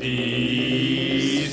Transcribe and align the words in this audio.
¡Ey! 0.00 1.48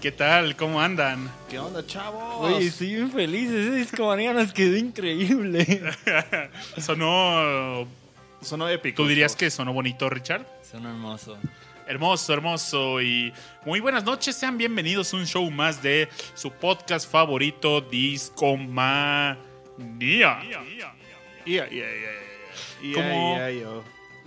¿Qué 0.00 0.12
tal? 0.12 0.54
¿Cómo 0.54 0.80
andan? 0.80 1.28
¿Qué 1.50 1.58
onda, 1.58 1.84
chavos? 1.84 2.22
Oye, 2.38 2.66
estoy 2.66 2.94
bien 2.94 3.10
feliz. 3.10 3.50
Ese 3.50 3.72
discomanía 3.72 4.32
nos 4.32 4.52
quedó 4.52 4.76
increíble. 4.76 5.82
Sonó. 6.78 7.88
Sonó 8.40 8.68
épico. 8.68 9.02
¿Tú 9.02 9.08
dirías 9.08 9.34
que 9.34 9.50
sonó 9.50 9.72
bonito, 9.72 10.08
Richard? 10.08 10.46
Son 10.62 10.86
hermosos. 10.86 11.38
Hermoso, 11.88 12.32
hermoso. 12.32 13.02
Y 13.02 13.32
muy 13.66 13.80
buenas 13.80 14.04
noches. 14.04 14.36
Sean 14.36 14.56
bienvenidos 14.56 15.12
a 15.12 15.16
un 15.16 15.26
show 15.26 15.50
más 15.50 15.82
de 15.82 16.08
su 16.34 16.52
podcast 16.52 17.10
favorito, 17.10 17.80
Discomanía. 17.80 19.51
Yeah, 19.98 20.42
yeah, 20.42 20.62
yeah, 21.44 21.70
yeah. 22.82 23.50
Yo. 23.50 23.84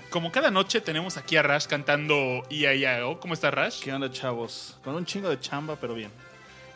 Como 0.09 0.31
cada 0.31 0.49
noche 0.49 0.81
tenemos 0.81 1.17
aquí 1.17 1.35
a 1.35 1.41
Rash 1.43 1.65
cantando 1.67 2.43
IAIAO. 2.49 3.19
¿Cómo 3.19 3.33
está 3.33 3.51
Rash? 3.51 3.81
¿Qué 3.81 3.91
onda, 3.93 4.09
chavos? 4.11 4.77
Con 4.83 4.95
un 4.95 5.05
chingo 5.05 5.29
de 5.29 5.39
chamba, 5.39 5.75
pero 5.75 5.93
bien. 5.93 6.11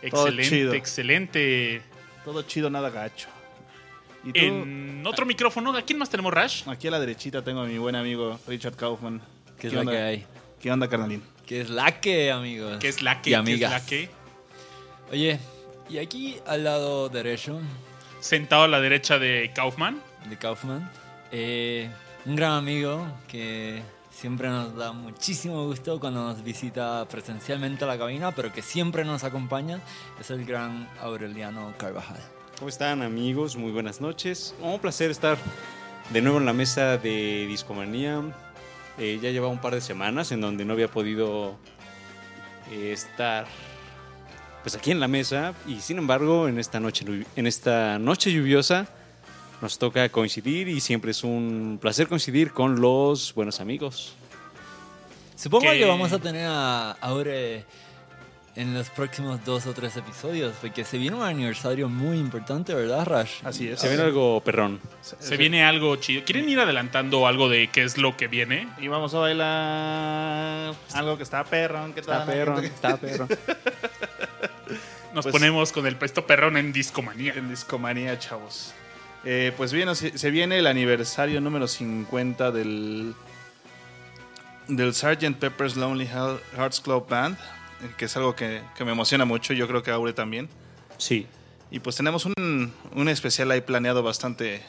Todo 0.09 0.27
Excelente, 0.27 0.49
chido. 0.49 0.73
excelente. 0.73 1.81
Todo 2.25 2.41
chido, 2.43 2.69
nada 2.69 2.89
gacho. 2.89 3.27
¿Y 4.23 4.33
tú? 4.33 4.39
En 4.39 5.03
otro 5.05 5.25
micrófono, 5.25 5.75
¿a 5.75 5.81
quién 5.81 5.97
más 5.97 6.09
tenemos, 6.09 6.33
Rash? 6.33 6.67
Aquí 6.67 6.87
a 6.87 6.91
la 6.91 6.99
derechita 6.99 7.41
tengo 7.43 7.61
a 7.61 7.65
mi 7.65 7.77
buen 7.77 7.95
amigo 7.95 8.39
Richard 8.47 8.75
Kaufman. 8.75 9.21
¿Qué 9.57 9.67
es 9.67 9.73
la 9.73 9.81
onda? 9.81 9.91
que 9.93 9.97
hay? 9.99 10.25
¿Qué 10.61 10.71
onda, 10.71 10.89
carnalín? 10.89 11.23
¿Qué 11.45 11.61
es 11.61 11.69
la 11.69 11.99
que, 12.01 12.31
amigos? 12.31 12.77
¿Qué 12.79 12.89
es 12.89 13.01
la 13.01 13.21
que? 13.21 13.29
Y 13.29 13.33
¿Qué 13.33 13.35
es 13.35 13.39
amigas. 13.39 13.71
la 13.71 13.85
que? 13.85 14.09
Oye, 15.11 15.39
y 15.89 15.97
aquí 15.97 16.37
al 16.45 16.63
lado 16.65 17.09
derecho 17.09 17.59
Sentado 18.19 18.63
a 18.63 18.67
la 18.67 18.81
derecha 18.81 19.17
de 19.17 19.51
Kaufman. 19.55 20.01
de 20.29 20.37
Kaufman, 20.37 20.89
eh, 21.31 21.89
un 22.25 22.35
gran 22.35 22.51
amigo 22.51 23.07
que 23.29 23.81
siempre 24.11 24.49
nos 24.49 24.75
da 24.75 24.91
muchísimo 24.91 25.65
gusto 25.65 25.99
cuando 26.01 26.23
nos 26.23 26.43
visita 26.43 27.07
presencialmente 27.09 27.85
a 27.85 27.87
la 27.87 27.97
cabina, 27.97 28.31
pero 28.35 28.51
que 28.51 28.61
siempre 28.61 29.05
nos 29.05 29.23
acompaña, 29.23 29.79
es 30.19 30.29
el 30.31 30.45
gran 30.45 30.89
Aureliano 31.01 31.73
Carvajal. 31.77 32.19
¿Cómo 32.57 32.67
están 32.67 33.01
amigos? 33.01 33.55
Muy 33.55 33.71
buenas 33.71 34.01
noches. 34.01 34.53
Oh, 34.61 34.73
un 34.73 34.79
placer 34.79 35.11
estar 35.11 35.37
de 36.09 36.21
nuevo 36.21 36.39
en 36.39 36.45
la 36.45 36.53
mesa 36.53 36.97
de 36.97 37.45
Discomanía. 37.47 38.21
Eh, 38.97 39.17
ya 39.21 39.29
llevaba 39.31 39.53
un 39.53 39.61
par 39.61 39.73
de 39.73 39.79
semanas 39.79 40.33
en 40.33 40.41
donde 40.41 40.65
no 40.65 40.73
había 40.73 40.89
podido 40.89 41.55
eh, 42.69 42.91
estar 42.91 43.45
pues 44.63 44.75
aquí 44.75 44.91
en 44.91 44.99
la 44.99 45.07
mesa 45.07 45.53
y 45.67 45.79
sin 45.81 45.97
embargo 45.97 46.47
en 46.47 46.59
esta 46.59 46.79
noche 46.79 47.05
en 47.35 47.47
esta 47.47 47.97
noche 47.99 48.31
lluviosa 48.31 48.87
nos 49.61 49.77
toca 49.77 50.07
coincidir 50.09 50.67
y 50.69 50.79
siempre 50.79 51.11
es 51.11 51.23
un 51.23 51.79
placer 51.81 52.07
coincidir 52.07 52.51
con 52.53 52.79
los 52.79 53.33
buenos 53.33 53.59
amigos. 53.59 54.15
Supongo 55.35 55.71
Que- 55.71 55.79
que 55.79 55.85
vamos 55.85 56.11
a 56.13 56.19
tener 56.19 56.45
a 56.49 56.91
Aure 57.01 57.65
en 58.55 58.73
los 58.73 58.89
próximos 58.89 59.43
dos 59.45 59.65
o 59.67 59.73
tres 59.73 59.95
episodios, 59.95 60.53
porque 60.59 60.83
se 60.83 60.97
viene 60.97 61.15
un 61.15 61.23
aniversario 61.23 61.87
muy 61.87 62.17
importante, 62.17 62.73
¿verdad, 62.73 63.05
Rash? 63.05 63.35
Así 63.43 63.67
es. 63.69 63.79
Se 63.79 63.87
viene 63.87 64.03
algo 64.03 64.41
perrón. 64.41 64.81
Se 65.01 65.37
viene 65.37 65.63
algo 65.63 65.95
chido. 65.97 66.23
¿Quieren 66.25 66.49
ir 66.49 66.59
adelantando 66.59 67.25
algo 67.27 67.47
de 67.47 67.69
qué 67.69 67.83
es 67.83 67.97
lo 67.97 68.17
que 68.17 68.27
viene? 68.27 68.67
Y 68.79 68.87
vamos 68.89 69.13
a 69.13 69.19
bailar 69.19 70.73
algo 70.93 71.15
que 71.17 71.23
está 71.23 71.43
perrón. 71.45 71.93
¿Qué 71.93 72.01
Está 72.01 72.25
tal? 72.25 72.33
perrón, 72.33 72.65
está 72.65 72.97
perrón. 72.97 73.29
Nos 75.13 75.25
Pues- 75.25 75.33
ponemos 75.33 75.71
con 75.71 75.87
el 75.87 75.95
presto 75.95 76.25
perrón 76.27 76.57
en 76.57 76.71
discomanía. 76.71 77.33
En 77.35 77.49
Discomanía, 77.49 78.17
chavos. 78.19 78.73
Eh, 79.25 79.51
pues 79.57 79.73
bien, 79.73 79.93
se, 79.95 80.17
se 80.17 80.31
viene 80.31 80.59
el 80.59 80.67
aniversario 80.67 81.41
número 81.41 81.67
50 81.67 82.51
del, 82.51 83.13
del 84.67 84.93
Sgt. 84.93 85.35
Pepper's 85.39 85.75
Lonely 85.75 86.07
Hearts 86.07 86.79
Club 86.79 87.07
Band, 87.09 87.37
eh, 87.83 87.91
que 87.97 88.05
es 88.05 88.15
algo 88.15 88.35
que, 88.35 88.61
que 88.77 88.85
me 88.85 88.91
emociona 88.91 89.25
mucho, 89.25 89.53
yo 89.53 89.67
creo 89.67 89.83
que 89.83 89.91
Aure 89.91 90.13
también. 90.13 90.47
Sí. 90.97 91.27
Y 91.71 91.79
pues 91.79 91.95
tenemos 91.97 92.25
un, 92.25 92.73
un 92.95 93.09
especial 93.09 93.51
ahí 93.51 93.61
planeado 93.61 94.01
bastante 94.03 94.61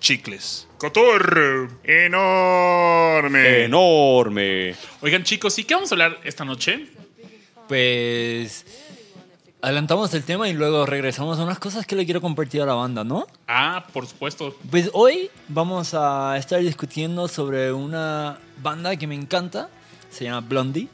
chicles. 0.00 0.68
¡Cotor! 0.78 1.70
¡Enorme! 1.84 3.64
Enorme. 3.64 4.74
Oigan, 5.00 5.22
chicos, 5.24 5.58
¿y 5.58 5.64
qué 5.64 5.74
vamos 5.74 5.90
a 5.92 5.94
hablar 5.94 6.20
esta 6.24 6.44
noche? 6.44 6.88
Pues 7.68 8.66
adelantamos 9.62 10.12
el 10.12 10.24
tema 10.24 10.48
y 10.48 10.54
luego 10.54 10.84
regresamos 10.84 11.38
a 11.38 11.44
unas 11.44 11.60
cosas 11.60 11.86
que 11.86 11.94
le 11.94 12.04
quiero 12.04 12.20
compartir 12.20 12.60
a 12.62 12.66
la 12.66 12.74
banda, 12.74 13.04
¿no? 13.04 13.26
Ah, 13.46 13.86
por 13.92 14.06
supuesto. 14.06 14.54
Pues 14.70 14.90
hoy 14.92 15.30
vamos 15.48 15.94
a 15.94 16.36
estar 16.36 16.60
discutiendo 16.60 17.28
sobre 17.28 17.72
una 17.72 18.38
banda 18.60 18.96
que 18.96 19.06
me 19.06 19.14
encanta, 19.14 19.70
se 20.10 20.24
llama 20.24 20.40
Blondie. 20.40 20.88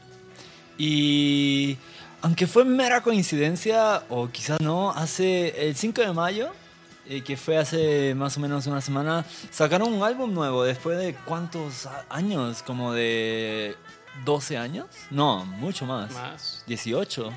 Y 0.76 1.78
aunque 2.20 2.46
fue 2.46 2.64
mera 2.66 3.02
coincidencia, 3.02 4.02
o 4.10 4.28
quizás 4.28 4.60
no, 4.60 4.90
hace 4.90 5.66
el 5.66 5.74
5 5.74 6.02
de 6.02 6.12
mayo, 6.12 6.50
eh, 7.08 7.22
que 7.22 7.38
fue 7.38 7.56
hace 7.56 8.14
más 8.14 8.36
o 8.36 8.40
menos 8.40 8.66
una 8.66 8.82
semana, 8.82 9.24
sacaron 9.50 9.94
un 9.94 10.02
álbum 10.02 10.34
nuevo 10.34 10.62
después 10.62 10.98
de 10.98 11.14
cuántos 11.14 11.88
años, 12.10 12.62
como 12.62 12.92
de 12.92 13.76
12 14.26 14.58
años? 14.58 14.86
No, 15.10 15.46
mucho 15.46 15.86
más. 15.86 16.12
Más. 16.12 16.64
18. 16.66 17.32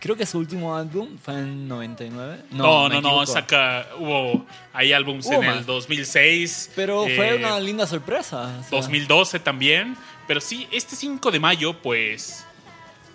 Creo 0.00 0.16
que 0.16 0.26
su 0.26 0.38
último 0.38 0.76
álbum 0.76 1.18
fue 1.18 1.34
en 1.34 1.66
99. 1.66 2.42
No, 2.52 2.88
no, 2.88 3.00
no, 3.00 3.26
saca. 3.26 3.88
Hubo. 3.98 4.46
Hay 4.72 4.92
álbums 4.92 5.26
Hubo 5.26 5.42
en 5.42 5.44
el 5.44 5.56
más. 5.56 5.66
2006. 5.66 6.72
Pero 6.76 7.06
eh, 7.06 7.16
fue 7.16 7.34
una 7.34 7.58
linda 7.58 7.86
sorpresa. 7.86 8.58
o 8.60 8.62
sea. 8.62 8.78
2012 8.78 9.40
también. 9.40 9.96
Pero 10.28 10.40
sí, 10.40 10.68
este 10.70 10.94
5 10.94 11.30
de 11.32 11.40
mayo, 11.40 11.74
pues. 11.82 12.44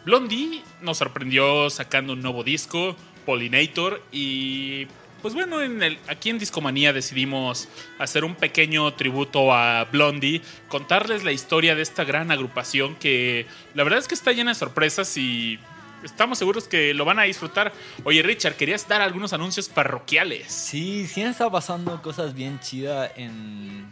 Blondie 0.03 0.61
nos 0.81 0.97
sorprendió 0.97 1.69
sacando 1.69 2.13
un 2.13 2.21
nuevo 2.21 2.43
disco, 2.43 2.97
Pollinator. 3.25 4.01
Y. 4.11 4.87
Pues 5.21 5.33
bueno, 5.35 5.61
en 5.61 5.81
el, 5.81 5.97
aquí 6.09 6.31
en 6.31 6.37
Discomanía 6.37 6.91
decidimos 6.91 7.69
hacer 7.97 8.25
un 8.25 8.35
pequeño 8.35 8.93
tributo 8.95 9.53
a 9.53 9.85
Blondie, 9.85 10.41
contarles 10.67 11.23
la 11.23 11.31
historia 11.31 11.75
de 11.75 11.81
esta 11.81 12.03
gran 12.03 12.29
agrupación 12.29 12.95
que 12.95 13.45
la 13.73 13.85
verdad 13.85 13.99
es 13.99 14.09
que 14.09 14.15
está 14.15 14.33
llena 14.33 14.51
de 14.51 14.55
sorpresas 14.55 15.15
y 15.15 15.59
estamos 16.03 16.37
seguros 16.37 16.67
que 16.67 16.93
lo 16.93 17.05
van 17.05 17.19
a 17.19 17.23
disfrutar. 17.23 17.73
Oye, 18.03 18.21
Richard, 18.21 18.55
querías 18.55 18.87
dar 18.87 19.01
algunos 19.01 19.33
anuncios 19.33 19.69
parroquiales. 19.69 20.51
Sí, 20.51 21.07
sí 21.07 21.21
han 21.21 21.31
estado 21.31 21.51
pasando 21.51 22.01
cosas 22.01 22.33
bien 22.33 22.59
chidas 22.59 23.11
en, 23.15 23.91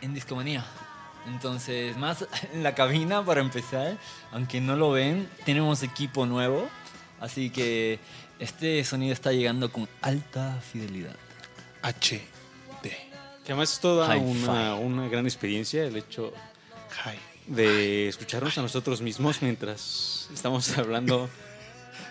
en 0.00 0.14
Discomanía. 0.14 0.64
Entonces, 1.26 1.96
más 1.96 2.26
en 2.52 2.62
la 2.62 2.74
cabina 2.74 3.24
para 3.24 3.40
empezar, 3.40 3.98
aunque 4.32 4.60
no 4.60 4.76
lo 4.76 4.90
ven, 4.90 5.28
tenemos 5.44 5.82
equipo 5.82 6.26
nuevo. 6.26 6.68
Así 7.20 7.50
que 7.50 7.98
este 8.38 8.84
sonido 8.84 9.12
está 9.12 9.32
llegando 9.32 9.72
con 9.72 9.88
alta 10.02 10.60
fidelidad. 10.60 11.16
HD. 11.82 12.22
Que 13.44 13.52
además 13.52 13.72
es 13.72 13.80
toda 13.80 14.14
una, 14.16 14.74
una 14.74 15.08
gran 15.08 15.24
experiencia 15.24 15.84
el 15.84 15.96
hecho 15.96 16.32
Hi. 17.04 17.18
De 17.48 18.08
escucharnos 18.08 18.56
a 18.58 18.62
nosotros 18.62 19.00
mismos 19.00 19.42
mientras 19.42 20.28
estamos 20.32 20.76
hablando 20.78 21.28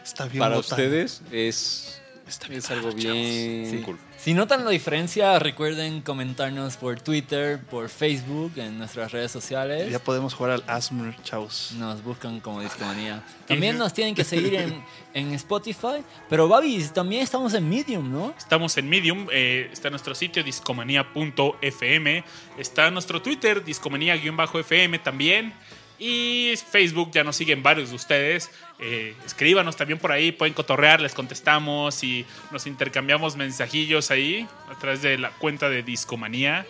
Está 0.04 0.26
bien 0.26 0.40
para 0.40 0.58
ustedes 0.60 1.22
es, 1.32 2.02
Está 2.28 2.48
bien 2.48 2.60
es 2.60 2.72
algo 2.72 2.92
bien 2.92 3.70
Sí. 3.70 3.82
cool. 3.86 3.98
Si 4.18 4.34
notan 4.34 4.66
la 4.66 4.72
diferencia, 4.72 5.38
recuerden 5.38 6.02
comentarnos 6.02 6.76
por 6.76 7.00
Twitter, 7.00 7.62
por 7.62 7.88
Facebook, 7.88 8.52
en 8.58 8.80
nuestras 8.80 9.12
redes 9.12 9.32
sociales. 9.32 9.92
Ya 9.92 10.00
podemos 10.00 10.34
jugar 10.34 10.54
al 10.54 10.64
Asmr, 10.66 11.16
chavos. 11.22 11.74
Nos 11.78 12.04
buscan 12.04 12.40
como 12.40 12.62
Discomanía. 12.62 13.24
También 13.48 13.78
nos 13.78 13.94
tienen 13.94 14.16
que 14.16 14.24
seguir 14.24 14.56
en, 14.56 14.84
en 15.14 15.34
Spotify. 15.34 16.04
Pero, 16.30 16.48
Babis, 16.48 16.92
también 16.92 17.22
estamos 17.22 17.54
en 17.54 17.70
Medium, 17.70 18.12
¿no? 18.12 18.34
Estamos 18.38 18.76
en 18.78 18.90
Medium, 18.90 19.28
eh, 19.32 19.70
está 19.72 19.90
nuestro 19.90 20.16
sitio 20.16 20.44
discomanía.fm, 20.44 22.24
está 22.58 22.92
nuestro 22.92 23.22
Twitter, 23.22 23.64
discomanía-fm 23.64 25.00
también. 25.00 25.54
Y 26.00 26.54
Facebook, 26.72 27.12
ya 27.12 27.24
nos 27.24 27.36
siguen 27.36 27.64
varios 27.64 27.90
de 27.90 27.96
ustedes. 27.96 28.52
Eh, 28.80 29.16
escríbanos 29.26 29.76
también 29.76 29.98
por 30.00 30.12
ahí, 30.12 30.32
pueden 30.32 30.54
cotorrear, 30.54 31.02
les 31.02 31.14
contestamos 31.16 32.04
y 32.04 32.26
nos 32.52 32.68
intercambiamos 32.68 33.36
mensajillos 33.36 34.12
ahí 34.12 34.48
a 34.72 34.78
través 34.78 35.02
de 35.02 35.18
la 35.18 35.32
cuenta 35.32 35.70
de 35.70 35.82
Discomanía. 35.82 36.66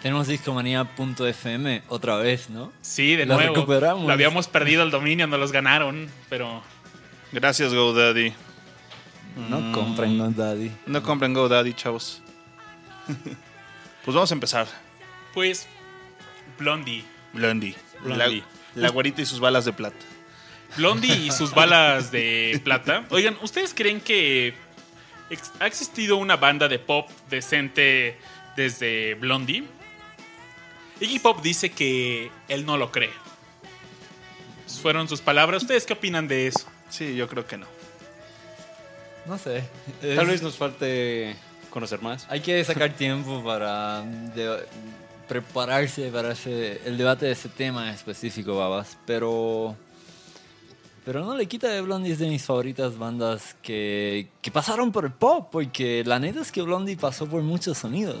Tenemos 0.00 0.28
discomanía.fm 0.28 1.82
otra 1.88 2.16
vez, 2.18 2.50
¿no? 2.50 2.72
Sí, 2.80 3.16
de 3.16 3.26
Lo 3.26 3.34
nuevo. 3.34 3.54
recuperamos. 3.54 4.06
Lo 4.06 4.12
habíamos 4.12 4.46
perdido 4.46 4.84
el 4.84 4.92
dominio, 4.92 5.26
nos 5.26 5.40
los 5.40 5.50
ganaron, 5.52 6.08
pero 6.28 6.62
Gracias, 7.32 7.74
GoDaddy. 7.74 8.32
No 9.50 9.60
Mm. 9.60 9.72
compren 9.72 10.18
GoDaddy. 10.18 10.70
No 10.86 11.02
compren 11.02 11.34
GoDaddy, 11.34 11.74
chavos. 11.74 12.22
pues 14.04 14.14
vamos 14.14 14.30
a 14.30 14.34
empezar. 14.34 14.66
pues 15.34 15.66
Blondie. 16.58 17.04
Blondie. 17.32 17.74
Blondie. 18.02 18.38
La, 18.40 18.57
la 18.80 18.88
güerita 18.90 19.22
y 19.22 19.26
sus 19.26 19.40
balas 19.40 19.64
de 19.64 19.72
plata. 19.72 19.96
Blondie 20.76 21.14
y 21.16 21.30
sus 21.30 21.52
balas 21.54 22.10
de 22.10 22.60
plata. 22.64 23.04
Oigan, 23.10 23.36
¿ustedes 23.42 23.72
creen 23.74 24.00
que 24.00 24.54
ex- 25.30 25.52
¿ha 25.60 25.66
existido 25.66 26.16
una 26.16 26.36
banda 26.36 26.68
de 26.68 26.78
pop 26.78 27.08
decente 27.30 28.18
desde 28.56 29.14
Blondie? 29.14 29.64
Iggy 31.00 31.18
Pop 31.20 31.40
dice 31.42 31.70
que 31.70 32.30
él 32.48 32.66
no 32.66 32.76
lo 32.76 32.90
cree. 32.90 33.10
Fueron 34.82 35.08
sus 35.08 35.20
palabras. 35.20 35.62
¿Ustedes 35.62 35.86
qué 35.86 35.92
opinan 35.94 36.28
de 36.28 36.48
eso? 36.48 36.66
Sí, 36.90 37.14
yo 37.16 37.28
creo 37.28 37.46
que 37.46 37.56
no. 37.56 37.66
No 39.26 39.38
sé. 39.38 39.62
Tal 40.16 40.26
vez 40.26 40.42
nos 40.42 40.56
falte 40.56 41.36
conocer 41.70 42.00
más. 42.02 42.26
Hay 42.28 42.40
que 42.40 42.62
sacar 42.64 42.92
tiempo 42.94 43.42
para 43.44 44.02
de- 44.02 44.66
prepararse 45.28 46.08
para 46.10 46.32
ese- 46.32 46.80
el 46.86 46.96
debate 46.98 47.26
de 47.26 47.32
ese 47.32 47.48
tema 47.48 47.90
específico, 47.92 48.56
babas. 48.56 48.96
Pero. 49.06 49.76
Pero 51.04 51.24
no 51.24 51.34
le 51.36 51.46
quita 51.46 51.68
de 51.68 51.80
Blondie 51.80 52.12
es 52.12 52.18
de 52.18 52.28
mis 52.28 52.44
favoritas 52.44 52.98
bandas 52.98 53.56
que, 53.62 54.28
que 54.42 54.50
pasaron 54.50 54.92
por 54.92 55.06
el 55.06 55.12
pop, 55.12 55.48
porque 55.50 56.02
la 56.04 56.18
neta 56.18 56.40
es 56.42 56.52
que 56.52 56.60
Blondie 56.60 56.96
pasó 56.96 57.26
por 57.26 57.42
muchos 57.42 57.78
sonidos. 57.78 58.16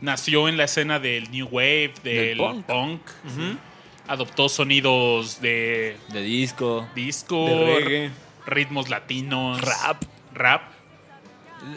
Nació 0.00 0.48
en 0.48 0.56
la 0.56 0.64
escena 0.64 0.98
del 0.98 1.30
New 1.30 1.46
Wave, 1.52 1.92
del, 2.02 2.16
Del 2.28 2.38
punk. 2.38 2.66
punk. 2.66 3.00
Adoptó 4.08 4.48
sonidos 4.48 5.40
de 5.40 5.96
De 6.12 6.22
disco, 6.22 6.88
disco, 6.96 7.44
De 7.46 7.64
reggae. 7.80 8.10
ritmos 8.46 8.88
latinos, 8.88 9.60
rap. 9.60 10.02
rap. 10.34 10.62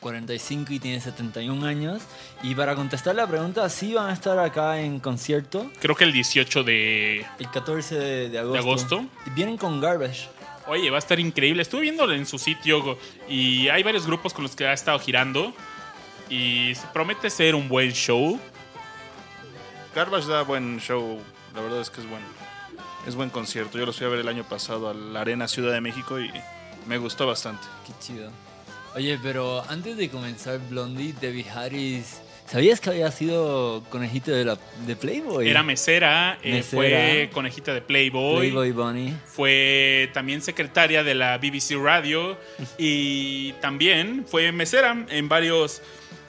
45 0.00 0.72
y 0.72 0.78
tiene 0.78 1.00
71 1.00 1.66
años. 1.66 2.02
Y 2.42 2.54
para 2.54 2.74
contestar 2.74 3.14
la 3.14 3.26
pregunta, 3.26 3.68
sí 3.68 3.94
van 3.94 4.10
a 4.10 4.12
estar 4.12 4.38
acá 4.38 4.80
en 4.80 5.00
concierto 5.00 5.70
Creo 5.80 5.94
que 5.96 6.04
el 6.04 6.12
18 6.12 6.64
de... 6.64 7.26
el 7.38 7.50
14 7.50 7.94
de, 7.96 8.28
de 8.28 8.38
agosto. 8.38 8.58
agosto? 8.60 9.04
Y 9.26 9.30
vienen 9.30 9.56
con 9.56 9.80
Garbage. 9.80 10.28
Oye, 10.66 10.90
va 10.90 10.96
a 10.96 10.98
estar 10.98 11.18
increíble. 11.18 11.62
Estuve 11.62 11.82
viéndolo 11.82 12.14
en 12.14 12.24
su 12.26 12.38
sitio 12.38 12.96
y 13.28 13.68
hay 13.68 13.82
varios 13.82 14.06
grupos 14.06 14.32
con 14.32 14.44
los 14.44 14.54
que 14.54 14.66
ha 14.66 14.72
estado 14.72 14.98
girando. 14.98 15.52
Y 16.30 16.74
se 16.74 16.86
promete 16.92 17.28
ser 17.30 17.54
un 17.54 17.68
buen 17.68 17.90
show. 17.92 18.38
Garbage 19.94 20.26
da 20.28 20.42
buen 20.42 20.78
show. 20.78 21.18
La 21.54 21.60
verdad 21.60 21.80
es 21.80 21.90
que 21.90 22.00
es 22.00 22.08
buen, 22.08 22.22
es 23.06 23.14
buen 23.14 23.28
concierto. 23.30 23.78
Yo 23.78 23.84
los 23.86 23.96
fui 23.98 24.06
a 24.06 24.10
ver 24.10 24.20
el 24.20 24.28
año 24.28 24.44
pasado 24.44 24.88
a 24.88 24.94
la 24.94 25.20
Arena 25.20 25.48
Ciudad 25.48 25.72
de 25.72 25.80
México 25.80 26.18
y 26.20 26.30
me 26.86 26.96
gustó 26.98 27.26
bastante. 27.26 27.66
Qué 27.86 27.92
chido. 28.00 28.30
Oye, 28.94 29.18
pero 29.22 29.64
antes 29.68 29.96
de 29.96 30.10
comenzar 30.10 30.60
Blondie, 30.68 31.14
Debbie 31.18 31.46
Harris, 31.48 32.20
¿sabías 32.46 32.78
que 32.78 32.90
había 32.90 33.10
sido 33.10 33.82
conejito 33.88 34.32
de, 34.32 34.44
la, 34.44 34.58
de 34.86 34.96
Playboy? 34.96 35.48
Era 35.48 35.62
mesera, 35.62 36.38
eh, 36.42 36.52
Mesera. 36.52 36.66
fue 36.70 37.30
conejita 37.32 37.72
de 37.72 37.80
Playboy, 37.80 38.50
Playboy 38.50 38.72
Bunny. 38.72 39.14
fue 39.24 40.10
también 40.12 40.42
secretaria 40.42 41.02
de 41.02 41.14
la 41.14 41.38
BBC 41.38 41.82
Radio 41.82 42.36
y 42.76 43.52
también 43.62 44.26
fue 44.28 44.52
mesera 44.52 45.06
en 45.08 45.28
varios 45.28 45.80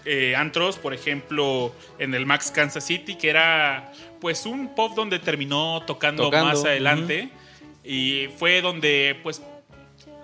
eh, 0.06 0.34
antros, 0.36 0.78
por 0.78 0.94
ejemplo, 0.94 1.74
en 2.00 2.14
el 2.14 2.26
Max 2.26 2.50
Kansas 2.50 2.86
City, 2.86 3.16
que 3.16 3.30
era 3.30 3.92
pues 4.22 4.46
un 4.46 4.74
pop 4.74 4.94
donde 4.96 5.20
terminó 5.20 5.84
tocando, 5.86 6.24
Tocando, 6.24 6.48
más 6.48 6.64
adelante 6.64 7.30
y 7.84 8.28
fue 8.38 8.62
donde 8.62 9.20
pues 9.22 9.42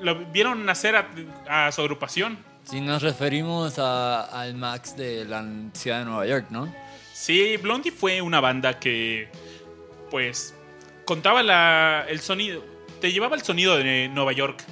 lo 0.02 0.16
vieron 0.26 0.66
nacer 0.66 0.96
a, 0.96 1.68
a 1.68 1.72
su 1.72 1.82
agrupación. 1.82 2.38
Si 2.64 2.82
nos 2.82 3.02
referimos 3.02 3.80
a- 3.80 4.24
al 4.42 4.54
Max 4.56 4.96
de 4.96 5.26
la 5.26 5.44
ciudad 5.74 6.00
de 6.00 6.06
Nueva 6.06 6.26
York, 6.26 6.46
¿no? 6.50 6.74
Sí, 7.14 7.58
Blondie 7.58 7.92
fue 7.92 8.22
una 8.22 8.40
banda 8.40 8.80
que, 8.80 9.28
pues, 10.12 10.54
contaba 11.06 11.42
la, 11.44 12.06
el 12.08 12.20
sonido, 12.20 12.64
te 13.02 13.12
llevaba 13.12 13.36
el 13.36 13.42
sonido 13.44 13.76
de 13.78 14.08
Nueva 14.10 14.32
York. 14.34 14.64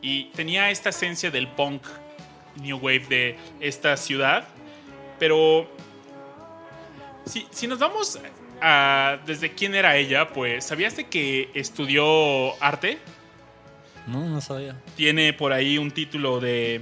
Y 0.00 0.24
tenía 0.30 0.70
esta 0.70 0.90
esencia 0.90 1.30
del 1.30 1.48
punk 1.48 1.82
new 2.56 2.76
wave 2.76 3.06
de 3.08 3.38
esta 3.60 3.96
ciudad. 3.96 4.44
Pero, 5.18 5.68
si, 7.24 7.46
si 7.50 7.66
nos 7.66 7.78
vamos 7.78 8.18
a 8.60 9.18
desde 9.24 9.52
quién 9.54 9.74
era 9.74 9.96
ella, 9.96 10.28
pues, 10.28 10.64
¿sabías 10.64 10.96
de 10.96 11.04
que 11.08 11.50
estudió 11.54 12.60
arte? 12.62 12.98
No, 14.06 14.28
no 14.28 14.40
sabía. 14.40 14.76
tiene 14.96 15.32
por 15.32 15.52
ahí 15.52 15.78
un 15.78 15.90
título 15.90 16.40
de, 16.40 16.80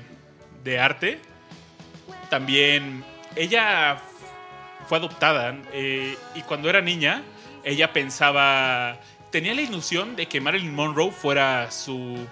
de 0.64 0.78
arte. 0.78 1.20
También 2.30 3.04
ella 3.36 4.00
fue 4.88 4.98
adoptada 4.98 5.56
eh, 5.72 6.16
y 6.34 6.42
cuando 6.42 6.68
era 6.70 6.80
niña 6.80 7.22
ella 7.64 7.92
pensaba, 7.92 8.98
tenía 9.30 9.54
la 9.54 9.60
ilusión 9.60 10.16
de 10.16 10.26
que 10.26 10.40
Marilyn 10.40 10.74
Monroe 10.74 11.10
fuera 11.10 11.70
su... 11.70 12.26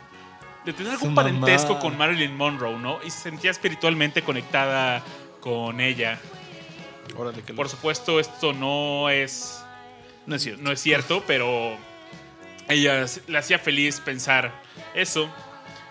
de 0.65 0.73
tener 0.73 0.93
algún 0.93 1.15
parentesco 1.15 1.71
mamá. 1.75 1.81
con 1.81 1.99
Marilyn 1.99 2.35
Monroe, 2.37 2.79
¿no? 2.79 2.99
Y 3.05 3.11
se 3.11 3.21
sentía 3.21 3.51
espiritualmente 3.51 4.23
conectada 4.23 5.03
con 5.41 5.81
ella. 5.81 6.19
Órale, 7.17 7.43
que 7.43 7.53
Por 7.55 7.69
supuesto 7.69 8.21
esto 8.21 8.53
no 8.53 9.11
es 9.11 9.63
no 10.27 10.35
es 10.37 10.43
cierto. 10.43 10.63
no 10.63 10.73
es 10.73 10.81
cierto, 10.81 11.23
pero 11.27 11.77
ella 12.69 13.07
le 13.27 13.39
hacía 13.39 13.59
feliz 13.59 14.01
pensar 14.01 14.53
eso. 15.01 15.29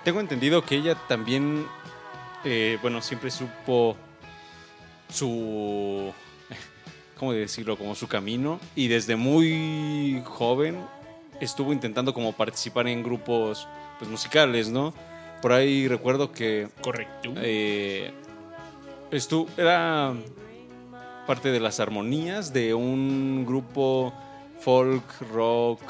Tengo 0.03 0.19
entendido 0.19 0.63
que 0.63 0.75
ella 0.75 0.95
también, 1.07 1.65
eh, 2.43 2.77
bueno, 2.81 3.01
siempre 3.01 3.29
supo 3.31 3.95
su, 5.09 6.13
¿cómo 7.17 7.33
decirlo? 7.33 7.77
Como 7.77 7.95
su 7.95 8.07
camino. 8.07 8.59
Y 8.75 8.87
desde 8.87 9.15
muy 9.15 10.21
joven 10.25 10.79
estuvo 11.39 11.73
intentando 11.73 12.13
como 12.13 12.33
participar 12.33 12.87
en 12.87 13.03
grupos 13.03 13.67
pues, 13.99 14.09
musicales, 14.09 14.69
¿no? 14.69 14.93
Por 15.41 15.51
ahí 15.51 15.87
recuerdo 15.87 16.31
que 16.31 16.67
Correcto. 16.81 17.33
eh, 17.37 18.11
estu- 19.11 19.47
era 19.57 20.13
parte 21.27 21.49
de 21.51 21.59
las 21.59 21.79
armonías 21.79 22.53
de 22.53 22.73
un 22.73 23.45
grupo 23.45 24.13
folk, 24.61 25.03
rock, 25.31 25.81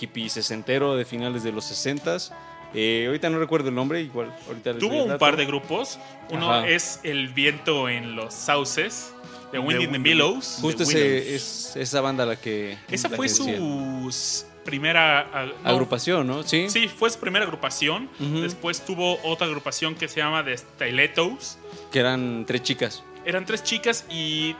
hippie 0.00 0.30
sesentero 0.30 0.96
de 0.96 1.04
finales 1.04 1.42
de 1.42 1.52
los 1.52 1.64
sesentas. 1.64 2.32
Eh, 2.74 3.04
ahorita 3.06 3.30
no 3.30 3.38
recuerdo 3.38 3.68
el 3.70 3.74
nombre, 3.74 4.00
igual 4.02 4.34
ahorita 4.46 4.72
les 4.72 4.80
doy 4.80 4.88
Tuvo 4.88 4.96
el 4.98 5.02
un 5.04 5.08
dato. 5.08 5.18
par 5.18 5.36
de 5.36 5.46
grupos. 5.46 5.98
Uno 6.30 6.52
Ajá. 6.52 6.68
es 6.68 7.00
El 7.02 7.28
viento 7.28 7.88
en 7.88 8.14
los 8.16 8.34
sauces, 8.34 9.12
de 9.52 9.58
Wind 9.58 9.80
in 9.82 9.92
the 9.92 9.98
Billows. 9.98 10.58
Justo 10.60 10.84
de 10.84 10.90
ese, 10.90 10.98
Willows. 10.98 11.26
es 11.32 11.76
esa 11.76 12.00
banda 12.02 12.26
la 12.26 12.36
que... 12.36 12.76
Esa 12.90 13.08
la 13.08 13.16
fue 13.16 13.26
que 13.26 13.32
decía. 13.32 13.56
su 13.56 14.06
s- 14.10 14.44
primera 14.64 15.20
ah, 15.32 15.46
no, 15.64 15.70
agrupación, 15.70 16.26
¿no? 16.26 16.42
Sí. 16.42 16.68
Sí, 16.68 16.88
fue 16.88 17.08
su 17.08 17.18
primera 17.18 17.46
agrupación. 17.46 18.10
Ujú. 18.20 18.40
Después 18.42 18.84
tuvo 18.84 19.18
otra 19.24 19.46
agrupación 19.46 19.94
que 19.94 20.06
se 20.08 20.20
llama 20.20 20.44
The 20.44 20.58
Stilettos. 20.58 21.56
Que 21.90 22.00
eran 22.00 22.44
tres 22.46 22.62
chicas. 22.62 23.02
Eran 23.24 23.46
tres 23.46 23.62
chicas 23.62 24.04
y 24.10 24.54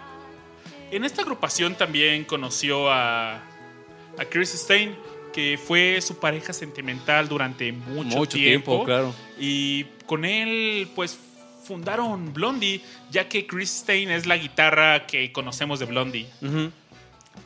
en 0.91 1.05
esta 1.05 1.21
agrupación 1.21 1.75
también 1.75 2.25
conoció 2.25 2.91
a, 2.91 3.35
a 3.37 4.25
Chris 4.31 4.49
Stein, 4.51 4.97
que 5.39 5.57
fue 5.57 6.01
su 6.01 6.19
pareja 6.19 6.53
sentimental 6.53 7.29
durante 7.29 7.71
mucho, 7.71 8.17
Mucho 8.17 8.37
tiempo, 8.37 8.85
claro. 8.85 9.15
Y 9.39 9.85
con 10.05 10.25
él, 10.25 10.91
pues, 10.97 11.17
fundaron 11.63 12.35
Blondie, 12.35 12.83
ya 13.13 13.29
que 13.29 13.47
Chris 13.47 13.71
Stein 13.71 14.11
es 14.11 14.27
la 14.27 14.37
guitarra 14.37 15.07
que 15.07 15.31
conocemos 15.31 15.79
de 15.79 15.87
Blondie. 15.87 16.27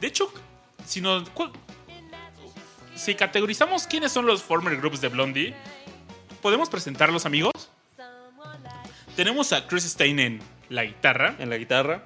De 0.00 0.06
hecho, 0.06 0.32
si 0.86 1.02
nos... 1.02 1.30
Si 2.94 3.14
categorizamos 3.14 3.86
quiénes 3.86 4.10
son 4.10 4.24
los 4.24 4.42
former 4.42 4.74
groups 4.78 5.02
de 5.02 5.08
Blondie, 5.08 5.54
¿podemos 6.40 6.70
presentarlos, 6.70 7.26
amigos? 7.26 7.52
Tenemos 9.16 9.52
a 9.52 9.66
Chris 9.66 9.84
Stein 9.84 10.18
en 10.18 10.40
la 10.70 10.86
guitarra, 10.86 11.36
En 11.38 11.50
la 11.50 11.58
guitarra. 11.58 12.04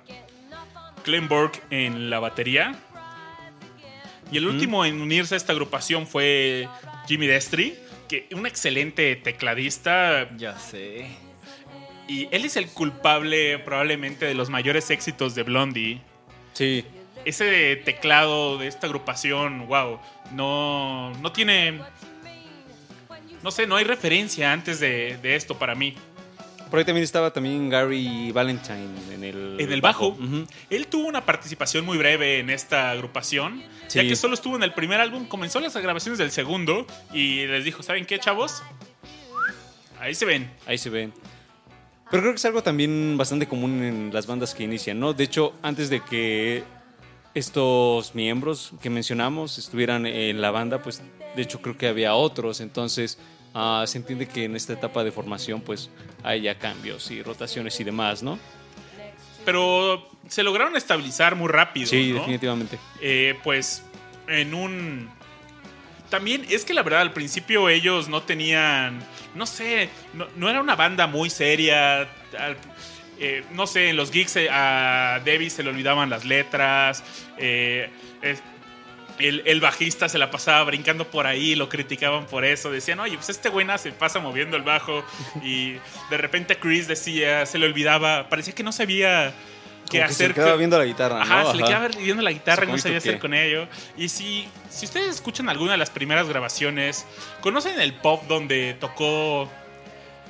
Glenn 1.04 1.28
Burke 1.28 1.62
en 1.70 2.10
la 2.10 2.18
batería. 2.18 2.74
Y 4.30 4.38
el 4.38 4.46
último 4.46 4.84
en 4.84 5.00
unirse 5.00 5.34
a 5.34 5.36
esta 5.36 5.52
agrupación 5.52 6.06
fue 6.06 6.68
Jimmy 7.06 7.26
Destry, 7.26 7.78
que 8.08 8.28
un 8.32 8.46
excelente 8.46 9.14
tecladista. 9.16 10.28
Ya 10.36 10.58
sé. 10.58 11.06
Y 12.08 12.28
él 12.30 12.44
es 12.44 12.56
el 12.56 12.68
culpable 12.68 13.58
probablemente 13.60 14.26
de 14.26 14.34
los 14.34 14.50
mayores 14.50 14.90
éxitos 14.90 15.34
de 15.34 15.42
Blondie. 15.42 16.00
Sí. 16.52 16.84
Ese 17.24 17.76
teclado 17.84 18.58
de 18.58 18.68
esta 18.68 18.86
agrupación, 18.86 19.66
wow, 19.66 20.00
no, 20.32 21.12
no 21.14 21.32
tiene... 21.32 21.80
No 23.42 23.50
sé, 23.50 23.66
no 23.66 23.76
hay 23.76 23.84
referencia 23.84 24.52
antes 24.52 24.80
de, 24.80 25.18
de 25.22 25.36
esto 25.36 25.58
para 25.58 25.74
mí. 25.74 25.94
Por 26.70 26.78
ahí 26.80 26.84
también 26.84 27.04
estaba 27.04 27.32
también 27.32 27.68
Gary 27.68 28.32
Valentine 28.32 28.88
en 29.14 29.24
el, 29.24 29.56
En 29.60 29.72
el 29.72 29.80
bajo, 29.80 30.16
él 30.68 30.86
tuvo 30.88 31.06
una 31.06 31.24
participación 31.24 31.84
muy 31.84 31.96
breve 31.96 32.40
en 32.40 32.50
esta 32.50 32.90
agrupación, 32.90 33.62
ya 33.88 34.02
que 34.02 34.16
solo 34.16 34.34
estuvo 34.34 34.56
en 34.56 34.62
el 34.62 34.72
primer 34.72 35.00
álbum, 35.00 35.26
comenzó 35.26 35.60
las 35.60 35.76
grabaciones 35.76 36.18
del 36.18 36.30
segundo 36.30 36.86
y 37.12 37.46
les 37.46 37.64
dijo, 37.64 37.82
¿saben 37.82 38.04
qué, 38.04 38.18
chavos? 38.18 38.62
Ahí 40.00 40.14
se 40.14 40.24
ven. 40.24 40.50
Ahí 40.66 40.78
se 40.78 40.90
ven. 40.90 41.12
Pero 42.10 42.22
creo 42.22 42.32
que 42.32 42.38
es 42.38 42.44
algo 42.44 42.62
también 42.62 43.16
bastante 43.16 43.48
común 43.48 43.82
en 43.82 44.10
las 44.12 44.26
bandas 44.26 44.54
que 44.54 44.64
inician, 44.64 45.00
¿no? 45.00 45.12
De 45.12 45.24
hecho, 45.24 45.54
antes 45.62 45.90
de 45.90 46.00
que 46.00 46.62
estos 47.34 48.14
miembros 48.14 48.72
que 48.80 48.90
mencionamos 48.90 49.58
estuvieran 49.58 50.06
en 50.06 50.40
la 50.40 50.50
banda, 50.50 50.82
pues 50.82 51.02
de 51.34 51.42
hecho 51.42 51.60
creo 51.60 51.76
que 51.76 51.88
había 51.88 52.14
otros. 52.14 52.60
Entonces 52.60 53.18
ah, 53.58 53.84
se 53.86 53.96
entiende 53.98 54.26
que 54.28 54.44
en 54.44 54.54
esta 54.54 54.74
etapa 54.74 55.02
de 55.02 55.10
formación 55.10 55.60
pues 55.62 55.88
hay 56.22 56.42
ya 56.42 56.56
cambios 56.58 57.10
y 57.10 57.22
rotaciones 57.22 57.80
y 57.80 57.84
demás, 57.84 58.22
¿no? 58.22 58.38
Pero 59.44 60.08
se 60.28 60.42
lograron 60.42 60.76
estabilizar 60.76 61.34
muy 61.36 61.48
rápido. 61.48 61.86
Sí, 61.88 62.10
¿no? 62.12 62.18
definitivamente. 62.18 62.78
Eh, 63.00 63.38
pues 63.42 63.82
en 64.28 64.54
un... 64.54 65.08
También 66.10 66.44
es 66.50 66.64
que 66.64 66.74
la 66.74 66.82
verdad 66.82 67.00
al 67.00 67.12
principio 67.12 67.68
ellos 67.68 68.08
no 68.08 68.22
tenían, 68.22 69.00
no 69.34 69.44
sé, 69.46 69.88
no, 70.14 70.26
no 70.36 70.48
era 70.48 70.60
una 70.60 70.76
banda 70.76 71.06
muy 71.08 71.30
seria. 71.30 72.02
al- 72.02 72.56
eh, 73.18 73.42
no 73.54 73.66
sé, 73.66 73.88
en 73.88 73.96
los 73.96 74.12
gigs 74.12 74.36
eh, 74.36 74.48
a 74.50 75.20
Debbie 75.24 75.48
se 75.50 75.62
le 75.62 75.70
olvidaban 75.70 76.10
las 76.10 76.24
letras. 76.24 77.02
eh, 77.38 77.88
el, 79.18 79.42
el 79.46 79.60
bajista 79.60 80.08
se 80.08 80.18
la 80.18 80.30
pasaba 80.30 80.62
brincando 80.64 81.06
por 81.10 81.26
ahí, 81.26 81.54
lo 81.54 81.68
criticaban 81.68 82.26
por 82.26 82.44
eso. 82.44 82.70
Decían, 82.70 83.00
oye, 83.00 83.16
pues 83.16 83.28
este 83.30 83.48
buena 83.48 83.78
se 83.78 83.92
pasa 83.92 84.18
moviendo 84.20 84.56
el 84.56 84.62
bajo. 84.62 85.04
Y 85.42 85.72
de 86.10 86.16
repente 86.18 86.56
Chris 86.58 86.86
decía, 86.88 87.46
se 87.46 87.58
le 87.58 87.66
olvidaba, 87.66 88.28
parecía 88.28 88.54
que 88.54 88.62
no 88.62 88.72
sabía 88.72 89.32
qué 89.90 89.98
Como 89.98 90.08
que 90.08 90.14
se 90.14 90.24
hacer. 90.24 90.34
quedaba 90.34 90.52
que- 90.52 90.58
viendo 90.58 90.78
la 90.78 90.84
guitarra, 90.84 91.22
Ajá, 91.22 91.42
¿no? 91.44 91.50
se 91.52 91.56
le 91.58 91.64
quedaba 91.64 91.88
viendo 91.88 92.22
la 92.22 92.32
guitarra 92.32 92.64
y 92.64 92.68
no 92.68 92.78
sabía 92.78 92.98
que- 93.00 93.08
hacer 93.08 93.18
con 93.20 93.34
ello. 93.34 93.68
Y 93.96 94.08
si, 94.08 94.48
si 94.68 94.84
ustedes 94.86 95.14
escuchan 95.14 95.48
alguna 95.48 95.72
de 95.72 95.78
las 95.78 95.90
primeras 95.90 96.28
grabaciones, 96.28 97.06
¿conocen 97.40 97.80
el 97.80 97.94
pop 97.94 98.24
donde 98.28 98.74
tocó... 98.80 99.50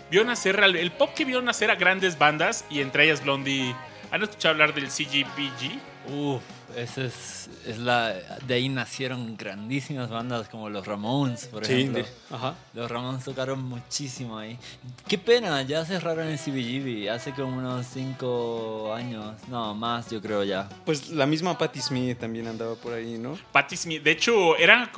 Vio 0.09 0.23
nacer, 0.25 0.63
el 0.63 0.93
pop 0.93 1.13
que 1.15 1.25
vio 1.25 1.43
nacer 1.43 1.69
a 1.71 1.75
grandes 1.75 2.17
bandas 2.19 2.65
y 2.71 2.81
entre 2.81 3.05
ellas 3.05 3.23
Blondie... 3.25 3.75
¿Han 4.13 4.23
escuchado 4.23 4.53
hablar 4.53 4.73
del 4.73 4.87
CGBG? 4.89 5.81
Uf, 6.13 6.43
ese 6.77 7.07
es, 7.07 7.49
es 7.67 7.79
la. 7.79 8.13
De 8.47 8.55
ahí 8.55 8.69
nacieron 8.69 9.37
grandísimas 9.37 10.09
bandas 10.11 10.49
como 10.49 10.69
los 10.71 10.87
Ramones, 10.87 11.47
por 11.47 11.65
Sí, 11.67 11.73
ejemplo. 11.73 12.03
de- 12.03 12.09
ajá. 12.37 12.55
Los 12.75 12.91
Ramones 12.91 13.25
tocaron 13.25 13.63
muchísimo 13.63 14.39
ahí. 14.39 14.59
Qué 15.09 15.19
pena, 15.19 15.63
ya 15.63 15.85
cerraron 15.85 16.29
el 16.29 16.39
CBGB 16.39 17.09
hace 17.11 17.33
como 17.33 17.57
unos 17.57 17.87
5 17.87 18.93
años. 18.95 19.35
No, 19.49 19.75
más 19.75 20.11
yo 20.11 20.21
creo 20.21 20.45
ya. 20.45 20.69
Pues 20.85 21.11
la 21.11 21.27
misma 21.27 21.57
Patti 21.59 21.81
Smith 21.81 22.19
también 22.19 22.47
andaba 22.47 22.75
por 22.77 22.93
ahí, 22.93 23.19
¿no? 23.19 23.39
Patti 23.53 23.77
Smith, 23.77 24.03
de 24.03 24.11
hecho, 24.13 24.57
era... 24.57 24.91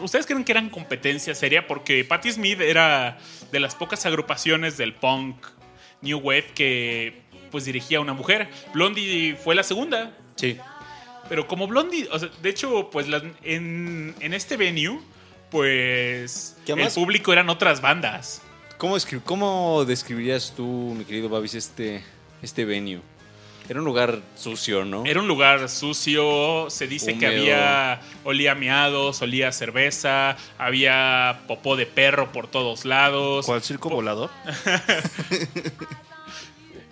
¿Ustedes 0.00 0.26
creen 0.26 0.44
que 0.44 0.52
eran 0.52 0.68
competencia 0.68 1.34
seria? 1.34 1.66
Porque 1.66 2.04
Patti 2.04 2.30
Smith 2.30 2.60
era 2.60 3.16
de 3.50 3.60
las 3.60 3.74
pocas 3.74 4.04
agrupaciones 4.04 4.76
del 4.76 4.94
punk 4.94 5.36
New 6.02 6.18
Wave 6.18 6.52
que 6.54 7.22
pues 7.50 7.64
dirigía 7.64 7.98
a 7.98 8.00
una 8.02 8.12
mujer. 8.12 8.50
Blondie 8.74 9.36
fue 9.42 9.54
la 9.54 9.62
segunda. 9.62 10.12
Sí. 10.34 10.58
Pero 11.28 11.46
como 11.46 11.66
Blondie, 11.66 12.08
o 12.12 12.18
sea, 12.18 12.28
de 12.42 12.48
hecho, 12.50 12.88
pues 12.90 13.08
las- 13.08 13.22
en, 13.42 14.14
en 14.20 14.34
este 14.34 14.56
venue, 14.56 15.00
pues 15.50 16.56
el 16.66 16.90
público 16.94 17.32
eran 17.32 17.48
otras 17.50 17.80
bandas. 17.80 18.42
¿Cómo, 18.78 18.96
escri- 18.96 19.22
¿Cómo 19.24 19.84
describirías 19.86 20.52
tú, 20.56 20.94
mi 20.96 21.04
querido 21.04 21.28
Babis, 21.28 21.54
este, 21.54 22.04
este 22.42 22.64
venue? 22.64 23.00
Era 23.68 23.80
un 23.80 23.84
lugar 23.84 24.20
sucio, 24.36 24.84
¿no? 24.84 25.04
Era 25.06 25.18
un 25.18 25.26
lugar 25.26 25.68
sucio, 25.68 26.70
se 26.70 26.86
dice 26.86 27.18
que 27.18 27.26
había, 27.26 28.00
olía 28.22 28.54
miados, 28.54 29.20
olía 29.22 29.50
cerveza, 29.50 30.36
había 30.56 31.40
popó 31.48 31.74
de 31.74 31.84
perro 31.86 32.30
por 32.30 32.46
todos 32.46 32.84
lados. 32.84 33.44
¿Cuál 33.46 33.62
circo 33.62 33.88
volador? 33.88 34.30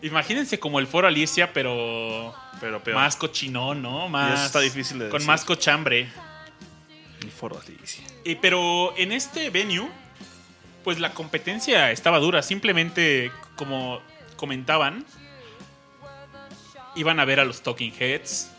Imagínense 0.06 0.58
como 0.58 0.78
el 0.80 0.86
foro 0.86 1.08
Alicia, 1.08 1.52
pero 1.52 2.34
Pero 2.60 2.82
peor. 2.82 2.96
más 2.96 3.16
cochinón, 3.16 3.80
¿no? 3.82 4.06
Y 4.06 4.10
Más, 4.10 4.34
eso 4.34 4.46
está 4.46 4.60
difícil 4.60 4.98
de 4.98 5.04
Con 5.08 5.18
decir. 5.18 5.26
más 5.26 5.44
cochambre. 5.44 6.08
El 7.22 7.30
foro 7.30 7.58
Alicia. 7.58 8.04
Y, 8.24 8.34
pero 8.36 8.94
en 8.96 9.12
este 9.12 9.48
venue, 9.50 9.88
pues 10.82 11.00
la 11.00 11.14
competencia 11.14 11.90
estaba 11.90 12.18
dura. 12.18 12.42
Simplemente, 12.42 13.32
como 13.56 14.00
comentaban, 14.36 15.04
iban 16.96 17.18
a 17.18 17.24
ver 17.24 17.40
a 17.40 17.44
los 17.44 17.62
Talking 17.62 17.92
Heads, 17.98 18.50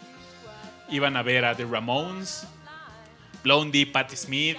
iban 0.90 1.16
a 1.16 1.22
ver 1.22 1.46
a 1.46 1.56
The 1.56 1.66
Ramones, 1.66 2.48
Blondie, 3.44 3.86
Patti 3.86 4.16
Smith, 4.16 4.58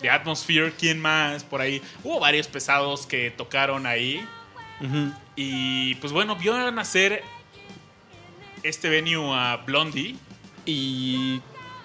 The 0.00 0.10
Atmosphere, 0.10 0.72
¿quién 0.78 1.00
más? 1.00 1.42
Por 1.44 1.60
ahí. 1.62 1.80
Hubo 2.04 2.20
varios 2.20 2.48
pesados 2.48 3.06
que 3.06 3.30
tocaron 3.30 3.86
ahí. 3.86 4.22
Y 5.36 5.94
pues 5.96 6.12
bueno, 6.12 6.36
vio 6.36 6.70
nacer 6.72 7.22
este 8.62 8.88
venue 8.88 9.34
a 9.34 9.56
Blondie. 9.58 10.16
Y 10.66 11.40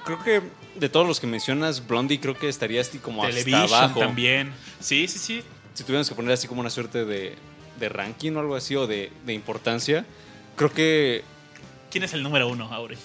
creo 0.06 0.24
que 0.24 0.42
de 0.76 0.90
todos 0.90 1.08
los 1.08 1.20
que 1.20 1.28
mencionas, 1.28 1.88
Blondie 1.88 2.20
creo 2.20 2.38
que 2.38 2.50
estaría 2.50 2.82
así 2.82 3.00
como 3.00 3.24
hasta 3.24 3.36
Television 3.44 3.82
abajo. 3.82 4.00
también. 4.00 4.54
Sí, 4.80 5.08
sí, 5.08 5.20
sí. 5.20 5.44
Si 5.74 5.84
tuviéramos 5.84 6.10
que 6.10 6.16
poner 6.16 6.32
así 6.34 6.48
como 6.48 6.62
una 6.62 6.70
suerte 6.70 7.06
de, 7.06 7.36
de 7.80 7.90
ranking 7.90 8.32
o 8.34 8.40
algo 8.40 8.56
así, 8.56 8.76
o 8.76 8.88
de, 8.88 9.12
de 9.26 9.34
importancia, 9.34 10.06
creo 10.56 10.72
que... 10.72 11.24
¿Quién 11.92 12.04
es 12.04 12.14
el 12.14 12.24
número 12.24 12.48
uno, 12.48 12.72
Aure? 12.72 12.98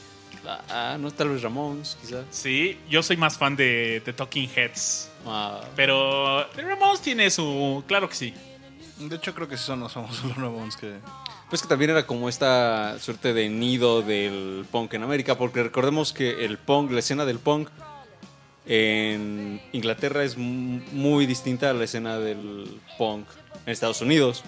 Ah, 0.68 0.96
no, 0.98 1.10
tal 1.12 1.28
vez 1.28 1.42
Ramones, 1.42 1.96
quizás. 2.00 2.24
Sí, 2.30 2.78
yo 2.90 3.02
soy 3.02 3.16
más 3.16 3.38
fan 3.38 3.54
de, 3.54 4.02
de 4.04 4.12
Talking 4.12 4.50
Heads. 4.54 5.08
Ah, 5.24 5.60
Pero 5.76 6.46
The 6.56 6.62
Ramones 6.62 7.00
tiene 7.00 7.30
su. 7.30 7.84
Claro 7.86 8.08
que 8.08 8.16
sí. 8.16 8.34
De 8.98 9.16
hecho, 9.16 9.34
creo 9.34 9.48
que 9.48 9.56
sí 9.56 9.64
son 9.64 9.80
los 9.80 9.92
famosos 9.92 10.24
los 10.24 10.36
Ramones 10.36 10.76
que... 10.76 10.94
Pues 11.50 11.60
que 11.62 11.68
también 11.68 11.90
era 11.90 12.06
como 12.06 12.28
esta 12.30 12.98
suerte 12.98 13.34
de 13.34 13.48
nido 13.50 14.00
del 14.02 14.64
punk 14.70 14.94
en 14.94 15.02
América, 15.02 15.36
porque 15.36 15.62
recordemos 15.62 16.12
que 16.14 16.44
el 16.46 16.56
punk, 16.56 16.90
la 16.92 17.00
escena 17.00 17.24
del 17.26 17.38
punk 17.38 17.68
en 18.64 19.60
Inglaterra 19.72 20.24
es 20.24 20.36
mu- 20.38 20.80
muy 20.92 21.26
distinta 21.26 21.70
a 21.70 21.74
la 21.74 21.84
escena 21.84 22.18
del 22.18 22.80
punk 22.96 23.26
en 23.66 23.72
Estados 23.72 24.00
Unidos. 24.00 24.42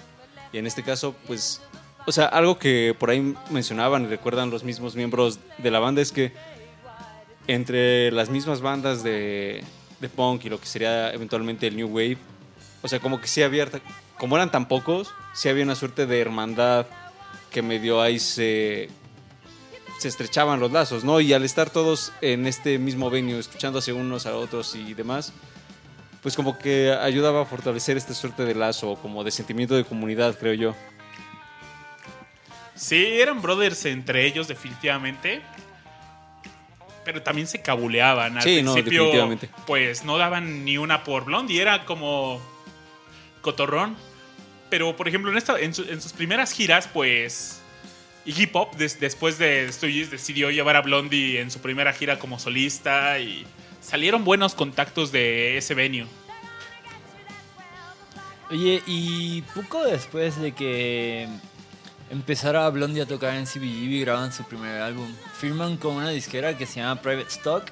Y 0.52 0.58
en 0.58 0.66
este 0.66 0.82
caso, 0.82 1.14
pues, 1.26 1.60
o 2.06 2.12
sea, 2.12 2.26
algo 2.26 2.58
que 2.58 2.94
por 2.98 3.10
ahí 3.10 3.34
mencionaban 3.50 4.04
y 4.04 4.06
recuerdan 4.06 4.50
los 4.50 4.64
mismos 4.64 4.94
miembros 4.94 5.38
de 5.58 5.70
la 5.70 5.80
banda 5.80 6.00
es 6.00 6.12
que 6.12 6.32
entre 7.46 8.10
las 8.12 8.30
mismas 8.30 8.60
bandas 8.60 9.02
de, 9.02 9.62
de 10.00 10.08
punk 10.08 10.44
y 10.44 10.48
lo 10.48 10.58
que 10.60 10.66
sería 10.66 11.12
eventualmente 11.12 11.66
el 11.66 11.76
New 11.76 11.88
Wave, 11.88 12.18
o 12.82 12.88
sea, 12.88 13.00
como 13.00 13.20
que 13.20 13.26
sí 13.26 13.42
había, 13.42 13.68
como 14.18 14.36
eran 14.36 14.50
tan 14.50 14.66
pocos, 14.68 15.12
sí 15.34 15.48
había 15.48 15.64
una 15.64 15.74
suerte 15.74 16.06
de 16.06 16.20
hermandad 16.20 16.86
que 17.50 17.62
medio 17.62 18.00
ahí 18.02 18.18
se, 18.18 18.88
se 19.98 20.08
estrechaban 20.08 20.60
los 20.60 20.72
lazos, 20.72 21.04
¿no? 21.04 21.20
Y 21.20 21.32
al 21.32 21.44
estar 21.44 21.70
todos 21.70 22.12
en 22.20 22.46
este 22.46 22.78
mismo 22.78 23.10
venue, 23.10 23.38
escuchándose 23.38 23.92
unos 23.92 24.26
a 24.26 24.36
otros 24.36 24.74
y 24.74 24.94
demás, 24.94 25.32
pues 26.22 26.36
como 26.36 26.58
que 26.58 26.92
ayudaba 26.92 27.42
a 27.42 27.44
fortalecer 27.44 27.96
esta 27.96 28.14
suerte 28.14 28.44
de 28.44 28.54
lazo, 28.54 28.96
como 29.02 29.24
de 29.24 29.30
sentimiento 29.30 29.74
de 29.76 29.84
comunidad, 29.84 30.36
creo 30.38 30.54
yo. 30.54 30.74
Sí, 32.74 33.04
eran 33.20 33.40
brothers 33.40 33.84
entre 33.84 34.26
ellos, 34.26 34.48
definitivamente. 34.48 35.42
Pero 37.04 37.22
también 37.22 37.46
se 37.46 37.60
cabuleaban. 37.62 38.38
Al 38.38 38.42
Sí, 38.42 38.62
no, 38.62 38.72
principio, 38.72 39.02
definitivamente. 39.04 39.50
pues 39.66 40.04
no 40.04 40.16
daban 40.16 40.64
ni 40.64 40.78
una 40.78 41.04
por 41.04 41.24
Blondie. 41.26 41.60
Era 41.60 41.84
como 41.84 42.40
cotorrón. 43.44 43.96
Pero, 44.70 44.96
por 44.96 45.06
ejemplo, 45.06 45.32
en, 45.60 45.74
sus 45.74 46.12
primeras 46.12 46.50
giras, 46.52 46.88
pues. 46.92 47.60
Iggy 48.24 48.46
Pop, 48.46 48.74
des- 48.76 48.98
después 48.98 49.38
de 49.38 49.70
Stooges, 49.70 50.10
decidió 50.10 50.50
llevar 50.50 50.76
a 50.76 50.80
Blondie 50.80 51.40
en 51.40 51.50
su 51.50 51.60
primera 51.60 51.92
gira 51.92 52.18
como 52.18 52.38
solista. 52.40 53.20
Y 53.20 53.46
salieron 53.80 54.24
buenos 54.24 54.54
contactos 54.54 55.12
de 55.12 55.58
ese 55.58 55.74
venue. 55.74 56.06
Oye, 58.50 58.82
y 58.86 59.42
poco 59.54 59.84
después 59.84 60.40
de 60.40 60.52
que 60.52 61.28
empezara 62.10 62.68
Blondie 62.70 63.02
a 63.02 63.06
tocar 63.06 63.34
en 63.34 63.46
CBGB 63.46 63.92
y 63.92 64.00
graban 64.00 64.32
su 64.32 64.44
primer 64.44 64.80
álbum, 64.80 65.08
firman 65.38 65.76
con 65.76 65.96
una 65.96 66.10
disquera 66.10 66.56
que 66.56 66.66
se 66.66 66.80
llama 66.80 67.00
Private 67.00 67.28
Stock, 67.30 67.64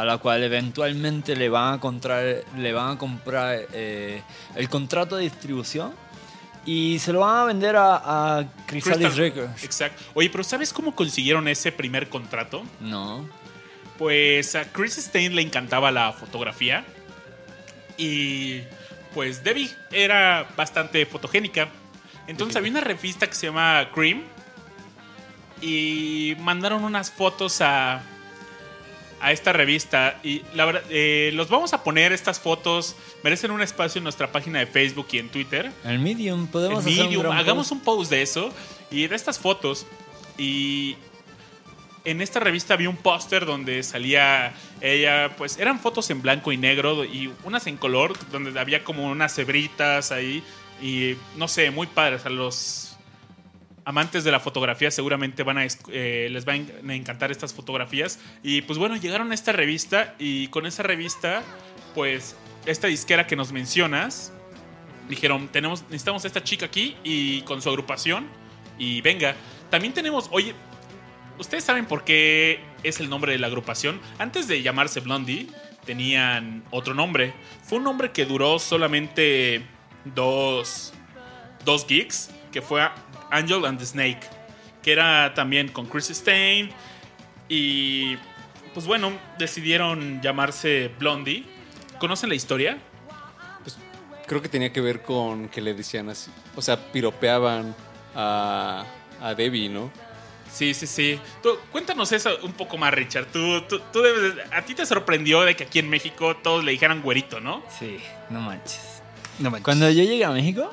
a 0.00 0.04
la 0.04 0.18
cual 0.18 0.42
eventualmente 0.42 1.36
le 1.36 1.48
van 1.48 1.74
a 1.74 1.80
comprar, 1.80 2.44
le 2.56 2.72
van 2.72 2.96
a 2.96 2.98
comprar 2.98 3.66
eh, 3.72 4.22
el 4.56 4.68
contrato 4.68 5.16
de 5.16 5.24
distribución 5.24 5.92
y 6.64 6.98
se 6.98 7.12
lo 7.12 7.20
van 7.20 7.36
a 7.36 7.44
vender 7.44 7.76
a, 7.76 8.38
a 8.38 8.44
Chrysalis 8.66 9.16
Records. 9.16 9.64
Exacto. 9.64 10.02
Oye, 10.14 10.28
pero 10.30 10.44
¿sabes 10.44 10.72
cómo 10.72 10.94
consiguieron 10.94 11.48
ese 11.48 11.72
primer 11.72 12.08
contrato? 12.08 12.64
No. 12.80 13.26
Pues 13.98 14.54
a 14.54 14.70
Chris 14.70 14.94
Stein 14.94 15.34
le 15.34 15.42
encantaba 15.42 15.90
la 15.90 16.12
fotografía. 16.12 16.84
Y 17.96 18.60
pues 19.14 19.42
Debbie 19.42 19.70
era 19.90 20.48
bastante 20.56 21.04
fotogénica. 21.06 21.68
Entonces 22.26 22.56
había 22.56 22.70
una 22.70 22.80
revista 22.80 23.26
que 23.26 23.34
se 23.34 23.46
llama 23.46 23.88
Cream. 23.94 24.22
Y 25.62 26.36
mandaron 26.40 26.84
unas 26.84 27.10
fotos 27.10 27.60
a, 27.60 28.02
a 29.20 29.32
esta 29.32 29.52
revista. 29.52 30.18
Y 30.22 30.42
la 30.54 30.64
verdad, 30.64 30.82
eh, 30.90 31.30
los 31.34 31.48
vamos 31.48 31.72
a 31.72 31.84
poner 31.84 32.12
estas 32.12 32.40
fotos. 32.40 32.96
Merecen 33.22 33.50
un 33.50 33.62
espacio 33.62 33.98
en 33.98 34.04
nuestra 34.04 34.32
página 34.32 34.58
de 34.58 34.66
Facebook 34.66 35.08
y 35.12 35.18
en 35.18 35.28
Twitter. 35.28 35.72
El 35.84 35.98
Medium, 35.98 36.46
podemos 36.46 36.84
En 36.86 36.92
hacer 36.92 37.04
Medium, 37.06 37.26
un 37.26 37.32
hagamos 37.32 37.68
post. 37.68 37.72
un 37.72 37.80
post 37.80 38.10
de 38.10 38.22
eso 38.22 38.52
y 38.90 39.06
de 39.06 39.16
estas 39.16 39.38
fotos. 39.38 39.86
Y 40.38 40.96
en 42.04 42.22
esta 42.22 42.40
revista 42.40 42.74
había 42.74 42.88
un 42.88 42.96
póster 42.96 43.44
donde 43.44 43.82
salía 43.82 44.54
ella, 44.80 45.34
pues 45.36 45.58
eran 45.58 45.78
fotos 45.80 46.08
en 46.10 46.22
blanco 46.22 46.50
y 46.50 46.56
negro 46.56 47.04
y 47.04 47.30
unas 47.44 47.66
en 47.66 47.76
color, 47.76 48.14
donde 48.30 48.58
había 48.58 48.84
como 48.84 49.04
unas 49.04 49.34
cebritas 49.34 50.10
ahí 50.10 50.42
y 50.82 51.16
no 51.36 51.46
sé, 51.46 51.70
muy 51.70 51.86
padres. 51.86 52.24
A 52.24 52.30
los 52.30 52.89
amantes 53.84 54.24
de 54.24 54.30
la 54.30 54.40
fotografía 54.40 54.90
seguramente 54.90 55.42
van 55.42 55.58
a, 55.58 55.66
eh, 55.88 56.28
les 56.30 56.44
van 56.44 56.70
a 56.88 56.94
encantar 56.94 57.30
estas 57.30 57.54
fotografías. 57.54 58.18
Y 58.42 58.62
pues 58.62 58.78
bueno, 58.78 58.96
llegaron 58.96 59.30
a 59.32 59.34
esta 59.34 59.52
revista 59.52 60.14
y 60.18 60.48
con 60.48 60.66
esa 60.66 60.82
revista, 60.82 61.42
pues 61.94 62.36
esta 62.66 62.86
disquera 62.86 63.26
que 63.26 63.36
nos 63.36 63.52
mencionas, 63.52 64.32
dijeron, 65.08 65.48
tenemos, 65.48 65.82
necesitamos 65.84 66.24
a 66.24 66.26
esta 66.28 66.42
chica 66.44 66.66
aquí 66.66 66.96
y 67.04 67.42
con 67.42 67.62
su 67.62 67.68
agrupación 67.68 68.28
y 68.78 69.00
venga. 69.00 69.34
También 69.70 69.92
tenemos, 69.92 70.28
oye, 70.32 70.54
¿ustedes 71.38 71.64
saben 71.64 71.86
por 71.86 72.04
qué 72.04 72.60
es 72.82 73.00
el 73.00 73.08
nombre 73.08 73.32
de 73.32 73.38
la 73.38 73.46
agrupación? 73.46 74.00
Antes 74.18 74.48
de 74.48 74.62
llamarse 74.62 75.00
Blondie, 75.00 75.48
tenían 75.84 76.64
otro 76.70 76.94
nombre. 76.94 77.34
Fue 77.62 77.78
un 77.78 77.84
nombre 77.84 78.10
que 78.12 78.24
duró 78.24 78.58
solamente 78.58 79.62
dos, 80.04 80.92
dos 81.64 81.86
gigs, 81.86 82.30
que 82.52 82.62
fue 82.62 82.82
Angel 83.30 83.64
and 83.64 83.78
the 83.78 83.86
Snake, 83.86 84.20
que 84.82 84.92
era 84.92 85.32
también 85.34 85.68
con 85.68 85.86
Chris 85.86 86.06
Stein 86.08 86.70
y 87.48 88.16
pues 88.74 88.86
bueno, 88.86 89.12
decidieron 89.38 90.20
llamarse 90.22 90.90
Blondie. 90.98 91.44
¿Conocen 91.98 92.28
la 92.28 92.34
historia? 92.36 92.78
Creo 94.26 94.40
que 94.40 94.48
tenía 94.48 94.72
que 94.72 94.80
ver 94.80 95.02
con 95.02 95.48
que 95.48 95.60
le 95.60 95.74
decían 95.74 96.08
así. 96.08 96.30
O 96.54 96.62
sea, 96.62 96.92
piropeaban 96.92 97.74
a, 98.14 98.84
a 99.20 99.34
Debbie, 99.34 99.68
¿no? 99.68 99.90
Sí, 100.52 100.72
sí, 100.74 100.86
sí. 100.86 101.18
Tú, 101.42 101.50
cuéntanos 101.72 102.12
eso 102.12 102.30
un 102.44 102.52
poco 102.52 102.76
más, 102.78 102.94
Richard. 102.94 103.26
Tú, 103.26 103.62
tú, 103.62 103.80
tú 103.92 104.00
debes 104.02 104.36
de- 104.36 104.42
a 104.54 104.64
ti 104.64 104.74
te 104.74 104.86
sorprendió 104.86 105.40
de 105.42 105.56
que 105.56 105.64
aquí 105.64 105.80
en 105.80 105.88
México 105.90 106.36
todos 106.36 106.64
le 106.64 106.70
dijeran 106.72 107.02
güerito, 107.02 107.40
¿no? 107.40 107.62
Sí, 107.76 107.98
no 108.30 108.40
manches. 108.40 109.02
No 109.40 109.50
manches. 109.50 109.64
Cuando 109.64 109.90
yo 109.90 110.02
llegué 110.04 110.24
a 110.24 110.30
México, 110.30 110.72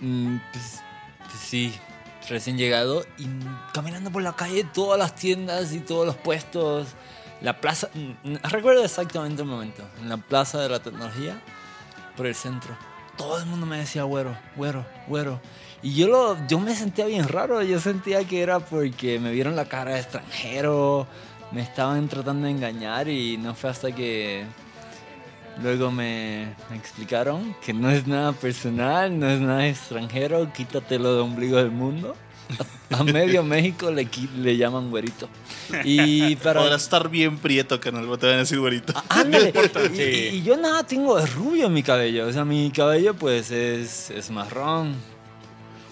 mm, 0.00 0.36
pues, 0.52 0.64
pues 0.72 0.82
sí, 1.48 1.72
recién 2.28 2.58
llegado 2.58 3.04
y 3.16 3.26
caminando 3.72 4.10
por 4.10 4.22
la 4.22 4.34
calle, 4.34 4.64
todas 4.64 4.98
las 4.98 5.14
tiendas 5.14 5.72
y 5.72 5.80
todos 5.80 6.06
los 6.06 6.16
puestos, 6.16 6.88
la 7.40 7.58
plaza, 7.58 7.88
mm, 7.94 8.34
recuerdo 8.50 8.84
exactamente 8.84 9.40
el 9.42 9.48
momento, 9.48 9.82
en 10.00 10.10
la 10.10 10.18
plaza 10.18 10.60
de 10.60 10.68
la 10.68 10.80
tecnología, 10.80 11.40
por 12.16 12.26
el 12.26 12.34
centro, 12.34 12.76
todo 13.16 13.38
el 13.38 13.46
mundo 13.46 13.64
me 13.64 13.78
decía 13.78 14.02
güero, 14.02 14.36
güero, 14.56 14.84
güero. 15.06 15.40
Y 15.80 15.94
yo, 15.94 16.08
lo, 16.08 16.46
yo 16.48 16.58
me 16.58 16.74
sentía 16.74 17.06
bien 17.06 17.26
raro, 17.26 17.62
yo 17.62 17.80
sentía 17.80 18.24
que 18.24 18.42
era 18.42 18.60
porque 18.60 19.18
me 19.18 19.30
vieron 19.30 19.56
la 19.56 19.64
cara 19.64 19.94
de 19.94 20.00
extranjero, 20.00 21.06
me 21.50 21.62
estaban 21.62 22.08
tratando 22.08 22.46
de 22.46 22.50
engañar 22.52 23.08
y 23.08 23.38
no 23.38 23.54
fue 23.54 23.70
hasta 23.70 23.92
que 23.92 24.44
Luego 25.62 25.90
me, 25.90 26.54
me 26.70 26.76
explicaron 26.76 27.54
que 27.64 27.72
no 27.72 27.90
es 27.90 28.06
nada 28.06 28.32
personal, 28.32 29.18
no 29.18 29.28
es 29.28 29.40
nada 29.40 29.66
extranjero, 29.66 30.52
quítatelo 30.52 31.14
de 31.14 31.20
ombligo 31.20 31.56
del 31.56 31.70
mundo. 31.72 32.14
A 32.90 33.02
medio 33.04 33.42
México 33.42 33.90
le, 33.90 34.08
le 34.38 34.56
llaman 34.56 34.88
güerito. 34.88 35.28
Y 35.84 36.36
para... 36.42 36.60
Podrás 36.60 36.82
estar 36.84 37.08
bien 37.10 37.36
prieto, 37.38 37.78
canal, 37.80 38.04
te 38.18 38.26
van 38.26 38.36
a 38.36 38.38
decir 38.38 38.58
güerito. 38.58 38.94
Ándale. 39.08 39.52
Sí. 39.94 40.02
Y, 40.02 40.36
y 40.36 40.42
yo 40.42 40.56
nada 40.56 40.84
tengo 40.84 41.18
de 41.18 41.26
rubio 41.26 41.66
en 41.66 41.74
mi 41.74 41.82
cabello. 41.82 42.26
O 42.26 42.32
sea, 42.32 42.44
mi 42.44 42.70
cabello 42.70 43.14
pues 43.14 43.50
es, 43.50 44.10
es 44.10 44.30
marrón. 44.30 44.94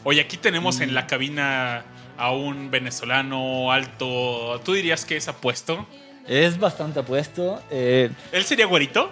Oye, 0.04 0.20
aquí 0.20 0.36
tenemos 0.36 0.80
en 0.80 0.94
la 0.94 1.06
cabina 1.06 1.84
a 2.16 2.30
un 2.30 2.70
venezolano 2.70 3.70
alto. 3.72 4.60
¿Tú 4.64 4.72
dirías 4.72 5.04
que 5.04 5.16
es 5.16 5.28
apuesto? 5.28 5.86
Es 6.26 6.58
bastante 6.58 7.00
apuesto. 7.00 7.60
eh, 7.70 8.10
¿Él 8.32 8.44
sería 8.44 8.66
güerito? 8.66 9.10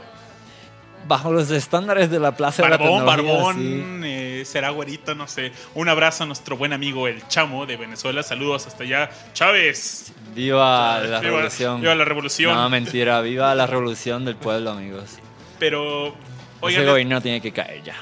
Bajo 1.07 1.33
los 1.33 1.51
estándares 1.51 2.11
de 2.11 2.19
la 2.19 2.37
Plaza 2.37 2.63
de 2.63 2.69
la 2.71 2.77
Barbón, 2.77 3.05
barbón, 3.07 3.57
sí. 3.57 3.85
eh, 4.05 4.43
será 4.47 4.71
güerito, 4.71 5.15
no 5.15 5.27
sé. 5.29 5.53
Un 5.75 5.89
abrazo 5.89 6.25
a 6.25 6.27
nuestro 6.27 6.57
buen 6.57 6.73
amigo 6.73 7.07
el 7.09 7.27
Chamo 7.29 7.67
de 7.67 7.77
Venezuela. 7.77 8.23
Saludos 8.23 8.67
hasta 8.67 8.85
allá. 8.85 9.11
Chávez. 9.33 10.13
Viva 10.35 10.99
la 11.01 11.05
Viva- 11.07 11.21
revolución. 11.21 11.81
viva 11.81 11.95
la 11.95 12.05
revolución. 12.05 12.55
No, 12.55 12.69
mentira. 12.71 13.21
Viva 13.21 13.55
la 13.55 13.67
revolución 13.67 14.25
del 14.25 14.37
pueblo, 14.37 14.71
amigos. 14.71 15.19
Pero, 15.59 16.09
Ese 16.09 16.15
oigan, 16.61 16.87
gobierno 16.87 17.21
tiene 17.21 17.41
que 17.41 17.53
caer 17.53 17.83
ya. 17.83 17.97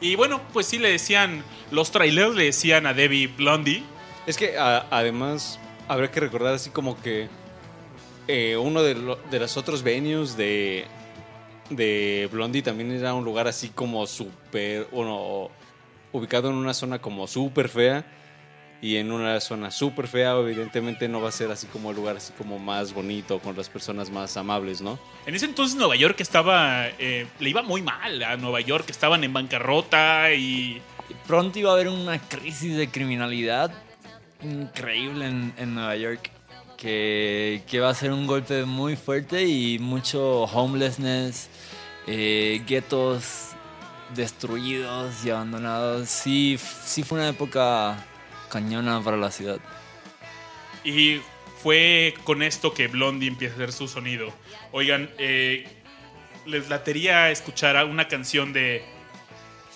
y 0.00 0.14
bueno, 0.16 0.40
pues 0.52 0.66
sí 0.66 0.78
le 0.78 0.90
decían, 0.90 1.42
los 1.70 1.90
trailers 1.90 2.34
le 2.34 2.44
decían 2.44 2.86
a 2.86 2.92
Debbie 2.94 3.28
Blondie. 3.28 3.82
Es 4.26 4.36
que 4.36 4.58
a- 4.58 4.86
además 4.90 5.58
habría 5.88 6.10
que 6.10 6.20
recordar 6.20 6.54
así 6.54 6.70
como 6.70 7.00
que 7.00 7.28
eh, 8.28 8.56
uno 8.56 8.82
de, 8.82 8.94
lo- 8.96 9.16
de 9.30 9.38
los 9.38 9.56
otros 9.56 9.82
venues 9.84 10.36
de, 10.36 10.84
de 11.70 12.28
Blondie 12.32 12.62
también 12.62 12.92
era 12.92 13.14
un 13.14 13.24
lugar 13.24 13.48
así 13.48 13.68
como 13.68 14.06
súper, 14.06 14.86
bueno, 14.92 15.50
ubicado 16.12 16.50
en 16.50 16.56
una 16.56 16.74
zona 16.74 16.98
como 16.98 17.26
súper 17.26 17.68
fea. 17.68 18.04
Y 18.82 18.96
en 18.96 19.10
una 19.10 19.40
zona 19.40 19.70
súper 19.70 20.06
fea, 20.06 20.32
evidentemente 20.32 21.08
no 21.08 21.20
va 21.20 21.30
a 21.30 21.32
ser 21.32 21.50
así 21.50 21.66
como 21.66 21.90
el 21.90 21.96
lugar 21.96 22.18
así 22.18 22.32
como 22.34 22.58
más 22.58 22.92
bonito, 22.92 23.38
con 23.38 23.56
las 23.56 23.70
personas 23.70 24.10
más 24.10 24.36
amables, 24.36 24.82
¿no? 24.82 24.98
En 25.24 25.34
ese 25.34 25.46
entonces 25.46 25.76
Nueva 25.76 25.96
York 25.96 26.20
estaba, 26.20 26.86
eh, 26.98 27.26
le 27.40 27.50
iba 27.50 27.62
muy 27.62 27.80
mal 27.80 28.22
a 28.22 28.36
Nueva 28.36 28.60
York, 28.60 28.84
estaban 28.90 29.24
en 29.24 29.32
bancarrota 29.32 30.32
y... 30.34 30.80
Pronto 31.26 31.58
iba 31.58 31.70
a 31.70 31.74
haber 31.74 31.88
una 31.88 32.18
crisis 32.18 32.76
de 32.76 32.88
criminalidad 32.88 33.72
increíble 34.42 35.26
en, 35.26 35.54
en 35.56 35.74
Nueva 35.74 35.96
York. 35.96 36.30
Que, 36.76 37.62
que 37.66 37.80
va 37.80 37.88
a 37.88 37.94
ser 37.94 38.12
un 38.12 38.26
golpe 38.26 38.64
muy 38.64 38.96
fuerte 38.96 39.44
y 39.46 39.78
mucho 39.78 40.42
homelessness, 40.44 41.48
eh, 42.06 42.62
guetos 42.66 43.52
destruidos 44.14 45.24
y 45.24 45.30
abandonados. 45.30 46.08
Sí, 46.08 46.58
sí 46.84 47.02
fue 47.02 47.18
una 47.18 47.28
época 47.28 47.96
cañona 48.50 49.02
para 49.02 49.16
la 49.16 49.30
ciudad. 49.30 49.58
Y 50.84 51.20
fue 51.62 52.14
con 52.24 52.42
esto 52.42 52.72
que 52.72 52.88
Blondie 52.88 53.28
empieza 53.28 53.54
a 53.54 53.56
hacer 53.56 53.72
su 53.72 53.88
sonido. 53.88 54.32
Oigan, 54.72 55.10
eh, 55.18 55.66
les 56.44 56.68
latería 56.68 57.30
escuchar 57.30 57.76
a 57.76 57.84
una 57.84 58.06
canción 58.08 58.52
de, 58.52 58.84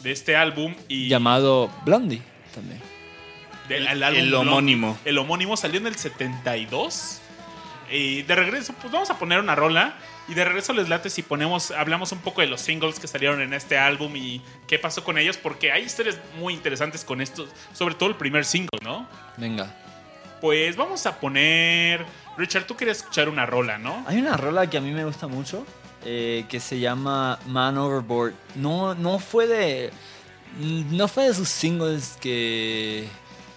de 0.01 0.13
este 0.13 0.37
álbum 0.37 0.75
y... 0.89 1.09
Llamado 1.09 1.71
Blondie 1.85 2.23
también. 2.55 2.90
Del 3.71 3.87
El- 3.87 4.03
álbum 4.03 4.21
el 4.21 4.29
Blondie. 4.29 4.51
homónimo. 4.51 4.99
El 5.07 5.17
homónimo 5.19 5.57
salió 5.57 5.81
en 5.81 5.87
el 5.87 5.97
72. 5.97 7.21
Y 7.91 8.23
de 8.23 8.35
regreso, 8.37 8.73
pues 8.81 8.93
vamos 8.93 9.11
a 9.11 9.19
poner 9.19 9.41
una 9.41 9.55
rola. 9.55 9.95
Y 10.29 10.35
de 10.35 10.45
regreso 10.45 10.73
les 10.73 10.89
late 10.89 11.11
si 11.11 11.23
ponemos, 11.23 11.73
hablamos 11.73 12.13
un 12.13 12.19
poco 12.19 12.41
de 12.41 12.47
los 12.47 12.61
singles 12.61 13.01
que 13.01 13.09
salieron 13.09 13.41
en 13.41 13.53
este 13.53 13.79
álbum 13.79 14.15
y 14.15 14.41
qué 14.69 14.79
pasó 14.79 15.03
con 15.03 15.19
ellos, 15.19 15.37
porque 15.37 15.73
hay 15.73 15.83
historias 15.83 16.19
muy 16.39 16.55
interesantes 16.55 17.05
con 17.05 17.21
estos, 17.21 17.49
sobre 17.73 17.97
todo 17.97 18.09
el 18.11 18.15
primer 18.15 18.45
single, 18.45 18.79
¿no? 18.83 19.09
Venga. 19.39 19.75
Pues 20.41 20.77
vamos 20.77 21.05
a 21.07 21.19
poner. 21.19 22.07
Richard, 22.37 22.65
tú 22.65 22.77
querías 22.77 22.99
escuchar 22.99 23.29
una 23.29 23.45
rola, 23.45 23.77
¿no? 23.79 24.05
Hay 24.07 24.19
una 24.19 24.37
rola 24.37 24.71
que 24.71 24.79
a 24.79 24.81
mí 24.81 24.93
me 24.93 25.05
gusta 25.05 25.27
mucho 25.27 25.67
eh, 26.05 26.45
que 26.49 26.61
se 26.61 26.79
llama 26.79 27.41
Man 27.47 27.77
Overboard. 27.77 28.33
No, 28.55 28.95
no 28.95 29.19
fue 29.19 29.49
de. 29.49 29.91
No 30.59 31.09
fue 31.09 31.25
de 31.29 31.35
sus 31.35 31.49
singles 31.49 32.17
que, 32.21 33.09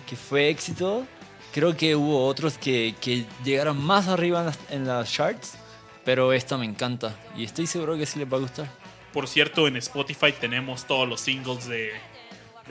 que 0.05 0.15
fue 0.15 0.49
éxito. 0.49 1.05
Creo 1.53 1.77
que 1.77 1.95
hubo 1.95 2.25
otros 2.25 2.57
que, 2.57 2.95
que 2.99 3.25
llegaron 3.43 3.83
más 3.83 4.07
arriba 4.07 4.51
en 4.69 4.87
las, 4.87 5.11
charts. 5.11 5.57
Pero 6.03 6.33
esta 6.33 6.57
me 6.57 6.65
encanta. 6.65 7.15
Y 7.37 7.43
estoy 7.43 7.67
seguro 7.67 7.97
que 7.97 8.05
sí 8.05 8.19
les 8.19 8.31
va 8.31 8.37
a 8.37 8.41
gustar. 8.41 8.67
Por 9.13 9.27
cierto, 9.27 9.67
en 9.67 9.77
Spotify 9.77 10.33
tenemos 10.33 10.85
todos 10.85 11.07
los 11.07 11.21
singles 11.21 11.67
de, 11.67 11.91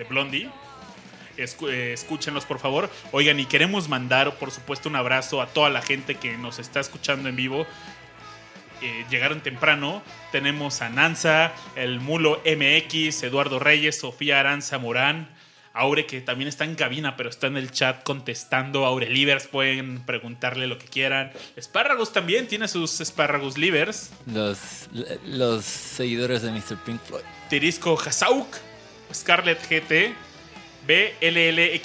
Blondie. 0.08 0.50
Eh, 1.38 1.92
escúchenlos 1.94 2.44
por 2.44 2.58
favor. 2.58 2.90
Oigan, 3.12 3.40
y 3.40 3.46
queremos 3.46 3.88
mandar, 3.88 4.34
por 4.38 4.50
supuesto, 4.50 4.88
un 4.88 4.96
abrazo 4.96 5.40
a 5.40 5.46
toda 5.46 5.70
la 5.70 5.80
gente 5.80 6.16
que 6.16 6.36
nos 6.36 6.58
está 6.58 6.80
escuchando 6.80 7.28
en 7.28 7.36
vivo. 7.36 7.66
Eh, 8.82 9.06
llegaron 9.08 9.40
temprano. 9.40 10.02
Tenemos 10.32 10.82
a 10.82 10.88
Nanza, 10.88 11.52
el 11.76 12.00
Mulo 12.00 12.42
MX, 12.44 13.22
Eduardo 13.22 13.60
Reyes, 13.60 14.00
Sofía 14.00 14.40
Aranza 14.40 14.78
Morán, 14.78 15.28
Aure, 15.74 16.06
que 16.06 16.20
también 16.20 16.48
está 16.48 16.64
en 16.64 16.74
cabina, 16.74 17.16
pero 17.16 17.30
está 17.30 17.46
en 17.46 17.56
el 17.56 17.70
chat 17.70 18.02
contestando. 18.02 18.84
Aure 18.84 19.08
Livers, 19.08 19.46
pueden 19.46 20.04
preguntarle 20.04 20.66
lo 20.66 20.78
que 20.78 20.86
quieran. 20.86 21.32
Espárragos 21.56 22.12
también 22.12 22.46
tiene 22.46 22.68
sus 22.68 23.00
espárragos 23.00 23.56
Livers. 23.56 24.10
Los, 24.26 24.88
los 25.24 25.64
seguidores 25.64 26.42
de 26.42 26.50
Mr. 26.50 26.76
Pink 26.84 27.00
Floyd. 27.02 27.22
Tirisco 27.48 27.98
Hasauk, 27.98 28.48
Scarlett 29.14 29.60
GT, 29.68 30.14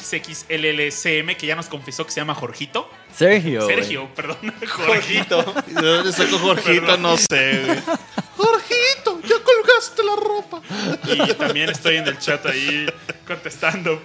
BLLXXLLCM, 0.08 1.36
que 1.38 1.48
ya 1.48 1.56
nos 1.56 1.68
confesó 1.68 2.06
que 2.06 2.12
se 2.12 2.20
llama 2.20 2.36
Jorgito. 2.36 2.90
Sergio. 3.14 3.66
Sergio, 3.66 4.10
perdón. 4.16 4.38
Jorgito. 4.68 5.44
¿De 5.68 5.82
dónde 5.82 6.12
sacó 6.12 6.38
Jorgito? 6.40 6.98
No 6.98 7.16
sé, 7.18 7.64
güey. 7.66 7.80
Jorgito, 8.38 9.17
ya 9.38 9.44
colgaste 9.44 10.04
la 10.04 10.16
ropa. 10.16 10.62
Y 11.06 11.34
también 11.34 11.70
estoy 11.70 11.98
en 11.98 12.08
el 12.08 12.18
chat 12.18 12.46
ahí 12.46 12.88
contestando. 13.26 14.02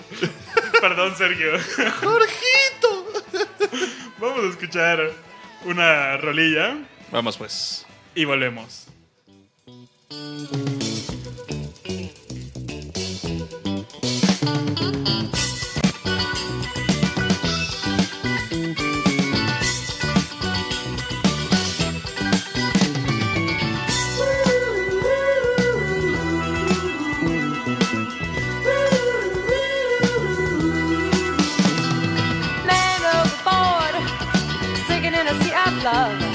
Perdón, 0.80 1.14
Sergio. 1.16 1.52
Jorgito. 2.00 3.06
Vamos 4.18 4.44
a 4.44 4.48
escuchar 4.48 5.12
una 5.64 6.16
rolilla 6.16 6.76
Vamos 7.10 7.36
pues. 7.36 7.86
y 8.14 8.24
volvemos. 8.24 8.86
Love. 35.82 36.31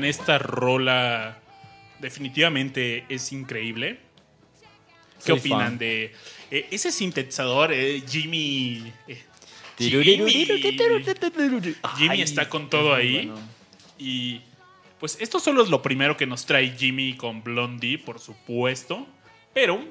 Oigan, 0.00 0.04
esta 0.04 0.38
rola 0.38 1.38
definitivamente 1.98 3.04
es 3.08 3.32
increíble. 3.32 4.00
¿Qué 5.18 5.32
Soy 5.32 5.38
opinan 5.38 5.60
fan. 5.60 5.78
de 5.78 6.14
eh, 6.50 6.68
ese 6.70 6.90
sintetizador, 6.90 7.72
eh, 7.72 8.02
Jimmy? 8.08 8.90
eh, 9.06 9.22
Jimmy 9.78 10.46
Jimmy 11.96 12.22
está 12.22 12.48
con 12.48 12.70
todo 12.70 12.94
ahí. 12.94 13.30
Y 13.98 14.40
pues 14.98 15.18
esto 15.20 15.38
solo 15.38 15.62
es 15.62 15.68
lo 15.68 15.82
primero 15.82 16.16
que 16.16 16.26
nos 16.26 16.46
trae 16.46 16.74
Jimmy 16.76 17.16
con 17.16 17.42
Blondie, 17.42 17.98
por 17.98 18.18
supuesto. 18.18 19.06
Pero, 19.52 19.84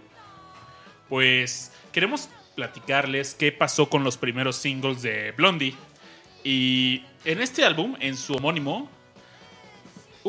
pues 1.08 1.72
queremos 1.92 2.30
platicarles 2.56 3.36
qué 3.36 3.52
pasó 3.52 3.90
con 3.90 4.04
los 4.04 4.18
primeros 4.18 4.56
singles 4.56 5.04
de 5.04 5.32
Blondie. 5.34 5.76
Y 6.44 7.04
en 7.26 7.42
este 7.42 7.66
álbum, 7.66 7.96
en 8.00 8.16
su 8.18 8.34
homónimo, 8.34 8.90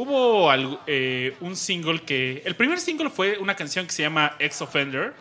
hubo 0.02 0.50
algo- 0.50 0.80
eh, 0.86 1.34
un 1.40 1.56
single 1.56 2.02
que. 2.02 2.42
El 2.44 2.54
primer 2.56 2.78
single 2.80 3.10
fue 3.10 3.38
una 3.38 3.54
canción 3.56 3.86
que 3.86 3.92
se 3.92 4.02
llama 4.02 4.36
Ex 4.38 4.60
Offender. 4.62 5.14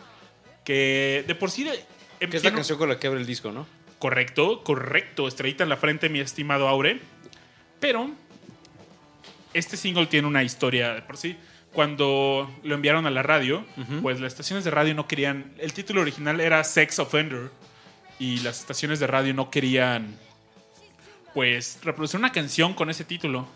Que 0.64 1.24
de 1.26 1.34
por 1.34 1.50
sí. 1.50 1.64
de- 1.64 1.84
Que 2.28 2.36
es 2.36 2.44
la 2.44 2.52
canción 2.52 2.78
con 2.78 2.88
la 2.88 2.98
que 2.98 3.06
abre 3.06 3.20
el 3.20 3.26
disco, 3.26 3.50
¿no? 3.50 3.66
Correcto, 3.98 4.62
correcto. 4.62 5.26
Estrellita 5.28 5.62
en 5.64 5.70
la 5.70 5.76
frente, 5.76 6.08
mi 6.08 6.20
estimado 6.20 6.68
Aure. 6.68 7.00
Pero. 7.80 8.10
Este 9.52 9.76
single 9.76 10.06
tiene 10.06 10.28
una 10.28 10.42
historia 10.44 10.94
de 10.94 11.02
por 11.02 11.16
sí. 11.16 11.36
Cuando 11.72 12.50
lo 12.62 12.74
enviaron 12.74 13.06
a 13.06 13.10
la 13.10 13.22
radio, 13.22 13.64
pues 14.02 14.20
las 14.20 14.32
estaciones 14.32 14.64
de 14.64 14.70
radio 14.70 14.94
no 14.94 15.06
querían. 15.08 15.52
El 15.58 15.72
título 15.72 16.00
original 16.02 16.40
era 16.40 16.62
Sex 16.64 16.98
Offender. 16.98 17.50
Y 18.18 18.40
las 18.40 18.60
estaciones 18.60 19.00
de 19.00 19.06
radio 19.06 19.32
no 19.34 19.50
querían. 19.50 20.14
Pues 21.34 21.78
reproducir 21.82 22.18
una 22.20 22.32
canción 22.32 22.74
con 22.74 22.90
ese 22.90 23.04
título. 23.04 23.48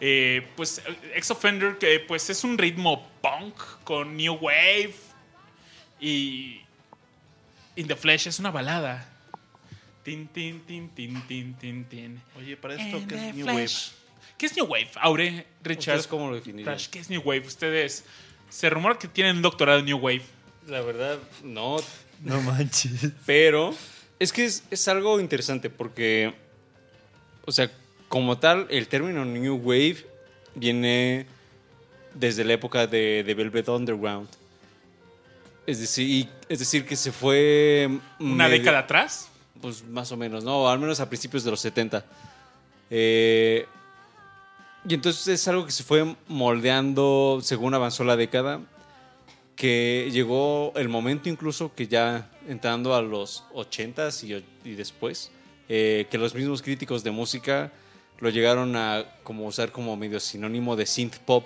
Eh, 0.00 0.46
pues 0.54 0.80
Ex 1.12 1.28
Offender, 1.32 1.76
que 1.76 1.98
pues 1.98 2.30
es 2.30 2.44
un 2.44 2.56
ritmo 2.56 3.10
punk 3.20 3.56
con 3.82 4.16
New 4.16 4.34
Wave. 4.40 4.94
Y 6.00 6.60
In 7.76 7.86
the 7.86 7.96
Flesh 7.96 8.26
es 8.26 8.38
una 8.38 8.50
balada. 8.50 9.06
Tin, 10.02 10.28
tin, 10.28 10.60
tin, 10.60 10.88
tin, 10.90 11.22
tin, 11.26 11.54
tin, 11.54 11.84
tin. 11.84 12.22
Oye, 12.38 12.56
para 12.56 12.74
esto, 12.74 12.98
In 12.98 13.06
¿qué 13.06 13.28
es 13.28 13.34
New 13.34 13.46
Flesh. 13.46 13.92
¿Qué 14.38 14.46
es 14.46 14.56
New 14.56 14.64
Wave? 14.66 14.90
Aure, 14.96 15.46
Richard, 15.62 15.96
¿Ustedes 15.96 16.06
cómo 16.06 16.30
lo 16.30 16.34
definirían? 16.36 16.76
¿qué 16.90 16.98
es 16.98 17.10
New 17.10 17.20
Wave? 17.22 17.46
Ustedes 17.46 18.04
se 18.48 18.70
rumora 18.70 18.98
que 18.98 19.06
tienen 19.06 19.36
un 19.36 19.42
doctorado 19.42 19.80
en 19.80 19.84
New 19.84 19.98
Wave. 19.98 20.22
La 20.66 20.80
verdad, 20.80 21.18
no. 21.44 21.76
No 22.22 22.40
manches. 22.40 23.12
Pero 23.26 23.74
es 24.18 24.32
que 24.32 24.46
es, 24.46 24.64
es 24.70 24.88
algo 24.88 25.20
interesante 25.20 25.68
porque, 25.70 26.34
o 27.44 27.52
sea, 27.52 27.70
como 28.08 28.38
tal, 28.38 28.66
el 28.70 28.88
término 28.88 29.24
New 29.24 29.56
Wave 29.56 30.06
viene 30.54 31.26
desde 32.14 32.44
la 32.44 32.54
época 32.54 32.86
de, 32.86 33.22
de 33.24 33.34
Velvet 33.34 33.68
Underground. 33.68 34.28
Es 35.66 35.78
decir, 35.80 36.28
es 36.48 36.58
decir, 36.58 36.84
que 36.86 36.96
se 36.96 37.12
fue... 37.12 37.88
Una 38.18 38.44
medio- 38.48 38.58
década 38.58 38.80
atrás. 38.80 39.28
Pues 39.60 39.84
más 39.84 40.10
o 40.10 40.16
menos, 40.16 40.42
¿no? 40.42 40.68
Al 40.68 40.78
menos 40.78 41.00
a 41.00 41.08
principios 41.08 41.44
de 41.44 41.50
los 41.50 41.60
70. 41.60 42.04
Eh, 42.90 43.66
y 44.88 44.94
entonces 44.94 45.28
es 45.28 45.46
algo 45.48 45.66
que 45.66 45.72
se 45.72 45.82
fue 45.84 46.16
moldeando 46.28 47.40
según 47.42 47.74
avanzó 47.74 48.02
la 48.04 48.16
década, 48.16 48.60
que 49.54 50.08
llegó 50.10 50.72
el 50.76 50.88
momento 50.88 51.28
incluso 51.28 51.74
que 51.74 51.86
ya 51.86 52.30
entrando 52.48 52.94
a 52.94 53.02
los 53.02 53.44
80s 53.54 54.24
y, 54.64 54.68
y 54.68 54.74
después, 54.74 55.30
eh, 55.68 56.06
que 56.10 56.16
los 56.16 56.34
mismos 56.34 56.62
críticos 56.62 57.04
de 57.04 57.10
música 57.10 57.70
lo 58.18 58.30
llegaron 58.30 58.74
a 58.76 59.04
como 59.22 59.46
usar 59.46 59.70
como 59.70 59.94
medio 59.96 60.18
sinónimo 60.18 60.76
de 60.76 60.86
synth 60.86 61.18
pop, 61.18 61.44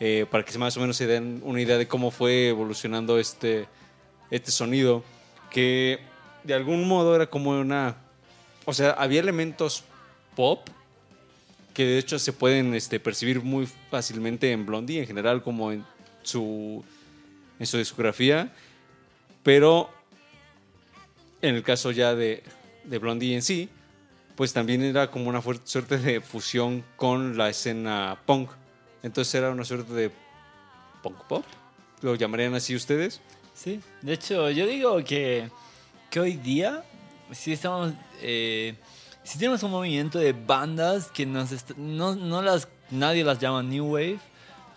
eh, 0.00 0.26
para 0.30 0.44
que 0.44 0.56
más 0.58 0.76
o 0.76 0.80
menos 0.80 0.96
se 0.96 1.06
den 1.06 1.40
una 1.44 1.60
idea 1.60 1.78
de 1.78 1.86
cómo 1.86 2.10
fue 2.10 2.48
evolucionando 2.48 3.18
este, 3.18 3.68
este 4.30 4.50
sonido, 4.50 5.04
que 5.50 6.00
de 6.42 6.54
algún 6.54 6.88
modo 6.88 7.14
era 7.14 7.26
como 7.26 7.50
una... 7.50 7.96
O 8.64 8.72
sea, 8.72 8.90
había 8.92 9.20
elementos 9.20 9.84
pop 10.34 10.68
que 11.74 11.84
de 11.84 11.98
hecho 11.98 12.18
se 12.18 12.32
pueden 12.32 12.74
este, 12.74 12.98
percibir 12.98 13.42
muy 13.42 13.68
fácilmente 13.90 14.52
en 14.52 14.66
Blondie 14.66 15.00
en 15.00 15.06
general 15.06 15.42
como 15.42 15.72
en 15.72 15.84
su, 16.22 16.84
en 17.58 17.66
su 17.66 17.78
discografía, 17.78 18.52
pero 19.42 19.90
en 21.42 21.54
el 21.54 21.62
caso 21.62 21.90
ya 21.90 22.14
de, 22.14 22.42
de 22.84 22.98
Blondie 22.98 23.34
en 23.34 23.42
sí, 23.42 23.68
pues 24.36 24.52
también 24.52 24.82
era 24.82 25.10
como 25.10 25.28
una 25.28 25.42
fuerte 25.42 25.66
suerte 25.66 25.98
de 25.98 26.20
fusión 26.20 26.84
con 26.96 27.36
la 27.36 27.50
escena 27.50 28.18
punk. 28.26 28.50
Entonces 29.02 29.34
era 29.34 29.50
una 29.50 29.64
suerte 29.64 29.92
de 29.92 30.10
punk 31.02 31.16
pop. 31.24 31.44
¿Lo 32.02 32.14
llamarían 32.14 32.54
así 32.54 32.74
ustedes? 32.74 33.20
Sí, 33.54 33.80
de 34.02 34.12
hecho, 34.14 34.50
yo 34.50 34.66
digo 34.66 35.02
que, 35.04 35.50
que 36.10 36.20
hoy 36.20 36.34
día 36.36 36.82
sí 37.32 37.52
estamos. 37.52 37.92
Eh, 38.22 38.74
sí 39.22 39.38
tenemos 39.38 39.62
un 39.62 39.70
movimiento 39.70 40.18
de 40.18 40.32
bandas 40.32 41.08
que 41.08 41.26
nos 41.26 41.52
est- 41.52 41.76
no, 41.76 42.14
no 42.14 42.40
las, 42.42 42.68
nadie 42.90 43.22
las 43.22 43.38
llama 43.38 43.62
New 43.62 43.84
Wave, 43.92 44.18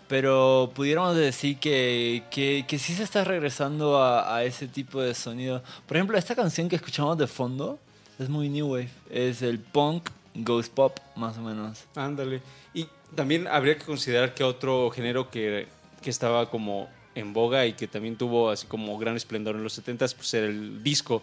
pero 0.06 0.70
pudiéramos 0.74 1.16
decir 1.16 1.58
que, 1.58 2.24
que, 2.30 2.64
que 2.68 2.78
sí 2.78 2.94
se 2.94 3.04
está 3.04 3.24
regresando 3.24 3.96
a, 4.02 4.36
a 4.36 4.44
ese 4.44 4.68
tipo 4.68 5.00
de 5.00 5.14
sonido. 5.14 5.62
Por 5.86 5.96
ejemplo, 5.96 6.18
esta 6.18 6.34
canción 6.34 6.68
que 6.68 6.76
escuchamos 6.76 7.16
de 7.16 7.26
fondo 7.26 7.78
es 8.18 8.28
muy 8.28 8.50
New 8.50 8.66
Wave. 8.72 8.90
Es 9.10 9.40
el 9.40 9.58
punk 9.60 10.10
ghost 10.34 10.72
pop, 10.74 10.98
más 11.16 11.38
o 11.38 11.42
menos. 11.42 11.84
Ándale. 11.96 12.42
Y 12.74 12.86
también 13.14 13.46
habría 13.46 13.76
que 13.78 13.84
considerar 13.84 14.34
que 14.34 14.44
otro 14.44 14.90
género 14.90 15.30
que, 15.30 15.66
que 16.02 16.10
estaba 16.10 16.50
como 16.50 16.88
en 17.14 17.32
boga 17.32 17.66
y 17.66 17.74
que 17.74 17.86
también 17.86 18.16
tuvo 18.16 18.50
así 18.50 18.66
como 18.66 18.98
gran 18.98 19.16
esplendor 19.16 19.54
en 19.56 19.62
los 19.62 19.78
70s, 19.82 20.14
pues 20.14 20.34
era 20.34 20.46
el 20.46 20.82
disco. 20.82 21.22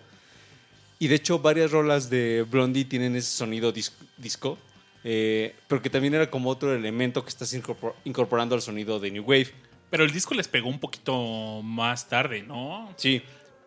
Y 0.99 1.07
de 1.07 1.15
hecho 1.15 1.39
varias 1.39 1.71
rolas 1.71 2.09
de 2.09 2.45
Blondie 2.49 2.85
tienen 2.85 3.15
ese 3.15 3.35
sonido 3.35 3.73
dis- 3.73 3.91
disco, 4.17 4.57
eh, 5.03 5.55
pero 5.67 5.81
que 5.81 5.89
también 5.89 6.13
era 6.13 6.29
como 6.29 6.49
otro 6.49 6.73
elemento 6.75 7.23
que 7.23 7.29
estás 7.29 7.53
incorpor- 7.53 7.93
incorporando 8.05 8.55
al 8.55 8.61
sonido 8.61 8.99
de 8.99 9.11
New 9.11 9.23
Wave. 9.23 9.51
Pero 9.89 10.03
el 10.05 10.11
disco 10.11 10.33
les 10.35 10.47
pegó 10.47 10.69
un 10.69 10.79
poquito 10.79 11.61
más 11.63 12.07
tarde, 12.07 12.43
¿no? 12.43 12.93
Sí, 12.97 13.21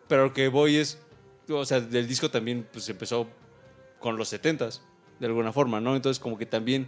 pero 0.07 0.25
lo 0.27 0.33
que 0.33 0.47
voy 0.47 0.77
es, 0.77 0.97
o 1.49 1.65
sea, 1.65 1.79
del 1.81 2.07
disco 2.07 2.31
también 2.31 2.65
pues 2.71 2.87
empezó 2.89 3.27
con 3.99 4.17
los 4.17 4.33
70s, 4.33 4.79
de 5.19 5.27
alguna 5.27 5.51
forma, 5.53 5.79
¿no? 5.81 5.95
Entonces 5.95 6.19
como 6.21 6.37
que 6.37 6.45
también 6.45 6.87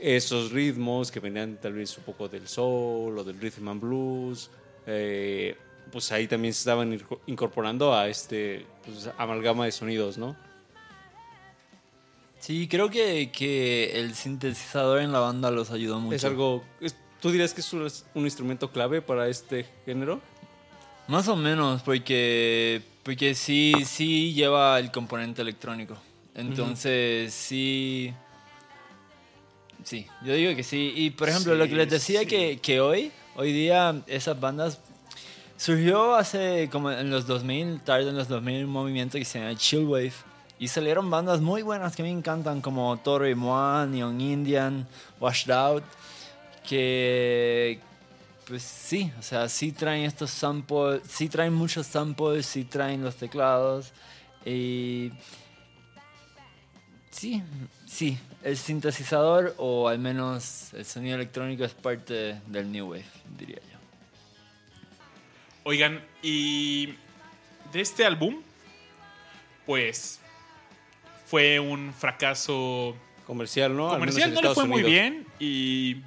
esos 0.00 0.50
ritmos 0.52 1.10
que 1.10 1.20
venían 1.20 1.58
tal 1.60 1.74
vez 1.74 1.96
un 1.98 2.04
poco 2.04 2.28
del 2.28 2.48
soul 2.48 3.18
o 3.18 3.24
del 3.24 3.38
rhythm 3.40 3.68
and 3.68 3.80
blues, 3.80 4.50
eh, 4.86 5.56
pues 5.92 6.10
ahí 6.12 6.26
también 6.26 6.54
se 6.54 6.60
estaban 6.60 6.92
inco- 6.98 7.18
incorporando 7.26 7.94
a 7.94 8.08
este 8.08 8.64
pues, 8.84 9.10
amalgama 9.18 9.64
de 9.66 9.72
sonidos, 9.72 10.16
¿no? 10.18 10.36
Sí, 12.38 12.68
creo 12.68 12.88
que, 12.88 13.30
que 13.30 14.00
el 14.00 14.14
sintetizador 14.14 15.00
en 15.00 15.12
la 15.12 15.20
banda 15.20 15.50
los 15.50 15.70
ayudó 15.70 16.00
mucho. 16.00 16.16
Es 16.16 16.24
algo. 16.24 16.64
¿Tú 17.20 17.30
dirías 17.30 17.52
que 17.52 17.60
es 17.60 17.70
un, 17.74 17.86
un 18.14 18.24
instrumento 18.24 18.70
clave 18.72 19.02
para 19.02 19.28
este 19.28 19.66
género? 19.84 20.20
Más 21.06 21.28
o 21.28 21.36
menos, 21.36 21.82
porque, 21.82 22.80
porque 23.02 23.34
sí, 23.34 23.74
sí 23.84 24.32
lleva 24.32 24.78
el 24.78 24.90
componente 24.90 25.42
electrónico. 25.42 25.98
Entonces, 26.34 27.34
sí. 27.34 28.14
Sí, 29.84 30.06
yo 30.24 30.34
digo 30.34 30.54
que 30.54 30.62
sí. 30.62 30.92
Y 30.96 31.10
por 31.10 31.28
ejemplo, 31.28 31.54
lo 31.54 31.66
que 31.66 31.74
les 31.74 31.90
decía 31.90 32.20
sí. 32.20 32.26
que, 32.26 32.58
que 32.60 32.80
hoy, 32.80 33.12
hoy 33.36 33.52
día, 33.52 34.02
esas 34.06 34.38
bandas. 34.38 34.80
Surgió 35.56 36.14
hace 36.14 36.70
como 36.72 36.90
en 36.90 37.10
los 37.10 37.26
2000, 37.26 37.80
tarde 37.80 38.08
en 38.08 38.16
los 38.16 38.28
2000, 38.28 38.64
un 38.64 38.70
movimiento 38.70 39.18
que 39.18 39.26
se 39.26 39.40
llama 39.40 39.54
Chillwave. 39.56 40.14
Y 40.58 40.68
salieron 40.68 41.10
bandas 41.10 41.40
muy 41.40 41.62
buenas 41.62 41.96
que 41.96 42.02
me 42.02 42.10
encantan, 42.10 42.60
como 42.60 42.96
Toro 42.98 43.28
y 43.28 43.34
Moan, 43.34 43.94
Young 43.94 44.20
Indian, 44.20 44.86
Washed 45.18 45.50
Out. 45.50 45.84
Que, 46.66 47.78
pues 48.46 48.62
sí, 48.62 49.12
o 49.18 49.22
sea, 49.22 49.48
sí 49.48 49.72
traen 49.72 50.04
estos 50.04 50.30
samples, 50.30 51.02
sí 51.08 51.28
traen 51.28 51.54
muchos 51.54 51.86
samples, 51.86 52.46
sí 52.46 52.64
traen 52.64 53.02
los 53.02 53.16
teclados. 53.16 53.92
Y 54.44 55.12
sí, 57.10 57.42
sí, 57.86 58.18
el 58.42 58.56
sintetizador 58.56 59.54
o 59.58 59.88
al 59.88 59.98
menos 59.98 60.72
el 60.74 60.84
sonido 60.84 61.16
electrónico 61.16 61.64
es 61.64 61.74
parte 61.74 62.40
del 62.46 62.70
New 62.72 62.90
Wave, 62.90 63.04
diría 63.38 63.56
yo. 63.56 63.78
Oigan, 65.64 66.02
y 66.22 66.94
de 67.72 67.80
este 67.80 68.04
álbum, 68.04 68.42
pues 69.66 70.20
fue 71.26 71.60
un 71.60 71.92
fracaso 71.92 72.96
Comercial, 73.30 73.76
¿no? 73.76 73.92
Al 73.92 74.00
menos 74.00 74.16
comercial, 74.16 74.30
en 74.30 74.34
no 74.34 74.48
le 74.48 74.54
fue 74.56 74.66
muy 74.66 74.82
bien 74.82 75.24
y 75.38 75.98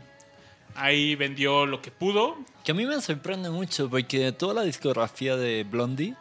ahí 0.76 1.16
vendió 1.16 1.66
lo 1.66 1.82
que 1.82 1.90
pudo. 1.90 2.38
Que 2.66 2.74
a 2.74 2.76
mí 2.76 2.86
me 2.86 3.00
sorprende 3.00 3.50
mucho 3.50 3.90
porque 3.90 4.20
de 4.20 4.32
toda 4.34 4.56
la 4.56 4.64
discografía 4.64 5.38
de 5.38 5.64
Blondie, 5.64 6.16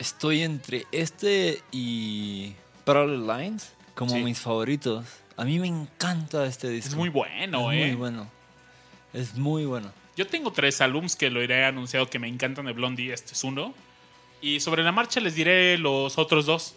estoy 0.00 0.42
entre 0.42 0.84
este 0.90 1.62
y 1.70 2.54
Parallel 2.84 3.24
Lines 3.24 3.73
como 3.94 4.12
Sí. 4.12 4.22
mis 4.22 4.40
favoritos. 4.40 5.04
A 5.36 5.44
mí 5.44 5.58
me 5.58 5.66
encanta 5.66 6.46
este 6.46 6.68
disco. 6.68 6.90
Es 6.90 6.94
muy 6.96 7.08
bueno, 7.08 7.70
Es 7.72 7.78
¿eh? 7.78 7.86
muy 7.88 7.94
bueno. 7.96 8.30
Es 9.12 9.34
muy 9.34 9.64
bueno. 9.64 9.92
Yo 10.16 10.26
tengo 10.26 10.52
tres 10.52 10.80
álbums 10.80 11.16
que 11.16 11.30
lo 11.30 11.42
iré 11.42 11.64
anunciado 11.64 12.08
que 12.08 12.18
me 12.18 12.28
encantan 12.28 12.66
de 12.66 12.72
Blondie. 12.72 13.12
Este 13.12 13.32
es 13.32 13.42
uno. 13.44 13.74
Y 14.40 14.60
sobre 14.60 14.82
la 14.82 14.92
marcha 14.92 15.20
les 15.20 15.34
diré 15.34 15.76
los 15.78 16.18
otros 16.18 16.46
dos. 16.46 16.76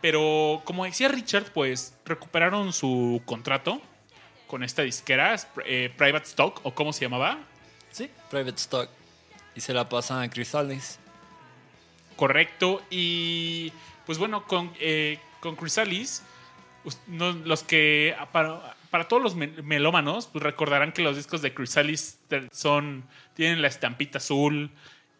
Pero 0.00 0.62
como 0.64 0.84
decía 0.84 1.08
Richard, 1.08 1.52
pues 1.52 1.94
recuperaron 2.04 2.72
su 2.72 3.20
contrato 3.24 3.80
con 4.46 4.62
esta 4.62 4.82
disquera, 4.82 5.36
eh, 5.66 5.92
Private 5.96 6.26
Stock, 6.26 6.60
o 6.62 6.74
cómo 6.74 6.92
se 6.92 7.04
llamaba. 7.04 7.38
Sí, 7.90 8.08
Private 8.30 8.56
Stock. 8.56 8.88
Y 9.54 9.60
se 9.60 9.74
la 9.74 9.88
pasan 9.88 10.20
a 10.22 10.30
Chrysalis. 10.30 10.98
Correcto. 12.16 12.82
Y 12.90 13.72
pues 14.06 14.18
bueno, 14.18 14.44
con, 14.46 14.72
eh, 14.80 15.18
con 15.40 15.56
Chrysalis, 15.56 16.22
los 17.08 17.62
que 17.62 18.14
para, 18.32 19.08
todos 19.08 19.22
los 19.22 19.34
me- 19.34 19.48
melómanos, 19.62 20.26
pues 20.26 20.42
recordarán 20.42 20.92
que 20.92 21.02
los 21.02 21.16
discos 21.16 21.42
de 21.42 21.52
Chrysalis 21.54 22.18
son 22.52 23.04
tienen 23.34 23.60
la 23.62 23.68
estampita 23.68 24.18
azul 24.18 24.70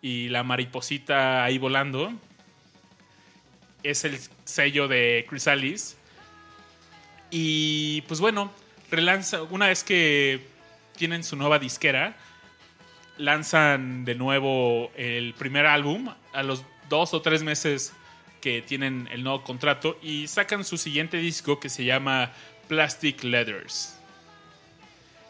y 0.02 0.28
la 0.28 0.42
mariposita 0.42 1.44
ahí 1.44 1.58
volando. 1.58 2.12
Es 3.82 4.04
el 4.04 4.18
sello 4.44 4.88
de 4.88 5.24
Chrysalis. 5.28 5.96
Y 7.30 8.00
pues 8.02 8.20
bueno, 8.20 8.50
relanza 8.90 9.42
una 9.42 9.68
vez 9.68 9.84
que 9.84 10.46
tienen 10.96 11.22
su 11.22 11.36
nueva 11.36 11.58
disquera, 11.58 12.16
lanzan 13.18 14.04
de 14.04 14.14
nuevo 14.14 14.90
el 14.96 15.34
primer 15.34 15.66
álbum 15.66 16.08
a 16.32 16.42
los 16.42 16.64
dos 16.88 17.12
o 17.14 17.20
tres 17.20 17.42
meses 17.42 17.92
que 18.40 18.62
tienen 18.62 19.08
el 19.12 19.22
nuevo 19.22 19.42
contrato 19.42 19.98
y 20.02 20.26
sacan 20.28 20.64
su 20.64 20.76
siguiente 20.76 21.16
disco 21.18 21.60
que 21.60 21.68
se 21.68 21.84
llama 21.84 22.32
Plastic 22.68 23.24
Letters. 23.24 23.98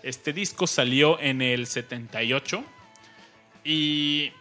Este 0.03 0.33
disco 0.33 0.67
salió 0.67 1.19
en 1.21 1.43
el 1.43 1.67
78 1.67 2.65
y 3.65 4.33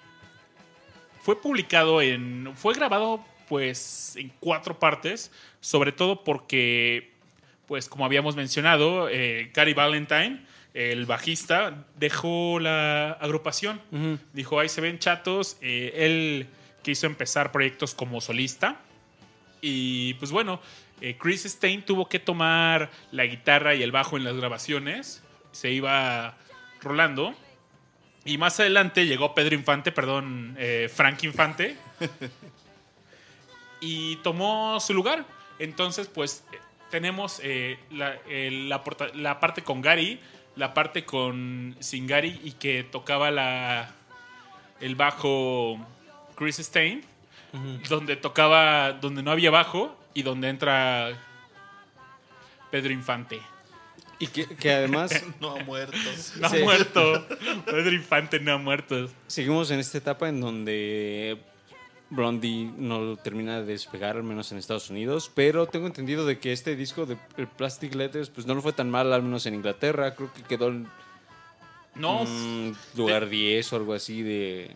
fue 1.21 1.41
publicado 1.41 2.01
en. 2.01 2.53
fue 2.55 2.73
grabado 2.73 3.23
pues 3.49 4.15
en 4.17 4.31
cuatro 4.39 4.77
partes, 4.77 5.31
sobre 5.61 5.91
todo 5.91 6.23
porque, 6.23 7.11
pues 7.65 7.87
como 7.89 8.05
habíamos 8.05 8.35
mencionado, 8.35 9.09
eh, 9.09 9.51
Gary 9.53 9.73
Valentine, 9.73 10.45
el 10.73 11.05
bajista, 11.05 11.85
dejó 11.97 12.59
la 12.59 13.11
agrupación. 13.13 13.81
Dijo, 14.33 14.59
ahí 14.59 14.69
se 14.69 14.81
ven 14.81 14.99
chatos. 14.99 15.57
eh, 15.61 15.93
él 15.95 16.47
quiso 16.87 17.05
empezar 17.05 17.51
proyectos 17.51 17.93
como 17.93 18.21
solista. 18.21 18.77
Y 19.59 20.13
pues 20.13 20.31
bueno, 20.31 20.61
eh, 21.01 21.17
Chris 21.19 21.43
Stein 21.43 21.81
tuvo 21.81 22.07
que 22.07 22.17
tomar 22.17 22.89
la 23.11 23.25
guitarra 23.25 23.75
y 23.75 23.83
el 23.83 23.91
bajo 23.91 24.15
en 24.15 24.23
las 24.23 24.37
grabaciones. 24.37 25.21
Se 25.51 25.69
iba 25.69 26.37
rolando. 26.79 27.35
Y 28.23 28.37
más 28.37 28.61
adelante 28.61 29.05
llegó 29.05 29.35
Pedro 29.35 29.55
Infante, 29.55 29.91
perdón, 29.91 30.55
eh, 30.57 30.89
Frank 30.89 31.25
Infante. 31.25 31.75
y 33.81 34.15
tomó 34.17 34.79
su 34.79 34.93
lugar. 34.93 35.25
Entonces, 35.59 36.07
pues 36.07 36.45
tenemos 36.89 37.41
eh, 37.43 37.79
la, 37.91 38.15
la 38.29 38.81
la 39.13 39.39
parte 39.41 39.61
con 39.61 39.81
Gary, 39.81 40.21
la 40.55 40.73
parte 40.73 41.03
con 41.03 41.75
sin 41.81 42.07
Gary 42.07 42.39
y 42.45 42.53
que 42.53 42.85
tocaba 42.85 43.29
la, 43.29 43.93
el 44.79 44.95
bajo 44.95 45.85
Chris 46.37 46.57
Stein, 46.57 47.03
donde 47.89 48.15
tocaba, 48.15 48.93
donde 48.93 49.23
no 49.23 49.31
había 49.31 49.51
bajo 49.51 49.97
y 50.13 50.21
donde 50.23 50.49
entra 50.49 51.11
Pedro 52.71 52.91
Infante. 52.93 53.39
Y 54.19 54.27
que, 54.27 54.47
que 54.47 54.71
además 54.71 55.11
No 55.39 55.55
ha 55.55 55.63
muerto. 55.63 55.97
No 56.39 56.49
Sí. 56.49 56.57
ha 56.57 56.63
muerto. 56.63 57.27
Pedro 57.65 57.91
Infante 57.91 58.39
no 58.39 58.53
ha 58.53 58.57
muerto. 58.57 59.09
seguimos 59.27 59.69
en 59.71 59.79
esta 59.79 59.97
etapa 59.99 60.27
en 60.29 60.41
donde 60.41 61.37
Blondie 62.09 62.71
no 62.77 63.15
termina 63.17 63.59
de 63.59 63.65
despegar, 63.65 64.15
al 64.17 64.23
menos 64.23 64.51
en 64.51 64.57
Estados 64.57 64.89
Unidos. 64.89 65.31
Pero 65.33 65.67
tengo 65.67 65.85
entendido 65.87 66.25
de 66.25 66.39
que 66.39 66.51
este 66.51 66.75
disco 66.75 67.05
de 67.05 67.15
Plastic 67.57 67.93
Letters 67.95 68.29
pues 68.29 68.47
no 68.47 68.55
lo 68.55 68.61
fue 68.61 68.73
tan 68.73 68.89
mal, 68.89 69.13
al 69.13 69.21
menos 69.23 69.45
en 69.45 69.53
Inglaterra. 69.55 70.15
Creo 70.15 70.33
que 70.33 70.41
quedó 70.43 70.69
en 70.69 70.87
No, 71.95 72.23
mm, 72.25 72.71
lugar 72.95 73.29
10 73.29 73.73
o 73.73 73.75
algo 73.75 73.93
así 73.93 74.21
de, 74.23 74.71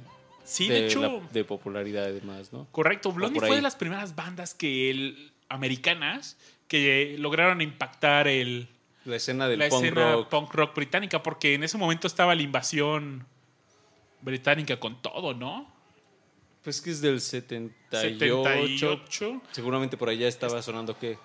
sí, 0.51 0.67
de, 0.67 0.85
hecho, 0.87 1.01
la- 1.01 1.19
de 1.31 1.43
popularidad 1.43 2.09
y 2.09 2.13
demás, 2.13 2.51
¿no? 2.53 2.67
correcto. 2.71 3.11
Blondie 3.11 3.39
fue 3.39 3.55
de 3.55 3.61
las 3.61 3.75
primeras 3.75 4.15
bandas 4.15 4.53
que 4.53 4.89
el- 4.91 5.31
americanas 5.49 6.37
que 6.67 7.15
lograron 7.19 7.61
impactar 7.61 8.27
el, 8.27 8.67
La 9.05 9.17
escena 9.17 9.47
del 9.47 9.59
la 9.59 9.67
punk 9.69 9.83
escena 9.83 10.11
rock. 10.13 10.29
punk 10.29 10.53
rock 10.53 10.75
británica, 10.75 11.21
porque 11.23 11.53
en 11.55 11.63
ese 11.63 11.77
momento 11.77 12.07
estaba 12.07 12.33
la 12.35 12.41
invasión 12.41 13.25
británica 14.21 14.79
con 14.79 15.01
todo, 15.01 15.33
¿no? 15.33 15.69
Pues 16.63 16.79
que 16.79 16.91
es 16.91 17.01
del 17.01 17.19
78. 17.19 17.73
78. 17.99 19.41
Seguramente 19.51 19.97
por 19.97 20.09
allá 20.09 20.27
estaba 20.27 20.61
sonando 20.61 20.97
qué? 20.97 21.17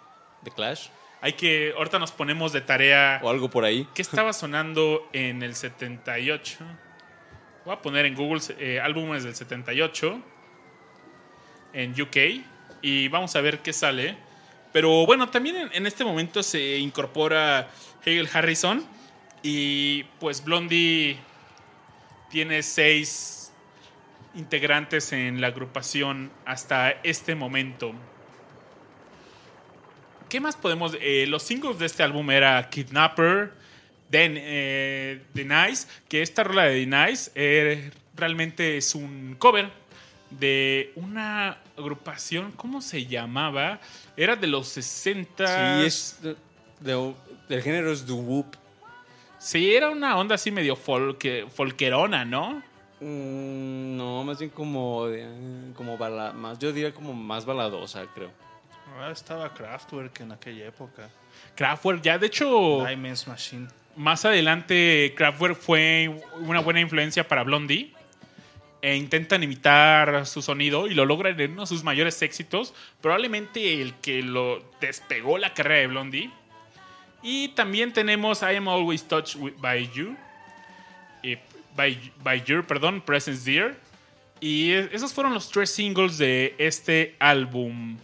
¿The 0.43 0.51
Clash? 0.51 0.89
Hay 1.21 1.35
que, 1.35 1.73
ahorita 1.77 1.99
nos 1.99 2.11
ponemos 2.13 2.53
de 2.53 2.61
tarea. 2.63 3.21
O 3.23 3.29
algo 3.31 3.49
por 3.51 3.65
ahí. 3.65 3.87
¿Qué 3.95 4.03
estaba 4.03 4.33
sonando 4.33 5.09
en 5.13 5.43
el 5.43 5.55
78? 5.55 6.59
Voy 7.67 7.75
a 7.75 7.83
poner 7.83 8.07
en 8.07 8.15
Google 8.15 8.41
eh, 8.61 8.79
álbumes 8.79 9.25
del 9.25 9.35
78 9.35 10.23
en 11.73 12.01
UK 12.01 12.17
y 12.81 13.09
vamos 13.09 13.35
a 13.35 13.41
ver 13.41 13.59
qué 13.59 13.73
sale. 13.73 14.17
Pero 14.73 15.05
bueno, 15.05 15.31
también 15.31 15.69
en, 15.73 15.85
este 15.85 16.05
momento 16.05 16.45
se 16.45 16.79
incorpora 16.79 17.69
Hegel 18.05 18.29
Harrison 18.33 18.87
y 19.43 20.05
pues 20.21 20.45
Blondie 20.45 21.17
tiene 22.31 22.63
seis 22.63 23.53
integrantes 24.37 25.13
en 25.13 25.41
la 25.41 25.49
agrupación 25.49 26.31
hasta 26.45 26.91
este 27.03 27.35
momento. 27.35 27.95
¿Qué 30.29 30.39
más 30.39 30.55
podemos...? 30.55 30.97
eh, 31.01 31.27
los 31.27 31.43
singles 31.43 31.81
de 31.81 31.87
este 31.87 32.05
álbum 32.05 32.31
era 32.31 32.71
Kidnapper, 32.71 33.55
The, 34.11 34.33
eh, 34.37 35.23
The 35.35 35.45
Nice, 35.45 35.87
que 36.09 36.23
esta 36.23 36.45
rola 36.45 36.65
de 36.65 36.85
The 36.85 36.87
Nice 36.87 37.31
eh, 37.35 37.91
realmente 38.17 38.77
es 38.77 38.95
un 38.95 39.37
cover 39.39 39.69
de 40.31 40.93
una 40.97 41.59
agrupación, 41.79 42.53
¿cómo 42.53 42.81
se 42.83 43.07
llamaba? 43.07 43.81
Era 44.17 44.37
de 44.37 44.47
los 44.47 44.69
60. 44.69 45.47
Sí, 45.81 45.87
es. 45.87 46.19
de- 46.23 46.37
de- 46.81 47.15
del 47.49 47.63
género 47.63 47.93
es 47.93 48.07
doo 48.07 48.17
whoop. 48.17 48.57
Sí, 49.39 49.75
era 49.75 49.91
una 49.91 50.17
onda 50.17 50.35
así 50.37 50.51
medio 50.51 50.75
folk, 50.77 51.49
folkerona, 51.51 52.25
¿no? 52.25 52.63
Mm, 53.01 53.97
no, 53.97 54.25
más 54.25 54.39
bien 54.39 54.51
como. 54.51 55.07
de- 55.07 55.73
como 55.75 55.97
bala- 55.99 56.33
más, 56.33 56.59
yo 56.59 56.73
diría 56.73 56.93
como 56.95 57.13
más 57.13 57.45
baladosa, 57.45 58.05
creo. 58.15 58.31
Ah, 58.99 59.11
estaba 59.11 59.53
Kraftwerk 59.53 60.21
en 60.21 60.33
aquella 60.33 60.67
época. 60.67 61.09
Kraftwerk, 61.55 62.01
ya 62.03 62.19
de 62.19 62.27
hecho, 62.29 62.85
Diamonds 62.87 63.27
Machine. 63.29 63.69
Más 63.97 64.25
adelante 64.25 65.15
Kraftwerk 65.17 65.57
fue 65.57 66.23
una 66.41 66.61
buena 66.61 66.81
influencia 66.81 67.27
para 67.27 67.43
Blondie. 67.43 67.93
E 68.83 68.95
intentan 68.95 69.43
imitar 69.43 70.27
su 70.27 70.43
sonido 70.43 70.87
y 70.87 70.95
lo 70.95 71.07
logran 71.07 71.41
en 71.41 71.53
uno 71.53 71.63
de 71.63 71.67
sus 71.67 71.83
mayores 71.83 72.21
éxitos. 72.23 72.75
Probablemente 73.01 73.81
el 73.81 73.95
que 73.95 74.23
lo 74.23 74.63
despegó 74.81 75.39
la 75.39 75.55
carrera 75.55 75.81
de 75.81 75.87
Blondie. 75.89 76.31
Y 77.23 77.49
también 77.49 77.93
tenemos 77.93 78.43
I 78.43 78.57
Am 78.57 78.69
Always 78.69 79.03
Touched 79.09 79.41
by 79.59 79.91
You. 79.93 80.17
eh, 81.23 81.39
by, 81.75 82.13
by 82.23 82.43
Your, 82.45 82.65
perdón, 82.65 83.01
Presence 83.01 83.51
Dear. 83.51 83.77
Y 84.41 84.73
esos 84.73 85.13
fueron 85.13 85.35
los 85.35 85.51
tres 85.51 85.71
singles 85.71 86.19
de 86.19 86.55
este 86.59 87.17
álbum. 87.19 87.97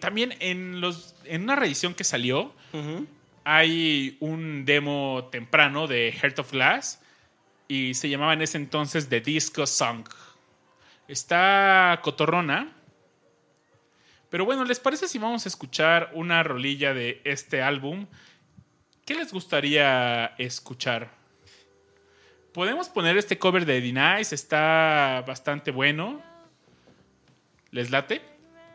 También 0.00 0.34
en, 0.40 0.80
los, 0.80 1.14
en 1.24 1.42
una 1.42 1.56
reedición 1.56 1.92
que 1.94 2.04
salió, 2.04 2.54
hay 3.44 4.16
un 4.20 4.64
demo 4.64 5.28
temprano 5.30 5.86
de 5.86 6.12
Heart 6.12 6.38
of 6.40 6.52
Glass 6.52 7.00
y 7.68 7.94
se 7.94 8.08
llamaba 8.08 8.34
en 8.34 8.42
ese 8.42 8.58
entonces 8.58 9.08
The 9.08 9.20
Disco 9.20 9.66
Song. 9.66 10.06
Está 11.08 12.00
cotorrona. 12.02 12.72
Pero 14.30 14.44
bueno, 14.44 14.64
¿les 14.64 14.80
parece 14.80 15.08
si 15.08 15.18
vamos 15.18 15.44
a 15.44 15.48
escuchar 15.48 16.10
una 16.14 16.42
rolilla 16.42 16.94
de 16.94 17.20
este 17.24 17.60
álbum? 17.60 18.06
¿Qué 19.04 19.14
les 19.14 19.32
gustaría 19.32 20.34
escuchar? 20.38 21.10
Podemos 22.54 22.88
poner 22.88 23.16
este 23.16 23.38
cover 23.38 23.66
de 23.66 23.80
Denies, 23.80 24.32
está 24.32 25.24
bastante 25.26 25.70
bueno. 25.70 26.22
¿Les 27.70 27.90
late? 27.90 28.22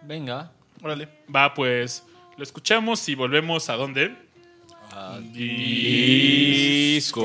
Venga. 0.02 0.52
Órale. 0.82 1.08
Va, 1.34 1.54
pues 1.54 2.06
lo 2.38 2.44
escuchamos 2.44 3.08
y 3.10 3.16
volvemos 3.16 3.70
a 3.70 3.76
dónde? 3.76 4.27
Disco 5.32 7.22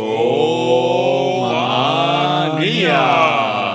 Mania. 2.58 3.71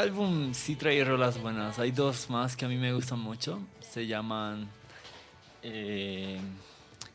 Álbum 0.00 0.54
sí 0.54 0.76
trae 0.76 1.04
rolas 1.04 1.40
buenas. 1.40 1.78
Hay 1.78 1.90
dos 1.90 2.30
más 2.30 2.56
que 2.56 2.64
a 2.64 2.68
mí 2.68 2.76
me 2.76 2.92
gustan 2.92 3.18
mucho. 3.18 3.60
Se 3.80 4.06
llaman 4.06 4.66
eh, 5.62 6.40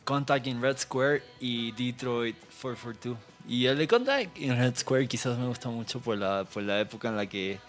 Contact 0.03 0.45
in 0.45 0.61
Red 0.61 0.77
Square 0.77 1.23
y 1.39 1.71
Detroit 1.71 2.37
442. 2.61 3.17
Y 3.47 3.65
el 3.65 3.77
de 3.77 3.87
Contact 3.87 4.37
in 4.37 4.55
Red 4.55 4.77
Square 4.77 5.07
quizás 5.07 5.37
me 5.37 5.47
gusta 5.47 5.69
mucho 5.69 5.99
por 5.99 6.17
la, 6.17 6.45
por 6.45 6.61
la 6.61 6.79
época 6.79 7.09
en 7.09 7.17
la 7.17 7.25
que 7.25 7.59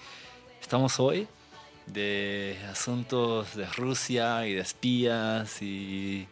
estamos 0.61 1.01
hoy. 1.01 1.27
De 1.87 2.59
asuntos 2.71 3.55
de 3.55 3.65
Rusia 3.67 4.47
y 4.47 4.55
de 4.55 4.61
espías 4.61 5.63
y, 5.63 6.27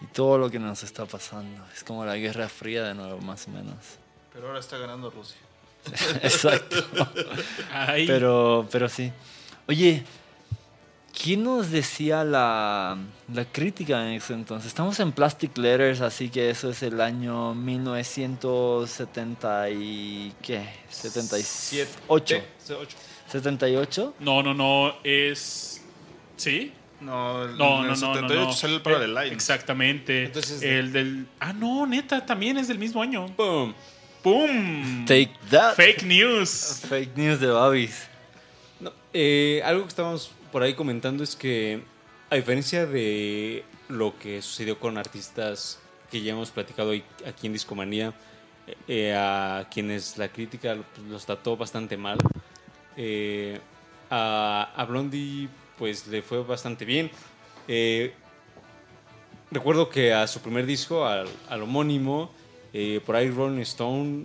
y 0.00 0.06
todo 0.14 0.38
lo 0.38 0.50
que 0.50 0.58
nos 0.58 0.82
está 0.82 1.04
pasando. 1.04 1.62
Es 1.74 1.84
como 1.84 2.06
la 2.06 2.16
Guerra 2.16 2.48
Fría 2.48 2.84
de 2.84 2.94
nuevo, 2.94 3.18
más 3.20 3.46
o 3.48 3.50
menos. 3.50 3.76
Pero 4.32 4.46
ahora 4.46 4.60
está 4.60 4.78
ganando 4.78 5.10
Rusia. 5.10 5.45
Exacto. 6.22 6.84
Ay, 7.72 8.06
Pero, 8.06 8.66
pero 8.70 8.88
sí. 8.88 9.10
Oye, 9.68 10.04
¿quién 11.22 11.42
nos 11.44 11.70
decía 11.70 12.24
la, 12.24 12.96
la 13.32 13.44
crítica 13.46 14.06
en 14.06 14.12
ese 14.14 14.34
entonces? 14.34 14.68
Estamos 14.68 14.98
en 15.00 15.12
Plastic 15.12 15.56
Letters, 15.58 16.00
así 16.00 16.28
que 16.28 16.50
eso 16.50 16.70
es 16.70 16.82
el 16.82 17.00
año 17.00 17.54
1970 17.54 19.70
y... 19.70 20.32
¿qué? 20.42 20.68
78. 20.88 21.90
Ocho. 22.08 22.36
78. 23.28 24.14
no, 24.20 24.42
no, 24.42 24.54
no, 24.54 24.94
es... 25.04 25.82
¿Sí? 26.36 26.72
No, 27.00 27.46
No, 27.48 27.50
en 27.50 27.58
no, 27.58 27.82
el 27.82 27.88
no, 27.88 27.88
no, 27.88 28.14
78 28.14 28.44
no. 28.46 28.52
salió 28.52 28.76
el 28.76 28.82
de 29.00 29.08
Lions. 29.08 29.32
Exactamente. 29.32 30.24
Entonces- 30.26 30.62
el 30.62 30.92
del... 30.92 31.26
Ah, 31.40 31.52
no, 31.52 31.86
neta, 31.86 32.24
también 32.24 32.56
es 32.58 32.68
del 32.68 32.78
mismo 32.78 33.02
año. 33.02 33.26
¡Pum! 33.36 33.74
¡Pum! 34.22 35.04
Take 35.06 35.32
that. 35.50 35.74
Fake 35.74 36.04
news. 36.04 36.82
Fake 36.88 37.16
news 37.16 37.40
de 37.40 37.48
Babis. 37.48 38.08
No, 38.80 38.92
eh, 39.12 39.62
algo 39.64 39.82
que 39.82 39.88
estábamos 39.88 40.30
por 40.52 40.62
ahí 40.62 40.74
comentando 40.74 41.22
es 41.22 41.36
que, 41.36 41.82
a 42.30 42.36
diferencia 42.36 42.86
de 42.86 43.64
lo 43.88 44.18
que 44.18 44.42
sucedió 44.42 44.78
con 44.78 44.98
artistas 44.98 45.78
que 46.10 46.22
ya 46.22 46.32
hemos 46.32 46.50
platicado 46.50 46.90
hoy 46.90 47.04
aquí 47.26 47.46
en 47.46 47.52
Discomanía, 47.52 48.14
eh, 48.88 49.14
a 49.14 49.68
quienes 49.70 50.18
la 50.18 50.28
crítica 50.28 50.76
pues, 50.94 51.06
los 51.06 51.26
trató 51.26 51.56
bastante 51.56 51.96
mal. 51.96 52.18
Eh, 52.96 53.60
a, 54.10 54.72
a 54.74 54.84
Blondie 54.84 55.48
pues 55.78 56.06
le 56.06 56.22
fue 56.22 56.42
bastante 56.42 56.84
bien. 56.84 57.10
Eh, 57.68 58.12
recuerdo 59.50 59.88
que 59.88 60.12
a 60.12 60.26
su 60.26 60.40
primer 60.40 60.66
disco, 60.66 61.04
al, 61.04 61.28
al 61.48 61.62
homónimo, 61.62 62.30
eh, 62.78 63.00
por 63.06 63.16
ahí 63.16 63.30
Rolling 63.30 63.62
Stone 63.62 64.24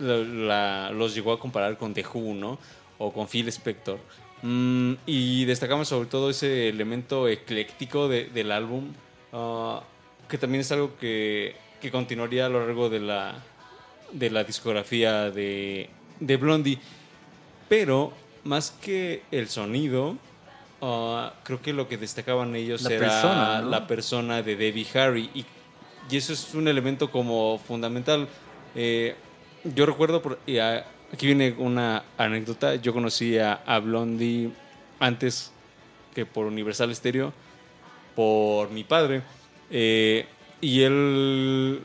la- 0.00 0.16
la- 0.16 0.90
los 0.90 1.14
llegó 1.14 1.32
a 1.32 1.38
comparar 1.38 1.76
con 1.78 1.94
The 1.94 2.04
Who, 2.12 2.34
¿no? 2.34 2.58
O 2.98 3.12
con 3.12 3.28
Phil 3.28 3.46
Spector. 3.48 3.98
Mm, 4.42 4.94
y 5.06 5.44
destacamos 5.44 5.86
sobre 5.88 6.08
todo 6.08 6.30
ese 6.30 6.68
elemento 6.68 7.28
ecléctico 7.28 8.08
de- 8.08 8.24
del 8.30 8.50
álbum, 8.50 8.92
ah, 9.32 9.82
que 10.28 10.36
también 10.38 10.62
es 10.62 10.72
algo 10.72 10.96
que, 10.98 11.54
que 11.80 11.90
continuaría 11.90 12.46
a 12.46 12.48
lo 12.48 12.64
largo 12.66 12.88
de 12.90 12.98
la, 13.00 13.34
de 14.12 14.30
la 14.30 14.42
discografía 14.44 15.30
de, 15.30 15.88
de 16.18 16.36
Blondie. 16.38 16.78
Pero 17.68 18.12
más 18.44 18.70
que 18.70 19.22
el 19.30 19.48
sonido, 19.48 20.16
ah, 20.82 21.34
creo 21.44 21.60
que 21.62 21.72
lo 21.72 21.86
que 21.88 21.98
destacaban 21.98 22.56
ellos 22.56 22.82
La 22.82 22.90
era 22.94 23.00
persona, 23.08 23.60
¿no? 23.62 23.68
la 23.70 23.86
persona 23.86 24.42
de 24.42 24.56
Debbie 24.56 24.86
Harry. 24.94 25.30
Y, 25.34 25.44
y 26.10 26.16
eso 26.16 26.32
es 26.32 26.54
un 26.54 26.68
elemento 26.68 27.10
como 27.10 27.58
fundamental. 27.58 28.28
Eh, 28.74 29.14
yo 29.64 29.86
recuerdo, 29.86 30.22
por- 30.22 30.38
y 30.46 30.58
a- 30.58 30.86
aquí 31.12 31.26
viene 31.26 31.54
una 31.58 32.04
anécdota, 32.16 32.76
yo 32.76 32.92
conocí 32.92 33.38
a, 33.38 33.54
a 33.66 33.78
Blondie 33.80 34.50
antes 35.00 35.52
que 36.14 36.24
por 36.26 36.46
Universal 36.46 36.94
Stereo, 36.94 37.32
por 38.14 38.70
mi 38.70 38.84
padre. 38.84 39.22
Eh, 39.70 40.26
y 40.60 40.82
él 40.82 41.82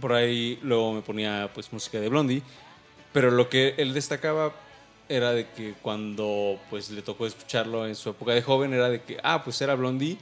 por 0.00 0.12
ahí 0.12 0.58
luego 0.62 0.92
me 0.92 1.02
ponía 1.02 1.50
pues 1.52 1.72
música 1.72 2.00
de 2.00 2.08
Blondie, 2.08 2.42
pero 3.12 3.30
lo 3.30 3.48
que 3.48 3.74
él 3.76 3.92
destacaba 3.92 4.52
era 5.08 5.32
de 5.32 5.48
que 5.48 5.74
cuando 5.82 6.58
pues 6.70 6.90
le 6.90 7.02
tocó 7.02 7.26
escucharlo 7.26 7.86
en 7.86 7.94
su 7.96 8.10
época 8.10 8.32
de 8.32 8.42
joven 8.42 8.72
era 8.72 8.88
de 8.88 9.02
que 9.02 9.18
ah 9.22 9.42
pues 9.42 9.60
era 9.60 9.74
Blondie, 9.74 10.16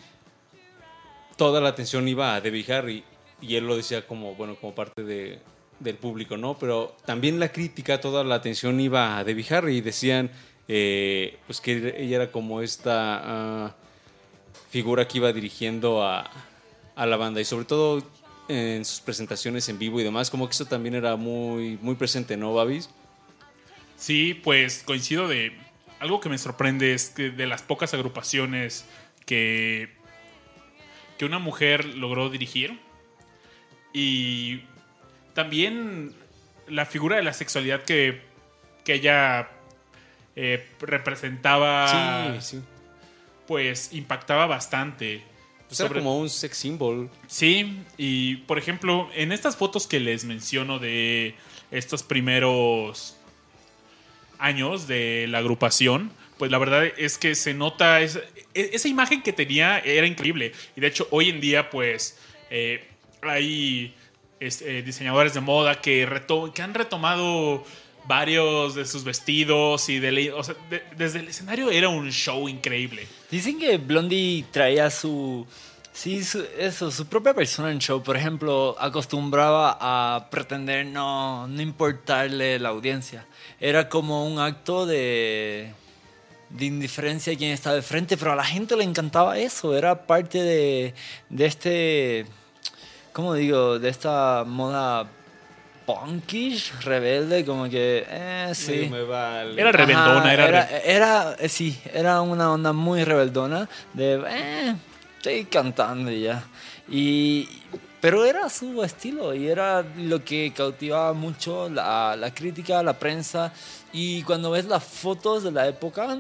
toda 1.39 1.63
la 1.63 1.71
atención 1.71 2.07
iba 2.09 2.35
a 2.35 2.43
Debbie 2.43 2.71
Harry 2.71 3.05
y 3.41 3.55
él 3.55 3.67
lo 3.67 3.77
decía 3.77 4.07
como 4.07 4.35
bueno 4.35 4.57
como 4.57 4.75
parte 4.75 5.05
de, 5.05 5.39
del 5.81 5.97
público, 5.97 6.37
¿no? 6.37 6.59
Pero 6.59 6.95
también 7.07 7.41
la 7.41 7.51
crítica, 7.51 8.01
toda 8.01 8.25
la 8.25 8.35
atención 8.35 8.79
iba 8.81 9.17
a 9.17 9.25
Debbie 9.25 9.47
Harry 9.55 9.77
y 9.77 9.81
decían 9.81 10.31
eh, 10.67 11.39
pues 11.47 11.63
que 11.63 11.95
ella 11.97 12.17
era 12.17 12.33
como 12.33 12.61
esta 12.61 13.23
ah, 13.25 13.77
figura 14.69 15.09
que 15.09 15.19
iba 15.19 15.33
dirigiendo 15.33 16.05
a, 16.05 16.31
a 16.95 17.07
la 17.07 17.17
banda 17.17 17.41
y 17.41 17.47
sobre 17.47 17.65
todo 17.65 18.03
en 18.49 18.85
sus 18.85 19.01
presentaciones 19.01 19.69
en 19.69 19.79
vivo 19.79 20.01
y 20.01 20.05
demás, 20.05 20.31
como 20.31 20.47
que 20.47 20.53
eso 20.53 20.67
también 20.67 20.95
era 20.95 21.17
muy, 21.17 21.79
muy 21.81 21.95
presente, 21.95 22.37
¿no, 22.37 22.55
Babis? 22.55 22.91
Sí, 23.97 24.35
pues 24.35 24.83
coincido 24.85 25.29
de... 25.29 25.53
Algo 26.01 26.21
que 26.21 26.29
me 26.29 26.39
sorprende 26.39 26.95
es 26.95 27.11
que 27.11 27.31
de 27.31 27.47
las 27.47 27.63
pocas 27.63 27.93
agrupaciones 27.93 28.85
que, 29.27 29.98
que 31.19 31.25
una 31.25 31.39
mujer 31.39 31.85
logró 31.85 32.31
dirigir 32.31 32.79
y 33.93 34.63
también 35.35 36.15
la 36.69 36.87
figura 36.87 37.17
de 37.17 37.23
la 37.23 37.33
sexualidad 37.33 37.83
que, 37.85 38.23
que 38.85 38.95
ella 38.95 39.49
eh, 40.37 40.67
representaba, 40.81 42.41
sí. 42.41 42.61
pues 43.47 43.93
impactaba 43.93 44.47
bastante. 44.47 45.23
Pues 45.67 45.81
era 45.81 45.89
Sobre- 45.89 46.01
como 46.01 46.19
un 46.19 46.31
sex 46.31 46.57
symbol. 46.57 47.11
Sí, 47.27 47.83
y 47.97 48.37
por 48.37 48.59
ejemplo, 48.59 49.11
en 49.15 49.33
estas 49.33 49.57
fotos 49.57 49.87
que 49.87 50.01
les 50.01 50.25
menciono 50.25 50.79
de 50.79 51.35
estos 51.71 52.03
primeros 52.03 53.17
años 54.39 54.87
de 54.87 55.27
la 55.29 55.39
agrupación, 55.39 56.11
pues 56.39 56.51
la 56.51 56.59
verdad 56.59 56.85
es 56.97 57.19
que 57.19 57.35
se 57.35 57.53
nota, 57.55 58.01
es- 58.01 58.17
e- 58.55 58.71
esa 58.73 58.89
imagen 58.89 59.23
que 59.23 59.33
tenía 59.33 59.79
era 59.81 60.07
increíble. 60.07 60.53
Y 60.77 60.81
de 60.81 60.87
hecho, 60.87 61.07
hoy 61.11 61.29
en 61.31 61.41
día, 61.41 61.71
pues, 61.71 62.19
eh, 62.51 62.85
hay 63.23 63.95
eh, 64.41 64.83
diseñadores 64.87 65.35
de 65.35 65.41
moda 65.41 65.81
que, 65.81 66.07
reto- 66.09 66.53
que 66.53 66.63
han 66.63 66.73
retomado 66.75 67.65
varios 68.07 68.75
de 68.77 68.85
sus 68.87 69.03
vestidos 69.05 69.89
y 69.89 69.99
de, 69.99 70.33
o 70.33 70.43
sea, 70.45 70.55
de- 70.71 70.83
desde 70.97 71.19
el 71.21 71.29
escenario 71.29 71.71
era 71.71 71.89
un 71.89 72.11
show 72.13 72.49
increíble. 72.49 73.07
Dicen 73.31 73.59
que 73.59 73.77
Blondie 73.79 74.45
traía 74.53 74.91
su. 74.91 75.47
Sí, 75.93 76.23
eso, 76.59 76.91
su 76.93 77.07
propia 77.09 77.35
persona 77.35 77.73
en 77.73 77.81
show. 77.81 78.01
Por 78.01 78.17
ejemplo, 78.17 78.77
acostumbraba 78.79 79.77
a 79.81 80.31
pretender 80.31 80.87
no, 80.87 81.49
no 81.49 81.61
importarle 81.61 82.61
la 82.61 82.69
audiencia. 82.69 83.27
Era 83.59 83.89
como 83.89 84.25
un 84.25 84.39
acto 84.39 84.87
de, 84.87 85.73
de 86.51 86.65
indiferencia 86.67 87.33
a 87.33 87.37
quien 87.37 87.53
estaba 87.53 87.77
de 87.77 87.83
frente, 87.83 88.17
pero 88.17 88.33
a 88.33 88.37
la 88.37 88.45
gente 88.45 88.77
le 88.77 88.85
encantaba 88.85 89.39
eso. 89.39 89.77
Era 89.77 90.07
parte 90.07 90.43
de, 90.43 90.95
de 91.29 91.47
este. 91.47 92.27
¿Cómo 93.13 93.35
digo? 93.35 93.79
De 93.79 93.89
esta 93.89 94.45
moda 94.47 95.07
punkish, 95.87 96.73
rebelde, 96.83 97.45
como 97.45 97.69
que. 97.69 98.05
Eh, 98.09 98.51
sí. 98.55 98.73
Medio 98.73 98.91
me 98.91 99.03
vale. 99.05 99.61
Era 99.61 99.73
rebeldona, 99.73 100.19
Ajá, 100.21 100.33
era 100.35 100.47
era, 100.49 100.67
re- 100.67 100.83
era- 100.93 101.37
eh, 101.39 101.49
sí, 101.49 101.79
era 101.93 102.21
una 102.21 102.53
onda 102.53 102.73
muy 102.73 103.05
rebeldona 103.05 103.69
de, 103.95 104.23
eh, 104.29 104.77
estoy 105.17 105.45
cantando 105.47 106.11
y 106.11 106.23
ya. 106.23 106.45
Y, 106.91 107.49
pero 108.01 108.25
era 108.25 108.49
su 108.49 108.83
estilo 108.85 109.35
y 109.35 109.49
era 109.49 109.83
lo 109.97 110.23
que 110.25 110.53
cautivaba 110.55 111.13
mucho 111.15 111.69
la, 111.69 112.15
la 112.17 112.33
crítica, 112.33 112.83
la 112.83 112.99
prensa. 112.99 113.53
Y 113.93 114.23
cuando 114.23 114.51
ves 114.51 114.67
las 114.67 114.85
fotos 114.85 115.43
de 115.43 115.51
la 115.53 115.67
época, 115.67 116.19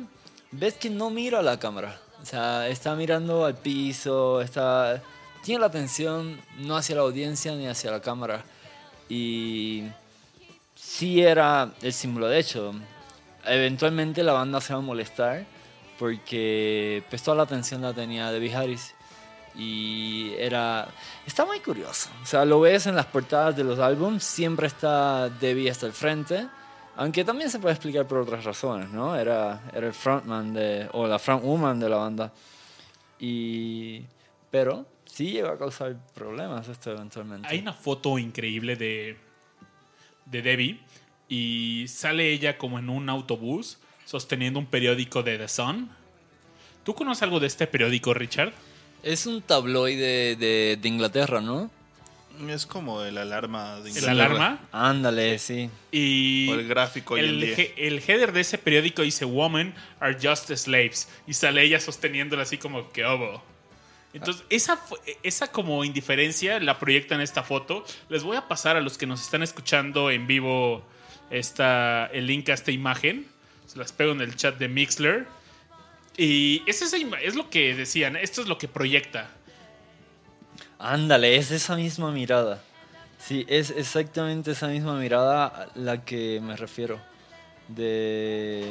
ves 0.50 0.74
que 0.74 0.90
no 0.90 1.10
mira 1.10 1.40
a 1.40 1.42
la 1.42 1.58
cámara. 1.58 2.00
O 2.22 2.26
sea, 2.26 2.68
está 2.68 2.94
mirando 2.94 3.44
al 3.44 3.54
piso, 3.54 4.40
está, 4.40 5.02
tiene 5.42 5.60
la 5.60 5.66
atención 5.66 6.40
no 6.58 6.76
hacia 6.76 6.96
la 6.96 7.02
audiencia 7.02 7.52
ni 7.52 7.66
hacia 7.66 7.90
la 7.90 8.00
cámara. 8.00 8.44
Y 9.08 9.84
sí 10.74 11.22
era 11.22 11.72
el 11.82 11.92
símbolo. 11.92 12.28
De 12.28 12.38
hecho, 12.38 12.74
eventualmente 13.44 14.22
la 14.22 14.32
banda 14.32 14.60
se 14.60 14.72
va 14.72 14.80
a 14.80 14.82
molestar 14.82 15.46
porque 15.98 17.02
pues 17.08 17.22
toda 17.22 17.36
la 17.36 17.42
atención 17.44 17.82
la 17.82 17.92
tenía 17.92 18.30
Debbie 18.30 18.54
Harris. 18.54 18.94
Y 19.54 20.34
era... 20.38 20.88
Está 21.26 21.44
muy 21.44 21.58
curioso. 21.60 22.10
O 22.22 22.26
sea, 22.26 22.44
lo 22.44 22.60
ves 22.60 22.86
en 22.86 22.94
las 22.94 23.06
portadas 23.06 23.56
de 23.56 23.64
los 23.64 23.78
álbums, 23.80 24.22
siempre 24.22 24.68
está 24.68 25.28
Debbie 25.28 25.70
hasta 25.70 25.86
el 25.86 25.92
frente. 25.92 26.46
Aunque 26.98 27.24
también 27.24 27.48
se 27.48 27.60
puede 27.60 27.74
explicar 27.74 28.08
por 28.08 28.18
otras 28.18 28.42
razones, 28.42 28.90
¿no? 28.90 29.14
Era, 29.14 29.62
era 29.72 29.86
el 29.86 29.92
frontman 29.92 30.52
de, 30.52 30.88
o 30.92 31.06
la 31.06 31.20
frontwoman 31.20 31.78
de 31.78 31.88
la 31.88 31.96
banda. 31.96 32.32
Y... 33.20 34.02
Pero 34.50 34.84
sí 35.04 35.30
llegó 35.30 35.48
a 35.48 35.58
causar 35.58 35.96
problemas 36.12 36.66
esto 36.66 36.90
eventualmente. 36.90 37.46
Hay 37.46 37.60
una 37.60 37.72
foto 37.72 38.18
increíble 38.18 38.74
de, 38.74 39.16
de 40.26 40.42
Debbie 40.42 40.80
y 41.28 41.84
sale 41.86 42.32
ella 42.32 42.58
como 42.58 42.80
en 42.80 42.90
un 42.90 43.08
autobús 43.08 43.78
sosteniendo 44.04 44.58
un 44.58 44.66
periódico 44.66 45.22
de 45.22 45.38
The 45.38 45.46
Sun. 45.46 45.90
¿Tú 46.82 46.96
conoces 46.96 47.22
algo 47.22 47.38
de 47.38 47.46
este 47.46 47.68
periódico, 47.68 48.12
Richard? 48.12 48.52
Es 49.04 49.24
un 49.24 49.42
tabloide 49.42 50.34
de, 50.34 50.76
de 50.80 50.88
Inglaterra, 50.88 51.40
¿no? 51.40 51.70
Es 52.48 52.66
como 52.66 53.02
el 53.02 53.18
alarma 53.18 53.80
de 53.80 53.90
¿El 53.90 54.08
alarma? 54.08 54.60
Ándale, 54.72 55.38
sí. 55.38 55.70
Y 55.90 56.48
O 56.50 56.54
el 56.54 56.68
gráfico 56.68 57.14
hoy 57.14 57.20
en 57.20 57.26
el, 57.26 57.40
día. 57.40 57.54
he- 57.56 57.74
el 57.88 57.98
header 58.06 58.32
de 58.32 58.40
ese 58.42 58.58
periódico 58.58 59.02
dice 59.02 59.24
Women 59.24 59.74
are 60.00 60.16
just 60.22 60.50
slaves. 60.54 61.08
Y 61.26 61.34
sale 61.34 61.62
ella 61.62 61.80
sosteniéndola 61.80 62.42
así 62.42 62.58
como 62.58 62.90
que 62.90 63.04
obo. 63.04 63.42
Entonces, 64.14 64.44
esa, 64.50 64.76
fu- 64.76 64.96
esa 65.22 65.50
como 65.52 65.84
indiferencia 65.84 66.60
la 66.60 66.78
proyecta 66.78 67.14
en 67.14 67.20
esta 67.20 67.42
foto. 67.42 67.84
Les 68.08 68.22
voy 68.22 68.36
a 68.36 68.48
pasar 68.48 68.76
a 68.76 68.80
los 68.80 68.96
que 68.98 69.06
nos 69.06 69.20
están 69.22 69.42
escuchando 69.42 70.10
en 70.10 70.26
vivo 70.26 70.82
esta, 71.30 72.06
el 72.06 72.26
link 72.26 72.48
a 72.48 72.54
esta 72.54 72.70
imagen. 72.70 73.26
Se 73.66 73.78
las 73.78 73.92
pego 73.92 74.12
en 74.12 74.20
el 74.22 74.34
chat 74.36 74.56
de 74.58 74.68
Mixler. 74.68 75.26
Y 76.16 76.62
es, 76.66 76.82
esa 76.82 76.96
es 77.22 77.34
lo 77.36 77.50
que 77.50 77.74
decían, 77.74 78.16
esto 78.16 78.40
es 78.42 78.48
lo 78.48 78.58
que 78.58 78.66
proyecta. 78.66 79.30
Ándale, 80.78 81.36
es 81.36 81.50
esa 81.50 81.76
misma 81.76 82.10
mirada. 82.12 82.62
Sí, 83.18 83.44
es 83.48 83.70
exactamente 83.70 84.52
esa 84.52 84.68
misma 84.68 84.98
mirada 84.98 85.46
a 85.46 85.68
la 85.74 86.04
que 86.04 86.40
me 86.40 86.56
refiero. 86.56 87.00
De... 87.68 88.64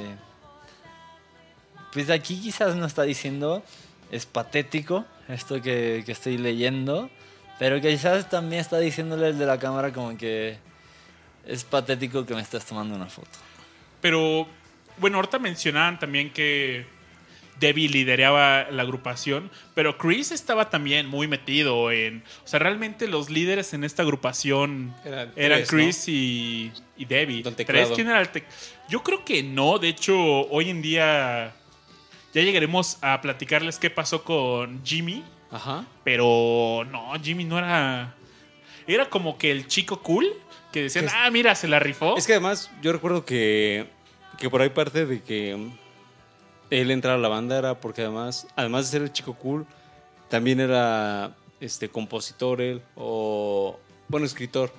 Pues 1.91 2.09
aquí 2.09 2.39
quizás 2.39 2.75
no 2.75 2.85
está 2.85 3.03
diciendo, 3.03 3.63
es 4.11 4.25
patético 4.25 5.05
esto 5.27 5.61
que, 5.61 6.03
que 6.05 6.11
estoy 6.11 6.37
leyendo, 6.37 7.09
pero 7.59 7.81
quizás 7.81 8.29
también 8.29 8.61
está 8.61 8.79
diciéndole 8.79 9.29
el 9.29 9.37
de 9.37 9.45
la 9.45 9.59
cámara 9.59 9.91
como 9.91 10.17
que 10.17 10.57
es 11.45 11.63
patético 11.63 12.25
que 12.25 12.35
me 12.35 12.41
estés 12.41 12.65
tomando 12.65 12.95
una 12.95 13.07
foto. 13.07 13.39
Pero, 14.01 14.47
bueno, 14.97 15.17
ahorita 15.17 15.39
mencionaban 15.39 15.97
también 15.97 16.31
que, 16.31 16.85
Debbie 17.59 17.89
lideraba 17.89 18.67
la 18.71 18.83
agrupación, 18.83 19.49
pero 19.73 19.97
Chris 19.97 20.31
estaba 20.31 20.69
también 20.69 21.07
muy 21.07 21.27
metido 21.27 21.91
en... 21.91 22.23
O 22.43 22.47
sea, 22.47 22.59
realmente 22.59 23.07
los 23.07 23.29
líderes 23.29 23.73
en 23.73 23.83
esta 23.83 24.03
agrupación 24.03 24.93
Eran 25.03 25.31
eran 25.35 25.59
tres, 25.59 25.69
Chris 25.69 26.07
y, 26.07 26.71
y 26.97 27.05
Debbie. 27.05 27.43
¿Tres? 27.43 27.89
¿Quién 27.95 28.07
era 28.09 28.21
el 28.21 28.31
tec- 28.31 28.43
Yo 28.89 29.01
creo 29.03 29.25
que 29.25 29.41
no, 29.43 29.79
de 29.79 29.89
hecho, 29.89 30.15
hoy 30.49 30.69
en 30.69 30.81
día 30.81 31.53
ya 32.33 32.41
llegaremos 32.41 32.97
a 33.01 33.19
platicarles 33.21 33.79
qué 33.79 33.89
pasó 33.89 34.23
con 34.23 34.83
Jimmy, 34.85 35.23
Ajá. 35.49 35.85
pero 36.03 36.85
no, 36.91 37.11
Jimmy 37.23 37.43
no 37.45 37.57
era... 37.57 38.13
Era 38.85 39.09
como 39.09 39.37
que 39.37 39.51
el 39.51 39.67
chico 39.67 40.01
cool 40.01 40.27
que 40.71 40.83
decían, 40.83 41.05
es- 41.05 41.11
ah, 41.15 41.29
mira, 41.31 41.55
se 41.55 41.67
la 41.67 41.79
rifó. 41.79 42.15
Es 42.17 42.25
que 42.27 42.33
además 42.33 42.71
yo 42.81 42.93
recuerdo 42.93 43.25
que, 43.25 43.87
que 44.37 44.49
por 44.49 44.61
ahí 44.61 44.69
parte 44.69 45.05
de 45.05 45.21
que 45.23 45.57
él 46.69 46.91
entrara 46.91 47.17
a 47.17 47.21
la 47.21 47.27
banda 47.27 47.57
era 47.57 47.79
porque 47.79 48.01
además, 48.01 48.47
además 48.55 48.85
de 48.85 48.91
ser 48.91 49.01
el 49.01 49.13
chico 49.13 49.33
cool, 49.35 49.65
también 50.29 50.59
era 50.59 51.35
este 51.59 51.89
compositor 51.89 52.61
él 52.61 52.81
o 52.95 53.79
bueno, 54.07 54.25
escritor. 54.25 54.71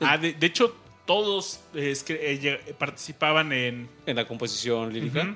Ah, 0.00 0.16
de, 0.16 0.32
de 0.32 0.46
hecho, 0.46 0.74
todos 1.06 1.60
eh, 1.74 1.94
eh, 2.08 2.74
participaban 2.78 3.52
en... 3.52 3.88
En 4.06 4.16
la 4.16 4.26
composición 4.26 4.92
lírica. 4.92 5.34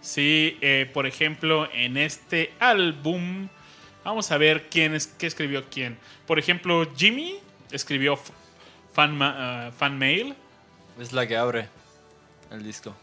Sí, 0.00 0.58
eh, 0.60 0.90
por 0.92 1.06
ejemplo, 1.06 1.68
en 1.72 1.96
este 1.96 2.52
álbum, 2.58 3.48
vamos 4.04 4.30
a 4.32 4.36
ver 4.36 4.68
quién 4.68 4.94
es, 4.94 5.06
qué 5.06 5.26
escribió 5.26 5.64
quién. 5.70 5.96
Por 6.26 6.38
ejemplo, 6.38 6.90
Jimmy 6.96 7.36
escribió 7.70 8.18
Fan, 8.92 9.16
Ma- 9.16 9.66
ah, 9.66 9.70
Fan 9.70 9.96
Mail. 9.96 10.34
Es 11.00 11.12
la 11.12 11.26
que 11.26 11.36
abre 11.36 11.68
el 12.50 12.62
disco. 12.64 12.94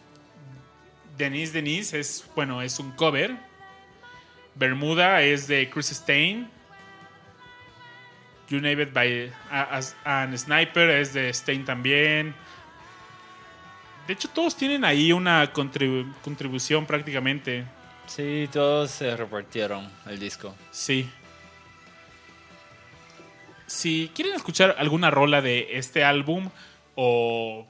Denise 1.20 1.52
Denise 1.54 2.00
es, 2.00 2.26
bueno, 2.34 2.62
es 2.64 2.80
un 2.80 2.92
cover. 2.94 3.36
Bermuda 4.56 5.22
es 5.22 5.48
de 5.48 5.70
Chris 5.70 5.88
Stein. 5.90 6.50
It 8.50 8.94
by 8.94 9.32
a- 9.52 9.62
as- 9.78 9.96
and 10.04 10.36
Sniper 10.36 10.90
es 10.90 11.14
de 11.14 11.32
Stein 11.32 11.66
también. 11.66 12.34
De 14.08 14.14
hecho, 14.14 14.28
todos 14.30 14.56
tienen 14.56 14.84
ahí 14.86 15.12
una 15.12 15.54
contribu- 15.54 16.12
contribución 16.24 16.88
prácticamente. 16.88 17.64
Sí, 18.08 18.50
todos 18.52 18.90
se 18.90 19.16
repartieron 19.16 19.88
el 20.08 20.18
disco. 20.20 20.56
Sí. 20.72 21.08
Si 23.68 24.10
quieren 24.16 24.34
escuchar 24.34 24.76
alguna 24.80 25.12
rola 25.12 25.42
de 25.44 25.78
este 25.78 26.04
álbum 26.04 26.50
o 26.96 27.68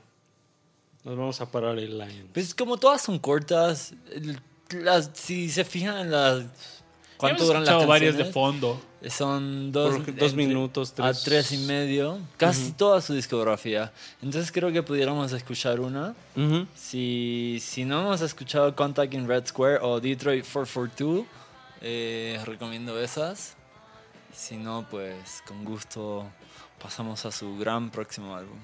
Nos 1.09 1.17
vamos 1.17 1.41
a 1.41 1.49
parar 1.51 1.77
el 1.79 1.97
line. 1.97 2.25
Pues 2.33 2.53
como 2.53 2.77
todas 2.77 3.01
son 3.01 3.17
cortas, 3.17 3.93
las, 4.69 5.09
si 5.13 5.49
se 5.49 5.63
fijan 5.65 5.97
en 5.97 6.11
las... 6.11 6.43
¿Cuánto 7.17 7.45
duran 7.45 7.63
las 7.65 7.69
escuchado 7.73 7.87
canciones? 7.89 8.15
varias 8.15 8.17
de 8.17 8.31
fondo. 8.31 8.81
Son 9.09 9.71
dos, 9.71 9.95
que- 10.05 10.11
dos 10.11 10.31
entre- 10.31 10.45
minutos, 10.47 10.91
a 10.99 11.11
tres. 11.11 11.23
tres 11.23 11.51
y 11.51 11.57
medio. 11.65 12.19
Casi 12.37 12.71
toda 12.73 13.01
su 13.01 13.13
discografía. 13.13 13.91
Entonces 14.21 14.51
creo 14.51 14.71
que 14.71 14.83
pudiéramos 14.83 15.31
escuchar 15.33 15.79
una. 15.79 16.13
Ujú. 16.37 16.65
Si, 16.75 17.57
si 17.61 17.83
no 17.85 18.01
hemos 18.01 18.21
escuchado 18.21 18.73
Contact 18.75 19.13
in 19.15 19.27
Red 19.27 19.47
Square 19.47 19.79
o 19.81 19.99
Detroit 19.99 20.45
442, 20.45 21.25
eh, 21.81 22.39
recomiendo 22.45 22.97
esas. 23.01 23.55
Si 24.33 24.55
no, 24.57 24.85
pues 24.89 25.41
con 25.47 25.65
gusto 25.65 26.25
pasamos 26.81 27.25
a 27.25 27.31
su 27.31 27.57
gran 27.57 27.89
próximo 27.89 28.35
álbum. 28.35 28.59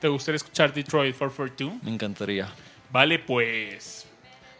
¿Te 0.00 0.08
gustaría 0.08 0.36
escuchar 0.36 0.72
Detroit 0.74 1.16
442? 1.16 1.82
Me 1.82 1.90
encantaría. 1.90 2.48
Vale, 2.90 3.18
pues 3.18 4.06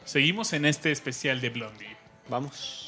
seguimos 0.04 0.52
en 0.52 0.64
este 0.66 0.92
especial 0.92 1.40
de 1.40 1.50
Blondie. 1.50 1.96
Vamos. 2.28 2.85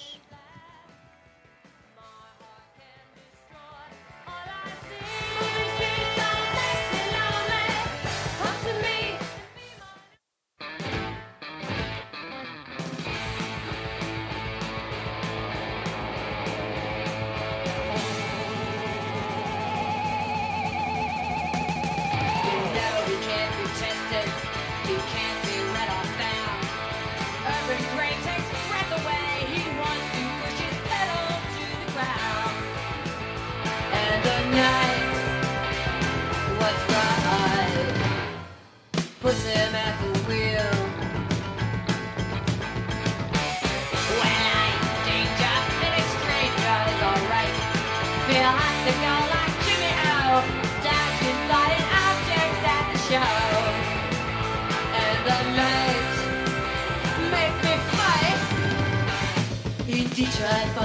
Too. 60.78 60.84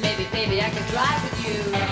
Maybe, 0.00 0.24
baby, 0.30 0.62
I 0.62 0.70
can 0.70 0.88
drive 0.92 1.20
with 1.24 1.74
you. 1.74 1.87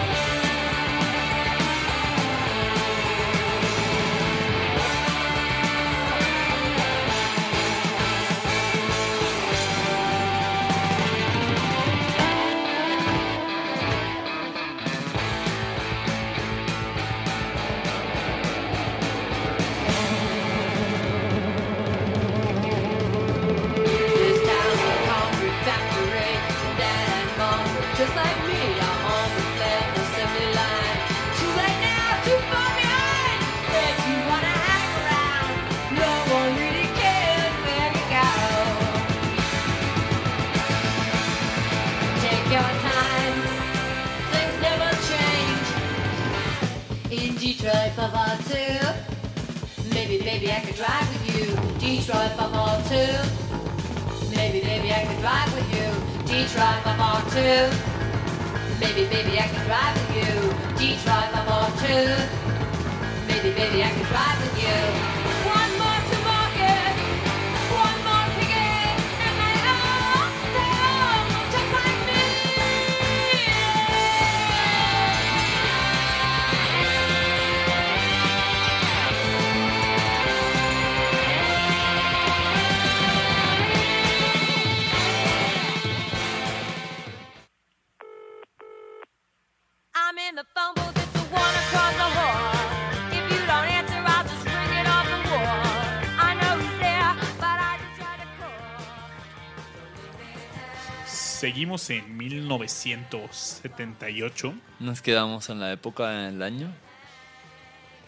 1978. 102.87 104.55
Nos 104.81 105.03
quedamos 105.03 105.49
en 105.51 105.61
la 105.61 105.73
época 105.73 106.09
del 106.11 106.43
año. 106.43 106.73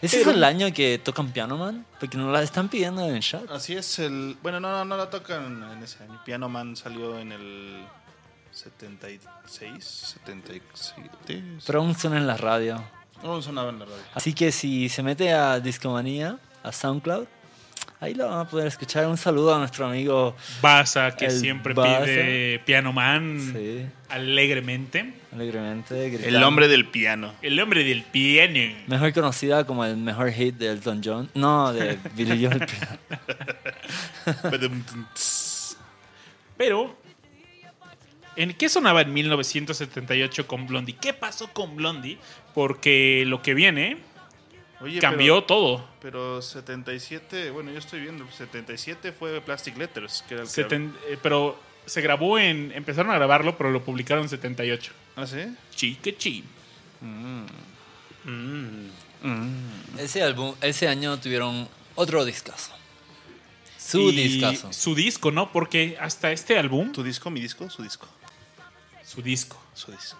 ¿Ese 0.01 0.19
Pero- 0.19 0.31
es 0.31 0.37
el 0.37 0.43
año 0.45 0.71
que 0.73 0.97
tocan 0.97 1.31
Piano 1.31 1.57
Man? 1.57 1.85
Porque 1.99 2.17
nos 2.17 2.31
la 2.31 2.41
están 2.41 2.69
pidiendo 2.69 3.05
en 3.05 3.15
el 3.15 3.21
chat. 3.21 3.49
Así 3.51 3.73
es 3.75 3.99
el. 3.99 4.37
Bueno, 4.41 4.59
no, 4.61 4.71
no, 4.71 4.85
no 4.85 4.95
la 4.97 5.09
tocan 5.09 5.61
en 5.73 5.83
ese 5.83 6.01
año. 6.03 6.21
Piano 6.23 6.47
Man 6.47 6.77
salió 6.77 7.19
en 7.19 7.33
el 7.33 7.85
76, 8.51 9.83
77. 10.23 11.43
Pero 11.65 11.79
aún 11.81 11.95
suena 11.95 12.17
en 12.17 12.27
la 12.27 12.37
radio. 12.37 12.81
No 13.21 13.41
sonaba 13.41 13.69
en 13.71 13.79
la 13.79 13.85
radio. 13.85 13.97
Así 14.13 14.33
que 14.33 14.53
si 14.53 14.87
se 14.87 15.03
mete 15.03 15.33
a 15.33 15.59
Discomanía, 15.59 16.39
a 16.63 16.71
SoundCloud, 16.71 17.27
ahí 17.99 18.13
lo 18.13 18.27
van 18.29 18.39
a 18.39 18.47
poder 18.47 18.67
escuchar. 18.67 19.07
Un 19.07 19.17
saludo 19.17 19.55
a 19.55 19.59
nuestro 19.59 19.85
amigo. 19.87 20.35
Baza, 20.61 21.15
que 21.15 21.29
siempre 21.29 21.73
Baza. 21.73 22.05
pide 22.05 22.59
Piano 22.65 22.93
Man 22.93 23.39
Sí, 23.53 23.85
alegremente. 24.09 25.13
alegremente. 25.33 26.27
El 26.27 26.43
hombre 26.43 26.67
del 26.67 26.85
piano. 26.87 27.33
El 27.41 27.59
hombre 27.59 27.83
del 27.83 28.03
piano. 28.03 28.75
Mejor 28.87 29.13
conocida 29.13 29.65
como 29.65 29.85
el 29.85 29.97
mejor 29.97 30.31
hit 30.31 30.55
de 30.55 30.71
Elton 30.71 31.01
John. 31.03 31.29
No, 31.33 31.73
de 31.73 31.97
Billy 32.15 32.45
Joel. 32.45 32.65
Pero, 36.57 36.95
¿en 38.35 38.53
qué 38.53 38.69
sonaba 38.69 39.01
en 39.01 39.13
1978 39.13 40.47
con 40.47 40.67
Blondie? 40.67 40.95
¿Qué 40.99 41.13
pasó 41.13 41.47
con 41.53 41.75
Blondie? 41.75 42.17
Porque 42.53 43.23
lo 43.25 43.41
que 43.41 43.53
viene 43.53 43.97
Oye, 44.81 44.99
cambió 44.99 45.43
todo. 45.43 45.77
Pero, 46.01 46.39
pero 46.39 46.41
77, 46.41 47.51
bueno, 47.51 47.71
yo 47.71 47.79
estoy 47.79 47.99
viendo. 48.01 48.25
77 48.31 49.11
fue 49.11 49.41
Plastic 49.41 49.77
Letters, 49.77 50.23
que 50.27 50.35
era 50.35 50.43
el 50.43 50.49
que. 50.49 50.63
Seten- 50.65 50.93
eh, 51.07 51.17
pero 51.21 51.59
se 51.85 52.01
grabó 52.01 52.37
en. 52.39 52.71
Empezaron 52.73 53.11
a 53.11 53.15
grabarlo, 53.15 53.57
pero 53.57 53.71
lo 53.71 53.83
publicaron 53.83 54.23
en 54.23 54.29
78. 54.29 54.91
¿Ah, 55.15 55.27
sí? 55.27 55.55
Chi, 55.75 55.95
que 55.95 56.15
chi. 56.15 56.43
ese, 59.97 60.23
álbum, 60.23 60.55
ese 60.61 60.87
año 60.87 61.19
tuvieron 61.19 61.67
otro 61.95 62.23
discazo. 62.25 62.71
Su 63.77 64.11
Y 64.11 64.15
discazo. 64.15 64.71
Su 64.71 64.93
disco, 64.95 65.31
¿no? 65.31 65.51
Porque 65.51 65.97
hasta 65.99 66.31
este 66.31 66.57
álbum. 66.57 66.91
¿Tu 66.91 67.03
disco, 67.03 67.29
mi 67.29 67.41
disco? 67.41 67.69
Su 67.69 67.81
disco. 67.83 68.07
Su 69.03 69.21
disco. 69.21 69.61
Su 69.73 69.91
disco. 69.91 70.17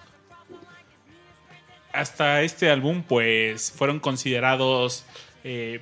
Hasta 1.94 2.42
este 2.42 2.70
álbum, 2.70 3.04
pues 3.04 3.72
fueron 3.72 4.00
considerados. 4.00 5.06
eh, 5.44 5.82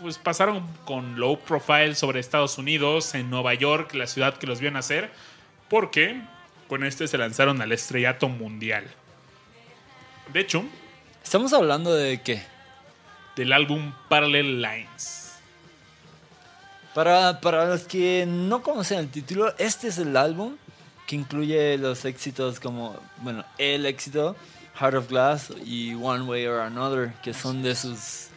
pues 0.00 0.18
pasaron 0.18 0.66
con 0.84 1.20
low 1.20 1.38
profile 1.38 1.94
sobre 1.94 2.18
Estados 2.18 2.58
Unidos, 2.58 3.14
en 3.14 3.30
Nueva 3.30 3.54
York, 3.54 3.94
la 3.94 4.08
ciudad 4.08 4.36
que 4.36 4.46
los 4.46 4.58
vio 4.60 4.70
nacer, 4.72 5.10
porque 5.70 6.20
con 6.68 6.84
este 6.84 7.06
se 7.06 7.16
lanzaron 7.16 7.62
al 7.62 7.70
estrellato 7.70 8.28
mundial. 8.28 8.84
De 10.32 10.40
hecho, 10.40 10.64
Estamos 11.22 11.52
hablando 11.52 11.94
de 11.94 12.20
qué? 12.20 12.42
del 13.36 13.52
álbum 13.52 13.92
Parallel 14.08 14.60
Lines. 14.60 15.32
Para, 16.94 17.40
para 17.40 17.66
los 17.66 17.82
que 17.84 18.24
no 18.28 18.62
conocen 18.62 18.98
el 18.98 19.08
título, 19.08 19.54
este 19.58 19.88
es 19.88 19.98
el 19.98 20.16
álbum 20.16 20.56
que 21.06 21.16
incluye 21.16 21.76
los 21.78 22.04
éxitos 22.04 22.60
como, 22.60 22.96
bueno, 23.18 23.44
el 23.58 23.86
éxito, 23.86 24.36
Heart 24.78 24.94
of 24.96 25.08
Glass 25.08 25.52
y 25.64 25.94
One 25.94 26.24
Way 26.24 26.46
or 26.46 26.60
Another, 26.60 27.12
que 27.22 27.32
son 27.34 27.62
de 27.62 27.74
sus... 27.74 28.28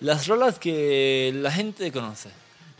Las 0.00 0.26
rolas 0.26 0.58
que 0.58 1.32
la 1.34 1.50
gente 1.50 1.90
conoce. 1.90 2.30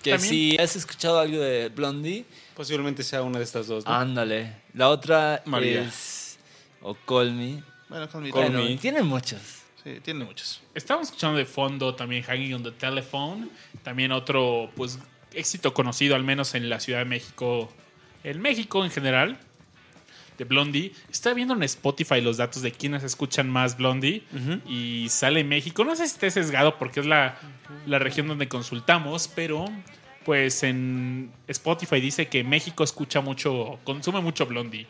Que 0.03 0.11
También- 0.13 0.31
si 0.31 0.57
has 0.59 0.77
escuchado 0.77 1.19
algo 1.19 1.39
de 1.39 1.69
Blondie, 1.71 2.25
Posiblemente 2.55 3.03
sea 3.03 3.23
una 3.23 3.39
de 3.39 3.45
estas 3.45 3.67
dos. 3.67 3.85
¿no? 3.85 3.93
ándale. 3.93 4.53
La 4.75 4.89
otra 4.91 5.43
María. 5.47 5.83
es... 5.83 6.39
O 6.83 6.95
Call 6.95 7.33
Me. 7.33 7.63
Bueno, 7.89 8.09
con 8.09 8.23
mi 8.23 8.31
Call 8.31 8.51
Bueno, 8.51 8.63
Me. 8.65 8.77
tiene 8.77 9.03
muchos. 9.03 9.41
Sí, 9.83 9.99
tiene 10.03 10.25
muchos. 10.25 10.61
Estábamos 10.75 11.09
escuchando 11.09 11.39
de 11.39 11.47
fondo 11.47 11.95
también 11.95 12.23
Hanging 12.23 12.55
on 12.55 12.63
the 12.63 12.73
Telephone, 12.73 13.49
también 13.83 14.13
otro 14.13 14.71
pues 14.77 14.99
éxito 15.33 15.73
conocido 15.75 16.15
al 16.17 16.25
menos 16.25 16.55
en 16.55 16.69
la 16.69 16.81
Ciudad 16.81 16.99
de 17.01 17.05
México, 17.05 17.73
en 18.25 18.41
México 18.41 18.85
en 18.85 18.91
general, 18.91 19.39
de 20.39 20.45
Blondie. 20.45 20.93
Estaba 21.11 21.35
viendo 21.35 21.55
en 21.55 21.63
Spotify 21.63 22.21
los 22.21 22.37
datos 22.37 22.63
de 22.63 22.73
quienes 22.73 23.03
escuchan 23.03 23.49
más 23.49 23.77
Blondie 23.77 24.23
y 24.67 25.09
sale 25.09 25.45
México. 25.45 25.85
No 25.85 25.97
sé 25.97 26.07
si 26.07 26.15
esté 26.15 26.31
sesgado 26.31 26.79
porque 26.79 27.01
es 27.01 27.07
la, 27.07 27.39
la 27.87 27.99
región 27.99 28.27
donde 28.27 28.49
consultamos, 28.49 29.29
pero 29.29 29.67
pues 30.25 30.63
en 30.63 31.31
Spotify 31.47 32.01
dice 32.01 32.27
que 32.27 32.43
México 32.43 32.83
escucha 32.83 33.21
mucho, 33.21 33.79
consume 33.85 34.21
mucho 34.21 34.47
Blondie. 34.47 34.87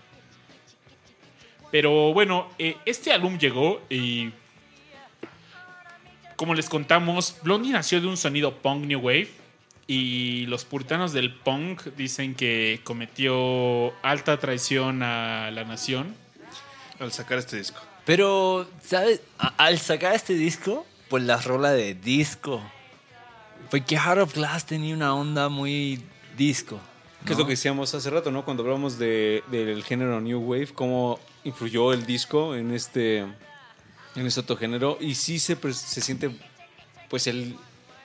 Pero 1.70 2.12
bueno, 2.12 2.48
eh, 2.58 2.76
este 2.86 3.12
álbum 3.12 3.38
llegó 3.38 3.82
y 3.90 4.30
como 6.36 6.54
les 6.54 6.68
contamos, 6.68 7.36
Blondie 7.42 7.72
nació 7.72 8.00
de 8.00 8.06
un 8.06 8.16
sonido 8.16 8.56
punk 8.58 8.86
new 8.86 9.00
wave 9.00 9.45
y 9.86 10.46
los 10.46 10.64
puritanos 10.64 11.12
del 11.12 11.32
punk 11.34 11.82
dicen 11.96 12.34
que 12.34 12.80
cometió 12.84 13.92
alta 14.02 14.38
traición 14.38 15.02
a 15.02 15.50
la 15.52 15.64
nación. 15.64 16.14
Al 16.98 17.12
sacar 17.12 17.38
este 17.38 17.56
disco. 17.56 17.80
Pero, 18.04 18.68
¿sabes? 18.82 19.20
A- 19.38 19.54
al 19.58 19.78
sacar 19.78 20.14
este 20.14 20.34
disco, 20.34 20.86
pues 21.08 21.22
la 21.24 21.36
rola 21.40 21.70
de 21.72 21.94
disco. 21.94 22.60
Porque 23.70 23.96
Heart 23.96 24.20
of 24.20 24.34
Glass 24.34 24.66
tenía 24.66 24.94
una 24.94 25.14
onda 25.14 25.48
muy 25.48 26.02
disco. 26.36 26.80
Que 27.24 27.32
es 27.32 27.38
¿no? 27.38 27.42
lo 27.42 27.46
que 27.46 27.52
decíamos 27.52 27.94
hace 27.94 28.10
rato, 28.10 28.30
¿no? 28.30 28.44
Cuando 28.44 28.62
hablamos 28.62 28.98
de, 28.98 29.42
del 29.50 29.82
género 29.84 30.20
New 30.20 30.40
Wave, 30.40 30.68
cómo 30.74 31.18
influyó 31.44 31.92
el 31.92 32.06
disco 32.06 32.54
en 32.54 32.72
este, 32.72 33.18
en 33.18 34.26
este 34.26 34.40
otro 34.40 34.56
género. 34.56 34.98
Y 35.00 35.14
sí 35.16 35.38
se, 35.38 35.56
se 35.72 36.00
siente, 36.00 36.30
pues, 37.10 37.26
el 37.26 37.56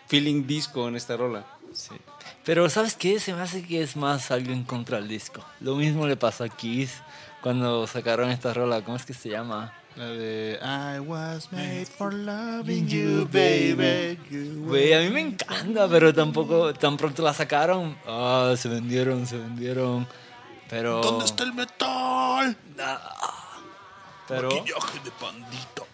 feeling 0.07 0.45
disco 0.47 0.87
en 0.87 0.95
esta 0.95 1.15
rola. 1.15 1.45
Sí. 1.73 1.95
Pero 2.43 2.69
¿sabes 2.69 2.95
qué? 2.95 3.19
Se 3.19 3.33
me 3.33 3.41
hace 3.41 3.63
que 3.63 3.81
es 3.81 3.95
más 3.95 4.31
algo 4.31 4.51
en 4.51 4.63
contra 4.63 4.97
del 4.97 5.07
disco. 5.07 5.43
Lo 5.59 5.75
mismo 5.75 6.07
le 6.07 6.17
pasó 6.17 6.43
a 6.43 6.49
Kiss 6.49 7.01
cuando 7.41 7.87
sacaron 7.87 8.29
esta 8.31 8.53
rola. 8.53 8.81
¿Cómo 8.83 8.97
es 8.97 9.05
que 9.05 9.13
se 9.13 9.29
llama? 9.29 9.73
La 9.95 10.05
de 10.05 10.57
I 10.61 10.99
was 10.99 11.51
made 11.51 11.85
for 11.85 12.13
loving 12.13 12.87
you, 12.87 13.27
baby. 13.29 14.17
Güey, 14.65 14.93
a 14.93 14.99
mí 15.01 15.09
me 15.09 15.19
encanta, 15.19 15.89
pero 15.89 16.13
tampoco, 16.13 16.73
tan 16.73 16.95
pronto 16.95 17.21
la 17.21 17.33
sacaron. 17.33 17.97
Ah, 18.07 18.53
se 18.55 18.69
vendieron, 18.69 19.27
se 19.27 19.37
vendieron. 19.37 20.07
Pero... 20.69 21.01
¿Dónde 21.01 21.25
está 21.25 21.43
el 21.43 21.53
metal? 21.53 22.55
Pero... 24.29 24.49
Maquillaje 24.49 24.99
de 25.03 25.11
pandito. 25.11 25.87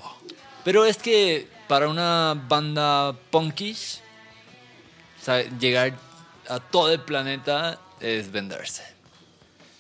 Pero 0.64 0.86
es 0.86 0.98
que 0.98 1.50
para 1.68 1.88
una 1.88 2.40
banda 2.48 3.14
punkish, 3.32 4.02
llegar 5.60 5.94
a 6.50 6.60
todo 6.60 6.92
el 6.94 7.02
planeta 7.02 7.80
es 8.00 8.32
venderse. 8.32 8.84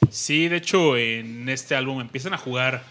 Sí, 0.09 0.47
de 0.47 0.57
hecho, 0.57 0.97
en 0.97 1.49
este 1.49 1.75
álbum 1.75 1.99
empiezan 2.01 2.33
a 2.33 2.37
jugar. 2.37 2.83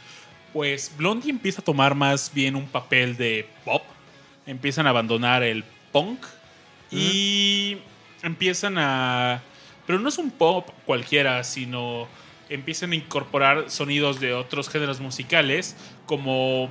Pues 0.52 0.92
Blondie 0.96 1.30
empieza 1.30 1.60
a 1.60 1.64
tomar 1.64 1.94
más 1.94 2.32
bien 2.32 2.56
un 2.56 2.66
papel 2.66 3.16
de 3.16 3.48
pop. 3.64 3.82
Empiezan 4.46 4.86
a 4.86 4.90
abandonar 4.90 5.42
el 5.42 5.64
punk. 5.92 6.24
Y 6.90 7.78
empiezan 8.22 8.78
a. 8.78 9.42
Pero 9.86 9.98
no 9.98 10.08
es 10.08 10.18
un 10.18 10.30
pop 10.30 10.68
cualquiera, 10.84 11.42
sino 11.44 12.08
empiezan 12.48 12.92
a 12.92 12.96
incorporar 12.96 13.70
sonidos 13.70 14.20
de 14.20 14.34
otros 14.34 14.68
géneros 14.68 15.00
musicales. 15.00 15.76
Como, 16.06 16.68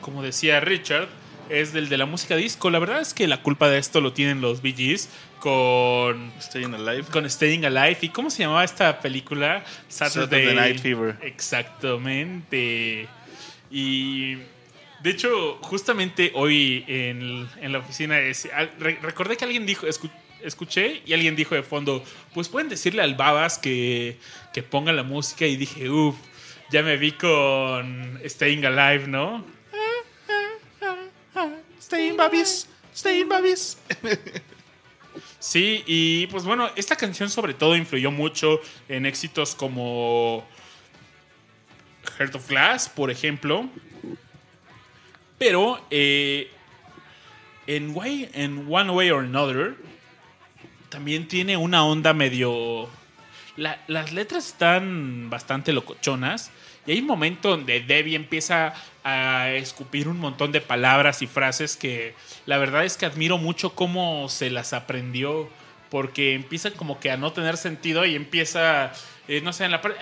como 0.00 0.22
decía 0.22 0.60
Richard, 0.60 1.08
es 1.50 1.72
del 1.72 1.88
de 1.88 1.98
la 1.98 2.06
música 2.06 2.36
disco. 2.36 2.70
La 2.70 2.78
verdad 2.78 3.00
es 3.00 3.14
que 3.14 3.26
la 3.26 3.42
culpa 3.42 3.68
de 3.68 3.78
esto 3.78 4.00
lo 4.00 4.12
tienen 4.12 4.40
los 4.40 4.62
Bee 4.62 4.72
Gees 4.74 5.08
con 5.40 6.32
Staying 6.40 6.74
Alive. 6.74 7.04
con 7.10 7.28
Staying 7.28 7.64
Alive. 7.64 7.98
¿Y 8.02 8.08
cómo 8.08 8.30
se 8.30 8.42
llamaba 8.42 8.64
esta 8.64 9.00
película? 9.00 9.64
Saturday, 9.88 10.24
Saturday 10.46 10.54
Night 10.54 10.80
Fever. 10.80 11.16
Exactamente. 11.22 13.06
Y 13.70 14.34
de 15.02 15.10
hecho, 15.10 15.58
justamente 15.62 16.30
hoy 16.34 16.84
en, 16.86 17.48
en 17.60 17.72
la 17.72 17.78
oficina 17.78 18.18
es- 18.20 18.48
re- 18.78 18.98
recordé 19.02 19.36
que 19.36 19.44
alguien 19.44 19.66
dijo, 19.66 19.86
escu- 19.86 20.10
escuché 20.42 21.02
y 21.04 21.12
alguien 21.12 21.36
dijo 21.36 21.54
de 21.54 21.62
fondo, 21.62 22.02
pues 22.32 22.48
pueden 22.48 22.68
decirle 22.68 23.02
al 23.02 23.14
Babas 23.14 23.58
que, 23.58 24.18
que 24.52 24.62
ponga 24.62 24.92
la 24.92 25.02
música 25.02 25.46
y 25.46 25.56
dije, 25.56 25.90
uff, 25.90 26.16
ya 26.70 26.82
me 26.82 26.96
vi 26.96 27.12
con 27.12 28.18
Staying 28.24 28.64
Alive, 28.64 29.08
¿no? 29.08 29.44
Staying 31.84 32.16
Babies. 32.16 32.66
Staying 32.94 33.28
Babies. 33.28 33.78
Sí, 35.38 35.84
y 35.86 36.26
pues 36.28 36.44
bueno, 36.44 36.70
esta 36.74 36.96
canción 36.96 37.28
sobre 37.28 37.52
todo 37.52 37.76
influyó 37.76 38.10
mucho 38.10 38.60
en 38.88 39.04
éxitos 39.04 39.54
como 39.54 40.42
Heart 42.18 42.34
of 42.36 42.48
Glass, 42.48 42.88
por 42.88 43.10
ejemplo. 43.10 43.68
Pero 45.36 45.84
eh, 45.90 46.50
en, 47.66 47.94
way, 47.94 48.30
en 48.32 48.66
One 48.72 48.90
Way 48.90 49.10
or 49.10 49.24
Another 49.24 49.76
también 50.88 51.28
tiene 51.28 51.58
una 51.58 51.84
onda 51.84 52.14
medio 52.14 52.88
la- 53.56 53.78
las 53.86 54.12
letras 54.12 54.46
están 54.46 55.28
bastante 55.28 55.74
locochonas. 55.74 56.50
Y 56.86 56.92
hay 56.92 57.00
un 57.00 57.06
momento 57.06 57.50
donde 57.50 57.80
Debbie 57.80 58.14
empieza 58.16 58.74
a 59.02 59.50
escupir 59.50 60.08
un 60.08 60.18
montón 60.18 60.52
de 60.52 60.60
palabras 60.60 61.22
y 61.22 61.26
frases 61.26 61.76
que 61.76 62.14
la 62.46 62.58
verdad 62.58 62.84
es 62.84 62.96
que 62.96 63.06
admiro 63.06 63.38
mucho 63.38 63.74
cómo 63.74 64.28
se 64.28 64.50
las 64.50 64.72
aprendió. 64.72 65.48
Porque 65.90 66.34
empieza 66.34 66.72
como 66.72 66.98
que 66.98 67.10
a 67.10 67.16
no 67.16 67.32
tener 67.32 67.56
sentido 67.56 68.04
y 68.04 68.16
empieza, 68.16 68.92
eh, 69.28 69.40
no 69.42 69.52
sé, 69.52 69.64
en 69.64 69.70
la 69.70 69.80
parte, 69.80 69.98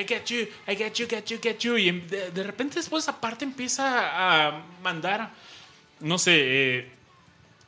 "I- 0.00 0.04
get 0.08 0.24
you, 0.26 0.38
I 0.66 0.74
get 0.76 0.94
you, 0.94 1.06
get 1.08 1.24
you, 1.26 1.38
get 1.42 1.58
you. 1.58 1.76
Y 1.76 1.88
em- 1.88 2.06
de, 2.08 2.30
de 2.30 2.42
repente 2.44 2.76
después 2.76 3.04
esa 3.04 3.20
parte 3.20 3.44
empieza 3.44 4.46
a 4.48 4.62
mandar, 4.82 5.30
no 6.00 6.16
sé, 6.18 6.32
eh, 6.78 6.88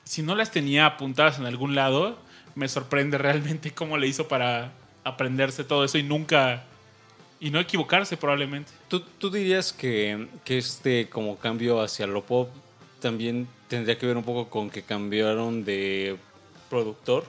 si 0.05 0.23
no 0.23 0.35
las 0.35 0.51
tenía 0.53 0.87
apuntadas 0.87 1.39
en 1.39 1.45
algún 1.47 1.75
lado, 1.75 2.19
me 2.55 2.67
sorprende 2.69 3.19
realmente 3.19 3.73
cómo 3.73 3.99
le 3.99 4.07
hizo 4.07 4.27
para 4.27 4.73
aprenderse 5.05 5.62
todo 5.62 5.85
eso 5.85 5.99
y 5.99 6.03
nunca, 6.03 6.64
y 7.41 7.51
no 7.51 7.61
equivocarse 7.61 8.16
probablemente. 8.16 8.72
¿Tú, 8.89 9.01
tú 9.01 9.30
dirías 9.30 9.72
que, 9.72 10.28
que 10.45 10.59
este 10.59 11.09
como 11.09 11.37
cambio 11.39 11.80
hacia 11.80 12.07
lo 12.07 12.24
pop 12.24 12.49
también 13.01 13.47
tendría 13.68 13.99
que 13.99 14.07
ver 14.07 14.16
un 14.16 14.24
poco 14.24 14.49
con 14.49 14.70
que 14.70 14.82
cambiaron 14.82 15.64
de 15.64 16.16
productor? 16.70 17.24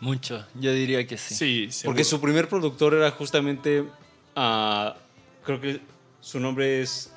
Mucho, 0.00 0.44
yo 0.54 0.72
diría 0.72 1.06
que 1.06 1.16
sí. 1.16 1.70
Sí, 1.70 1.84
Porque 1.84 2.04
su 2.04 2.20
primer 2.20 2.48
productor 2.48 2.94
era 2.94 3.10
justamente, 3.10 3.84
ah, 4.34 4.94
creo 5.44 5.60
que 5.60 5.80
su 6.20 6.38
nombre 6.38 6.82
es 6.82 7.12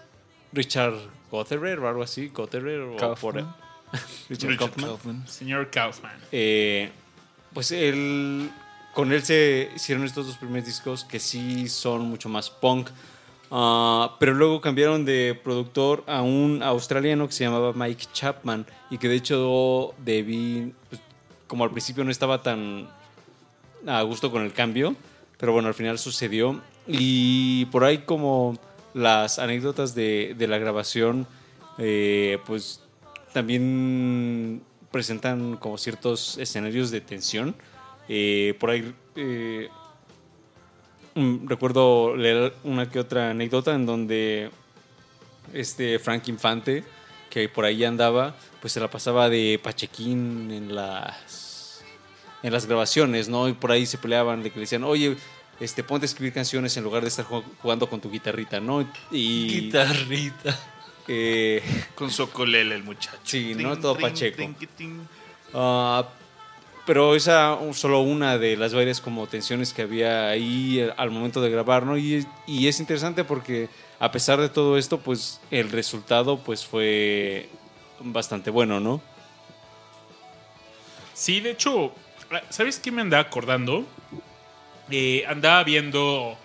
Richard 0.53 0.95
Gotterer 1.29 1.79
o 1.79 1.89
algo 1.89 2.03
así, 2.03 2.29
Gotterer 2.29 2.79
o 2.81 2.95
Kaufman. 2.95 3.15
por 3.19 3.35
Richard, 4.29 4.51
Richard 4.51 4.71
Kaufman. 4.71 5.27
señor 5.27 5.69
Kaufman. 5.69 6.17
Eh, 6.31 6.89
pues 7.53 7.71
él, 7.71 8.49
con 8.99 9.13
él 9.13 9.23
se 9.23 9.69
hicieron 9.73 10.03
estos 10.03 10.27
dos 10.27 10.35
primeros 10.35 10.65
discos 10.65 11.05
que 11.05 11.21
sí 11.21 11.69
son 11.69 12.01
mucho 12.01 12.27
más 12.27 12.49
punk. 12.49 12.89
Ah, 13.49 14.17
pero 14.19 14.33
luego 14.33 14.59
cambiaron 14.59 15.05
de 15.05 15.39
productor 15.41 16.03
a 16.05 16.21
un 16.21 16.61
australiano 16.61 17.25
que 17.25 17.31
se 17.31 17.45
llamaba 17.45 17.71
Mike 17.71 18.07
Chapman 18.11 18.65
y 18.89 18.97
que 18.97 19.07
de 19.07 19.15
hecho 19.15 19.93
Debbie, 19.99 20.73
pues, 20.89 20.99
como 21.47 21.63
al 21.63 21.71
principio 21.71 22.03
no 22.03 22.11
estaba 22.11 22.43
tan 22.43 22.89
a 23.87 24.01
gusto 24.01 24.31
con 24.31 24.43
el 24.43 24.51
cambio, 24.51 24.97
pero 25.37 25.53
bueno, 25.53 25.69
al 25.69 25.75
final 25.75 25.97
sucedió. 25.97 26.59
Y 26.85 27.67
por 27.67 27.85
ahí 27.85 27.99
como 27.99 28.59
las 28.93 29.39
anécdotas 29.39 29.95
de, 29.95 30.35
de 30.37 30.47
la 30.49 30.57
grabación, 30.57 31.25
eh, 31.77 32.37
pues 32.45 32.81
también 33.31 34.61
presentan 34.91 35.55
como 35.55 35.77
ciertos 35.77 36.37
escenarios 36.37 36.91
de 36.91 36.99
tensión. 36.99 37.55
Eh, 38.09 38.55
por 38.59 38.71
ahí 38.71 38.91
eh, 39.15 39.69
mm, 41.15 41.47
recuerdo 41.47 42.15
leer 42.15 42.53
una 42.63 42.89
que 42.89 42.99
otra 42.99 43.29
anécdota 43.31 43.73
en 43.75 43.85
donde 43.85 44.49
este 45.53 45.99
Frank 45.99 46.27
Infante, 46.27 46.83
que 47.29 47.47
por 47.49 47.65
ahí 47.65 47.83
andaba, 47.83 48.35
pues 48.61 48.73
se 48.73 48.79
la 48.79 48.89
pasaba 48.89 49.29
de 49.29 49.59
Pachequín 49.61 50.51
en 50.51 50.75
las 50.75 51.83
en 52.41 52.53
las 52.53 52.65
grabaciones, 52.67 53.27
¿no? 53.27 53.49
Y 53.49 53.53
por 53.53 53.71
ahí 53.71 53.85
se 53.85 53.97
peleaban 53.97 54.41
de 54.41 54.49
que 54.49 54.55
le 54.55 54.61
decían, 54.61 54.85
oye, 54.85 55.17
este, 55.59 55.83
ponte 55.83 56.05
a 56.05 56.07
escribir 56.07 56.31
canciones 56.33 56.75
en 56.77 56.85
lugar 56.85 57.01
de 57.01 57.09
estar 57.09 57.25
ju- 57.25 57.43
jugando 57.61 57.89
con 57.89 57.99
tu 57.99 58.09
guitarrita, 58.09 58.61
¿no? 58.61 58.87
Y 59.11 59.47
Guitarrita. 59.63 60.57
eh, 61.09 61.61
Con 61.95 62.09
su 62.11 62.23
el 62.71 62.83
muchacho. 62.83 63.17
Sí, 63.23 63.53
¿no? 63.55 63.77
Todo 63.77 63.95
trin, 63.95 64.07
pacheco. 64.07 64.35
trin, 64.37 64.55
trin. 64.77 65.07
Ah, 65.53 66.07
pero 66.89 67.13
esa 67.13 67.55
solo 67.73 67.99
una 67.99 68.39
de 68.39 68.57
las 68.57 68.73
varias 68.73 68.99
como 68.99 69.27
tensiones 69.27 69.73
que 69.75 69.83
había 69.83 70.29
ahí 70.29 70.79
eh, 70.79 70.91
al 70.97 71.11
momento 71.11 71.39
de 71.39 71.51
grabar, 71.51 71.85
¿no? 71.85 71.95
Y, 71.99 72.25
y 72.47 72.67
es 72.67 72.79
interesante 72.79 73.23
porque 73.23 73.69
a 73.99 74.11
pesar 74.11 74.41
de 74.41 74.49
todo 74.49 74.75
esto, 74.75 74.99
pues 74.99 75.39
el 75.51 75.69
resultado 75.69 76.39
pues 76.39 76.65
fue 76.65 77.47
bastante 77.99 78.49
bueno, 78.49 78.79
¿no? 78.79 79.01
Sí, 81.13 81.41
de 81.41 81.51
hecho, 81.51 81.93
¿sabes 82.49 82.79
qué 82.79 82.91
me 82.91 83.01
andaba 83.03 83.21
acordando? 83.21 83.85
Eh, 84.89 85.25
andaba 85.27 85.63
viendo 85.63 86.39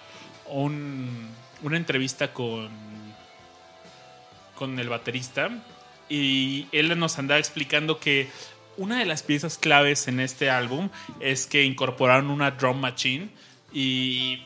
un- 0.51 1.31
una 1.63 1.79
entrevista 1.79 2.35
con, 2.35 2.69
con 4.57 4.79
el 4.79 4.91
baterista 4.91 5.49
y 6.11 6.67
él 6.71 6.99
nos 6.99 7.19
andaba 7.19 7.39
explicando 7.41 7.99
que 7.99 8.29
una 8.77 8.99
de 8.99 9.07
las 9.07 9.23
piezas 9.23 9.59
claves 9.59 10.09
en 10.09 10.21
este 10.21 10.51
álbum 10.51 10.89
es 11.21 11.47
que 11.47 11.65
incorporaron 11.65 12.31
una 12.31 12.51
drum 12.53 12.79
machine 12.81 13.29
y 13.73 14.43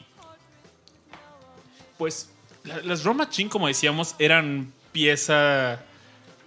pues 1.96 2.30
la- 2.64 2.78
las 2.82 3.02
drum 3.02 3.16
machine 3.16 3.48
como 3.50 3.66
decíamos 3.68 4.14
eran 4.18 4.72
pieza 4.92 5.82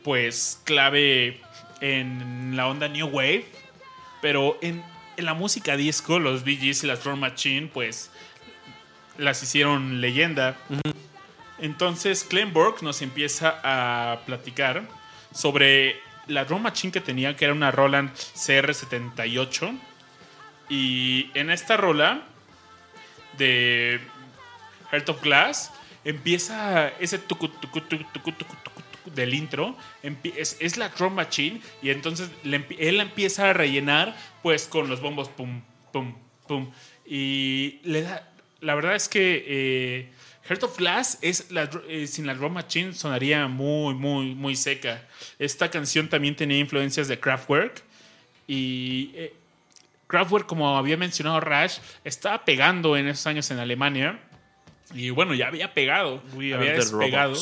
pues 0.04 0.60
clave 0.64 1.40
en 1.82 2.56
la 2.56 2.68
onda 2.68 2.88
new 2.88 3.08
wave 3.08 3.46
pero 4.22 4.58
en, 4.62 4.84
en 5.18 5.26
la 5.26 5.34
música 5.34 5.76
disco, 5.76 6.20
los 6.20 6.44
Bee 6.44 6.56
Gees 6.58 6.84
y 6.84 6.88
las 6.88 7.04
Drum 7.04 7.20
Machine, 7.20 7.72
pues 7.74 8.12
las 9.18 9.42
hicieron 9.42 10.00
leyenda. 10.00 10.56
Entonces, 11.58 12.24
Clem 12.24 12.54
Burke 12.54 12.84
nos 12.84 13.02
empieza 13.02 13.60
a 13.64 14.20
platicar 14.28 14.84
sobre 15.34 16.00
la 16.28 16.46
Drum 16.46 16.62
Machine 16.62 16.92
que 16.92 17.02
tenía, 17.02 17.36
que 17.36 17.46
era 17.46 17.54
una 17.54 17.72
Roland 17.72 18.14
CR78. 18.14 19.78
Y 20.70 21.30
en 21.34 21.50
esta 21.50 21.76
rola 21.76 22.24
de 23.38 24.00
Heart 24.92 25.10
of 25.10 25.22
Glass 25.22 25.72
empieza 26.06 26.90
ese 27.00 27.18
tucu, 27.20 27.50
tucu, 27.50 27.82
tucu, 27.82 28.34
del 29.14 29.34
intro. 29.34 29.76
Es, 30.38 30.58
es 30.60 30.78
la 30.78 30.90
drum 30.90 31.14
machine 31.14 31.62
y 31.82 31.90
entonces 31.90 32.30
él 32.44 33.00
empieza 33.02 33.50
a 33.50 33.54
rellenar 33.54 34.16
pues 34.42 34.66
con 34.66 34.90
los 34.90 35.02
bombos 35.02 35.30
pum, 35.30 35.62
pum, 35.92 36.16
pum. 36.48 36.72
Y 37.06 37.80
le 37.84 38.04
da... 38.04 38.28
La 38.62 38.76
verdad 38.76 38.96
es 38.96 39.10
que 39.10 39.44
eh, 39.48 40.12
Heart 40.48 40.64
of 40.64 40.78
Glass 40.78 41.18
es 41.22 41.52
la, 41.52 41.70
eh, 41.88 42.08
sin 42.08 42.26
la 42.28 42.34
drum 42.34 42.54
machine 42.54 42.94
sonaría 42.94 43.48
muy, 43.48 43.94
muy, 43.94 44.36
muy 44.36 44.56
seca. 44.56 45.08
Esta 45.40 45.70
canción 45.70 46.10
también 46.10 46.36
tenía 46.36 46.58
influencias 46.58 47.08
de 47.08 47.20
Kraftwerk 47.20 47.84
y... 48.48 49.12
eh, 49.16 49.34
Kraftwerk, 50.12 50.46
como 50.46 50.78
había 50.78 50.98
mencionado 50.98 51.40
Rash, 51.40 51.78
estaba 52.04 52.44
pegando 52.44 52.98
en 52.98 53.08
esos 53.08 53.26
años 53.28 53.50
en 53.50 53.60
Alemania. 53.60 54.20
Y 54.94 55.10
bueno, 55.10 55.34
ya 55.34 55.48
había 55.48 55.74
pegado. 55.74 56.22
We 56.34 56.54
había 56.54 56.74
despegado. 56.74 57.38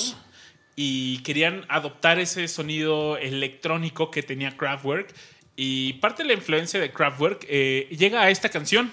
Y 0.75 1.17
querían 1.23 1.65
adoptar 1.67 2.19
ese 2.19 2.47
sonido 2.47 3.17
electrónico 3.17 4.11
que 4.11 4.21
tenía 4.21 4.55
Kraftwerk. 4.55 5.11
Y 5.55 5.93
parte 5.93 6.21
de 6.21 6.27
la 6.27 6.35
influencia 6.35 6.79
de 6.79 6.91
Kraftwerk 6.91 7.43
eh, 7.49 7.87
llega 7.89 8.21
a 8.21 8.29
esta 8.29 8.49
canción. 8.49 8.91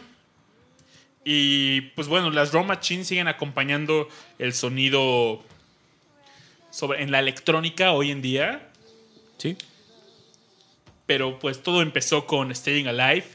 Y 1.28 1.80
pues 1.96 2.06
bueno, 2.06 2.30
las 2.30 2.52
drum 2.52 2.68
machines 2.68 3.08
siguen 3.08 3.26
acompañando 3.26 4.08
el 4.38 4.52
sonido 4.52 5.42
sobre, 6.70 7.02
en 7.02 7.10
la 7.10 7.18
electrónica 7.18 7.90
hoy 7.90 8.12
en 8.12 8.22
día. 8.22 8.70
Sí. 9.36 9.56
Pero 11.04 11.40
pues 11.40 11.64
todo 11.64 11.82
empezó 11.82 12.28
con 12.28 12.54
Staying 12.54 12.86
Alive 12.86 13.26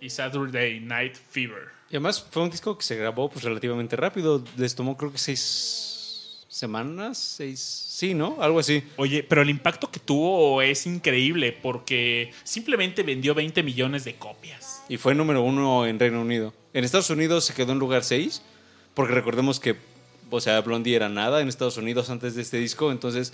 y 0.00 0.10
Saturday 0.10 0.80
Night 0.80 1.14
Fever. 1.14 1.68
Y 1.90 1.94
además 1.94 2.26
fue 2.28 2.42
un 2.42 2.50
disco 2.50 2.76
que 2.76 2.82
se 2.82 2.96
grabó 2.96 3.30
pues 3.30 3.44
relativamente 3.44 3.94
rápido. 3.94 4.42
Les 4.56 4.74
tomó 4.74 4.96
creo 4.96 5.12
que 5.12 5.18
seis 5.18 5.99
semanas, 6.50 7.16
seis... 7.16 7.60
Sí, 7.60 8.12
¿no? 8.12 8.38
Algo 8.40 8.58
así. 8.58 8.82
Oye, 8.96 9.22
pero 9.22 9.40
el 9.42 9.48
impacto 9.50 9.90
que 9.90 10.00
tuvo 10.00 10.60
es 10.62 10.84
increíble 10.86 11.52
porque 11.52 12.32
simplemente 12.44 13.02
vendió 13.04 13.34
20 13.34 13.62
millones 13.62 14.04
de 14.04 14.16
copias. 14.16 14.82
Y 14.88 14.96
fue 14.96 15.14
número 15.14 15.42
uno 15.42 15.86
en 15.86 15.98
Reino 16.00 16.20
Unido. 16.20 16.52
En 16.74 16.84
Estados 16.84 17.08
Unidos 17.10 17.44
se 17.44 17.54
quedó 17.54 17.72
en 17.72 17.78
lugar 17.78 18.02
6, 18.02 18.42
porque 18.94 19.14
recordemos 19.14 19.60
que, 19.60 19.76
o 20.28 20.40
sea, 20.40 20.60
Blondie 20.60 20.96
era 20.96 21.08
nada 21.08 21.40
en 21.40 21.48
Estados 21.48 21.76
Unidos 21.76 22.10
antes 22.10 22.34
de 22.34 22.42
este 22.42 22.56
disco, 22.58 22.90
entonces 22.90 23.32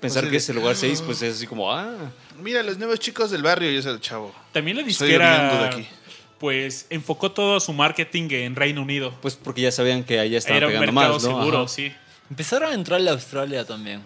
pensar 0.00 0.24
Pues, 0.24 0.30
que 0.30 0.36
es 0.36 0.48
el 0.50 0.56
lugar 0.56 0.76
6, 0.76 1.02
pues 1.02 1.22
es 1.22 1.36
así 1.36 1.46
como, 1.46 1.72
ah, 1.72 2.10
Mira, 2.42 2.62
los 2.62 2.76
nuevos 2.78 3.00
chicos 3.00 3.30
del 3.30 3.42
barrio 3.42 3.72
y 3.72 3.76
es 3.76 3.86
el 3.86 4.00
chavo. 4.00 4.34
También 4.52 4.76
la 4.76 4.82
Soy 4.82 4.88
disquera 4.88 5.60
de 5.60 5.66
aquí. 5.66 5.86
pues 6.38 6.86
enfocó 6.90 7.32
todo 7.32 7.58
su 7.60 7.72
marketing 7.72 8.28
en 8.32 8.54
Reino 8.56 8.82
Unido. 8.82 9.14
pues 9.22 9.34
porque 9.36 9.62
ya 9.62 9.72
sabían 9.72 10.04
que 10.04 10.18
allá 10.20 10.38
Era 10.46 10.66
un 10.66 10.72
pegando 10.74 10.92
mercado 10.92 11.14
más, 11.14 11.22
¿no? 11.24 11.38
seguro, 11.40 11.58
Ajá. 11.60 11.68
sí. 11.68 11.92
Empezaron 12.30 12.70
a 12.70 12.74
entrarle 12.74 13.10
a 13.10 13.12
Australia 13.14 13.64
también. 13.64 14.02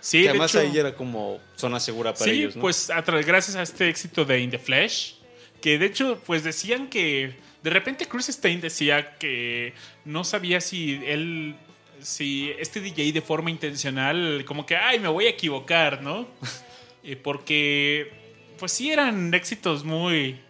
Sí, 0.00 0.18
Que 0.18 0.24
de 0.24 0.28
además 0.30 0.54
hecho, 0.54 0.60
ahí 0.60 0.78
era 0.78 0.94
como 0.94 1.40
zona 1.56 1.80
segura 1.80 2.12
para 2.14 2.24
sí, 2.24 2.30
ellos, 2.30 2.56
¿no? 2.56 2.62
pues 2.62 2.90
gracias 3.26 3.56
a 3.56 3.62
este 3.62 3.88
éxito 3.88 4.24
de 4.24 4.40
In 4.40 4.50
the 4.50 4.58
Flesh, 4.58 5.16
que 5.60 5.78
de 5.78 5.86
hecho 5.86 6.20
pues 6.24 6.44
decían 6.44 6.88
que 6.88 7.36
de 7.62 7.70
repente 7.70 8.06
Chris 8.06 8.26
Stein 8.26 8.60
decía 8.60 9.16
que 9.18 9.74
no 10.04 10.22
sabía 10.22 10.60
si 10.60 11.00
él 11.04 11.56
si 12.00 12.52
este 12.60 12.80
DJ 12.80 13.12
de 13.12 13.20
forma 13.20 13.50
intencional 13.50 14.44
como 14.46 14.64
que 14.64 14.76
ay 14.76 15.00
me 15.00 15.08
voy 15.08 15.26
a 15.26 15.30
equivocar, 15.30 16.02
¿no? 16.02 16.28
Eh, 17.04 17.14
porque 17.14 18.12
pues 18.58 18.72
sí 18.72 18.90
eran 18.90 19.32
éxitos 19.32 19.84
muy 19.84 20.40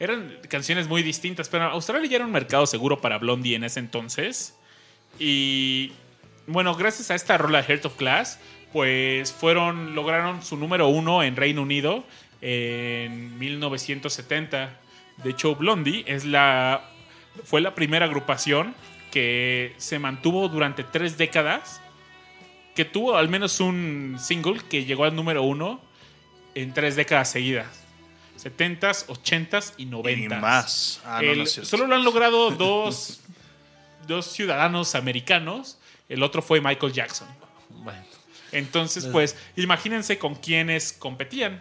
eran 0.00 0.38
canciones 0.48 0.88
muy 0.88 1.02
distintas, 1.02 1.48
pero 1.48 1.64
Australia 1.64 2.08
ya 2.08 2.16
era 2.16 2.24
un 2.24 2.32
mercado 2.32 2.66
seguro 2.66 3.00
para 3.00 3.18
Blondie 3.18 3.54
en 3.54 3.62
ese 3.62 3.78
entonces. 3.78 4.55
Y 5.18 5.92
bueno, 6.46 6.74
gracias 6.74 7.10
a 7.10 7.14
esta 7.14 7.38
rola 7.38 7.62
Heart 7.62 7.86
of 7.86 7.98
Glass, 7.98 8.38
pues 8.72 9.32
fueron, 9.32 9.94
lograron 9.94 10.42
su 10.42 10.56
número 10.56 10.88
uno 10.88 11.22
en 11.22 11.36
Reino 11.36 11.62
Unido 11.62 12.04
en 12.42 13.38
1970. 13.38 14.78
De 15.24 15.30
hecho, 15.30 15.54
Blondie 15.56 16.04
es 16.06 16.24
la, 16.24 16.90
fue 17.44 17.60
la 17.60 17.74
primera 17.74 18.04
agrupación 18.06 18.74
que 19.10 19.74
se 19.78 19.98
mantuvo 19.98 20.48
durante 20.48 20.84
tres 20.84 21.16
décadas, 21.16 21.80
que 22.74 22.84
tuvo 22.84 23.16
al 23.16 23.28
menos 23.30 23.60
un 23.60 24.16
single 24.20 24.60
que 24.68 24.84
llegó 24.84 25.04
al 25.04 25.16
número 25.16 25.42
uno 25.42 25.80
en 26.54 26.74
tres 26.74 26.96
décadas 26.96 27.30
seguidas. 27.30 27.82
70s, 28.42 29.06
80s 29.06 29.72
y 29.78 29.86
90s. 29.86 30.24
Y 30.24 30.28
más. 30.28 31.00
Ah, 31.06 31.20
no, 31.22 31.30
El- 31.32 31.38
no 31.38 31.44
es 31.44 31.52
cierto. 31.52 31.70
solo 31.70 31.86
lo 31.86 31.94
han 31.94 32.04
logrado 32.04 32.50
dos, 32.50 33.20
dos 34.06 34.26
ciudadanos 34.32 34.94
americanos. 34.94 35.78
El 36.08 36.22
otro 36.22 36.42
fue 36.42 36.60
Michael 36.60 36.92
Jackson. 36.92 37.28
Bueno, 37.70 38.02
Entonces, 38.52 39.06
pues, 39.06 39.36
imagínense 39.56 40.18
con 40.18 40.34
quiénes 40.36 40.92
competían. 40.92 41.60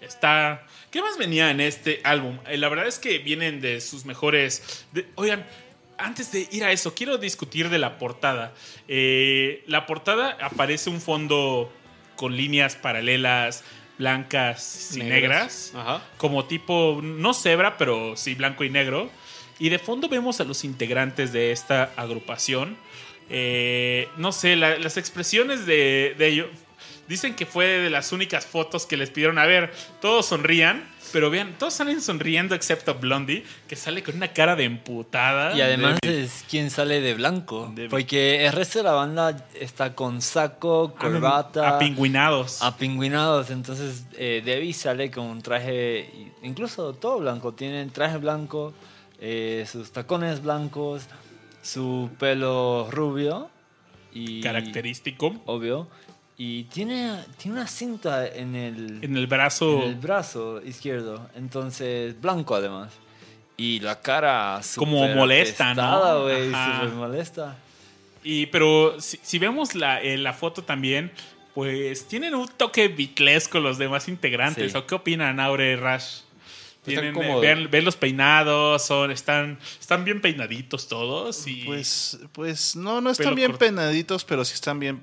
Está. 0.00 0.66
¿Qué 0.90 1.00
más 1.00 1.16
venía 1.18 1.50
en 1.50 1.60
este 1.60 2.00
álbum? 2.04 2.38
Eh, 2.46 2.56
la 2.58 2.68
verdad 2.68 2.86
es 2.86 2.98
que 2.98 3.18
vienen 3.18 3.60
de 3.60 3.80
sus 3.80 4.04
mejores. 4.04 4.84
de- 4.92 5.06
Oigan, 5.14 5.46
antes 5.98 6.30
de 6.32 6.46
ir 6.52 6.64
a 6.64 6.72
eso, 6.72 6.94
quiero 6.94 7.16
discutir 7.18 7.68
de 7.70 7.78
la 7.78 7.98
portada. 7.98 8.52
Eh, 8.88 9.64
la 9.66 9.86
portada 9.86 10.36
aparece 10.40 10.90
un 10.90 11.00
fondo 11.00 11.72
con 12.16 12.36
líneas 12.36 12.76
paralelas, 12.76 13.64
blancas 13.98 14.94
y 14.96 15.00
negras 15.00 15.72
Ajá. 15.74 16.02
como 16.18 16.44
tipo, 16.46 17.00
no 17.02 17.32
cebra, 17.32 17.76
pero 17.78 18.16
sí 18.16 18.34
blanco 18.34 18.64
y 18.64 18.70
negro. 18.70 19.10
Y 19.64 19.70
de 19.70 19.78
fondo 19.78 20.10
vemos 20.10 20.40
a 20.40 20.44
los 20.44 20.62
integrantes 20.62 21.32
de 21.32 21.50
esta 21.50 21.84
agrupación. 21.96 22.76
Eh, 23.30 24.08
no 24.18 24.30
sé, 24.30 24.56
la- 24.56 24.76
las 24.78 24.98
expresiones 24.98 25.64
de, 25.64 26.14
de 26.18 26.26
ellos 26.28 26.48
dicen 27.08 27.34
que 27.34 27.46
fue 27.46 27.64
de 27.66 27.88
las 27.88 28.12
únicas 28.12 28.44
fotos 28.44 28.84
que 28.84 28.98
les 28.98 29.08
pidieron. 29.08 29.38
A 29.38 29.46
ver, 29.46 29.72
todos 30.02 30.26
sonrían, 30.26 30.86
pero 31.14 31.30
vean, 31.30 31.54
todos 31.58 31.72
salen 31.72 32.02
sonriendo 32.02 32.54
excepto 32.54 32.94
Blondie, 32.96 33.42
que 33.66 33.74
sale 33.76 34.02
con 34.02 34.16
una 34.16 34.34
cara 34.34 34.54
de 34.54 34.64
emputada. 34.64 35.56
y 35.56 35.62
además 35.62 35.98
es 36.02 36.44
quien 36.50 36.70
sale 36.70 37.00
de 37.00 37.14
blanco. 37.14 37.72
Porque 37.88 38.44
el 38.44 38.52
resto 38.52 38.80
de 38.80 38.84
la 38.84 38.92
banda 38.92 39.48
está 39.58 39.94
con 39.94 40.20
saco, 40.20 40.94
corbata, 40.94 41.76
Apingüinados. 41.76 42.60
apingüinados. 42.62 43.48
Entonces 43.48 44.04
eh, 44.18 44.42
Debbie 44.44 44.74
sale 44.74 45.10
con 45.10 45.24
un 45.24 45.40
traje, 45.40 46.10
incluso 46.42 46.92
todo 46.92 47.20
blanco. 47.20 47.54
Tiene 47.54 47.86
traje 47.86 48.18
blanco, 48.18 48.74
eh, 49.18 49.64
sus 49.70 49.92
tacones 49.92 50.42
blancos, 50.42 51.04
su 51.62 52.10
pelo 52.18 52.88
rubio. 52.90 53.50
Y, 54.12 54.40
característico. 54.40 55.34
Obvio. 55.46 55.88
Y 56.36 56.64
tiene, 56.64 57.16
tiene 57.36 57.58
una 57.58 57.66
cinta 57.66 58.26
en 58.26 58.56
el, 58.56 58.98
En 59.02 59.16
el 59.16 59.26
brazo. 59.26 59.82
en 59.82 59.88
el 59.90 59.94
brazo 59.94 60.60
izquierdo. 60.62 61.28
Entonces, 61.36 62.20
blanco 62.20 62.54
además. 62.54 62.92
Y 63.56 63.78
la 63.80 64.00
cara 64.00 64.60
Como 64.76 65.06
molesta, 65.08 65.74
¿no? 65.74 65.82
apestada, 65.82 66.80
súper 66.80 66.94
molesta. 66.94 67.56
Y, 68.24 68.46
pero 68.46 69.00
si, 69.00 69.20
si 69.22 69.38
vemos 69.38 69.74
la, 69.74 70.02
eh, 70.02 70.16
la 70.16 70.32
foto 70.32 70.64
también, 70.64 71.12
pues 71.54 72.08
tienen 72.08 72.34
un 72.34 72.48
toque 72.48 72.88
bitlesco 72.88 73.60
los 73.60 73.78
demás 73.78 74.08
integrantes. 74.08 74.72
Sí. 74.72 74.78
¿O 74.78 74.86
qué 74.86 74.96
opinan, 74.96 75.38
Aure 75.38 75.76
Rash? 75.76 76.22
Tienen, 76.84 77.10
eh, 77.10 77.12
cómodos. 77.14 77.40
vean, 77.42 77.68
vean 77.70 77.84
los 77.84 77.96
peinados, 77.96 78.82
son, 78.84 79.10
están, 79.10 79.58
están 79.80 80.04
bien 80.04 80.20
peinaditos 80.20 80.86
todos. 80.88 81.46
Y 81.46 81.64
Pues, 81.64 82.18
pues 82.32 82.76
no, 82.76 83.00
no 83.00 83.10
están 83.10 83.34
bien 83.34 83.52
corto. 83.52 83.60
peinaditos, 83.64 84.24
pero 84.24 84.44
sí 84.44 84.54
están 84.54 84.78
bien 84.78 85.02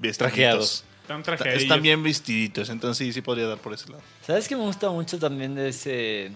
vestiditos. 0.00 0.16
Trajeados. 0.18 0.84
están 1.02 1.20
Está- 1.20 1.36
trajeadillos. 1.36 1.62
Están 1.64 1.82
bien 1.82 2.02
vestiditos, 2.02 2.68
entonces 2.70 3.06
sí, 3.06 3.12
sí 3.12 3.20
podría 3.20 3.46
dar 3.46 3.58
por 3.58 3.72
ese 3.74 3.88
lado. 3.90 4.02
¿Sabes 4.26 4.48
qué 4.48 4.56
me 4.56 4.62
gusta 4.62 4.88
mucho 4.90 5.18
también 5.18 5.54
de 5.54 5.68
ese 5.68 6.30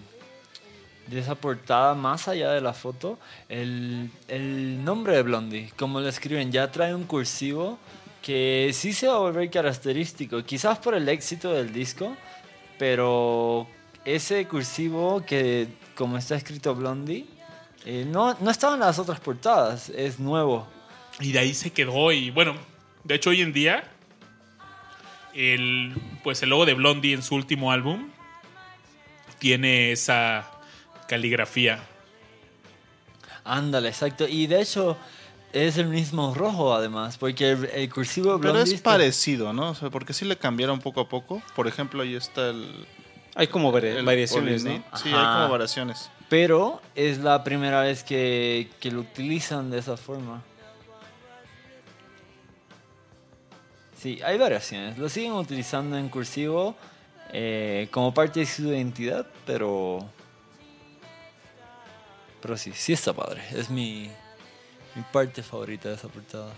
de 1.07 1.19
esa 1.21 1.35
portada, 1.35 1.93
más 1.95 2.27
allá 2.27 2.51
de 2.51 2.59
la 2.59 2.73
foto? 2.73 3.17
El, 3.47 4.11
el 4.27 4.83
nombre 4.83 5.15
de 5.15 5.21
Blondie, 5.23 5.71
como 5.77 6.01
lo 6.01 6.09
escriben, 6.09 6.51
ya 6.51 6.69
trae 6.71 6.93
un 6.93 7.05
cursivo 7.05 7.79
que 8.21 8.71
sí 8.73 8.91
se 8.91 9.07
va 9.07 9.15
a 9.15 9.19
volver 9.19 9.49
característico, 9.49 10.43
quizás 10.43 10.79
por 10.79 10.95
el 10.95 11.07
éxito 11.07 11.53
del 11.53 11.71
disco, 11.71 12.13
pero 12.77 13.67
ese 14.15 14.47
cursivo 14.47 15.23
que, 15.25 15.67
como 15.95 16.17
está 16.17 16.35
escrito 16.35 16.73
Blondie, 16.73 17.25
eh, 17.85 18.05
no, 18.07 18.35
no 18.39 18.49
estaba 18.51 18.75
en 18.75 18.79
las 18.79 18.99
otras 18.99 19.19
portadas, 19.19 19.89
es 19.89 20.19
nuevo. 20.19 20.67
Y 21.19 21.31
de 21.33 21.39
ahí 21.39 21.53
se 21.53 21.71
quedó. 21.71 22.11
Y 22.11 22.31
bueno, 22.31 22.55
de 23.03 23.15
hecho, 23.15 23.31
hoy 23.31 23.41
en 23.41 23.51
día, 23.53 23.83
el, 25.33 25.93
pues 26.23 26.41
el 26.43 26.49
logo 26.49 26.65
de 26.65 26.73
Blondie 26.73 27.13
en 27.13 27.21
su 27.23 27.35
último 27.35 27.71
álbum 27.71 28.09
tiene 29.39 29.91
esa 29.91 30.49
caligrafía. 31.07 31.83
Ándale, 33.43 33.89
exacto. 33.89 34.27
Y 34.27 34.47
de 34.47 34.61
hecho 34.61 34.97
es 35.53 35.77
el 35.77 35.87
mismo 35.87 36.33
rojo 36.33 36.73
además, 36.73 37.17
porque 37.17 37.51
el, 37.51 37.65
el 37.65 37.89
cursivo 37.93 38.33
de 38.33 38.39
Pero 38.39 38.53
Blondie 38.53 38.73
es 38.73 38.77
está- 38.79 38.91
parecido, 38.91 39.53
¿no? 39.53 39.71
O 39.71 39.75
sea, 39.75 39.89
porque 39.89 40.13
sí 40.13 40.25
le 40.25 40.37
cambiaron 40.37 40.79
poco 40.79 41.01
a 41.01 41.09
poco. 41.09 41.41
Por 41.55 41.67
ejemplo, 41.67 42.03
ahí 42.03 42.15
está 42.15 42.49
el... 42.49 42.85
Hay 43.39 43.47
como 43.47 43.71
vari- 43.71 43.95
el 43.97 44.03
variaciones. 44.05 44.63
¿no? 44.65 44.71
Sí, 44.95 45.09
Ajá. 45.13 45.35
hay 45.35 45.35
como 45.41 45.51
variaciones. 45.51 46.09
Pero 46.27 46.81
es 46.95 47.19
la 47.19 47.43
primera 47.43 47.81
vez 47.81 48.03
que, 48.03 48.69
que 48.79 48.91
lo 48.91 49.01
utilizan 49.01 49.69
de 49.69 49.77
esa 49.77 49.95
forma. 49.95 50.41
Sí, 54.01 54.19
hay 54.23 54.37
variaciones. 54.37 54.97
Lo 54.97 55.09
siguen 55.09 55.33
utilizando 55.33 55.97
en 55.97 56.09
cursivo 56.09 56.75
eh, 57.31 57.87
como 57.91 58.13
parte 58.13 58.41
de 58.41 58.45
su 58.45 58.63
identidad, 58.67 59.25
pero... 59.45 60.07
Pero 62.41 62.57
sí, 62.57 62.71
sí 62.75 62.93
está 62.93 63.13
padre. 63.13 63.41
Es 63.51 63.69
mi, 63.69 64.09
mi 64.95 65.01
parte 65.11 65.41
favorita 65.41 65.89
de 65.89 65.95
esa 65.95 66.07
portada. 66.07 66.53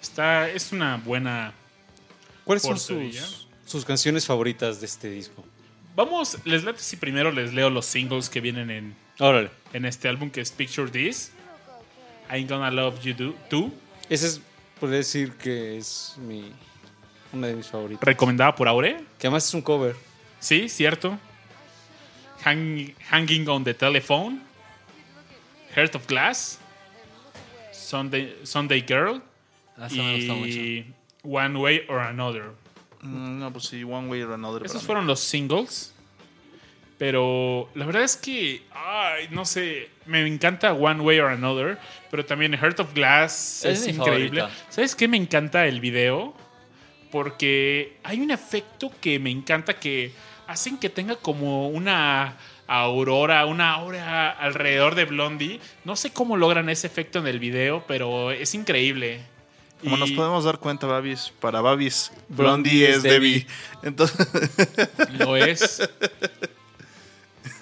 Está, 0.00 0.48
es 0.48 0.72
una 0.72 0.96
buena. 0.96 1.52
¿Cuáles 2.44 2.62
son 2.62 2.74
Portería. 2.76 3.22
sus, 3.22 3.46
sus 3.66 3.84
canciones 3.84 4.26
favoritas 4.26 4.80
de 4.80 4.86
este 4.86 5.10
disco? 5.10 5.44
Vamos, 5.96 6.38
les 6.44 6.64
late 6.64 6.80
si 6.80 6.96
primero 6.96 7.30
les 7.30 7.52
leo 7.54 7.70
los 7.70 7.86
singles 7.86 8.28
que 8.28 8.40
vienen 8.40 8.70
en, 8.70 8.96
Órale. 9.20 9.50
en 9.72 9.84
este 9.84 10.08
álbum 10.08 10.30
que 10.30 10.40
es 10.40 10.50
Picture 10.50 10.90
This. 10.90 11.32
I'm 12.30 12.48
Gonna 12.48 12.70
Love 12.70 13.00
You 13.02 13.14
Do, 13.14 13.34
Too. 13.48 13.72
Ese 14.08 14.26
es, 14.26 14.40
podría 14.80 14.98
decir 14.98 15.32
que 15.34 15.76
es 15.76 16.16
mi, 16.18 16.52
una 17.32 17.46
de 17.48 17.54
mis 17.54 17.66
favoritas. 17.68 18.02
Recomendada 18.04 18.54
por 18.54 18.66
Aure. 18.66 18.96
Que 19.18 19.26
además 19.28 19.46
es 19.46 19.54
un 19.54 19.62
cover. 19.62 19.94
Sí, 20.40 20.68
cierto. 20.68 21.16
Hang- 22.44 22.92
hanging 23.10 23.48
on 23.48 23.62
the 23.62 23.72
Telephone. 23.74 24.40
Heart 25.76 25.94
of 25.94 26.06
Glass. 26.08 26.58
Sunday, 27.72 28.36
Sunday 28.42 28.80
Girl. 28.86 29.22
Ah, 29.76 29.86
esa 29.86 29.94
me 29.96 30.16
gusta 30.16 30.34
mucho. 30.34 30.58
y 30.58 30.92
One 31.22 31.56
Way 31.58 31.84
or 31.88 32.00
Another. 32.00 32.52
Mm, 33.04 33.38
No, 33.38 33.52
pues 33.52 33.66
sí, 33.66 33.84
One 33.84 34.08
Way 34.08 34.22
or 34.22 34.32
Another. 34.32 34.64
Esos 34.66 34.82
fueron 34.82 35.06
los 35.06 35.20
singles. 35.20 35.92
Pero 36.98 37.68
la 37.74 37.84
verdad 37.86 38.02
es 38.04 38.16
que, 38.16 38.62
ay, 38.72 39.26
no 39.30 39.44
sé, 39.44 39.90
me 40.06 40.24
encanta 40.26 40.72
One 40.72 41.00
Way 41.00 41.18
or 41.18 41.30
Another, 41.32 41.76
pero 42.10 42.24
también 42.24 42.52
Heart 42.56 42.80
of 42.80 42.94
Glass 42.94 43.64
Es 43.64 43.86
increíble. 43.88 44.40
favorita. 44.42 44.50
¿Sabes 44.70 44.94
qué? 44.94 45.08
Me 45.08 45.16
encanta 45.16 45.66
el 45.66 45.80
video 45.80 46.34
porque 47.10 47.98
hay 48.04 48.20
un 48.20 48.30
efecto 48.30 48.92
que 49.00 49.18
me 49.18 49.30
encanta 49.30 49.74
que 49.74 50.12
hacen 50.46 50.78
que 50.78 50.88
tenga 50.88 51.16
como 51.16 51.68
una 51.68 52.36
aurora, 52.68 53.44
una 53.46 53.72
aura 53.74 54.30
alrededor 54.30 54.94
de 54.94 55.04
Blondie. 55.04 55.60
No 55.84 55.96
sé 55.96 56.12
cómo 56.12 56.36
logran 56.36 56.68
ese 56.68 56.86
efecto 56.86 57.18
en 57.18 57.26
el 57.26 57.40
video, 57.40 57.84
pero 57.88 58.30
es 58.30 58.54
increíble. 58.54 59.20
Como 59.84 59.96
Y- 59.96 60.00
nos 60.00 60.10
podemos 60.12 60.44
dar 60.44 60.58
cuenta, 60.58 60.86
Babis, 60.86 61.32
para 61.40 61.60
Babis, 61.60 62.10
Blondie 62.28 62.70
Blondie 62.86 62.90
es 62.90 62.96
es 62.96 63.02
Debbie. 63.04 63.46
Entonces, 63.82 64.26
Lo 65.18 65.36
es. 65.36 65.88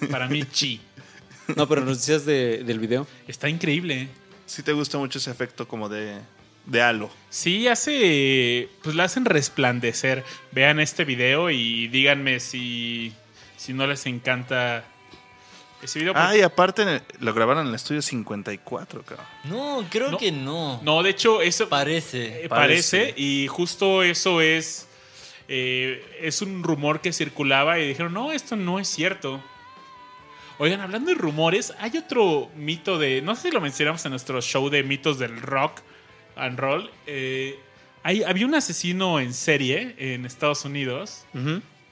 Para 0.09 0.27
mí, 0.27 0.43
chi. 0.45 0.81
No, 1.55 1.67
pero 1.67 1.81
nos 1.83 1.97
decías 1.99 2.25
de- 2.25 2.63
del 2.63 2.79
video. 2.79 3.05
Está 3.27 3.49
increíble. 3.49 4.07
sí 4.45 4.63
te 4.63 4.71
gusta 4.73 4.97
mucho 4.97 5.17
ese 5.19 5.31
efecto 5.31 5.67
como 5.67 5.89
de, 5.89 6.17
de 6.65 6.81
halo. 6.81 7.09
Sí, 7.29 7.67
hace. 7.67 8.69
Pues 8.83 8.95
la 8.95 9.05
hacen 9.05 9.25
resplandecer. 9.25 10.23
Vean 10.51 10.79
este 10.79 11.05
video 11.05 11.49
y 11.49 11.87
díganme 11.89 12.39
si. 12.39 13.13
Si 13.57 13.73
no 13.73 13.87
les 13.87 14.05
encanta 14.07 14.83
ese 15.83 15.99
video. 15.99 16.13
Ah, 16.15 16.35
y 16.35 16.41
aparte 16.41 17.01
lo 17.19 17.33
grabaron 17.33 17.63
en 17.63 17.69
el 17.69 17.75
estudio 17.75 18.01
54, 18.01 19.03
cabrón. 19.03 19.25
No, 19.45 19.85
creo 19.89 20.11
No. 20.11 20.17
que 20.17 20.31
no. 20.31 20.79
no, 20.83 21.03
de 21.03 21.09
hecho, 21.11 21.41
eso 21.41 21.67
Parece. 21.69 22.45
eh, 22.45 22.49
parece. 22.49 22.97
Parece. 22.99 23.13
Y 23.21 23.47
justo 23.47 24.03
eso 24.03 24.41
es. 24.41 24.87
eh, 25.49 26.01
es 26.21 26.41
un 26.41 26.63
rumor 26.63 27.01
que 27.01 27.11
circulaba 27.11 27.77
y 27.79 27.87
dijeron, 27.89 28.13
no, 28.13 28.31
esto 28.31 28.55
no 28.55 28.79
es 28.79 28.87
cierto. 28.87 29.43
Oigan, 30.57 30.79
hablando 30.81 31.09
de 31.09 31.15
rumores, 31.15 31.73
hay 31.79 31.97
otro 31.97 32.49
mito 32.55 32.97
de, 32.97 33.21
no 33.21 33.35
sé 33.35 33.43
si 33.49 33.51
lo 33.51 33.59
mencionamos 33.59 34.05
en 34.05 34.11
nuestro 34.11 34.39
show 34.41 34.69
de 34.69 34.83
mitos 34.83 35.19
del 35.19 35.41
rock 35.41 35.81
and 36.35 36.57
roll. 36.59 36.89
eh, 37.07 37.59
hay- 38.03 38.23
había 38.23 38.45
un 38.45 38.53
asesino 38.55 39.19
en 39.19 39.33
serie 39.33 39.95
en 39.97 40.25
Estados 40.25 40.63
Unidos 40.65 41.25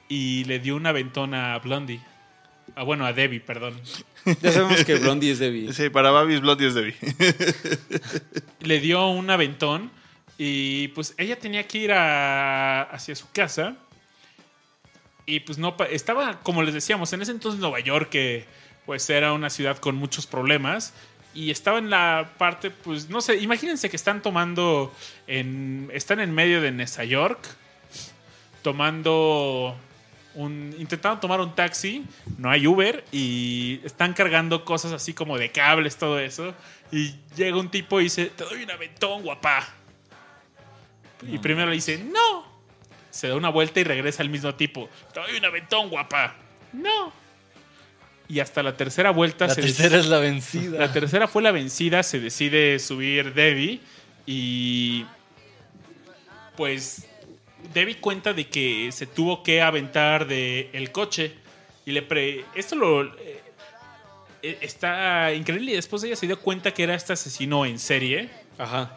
y 0.08 0.44
le 0.44 0.58
dio 0.58 0.76
un 0.76 0.86
aventón 0.86 1.34
a 1.34 1.58
Blondie. 1.58 2.00
Ah, 2.74 2.84
bueno, 2.84 3.04
a 3.04 3.12
Debbie, 3.12 3.40
perdón. 3.40 3.78
Ya 4.40 4.52
sabemos 4.52 4.84
que 4.84 4.94
Blondie 4.96 5.32
es 5.32 5.38
Debbie. 5.38 5.72
Sí, 5.72 5.90
para 5.90 6.10
Babis 6.10 6.40
Bloody 6.40 6.66
es 6.66 6.74
Debbie. 6.74 6.94
le 8.60 8.80
dio 8.80 9.08
un 9.08 9.28
aventón 9.30 9.90
y 10.38 10.88
pues 10.88 11.14
ella 11.18 11.38
tenía 11.38 11.66
que 11.66 11.78
ir 11.78 11.92
a- 11.92 12.82
hacia 12.82 13.14
su 13.14 13.30
casa 13.32 13.76
y 15.26 15.40
pues 15.40 15.58
no 15.58 15.76
estaba 15.90 16.40
como 16.42 16.62
les 16.62 16.74
decíamos 16.74 17.12
en 17.12 17.22
ese 17.22 17.30
entonces 17.32 17.60
Nueva 17.60 17.80
York 17.80 18.08
que 18.10 18.44
pues 18.86 19.08
era 19.10 19.32
una 19.34 19.50
ciudad 19.50 19.76
con 19.78 19.94
muchos 19.96 20.26
problemas 20.26 20.94
y 21.34 21.50
estaba 21.50 21.78
en 21.78 21.90
la 21.90 22.30
parte 22.38 22.70
pues 22.70 23.08
no 23.08 23.20
sé 23.20 23.36
imagínense 23.36 23.88
que 23.90 23.96
están 23.96 24.22
tomando 24.22 24.92
en 25.26 25.90
están 25.92 26.18
en 26.20 26.34
medio 26.34 26.60
de 26.60 26.72
Nueva 26.72 27.04
York 27.04 27.38
tomando 28.62 29.76
un 30.34 30.74
intentando 30.78 31.20
tomar 31.20 31.40
un 31.40 31.54
taxi, 31.54 32.04
no 32.38 32.50
hay 32.50 32.66
Uber 32.66 33.04
y 33.12 33.80
están 33.84 34.12
cargando 34.14 34.64
cosas 34.64 34.92
así 34.92 35.12
como 35.12 35.38
de 35.38 35.50
cables, 35.50 35.96
todo 35.96 36.18
eso. 36.18 36.54
Y 36.90 37.14
llega 37.36 37.58
un 37.58 37.70
tipo 37.70 38.00
y 38.00 38.04
dice, 38.04 38.26
te 38.26 38.44
doy 38.44 38.62
un 38.62 38.70
aventón, 38.70 39.22
guapá. 39.22 39.68
Y 41.26 41.38
primero 41.38 41.68
le 41.68 41.76
dice, 41.76 41.98
no. 41.98 42.50
Se 43.10 43.28
da 43.28 43.36
una 43.36 43.50
vuelta 43.50 43.78
y 43.80 43.84
regresa 43.84 44.22
el 44.22 44.30
mismo 44.30 44.54
tipo. 44.54 44.88
Te 45.12 45.20
doy 45.20 45.36
un 45.36 45.44
aventón, 45.44 45.90
guapá. 45.90 46.34
No. 46.72 47.12
Y 48.28 48.40
hasta 48.40 48.62
la 48.62 48.76
tercera 48.76 49.10
vuelta 49.10 49.46
La 49.46 49.54
se 49.54 49.60
tercera 49.60 49.98
es 49.98 50.06
la 50.06 50.18
vencida. 50.18 50.78
la 50.78 50.92
tercera 50.92 51.28
fue 51.28 51.42
la 51.42 51.52
vencida, 51.52 52.02
se 52.02 52.18
decide 52.18 52.78
subir 52.78 53.34
Debbie 53.34 53.80
y 54.24 55.04
pues 56.56 57.06
Debbie 57.72 57.96
cuenta 57.96 58.32
de 58.32 58.48
que 58.48 58.90
se 58.92 59.06
tuvo 59.06 59.42
que 59.42 59.62
aventar 59.62 60.26
de 60.26 60.70
el 60.72 60.92
coche 60.92 61.34
y 61.84 61.92
le 61.92 62.02
pre 62.02 62.44
esto 62.54 62.76
lo 62.76 63.04
eh, 63.04 63.40
eh, 64.42 64.58
está 64.60 65.32
increíble 65.32 65.72
y 65.72 65.74
después 65.74 66.02
ella 66.04 66.16
se 66.16 66.26
dio 66.26 66.38
cuenta 66.38 66.72
que 66.72 66.82
era 66.82 66.94
este 66.94 67.12
asesino 67.12 67.64
en 67.64 67.78
serie 67.78 68.28
Ajá. 68.58 68.96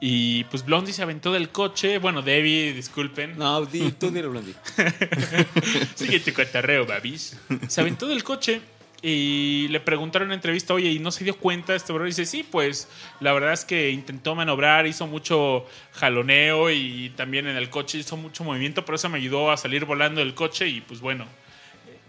y 0.00 0.44
pues 0.44 0.64
Blondie 0.64 0.92
se 0.92 1.02
aventó 1.02 1.32
del 1.32 1.48
coche, 1.50 1.98
bueno 1.98 2.22
Debbie, 2.22 2.72
disculpen, 2.72 3.36
No, 3.38 3.66
tú 3.66 4.10
dile 4.10 4.28
Blondie. 4.28 4.54
Sigue 5.94 6.20
tu 6.20 6.32
cotarreo, 6.32 6.86
babis. 6.86 7.36
Se 7.68 7.80
aventó 7.80 8.06
del 8.06 8.22
coche 8.22 8.60
y 9.06 9.68
le 9.68 9.80
preguntaron 9.80 10.24
en 10.24 10.28
una 10.28 10.36
entrevista, 10.36 10.72
oye, 10.72 10.88
¿y 10.90 10.98
no 10.98 11.10
se 11.10 11.24
dio 11.24 11.36
cuenta 11.36 11.74
este 11.74 11.92
bro? 11.92 12.06
Y 12.06 12.08
dice, 12.08 12.24
sí, 12.24 12.42
pues 12.42 12.88
la 13.20 13.34
verdad 13.34 13.52
es 13.52 13.66
que 13.66 13.90
intentó 13.90 14.34
manobrar, 14.34 14.86
hizo 14.86 15.06
mucho 15.06 15.66
jaloneo 15.92 16.70
y 16.70 17.12
también 17.14 17.46
en 17.46 17.58
el 17.58 17.68
coche 17.68 17.98
hizo 17.98 18.16
mucho 18.16 18.44
movimiento, 18.44 18.86
pero 18.86 18.96
eso 18.96 19.10
me 19.10 19.18
ayudó 19.18 19.50
a 19.50 19.58
salir 19.58 19.84
volando 19.84 20.20
del 20.20 20.34
coche 20.34 20.68
y 20.68 20.80
pues 20.80 21.02
bueno, 21.02 21.26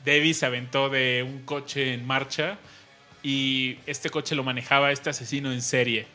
Debbie 0.05 0.33
se 0.33 0.45
aventó 0.45 0.87
de 0.87 1.21
un 1.27 1.43
coche 1.43 1.93
en 1.93 2.07
marcha 2.07 2.57
y 3.21 3.77
este 3.87 4.09
coche 4.09 4.33
lo 4.33 4.45
manejaba 4.45 4.93
este 4.93 5.09
asesino 5.09 5.51
en 5.51 5.61
serie. 5.61 6.07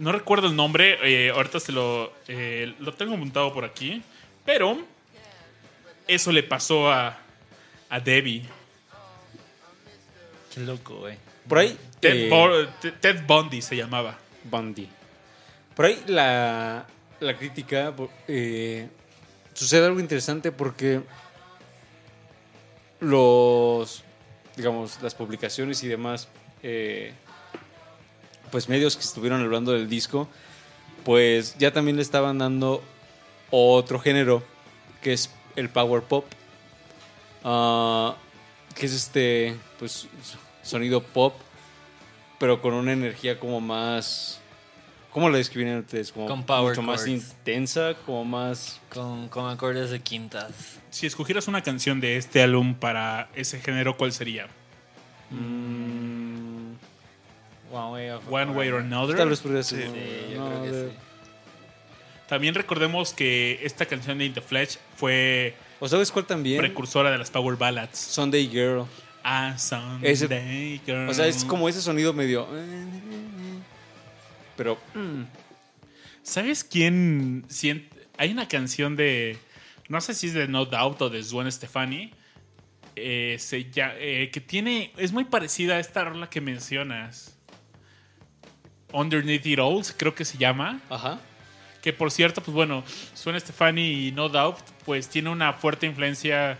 No 0.00 0.10
recuerdo 0.10 0.48
el 0.48 0.56
nombre, 0.56 0.98
eh, 1.04 1.30
ahorita 1.30 1.60
se 1.60 1.70
lo, 1.70 2.12
eh, 2.26 2.74
lo 2.80 2.92
tengo 2.92 3.16
montado 3.16 3.54
por 3.54 3.64
aquí, 3.64 4.02
pero 4.44 4.84
eso 6.08 6.32
le 6.32 6.42
pasó 6.42 6.90
a, 6.90 7.20
a 7.88 8.00
Debbie. 8.00 8.42
Qué 10.54 10.60
loco, 10.60 10.96
güey. 11.00 11.16
Por 11.48 11.58
ahí. 11.58 11.76
Ted, 12.00 12.26
eh, 12.26 12.28
Bo- 12.28 12.66
Ted- 12.80 12.94
Ted 13.00 13.22
Bundy 13.26 13.62
se 13.62 13.76
llamaba. 13.76 14.18
Bundy. 14.44 14.88
Por 15.74 15.86
ahí 15.86 16.02
la, 16.06 16.86
la 17.20 17.36
crítica 17.38 17.94
eh, 18.28 18.88
sucede 19.54 19.86
algo 19.86 20.00
interesante 20.00 20.52
porque 20.52 21.00
los, 23.00 24.02
digamos, 24.56 25.00
las 25.02 25.14
publicaciones 25.14 25.82
y 25.82 25.88
demás, 25.88 26.28
eh, 26.62 27.12
pues 28.50 28.68
medios 28.68 28.96
que 28.96 29.02
estuvieron 29.02 29.40
hablando 29.42 29.72
del 29.72 29.88
disco, 29.88 30.28
pues 31.04 31.56
ya 31.58 31.72
también 31.72 31.96
le 31.96 32.02
estaban 32.02 32.38
dando 32.38 32.82
otro 33.50 33.98
género 33.98 34.42
que 35.00 35.12
es 35.14 35.30
el 35.56 35.68
power 35.68 36.02
pop, 36.02 36.26
Ah, 37.44 38.14
que 38.76 38.86
es 38.86 38.92
este, 38.92 39.56
pues, 39.80 40.06
sonido 40.62 41.02
pop, 41.02 41.34
pero 42.38 42.60
con 42.62 42.74
una 42.74 42.92
energía 42.92 43.38
como 43.38 43.60
más, 43.60 44.40
¿cómo 45.12 45.28
lo 45.28 45.36
describirían 45.36 45.78
ustedes? 45.80 46.12
Como 46.12 46.26
Con 46.26 46.44
power 46.44 46.70
mucho 46.76 46.82
más 46.82 47.06
intensa, 47.06 47.94
como 48.06 48.24
más 48.24 48.80
Con, 48.92 49.28
con 49.28 49.48
acordes 49.50 49.90
de 49.90 50.00
quintas. 50.00 50.78
Si 50.90 51.06
escogieras 51.06 51.48
una 51.48 51.62
canción 51.62 52.00
de 52.00 52.16
este 52.16 52.42
álbum 52.42 52.74
para 52.74 53.28
ese 53.34 53.60
género, 53.60 53.96
¿cuál 53.96 54.12
sería? 54.12 54.46
mm, 55.30 56.72
One 57.72 57.92
way, 57.92 58.10
of- 58.10 58.22
One 58.30 58.52
Way 58.52 58.68
or 58.68 58.80
Another. 58.80 59.16
Tal 59.16 59.28
vez 59.30 59.40
podría 59.40 59.62
ser. 59.62 59.84
Sí. 59.84 59.92
Sí, 59.94 60.34
yo 60.34 60.46
creo 60.46 60.62
que 60.62 60.70
sí. 60.90 60.96
También 62.28 62.54
recordemos 62.54 63.12
que 63.12 63.60
esta 63.62 63.86
canción 63.86 64.18
de 64.18 64.24
In 64.26 64.34
the 64.34 64.40
Flesh 64.40 64.78
fue 64.96 65.54
¿O 65.80 65.88
sabes 65.88 66.10
cuál 66.10 66.24
también? 66.26 66.58
precursora 66.58 67.10
de 67.10 67.18
las 67.18 67.30
Power 67.30 67.56
Ballads. 67.56 67.98
Sunday 67.98 68.48
Girl. 68.48 68.84
Ese-. 70.02 70.26
O 71.08 71.14
sea, 71.14 71.26
es 71.26 71.44
como 71.44 71.68
ese 71.68 71.80
sonido 71.82 72.12
medio. 72.12 72.46
Pero. 74.56 74.78
mm, 74.94 75.22
¿Sabes 76.22 76.64
quién? 76.64 77.44
Hay 78.18 78.30
una 78.30 78.48
canción 78.48 78.96
de. 78.96 79.38
No 79.88 80.00
sé 80.00 80.14
si 80.14 80.28
es 80.28 80.34
de 80.34 80.48
No 80.48 80.64
Doubt 80.64 81.02
o 81.02 81.10
de 81.10 81.22
Gwen 81.22 81.50
Stefani. 81.50 82.12
eh, 82.96 83.36
se 83.38 83.66
eh, 83.76 84.30
que 84.32 84.40
tiene. 84.40 84.92
Es 84.96 85.12
muy 85.12 85.24
parecida 85.24 85.76
a 85.76 85.78
esta 85.80 86.04
rola 86.04 86.28
que 86.30 86.40
mencionas. 86.40 87.36
Underneath 88.92 89.46
It 89.46 89.58
All, 89.58 89.82
creo 89.96 90.14
que 90.14 90.24
se 90.24 90.38
llama. 90.38 90.80
Ajá. 90.90 91.18
Que 91.82 91.92
por 91.92 92.10
cierto, 92.10 92.42
pues 92.42 92.54
bueno, 92.54 92.84
Gwen 93.24 93.40
Stefani 93.40 94.06
y 94.08 94.12
No 94.12 94.28
Doubt, 94.28 94.60
pues 94.84 95.08
tiene 95.08 95.30
una 95.30 95.52
fuerte 95.54 95.86
influencia 95.86 96.58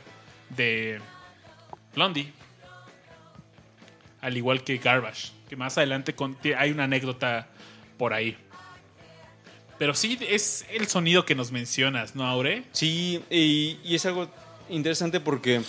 de 0.50 0.98
Blondie. 1.94 2.32
Al 4.22 4.36
igual 4.36 4.64
que 4.64 4.78
Garbage. 4.78 5.32
Que 5.50 5.56
más 5.56 5.76
adelante 5.76 6.14
hay 6.56 6.70
una 6.70 6.84
anécdota 6.84 7.48
por 7.98 8.14
ahí. 8.14 8.38
Pero 9.78 9.94
sí, 9.94 10.18
es 10.28 10.64
el 10.70 10.86
sonido 10.86 11.26
que 11.26 11.34
nos 11.34 11.50
mencionas, 11.50 12.14
¿no, 12.14 12.24
Aure? 12.24 12.62
Sí, 12.72 13.20
y, 13.28 13.78
es 13.94 14.06
algo 14.06 14.28
interesante 14.70 15.18
porque 15.18 15.60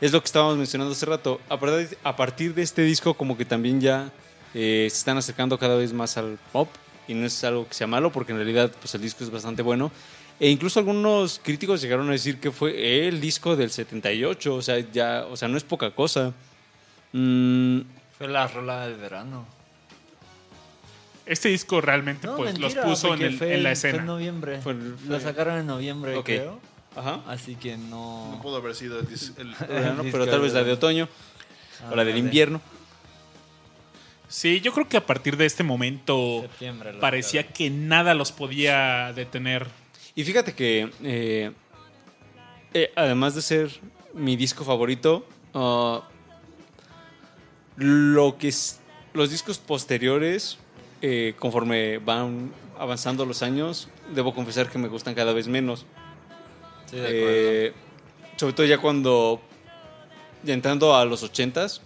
es 0.00 0.12
lo 0.12 0.20
que 0.20 0.26
estábamos 0.26 0.58
mencionando 0.58 0.92
hace 0.92 1.06
rato. 1.06 1.40
A 1.48 1.58
partir, 1.58 1.98
a 2.04 2.14
partir 2.14 2.54
de 2.54 2.62
este 2.62 2.82
disco, 2.82 3.14
como 3.14 3.38
que 3.38 3.46
también 3.46 3.80
ya 3.80 4.12
eh, 4.52 4.86
se 4.90 4.98
están 4.98 5.16
acercando 5.16 5.58
cada 5.58 5.76
vez 5.76 5.92
más 5.92 6.18
al 6.18 6.38
pop. 6.52 6.68
Y 7.06 7.14
no 7.14 7.24
es 7.24 7.42
algo 7.42 7.66
que 7.66 7.72
sea 7.72 7.86
malo, 7.86 8.12
porque 8.12 8.32
en 8.32 8.38
realidad 8.38 8.70
pues, 8.78 8.94
el 8.94 9.00
disco 9.00 9.24
es 9.24 9.30
bastante 9.30 9.62
bueno. 9.62 9.90
E 10.38 10.50
incluso 10.50 10.78
algunos 10.78 11.40
críticos 11.42 11.80
llegaron 11.80 12.06
a 12.10 12.12
decir 12.12 12.38
que 12.38 12.50
fue 12.50 13.08
el 13.08 13.18
disco 13.20 13.56
del 13.56 13.70
78. 13.70 14.54
O 14.54 14.62
sea, 14.62 14.78
ya, 14.78 15.24
o 15.30 15.36
sea 15.36 15.48
no 15.48 15.56
es 15.56 15.64
poca 15.64 15.90
cosa. 15.92 16.34
Mm, 17.18 17.80
Fue 18.16 18.28
la 18.28 18.46
rola 18.46 18.86
del 18.86 18.96
verano. 18.98 19.44
Este 21.26 21.48
disco 21.50 21.80
realmente 21.80 22.26
No, 22.26 22.36
pues 22.36 22.52
mentira, 22.58 22.82
los 22.82 22.90
puso 23.00 23.12
en, 23.14 23.22
el- 23.22 23.36
fue- 23.38 23.54
en 23.54 23.62
la 23.62 23.74
Fue 23.74 23.88
en 23.90 23.94
escena. 23.96 24.04
noviembre. 24.04 24.60
Fue 24.62 24.74
Lo 25.06 25.20
sacaron 25.20 25.58
en 25.58 25.66
noviembre, 25.66 26.18
creo. 26.24 26.58
ajá. 26.96 27.20
Así 27.26 27.54
que 27.56 27.76
no. 27.76 28.30
No 28.32 28.40
pudo 28.42 28.56
haber 28.56 28.74
sido 28.74 28.98
el, 29.00 29.08
dis- 29.08 29.34
el- 29.38 29.54
Bueno, 29.68 30.02
disco 30.04 30.18
pero 30.18 30.26
tal 30.30 30.40
vez 30.40 30.52
la 30.54 30.62
de 30.64 30.72
otoño 30.72 31.08
o 31.90 31.94
la 31.96 32.04
del 32.04 32.16
invierno. 32.18 32.60
Sí, 34.28 34.60
yo 34.60 34.72
creo 34.72 34.88
que 34.88 34.96
a 34.98 35.06
partir 35.06 35.36
de 35.36 35.46
este 35.46 35.62
momento 35.64 36.46
parecía 37.00 37.48
que 37.48 37.70
nada 37.70 38.14
los 38.14 38.30
podía 38.32 39.12
detener. 39.14 39.66
Y 40.14 40.24
fíjate 40.24 40.54
que, 40.54 40.90
eh, 41.02 41.52
eh, 42.74 42.92
además 42.96 43.34
de 43.34 43.42
ser 43.42 43.70
mi 44.14 44.36
disco 44.36 44.64
favorito, 44.64 45.26
ah, 45.54 46.02
lo 47.78 48.36
que 48.38 48.48
es- 48.48 48.80
los 49.14 49.30
discos 49.30 49.58
posteriores, 49.58 50.58
eh, 51.00 51.34
conforme 51.38 51.98
van 51.98 52.52
avanzando 52.78 53.24
los 53.24 53.42
años, 53.42 53.88
debo 54.14 54.34
confesar 54.34 54.68
que 54.68 54.78
me 54.78 54.88
gustan 54.88 55.14
cada 55.14 55.32
vez 55.32 55.48
menos. 55.48 55.86
Sí, 56.90 56.96
de 56.96 57.02
acuerdo. 57.02 57.26
Eh, 57.30 57.72
sobre 58.36 58.52
todo 58.54 58.66
ya 58.66 58.78
cuando, 58.78 59.40
ya 60.42 60.54
entrando 60.54 60.94
a 60.96 61.04
los 61.04 61.22
80s, 61.22 61.80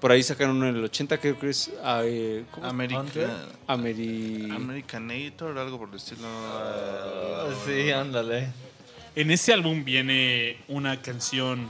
por 0.00 0.12
ahí 0.12 0.22
sacaron 0.22 0.62
en 0.64 0.76
el 0.76 0.84
80, 0.84 1.18
creo 1.18 1.38
que 1.38 1.50
es 1.50 1.70
eh, 2.04 2.44
¿cómo? 2.52 2.66
America, 2.66 3.46
Ameri- 3.66 4.54
Americanator, 4.54 5.58
algo 5.58 5.78
por 5.78 5.88
el 5.88 5.96
estilo. 5.96 6.20
Ah, 6.26 7.48
eh, 7.50 7.54
sí, 7.84 7.90
ándale. 7.90 8.48
En 9.16 9.30
ese 9.32 9.52
álbum 9.52 9.84
viene 9.84 10.58
una 10.68 11.00
canción 11.02 11.68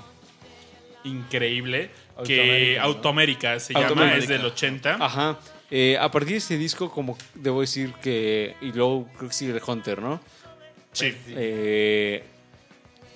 increíble 1.04 1.90
que. 2.24 2.78
Autoamérica 2.78 3.58
se 3.60 3.72
llama, 3.72 3.86
Autoamérica. 3.86 4.18
es 4.18 4.28
del 4.28 4.44
80. 4.44 4.96
Ajá. 5.00 5.38
Eh, 5.70 5.98
a 6.00 6.10
partir 6.10 6.32
de 6.32 6.38
este 6.38 6.56
disco, 6.56 6.90
como 6.90 7.16
debo 7.34 7.60
decir 7.60 7.92
que. 8.02 8.56
Y 8.60 8.72
luego 8.72 9.06
creo 9.16 9.28
que 9.28 9.34
sigue 9.34 9.52
el 9.52 9.62
Hunter, 9.64 10.00
¿no? 10.00 10.20
Sí. 10.92 11.14
Eh, 11.28 12.24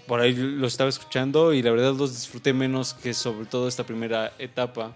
por 0.06 0.20
ahí 0.20 0.34
lo 0.34 0.66
estaba 0.66 0.90
escuchando 0.90 1.52
y 1.52 1.62
la 1.62 1.70
verdad 1.70 1.94
los 1.94 2.14
disfruté 2.14 2.52
menos 2.52 2.94
que 2.94 3.14
sobre 3.14 3.46
todo 3.46 3.68
esta 3.68 3.84
primera 3.84 4.32
etapa. 4.38 4.92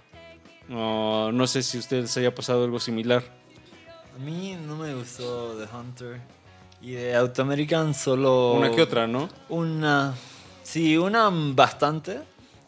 No, 0.69 1.31
no 1.33 1.47
sé 1.47 1.63
si 1.63 1.77
a 1.77 1.81
ustedes 1.81 2.17
haya 2.17 2.35
pasado 2.35 2.65
algo 2.65 2.81
similar. 2.81 3.23
A 4.15 4.19
mí 4.19 4.57
no 4.67 4.77
me 4.77 4.95
gustó 4.95 5.57
The 5.57 5.75
Hunter. 5.75 6.21
Y 6.83 6.93
de 6.93 7.15
Automerican 7.17 7.95
solo. 7.95 8.53
Una 8.53 8.71
que 8.71 8.83
otra, 8.83 9.07
¿no? 9.07 9.29
Una. 9.49 10.15
Sí, 10.63 10.97
una 10.97 11.31
bastante. 11.33 12.21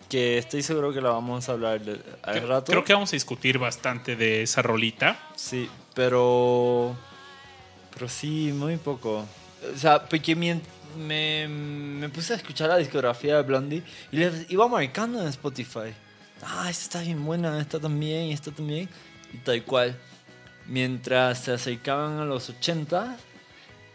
Que 0.08 0.38
estoy 0.38 0.62
seguro 0.62 0.92
que 0.92 1.00
la 1.02 1.10
vamos 1.10 1.48
a 1.48 1.52
hablar 1.52 1.80
de- 1.80 2.00
al 2.22 2.34
Creo- 2.36 2.46
rato. 2.48 2.72
Creo 2.72 2.84
que 2.84 2.94
vamos 2.94 3.10
a 3.12 3.16
discutir 3.16 3.58
bastante 3.58 4.16
de 4.16 4.42
esa 4.42 4.62
rolita. 4.62 5.18
Sí, 5.36 5.68
pero. 5.94 6.96
Pero 7.92 8.08
sí, 8.08 8.52
muy 8.54 8.76
poco. 8.76 9.26
O 9.74 9.76
sea, 9.76 10.02
porque 10.08 10.34
mien- 10.34 10.62
me, 10.96 11.46
me 11.48 12.08
puse 12.08 12.32
a 12.32 12.36
escuchar 12.36 12.68
la 12.70 12.76
discografía 12.78 13.36
de 13.36 13.42
Blondie 13.42 13.82
y 14.10 14.16
les 14.16 14.50
iba 14.50 14.66
marcando 14.68 15.20
en 15.20 15.28
Spotify. 15.28 15.92
Ah, 16.42 16.70
esta 16.70 16.84
está 16.84 17.00
bien 17.02 17.24
buena, 17.24 17.60
esta 17.60 17.78
también, 17.80 18.30
esta 18.30 18.50
también. 18.50 18.88
Y 19.32 19.38
tal 19.38 19.62
cual. 19.64 19.94
Mientras 20.66 21.40
se 21.40 21.52
acercaban 21.52 22.18
a 22.18 22.24
los 22.24 22.48
80 22.48 23.16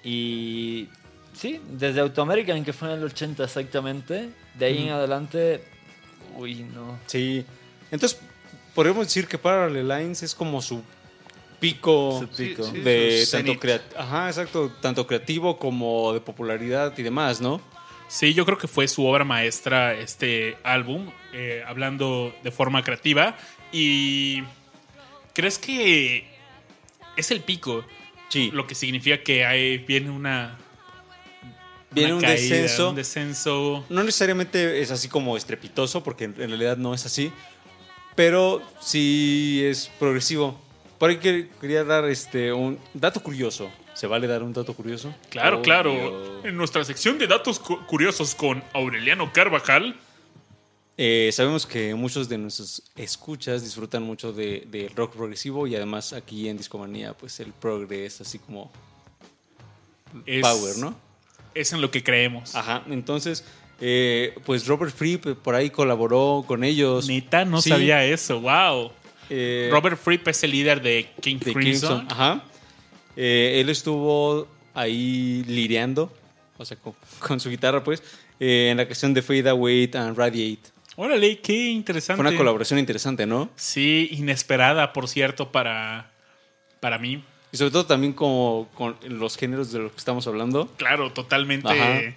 y. 0.03 0.89
Sí, 1.33 1.59
desde 1.67 2.01
Autoamerican, 2.01 2.63
que 2.63 2.73
fue 2.73 2.89
en 2.91 2.99
el 2.99 3.03
80 3.05 3.43
exactamente. 3.45 4.29
De 4.53 4.65
ahí 4.65 4.83
en 4.83 4.89
adelante. 4.93 5.63
Uy, 6.35 6.63
no. 6.73 6.99
Sí. 7.07 7.45
Entonces, 7.91 8.19
podríamos 8.73 9.07
decir 9.07 9.27
que 9.27 9.37
Parallel 9.37 9.87
Lines 9.87 10.23
es 10.23 10.33
como 10.33 10.61
su 10.61 10.81
pico 11.59 12.19
Su 12.19 12.27
pico. 12.27 12.63
Sí, 12.63 12.71
sí. 12.73 12.79
de 12.79 13.25
su 13.25 13.31
tanto 13.37 13.59
Ajá, 13.97 14.27
exacto, 14.27 14.71
tanto 14.81 15.07
creativo 15.07 15.57
como 15.57 16.13
de 16.13 16.19
popularidad 16.19 16.93
y 16.97 17.03
demás, 17.03 17.39
¿no? 17.39 17.61
Sí, 18.09 18.33
yo 18.33 18.45
creo 18.45 18.57
que 18.57 18.67
fue 18.67 18.87
su 18.87 19.05
obra 19.05 19.23
maestra 19.23 19.93
este 19.95 20.57
álbum, 20.63 21.09
eh, 21.33 21.63
hablando 21.65 22.35
de 22.43 22.51
forma 22.51 22.83
creativa. 22.83 23.35
¿Y 23.71 24.43
crees 25.33 25.57
que 25.57 26.27
es 27.17 27.31
el 27.31 27.41
pico? 27.41 27.83
Sí. 28.29 28.51
Lo 28.51 28.67
que 28.67 28.75
significa 28.75 29.23
que 29.23 29.45
hay, 29.45 29.77
viene 29.77 30.09
una. 30.09 30.59
Viene 31.93 32.13
un 32.13 32.21
caída, 32.21 32.33
descenso. 32.39 32.89
Un 32.89 32.95
descenso. 32.95 33.85
No 33.89 34.03
necesariamente 34.03 34.81
es 34.81 34.91
así 34.91 35.07
como 35.07 35.35
estrepitoso, 35.37 36.03
porque 36.03 36.25
en 36.25 36.35
realidad 36.35 36.77
no 36.77 36.93
es 36.93 37.05
así. 37.05 37.31
Pero 38.15 38.61
sí 38.79 39.61
es 39.65 39.89
progresivo. 39.99 40.59
Por 40.99 41.09
ahí 41.09 41.17
que- 41.17 41.49
quería 41.59 41.83
dar 41.83 42.05
este 42.05 42.53
un 42.53 42.79
dato 42.93 43.21
curioso. 43.21 43.71
¿Se 43.93 44.07
vale 44.07 44.25
dar 44.27 44.41
un 44.43 44.53
dato 44.53 44.73
curioso? 44.73 45.13
Claro, 45.29 45.57
Obvio. 45.57 45.63
claro. 45.63 46.43
En 46.47 46.55
nuestra 46.57 46.83
sección 46.83 47.17
de 47.19 47.27
datos 47.27 47.59
cu- 47.59 47.85
curiosos 47.85 48.33
con 48.35 48.63
Aureliano 48.73 49.31
Carvajal. 49.33 49.95
Eh, 50.97 51.31
sabemos 51.33 51.65
que 51.65 51.93
muchos 51.95 52.29
de 52.29 52.37
nuestros 52.37 52.83
escuchas 52.95 53.63
disfrutan 53.63 54.03
mucho 54.03 54.31
de, 54.31 54.67
de 54.69 54.89
rock 54.95 55.15
progresivo 55.15 55.65
y 55.67 55.75
además 55.75 56.13
aquí 56.13 56.47
en 56.49 56.57
Discomanía, 56.57 57.13
pues 57.15 57.39
el 57.39 57.51
progress 57.51 58.21
así 58.21 58.37
como 58.37 58.71
Es, 60.27 60.41
power, 60.41 60.77
¿no? 60.77 60.95
Es 61.55 61.73
en 61.73 61.81
lo 61.81 61.91
que 61.91 62.03
creemos. 62.03 62.55
Ajá, 62.55 62.83
entonces, 62.89 63.45
eh, 63.79 64.35
pues 64.45 64.65
Robert 64.67 64.93
Fripp 64.95 65.25
eh, 65.27 65.35
por 65.35 65.55
ahí 65.55 65.69
colaboró 65.69 66.43
con 66.47 66.63
ellos. 66.63 67.07
Neta, 67.07 67.45
no 67.45 67.61
Sí. 67.61 67.69
sabía 67.69 68.03
eso. 68.05 68.39
Wow. 68.41 68.91
Eh, 69.29 69.69
Robert 69.71 69.99
Fripp 70.01 70.27
es 70.27 70.43
el 70.43 70.51
líder 70.51 70.81
de 70.81 71.09
King 71.21 71.37
de 71.37 71.53
Crimson. 71.53 71.99
Crimson, 71.99 72.07
Ajá. 72.11 72.43
Eh, 73.15 73.59
él 73.61 73.69
estuvo 73.69 74.47
ahí 74.73 75.43
lireando, 75.47 76.11
o 76.57 76.65
sea, 76.65 76.77
con, 76.77 76.93
con 77.19 77.39
su 77.39 77.49
guitarra, 77.49 77.83
pues, 77.83 78.01
en 78.39 78.75
la 78.77 78.85
canción 78.85 79.13
de 79.13 79.21
Fade 79.21 79.49
Away 79.49 79.89
and 79.93 80.17
Radiate. 80.17 80.73
Órale, 80.95 81.39
qué 81.39 81.69
interesante. 81.69 82.21
Fue 82.21 82.29
una 82.29 82.37
colaboración 82.37 82.77
interesante, 82.79 83.25
¿no? 83.25 83.49
Sí, 83.55 84.09
inesperada, 84.11 84.93
por 84.93 85.07
cierto, 85.07 85.51
para, 85.51 86.11
para 86.79 86.99
mí. 86.99 87.23
Y 87.53 87.57
sobre 87.57 87.69
todo 87.69 87.85
también 87.85 88.13
como 88.13 88.67
con 88.73 88.97
los 89.07 89.37
géneros 89.37 89.71
de 89.71 89.77
los 89.77 89.91
que 89.91 89.99
estamos 89.99 90.25
hablando. 90.25 90.73
Claro, 90.75 91.13
totalmente. 91.13 91.69
Eh, 91.69 92.15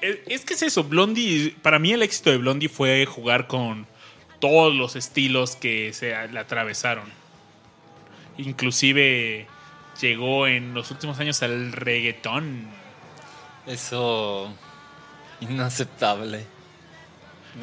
eh, 0.00 0.22
es 0.28 0.44
que 0.44 0.54
es 0.54 0.62
eso, 0.62 0.84
Blondie, 0.84 1.56
para 1.60 1.80
mí 1.80 1.92
el 1.92 2.02
éxito 2.02 2.30
de 2.30 2.36
Blondie 2.36 2.68
fue 2.68 3.04
jugar 3.04 3.48
con 3.48 3.88
todos 4.38 4.72
los 4.72 4.94
estilos 4.94 5.56
que 5.56 5.92
se 5.92 6.28
le 6.28 6.38
atravesaron. 6.38 7.06
Inclusive 8.36 9.48
llegó 10.00 10.46
en 10.46 10.72
los 10.72 10.92
últimos 10.92 11.18
años 11.18 11.42
al 11.42 11.72
reggaetón. 11.72 12.68
Eso. 13.66 14.54
Inaceptable. 15.40 16.46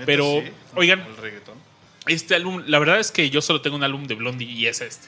Pero, 0.05 0.41
sí, 0.43 0.51
oigan. 0.75 0.99
El 0.99 1.15
reggaetón. 1.15 1.55
Este 2.05 2.35
álbum, 2.35 2.63
la 2.67 2.79
verdad 2.79 2.99
es 2.99 3.11
que 3.11 3.29
yo 3.29 3.41
solo 3.41 3.61
tengo 3.61 3.77
un 3.77 3.83
álbum 3.83 4.07
de 4.07 4.15
Blondie 4.15 4.49
y 4.49 4.67
es 4.67 4.81
este. 4.81 5.07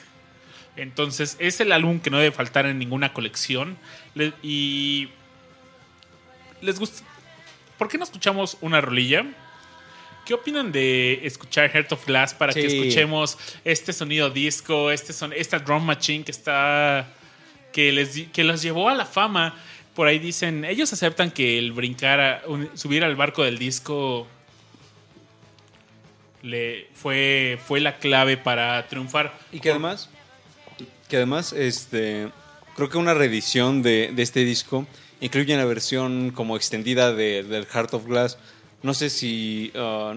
Entonces, 0.78 1.36
es 1.38 1.60
el 1.60 1.72
álbum 1.72 2.00
que 2.00 2.10
no 2.10 2.18
debe 2.18 2.34
faltar 2.34 2.66
en 2.66 2.78
ninguna 2.78 3.12
colección. 3.12 3.76
Le- 4.14 4.32
y. 4.42 5.08
¿Les 6.60 6.78
gusta? 6.78 7.02
¿Por 7.76 7.88
qué 7.88 7.98
no 7.98 8.04
escuchamos 8.04 8.56
una 8.60 8.80
rolilla? 8.80 9.24
¿Qué 10.24 10.34
opinan 10.34 10.72
de 10.72 11.20
escuchar 11.24 11.70
Heart 11.70 11.92
of 11.92 12.06
Glass 12.06 12.34
para 12.34 12.52
que 12.52 12.66
escuchemos 12.66 13.38
este 13.64 13.92
sonido 13.92 14.28
disco, 14.30 14.90
este 14.90 15.12
son, 15.12 15.32
esta 15.32 15.58
drum 15.58 15.84
machine 15.84 16.24
que 16.24 16.32
está. 16.32 17.08
que 17.72 17.92
les 17.92 18.26
que 18.32 18.44
los 18.44 18.60
llevó 18.62 18.88
a 18.88 18.94
la 18.94 19.06
fama? 19.06 19.54
Por 19.94 20.06
ahí 20.06 20.18
dicen, 20.18 20.64
ellos 20.64 20.92
aceptan 20.92 21.30
que 21.30 21.58
el 21.58 21.72
brincar, 21.72 22.20
a- 22.20 22.42
un- 22.46 22.70
subir 22.76 23.02
al 23.04 23.16
barco 23.16 23.42
del 23.44 23.58
disco 23.58 24.26
le 26.42 26.86
fue, 26.94 27.58
fue 27.66 27.80
la 27.80 27.96
clave 27.98 28.36
para 28.36 28.86
triunfar. 28.86 29.36
Y 29.52 29.60
que 29.60 29.70
además, 29.70 30.08
que 31.08 31.16
además, 31.16 31.52
este, 31.52 32.28
creo 32.76 32.88
que 32.88 32.98
una 32.98 33.14
reedición 33.14 33.82
de, 33.82 34.10
de 34.14 34.22
este 34.22 34.44
disco 34.44 34.86
incluye 35.20 35.54
una 35.54 35.64
versión 35.64 36.30
como 36.30 36.56
extendida 36.56 37.12
de- 37.12 37.42
del 37.42 37.66
Heart 37.66 37.94
of 37.94 38.06
Glass. 38.06 38.38
No 38.82 38.94
sé 38.94 39.10
si, 39.10 39.72
ah, 39.74 40.16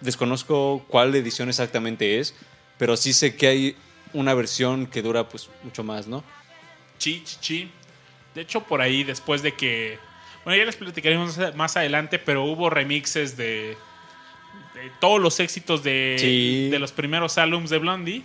desconozco 0.00 0.84
cuál 0.88 1.14
edición 1.14 1.48
exactamente 1.48 2.18
es, 2.20 2.34
pero 2.78 2.96
sí 2.96 3.12
sé 3.12 3.34
que 3.34 3.46
hay 3.48 3.76
una 4.12 4.34
versión 4.34 4.86
que 4.86 5.02
dura 5.02 5.28
pues 5.28 5.48
mucho 5.64 5.82
más, 5.82 6.06
¿no? 6.06 6.22
Chi, 6.98 7.22
chi, 7.24 7.36
chi. 7.40 7.70
De 8.34 8.42
hecho, 8.42 8.62
por 8.62 8.80
ahí, 8.80 9.02
después 9.04 9.42
de 9.42 9.52
que. 9.54 9.98
Bueno, 10.44 10.56
ya 10.58 10.64
les 10.64 10.76
platicaremos 10.76 11.38
más 11.56 11.76
adelante, 11.76 12.18
pero 12.18 12.44
hubo 12.44 12.70
remixes 12.70 13.36
de, 13.36 13.76
de 14.74 14.90
todos 15.00 15.20
los 15.20 15.40
éxitos 15.40 15.82
de, 15.82 16.16
Sí. 16.18 16.68
de 16.70 16.78
los 16.78 16.92
primeros 16.92 17.36
álbums 17.38 17.68
de 17.70 17.78
Blondie. 17.78 18.22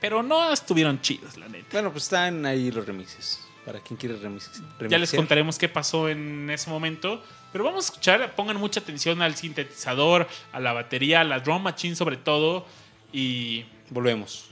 Pero 0.00 0.22
no 0.22 0.52
estuvieron 0.52 1.00
chidos, 1.00 1.36
la 1.36 1.48
neta. 1.48 1.66
Bueno, 1.72 1.90
pues 1.92 2.04
están 2.04 2.46
ahí 2.46 2.70
los 2.70 2.86
remixes. 2.86 3.40
Para 3.64 3.80
quien 3.80 3.98
quiere 3.98 4.16
remixes. 4.16 4.62
Ya 4.88 4.98
les 4.98 5.12
contaremos 5.12 5.58
qué 5.58 5.68
pasó 5.68 6.08
en 6.08 6.48
ese 6.50 6.70
momento. 6.70 7.22
Pero 7.52 7.64
vamos 7.64 7.84
a 7.84 7.88
escuchar, 7.88 8.34
pongan 8.34 8.56
mucha 8.56 8.80
atención 8.80 9.20
al 9.22 9.34
sintetizador, 9.34 10.26
a 10.52 10.60
la 10.60 10.72
batería, 10.72 11.20
a 11.20 11.24
la 11.24 11.40
drum 11.40 11.62
machine 11.62 11.94
sobre 11.94 12.16
todo. 12.16 12.64
Y 13.12 13.64
Volvemos. 13.90 14.50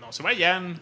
no 0.00 0.12
se 0.12 0.22
vayan. 0.22 0.80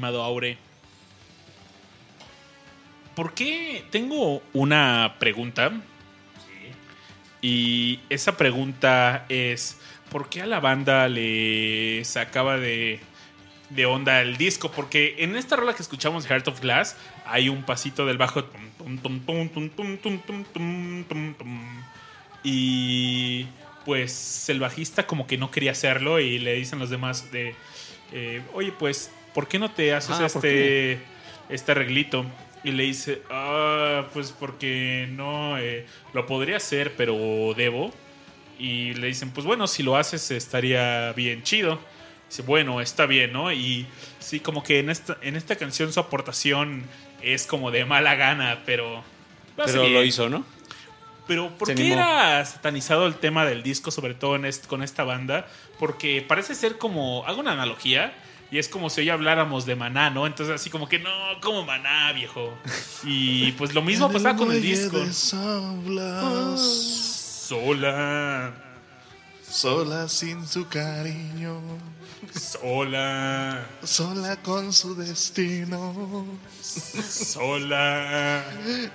estimado 0.00 0.22
Aure. 0.22 0.56
¿Por 3.14 3.34
qué? 3.34 3.84
Tengo 3.90 4.42
una 4.54 5.16
pregunta. 5.18 5.72
Y 7.42 8.00
esa 8.08 8.38
pregunta 8.38 9.26
es, 9.28 9.78
¿por 10.10 10.30
qué 10.30 10.40
a 10.40 10.46
la 10.46 10.58
banda 10.58 11.06
le 11.10 12.02
sacaba 12.06 12.56
de, 12.56 13.00
de 13.68 13.84
onda 13.84 14.22
el 14.22 14.38
disco? 14.38 14.70
Porque 14.70 15.16
en 15.18 15.36
esta 15.36 15.56
rola 15.56 15.74
que 15.74 15.82
escuchamos, 15.82 16.26
Heart 16.26 16.48
of 16.48 16.60
Glass, 16.62 16.96
hay 17.26 17.50
un 17.50 17.62
pasito 17.64 18.06
del 18.06 18.16
bajo. 18.16 18.46
Y 22.42 23.46
pues 23.84 24.48
el 24.48 24.60
bajista 24.60 25.06
como 25.06 25.26
que 25.26 25.36
no 25.36 25.50
quería 25.50 25.72
hacerlo 25.72 26.20
y 26.20 26.38
le 26.38 26.54
dicen 26.54 26.78
los 26.78 26.88
demás 26.88 27.30
de, 27.30 27.54
oye, 28.54 28.72
pues 28.72 29.10
¿por 29.34 29.48
qué 29.48 29.58
no 29.58 29.70
te 29.70 29.94
haces 29.94 30.10
Ah, 30.12 30.16
¿por 30.18 30.26
este, 30.26 31.00
este 31.48 31.72
arreglito? 31.72 32.24
Y 32.62 32.72
le 32.72 32.82
dice, 32.84 33.22
ah, 33.30 34.06
pues 34.12 34.32
porque 34.38 35.08
no, 35.10 35.58
eh, 35.58 35.86
lo 36.12 36.26
podría 36.26 36.56
hacer, 36.58 36.94
pero 36.96 37.16
debo. 37.56 37.92
Y 38.58 38.92
le 38.94 39.06
dicen, 39.06 39.30
pues 39.30 39.46
bueno, 39.46 39.66
si 39.66 39.82
lo 39.82 39.96
haces 39.96 40.30
estaría 40.30 41.12
bien 41.14 41.42
chido. 41.42 41.80
Dice, 42.28 42.42
bueno, 42.42 42.80
está 42.82 43.06
bien, 43.06 43.32
¿no? 43.32 43.50
Y 43.50 43.86
sí, 44.18 44.38
como 44.40 44.62
que 44.62 44.78
en 44.80 44.90
esta, 44.90 45.16
en 45.22 45.34
esta 45.36 45.56
canción 45.56 45.92
su 45.92 45.98
aportación 46.00 46.84
es 47.22 47.46
como 47.46 47.70
de 47.70 47.84
mala 47.84 48.14
gana, 48.14 48.62
pero... 48.66 49.02
Pero 49.56 49.88
lo 49.88 50.02
hizo, 50.04 50.28
¿no? 50.28 50.44
Pero 51.26 51.48
¿por 51.56 51.68
Se 51.68 51.74
qué 51.74 51.82
animó. 51.82 51.96
era 51.96 52.44
satanizado 52.44 53.06
el 53.06 53.14
tema 53.14 53.44
del 53.46 53.62
disco, 53.62 53.90
sobre 53.90 54.14
todo 54.14 54.36
en 54.36 54.44
est- 54.44 54.66
con 54.66 54.82
esta 54.82 55.04
banda? 55.04 55.46
Porque 55.78 56.22
parece 56.26 56.54
ser 56.54 56.76
como, 56.78 57.24
hago 57.26 57.40
una 57.40 57.52
analogía, 57.52 58.12
y 58.50 58.58
es 58.58 58.68
como 58.68 58.90
si 58.90 59.00
hoy 59.02 59.10
habláramos 59.10 59.64
de 59.66 59.76
Maná, 59.76 60.10
¿no? 60.10 60.26
Entonces 60.26 60.54
así 60.54 60.70
como 60.70 60.88
que, 60.88 60.98
no, 60.98 61.10
como 61.40 61.64
Maná, 61.64 62.12
viejo. 62.12 62.52
Y 63.04 63.52
pues 63.52 63.74
lo 63.74 63.82
mismo 63.82 64.10
pasaba 64.10 64.36
con 64.36 64.50
el 64.52 64.60
disco. 64.62 64.98
Sola, 67.48 68.52
Sola 69.48 70.08
sin 70.08 70.46
su 70.46 70.68
cariño, 70.68 71.60
sola, 72.32 73.66
sola 73.82 74.36
con 74.36 74.72
su 74.72 74.94
destino, 74.94 76.24
sola. 76.62 78.44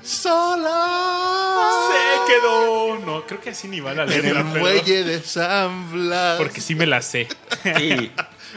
sola 0.02 1.70
Se 1.92 2.32
quedó. 2.34 3.00
No, 3.00 3.26
creo 3.26 3.42
que 3.42 3.50
así 3.50 3.68
ni 3.68 3.82
va 3.82 3.94
la 3.94 4.04
en 4.04 4.10
letra, 4.10 4.30
el 4.40 4.46
pero- 4.48 4.60
muelle 4.60 5.04
de 5.04 5.22
San 5.22 5.92
Blas. 5.92 6.38
Porque 6.38 6.62
sí 6.62 6.74
me 6.76 6.86
la 6.86 7.02
sé. 7.02 7.28
Sí. 7.78 8.12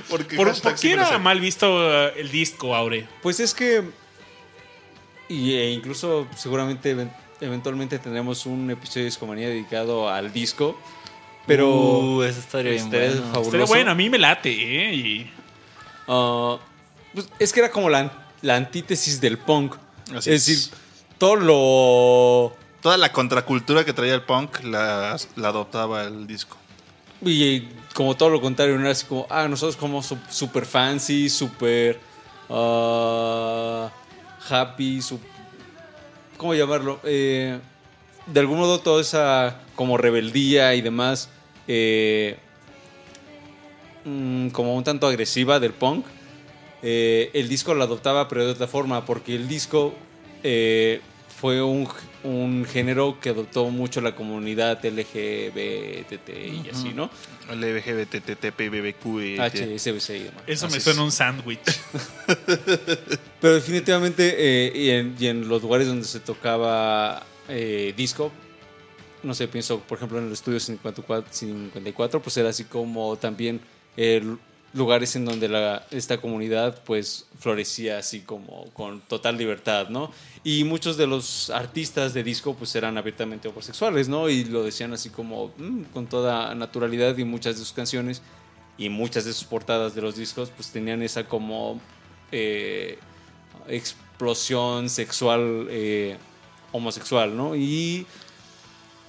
Porque 0.08 0.36
¿Por, 0.36 0.60
por 0.60 0.74
qué 0.76 0.92
era 0.92 1.18
mal 1.18 1.40
visto 1.40 1.66
eh, 2.08 2.12
el 2.18 2.30
disco, 2.30 2.74
Aure? 2.74 3.06
Pues 3.22 3.40
es 3.40 3.54
que. 3.54 3.82
Y 5.28 5.52
e 5.54 5.70
incluso 5.72 6.26
seguramente 6.36 6.90
even- 6.90 7.12
eventualmente 7.40 7.98
tendremos 7.98 8.46
un 8.46 8.70
episodio 8.70 9.02
de 9.02 9.10
Discomanía 9.10 9.48
dedicado 9.48 10.08
al 10.08 10.32
disco. 10.32 10.78
Pero. 11.46 11.68
Uh, 11.70 12.22
esa 12.22 12.40
estaría 12.40 12.72
bien 12.72 12.90
buena. 12.90 13.12
fabuloso. 13.32 13.50
Pero 13.50 13.66
bueno, 13.66 13.90
a 13.90 13.94
mí 13.94 14.08
me 14.10 14.18
late, 14.18 14.50
¿eh? 14.50 14.94
Y 14.94 15.30
Ah, 16.10 16.56
pues 17.12 17.28
es 17.38 17.52
que 17.52 17.60
era 17.60 17.70
como 17.70 17.90
la, 17.90 18.28
la 18.40 18.56
antítesis 18.56 19.20
del 19.20 19.36
punk. 19.38 19.74
Así 20.14 20.30
es 20.30 20.36
es. 20.36 20.46
decir, 20.46 20.78
todo 21.18 21.36
lo. 21.36 22.56
Toda 22.80 22.96
la 22.96 23.12
contracultura 23.12 23.84
que 23.84 23.92
traía 23.92 24.14
el 24.14 24.22
punk 24.22 24.62
la, 24.62 25.16
la 25.36 25.48
adoptaba 25.48 26.04
el 26.04 26.26
disco. 26.26 26.56
Y 27.22 27.64
como 27.98 28.16
todo 28.16 28.30
lo 28.30 28.40
contrario, 28.40 28.76
no 28.76 28.82
era 28.82 28.92
así 28.92 29.06
como, 29.06 29.26
ah, 29.28 29.48
nosotros 29.48 29.74
como 29.76 30.04
su- 30.04 30.18
super 30.30 30.64
fancy, 30.66 31.28
super 31.28 31.98
ah, 32.48 33.90
happy, 34.48 35.02
su- 35.02 35.18
¿cómo 36.36 36.54
llamarlo? 36.54 37.00
Eh, 37.02 37.58
de 38.24 38.38
algún 38.38 38.58
modo 38.60 38.78
toda 38.78 39.00
esa 39.00 39.62
como 39.74 39.96
rebeldía 39.96 40.76
y 40.76 40.80
demás, 40.80 41.28
eh, 41.66 42.38
mm, 44.04 44.50
como 44.50 44.76
un 44.76 44.84
tanto 44.84 45.08
agresiva 45.08 45.58
del 45.58 45.72
punk, 45.72 46.06
eh, 46.82 47.32
el 47.34 47.48
disco 47.48 47.74
lo 47.74 47.82
adoptaba 47.82 48.28
pero 48.28 48.46
de 48.46 48.52
otra 48.52 48.68
forma, 48.68 49.04
porque 49.06 49.34
el 49.34 49.48
disco 49.48 49.92
eh, 50.44 51.00
fue 51.40 51.62
un, 51.62 51.89
un 52.24 52.65
género 52.65 53.19
que 53.20 53.31
adoptó 53.31 53.70
mucho 53.70 54.01
la 54.01 54.15
comunidad 54.16 54.85
LGBT 54.85 56.28
y 56.28 56.69
así, 56.69 56.93
¿no? 56.94 57.10
LGBTTPBBQ 57.48 59.06
y 59.23 59.36
HSBC 59.39 60.10
y 60.10 60.19
demás. 60.24 60.43
Eso 60.47 60.69
me 60.69 60.81
suena 60.81 61.01
es. 61.01 61.05
un 61.05 61.12
sándwich. 61.12 61.60
Pero 63.40 63.55
definitivamente, 63.55 64.35
eh, 64.36 64.73
y, 64.74 64.90
en, 64.90 65.15
y 65.19 65.27
en 65.28 65.48
los 65.48 65.62
lugares 65.62 65.86
donde 65.86 66.05
se 66.05 66.19
tocaba 66.19 67.24
eh, 67.48 67.94
disco, 67.97 68.32
no 69.23 69.32
sé, 69.32 69.47
pienso, 69.47 69.78
por 69.81 69.98
ejemplo, 69.98 70.19
en 70.19 70.27
el 70.27 70.32
estudio 70.32 70.59
54, 70.59 71.32
54 71.32 72.20
pues 72.20 72.36
era 72.36 72.48
así 72.48 72.65
como 72.65 73.16
también 73.16 73.60
eh, 73.97 74.23
lugares 74.73 75.16
en 75.16 75.24
donde 75.24 75.49
la, 75.49 75.86
esta 75.90 76.20
comunidad 76.20 76.82
pues 76.85 77.27
florecía 77.39 77.99
así 77.99 78.20
como 78.20 78.66
con 78.73 79.01
total 79.01 79.36
libertad, 79.39 79.89
¿no? 79.89 80.11
Y 80.45 80.65
muchos 80.65 80.97
de 80.97 81.07
los 81.07 81.51
artistas 81.51 82.15
de 82.15 82.23
disco 82.23 82.55
pues 82.55 82.74
eran 82.74 82.99
abiertamente 82.99 83.49
homosexuales, 83.49 84.09
¿no? 84.09 84.28
Y 84.28 84.45
lo 84.45 84.62
decían 84.62 84.93
así 84.93 85.11
como 85.11 85.53
mm, 85.57 85.85
con 85.93 86.07
toda 86.07 86.55
naturalidad 86.55 87.16
y 87.19 87.24
muchas 87.24 87.57
de 87.57 87.65
sus 87.65 87.73
canciones 87.73 88.23
y 88.77 88.89
muchas 88.89 89.24
de 89.24 89.32
sus 89.32 89.45
portadas 89.45 89.95
de 89.95 90.03
los 90.03 90.16
discos 90.16 90.51
pues 90.55 90.70
tenían 90.70 91.03
esa 91.03 91.24
como 91.24 91.81
eh, 92.31 92.99
explosión 93.66 94.89
sexual 94.89 95.66
eh, 95.70 96.16
homosexual, 96.73 97.36
¿no? 97.36 97.57
Y 97.57 98.07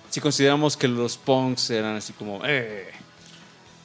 si 0.10 0.22
consideramos 0.22 0.76
que 0.76 0.88
los 0.88 1.18
punks 1.18 1.70
eran 1.70 1.96
así 1.96 2.14
como, 2.14 2.42
eh, 2.46 2.90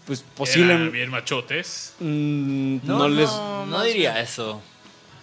pues 0.06 0.20
Eran 0.20 0.34
posiblemente 0.36 0.90
bien 0.90 1.10
machotes. 1.10 1.94
mm, 2.00 2.76
no, 2.84 2.98
No, 2.98 3.08
les... 3.08 3.30
no, 3.30 3.82
diría 3.84 4.12
bien. 4.12 4.24
eso. 4.24 4.60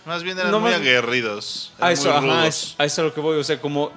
Más 0.06 0.24
bien 0.24 0.38
eran 0.40 0.52
No, 0.52 0.60
muy 0.60 0.72
más- 0.72 0.80
aguerridos. 0.80 1.74
A 1.80 1.92
eso, 1.92 2.10
muy 2.22 2.30
ajá, 2.32 2.48
es- 2.48 2.76
a 2.78 2.86
eso 2.86 3.02
a 3.02 3.06
lo 3.06 3.14
que 3.14 3.22
voy, 3.22 3.38
o 3.38 3.44
sea, 3.44 3.62
como 3.62 3.92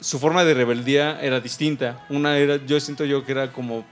su 0.00 0.18
forma 0.20 0.44
de 0.44 0.54
rebeldía 0.54 1.20
era 1.20 1.40
distinta. 1.40 2.04
Una 2.08 2.38
era, 2.38 2.56
yo 2.64 2.78
siento 2.78 3.04
yo 3.04 3.24
que 3.26 3.32
era 3.32 3.52
como 3.52 3.84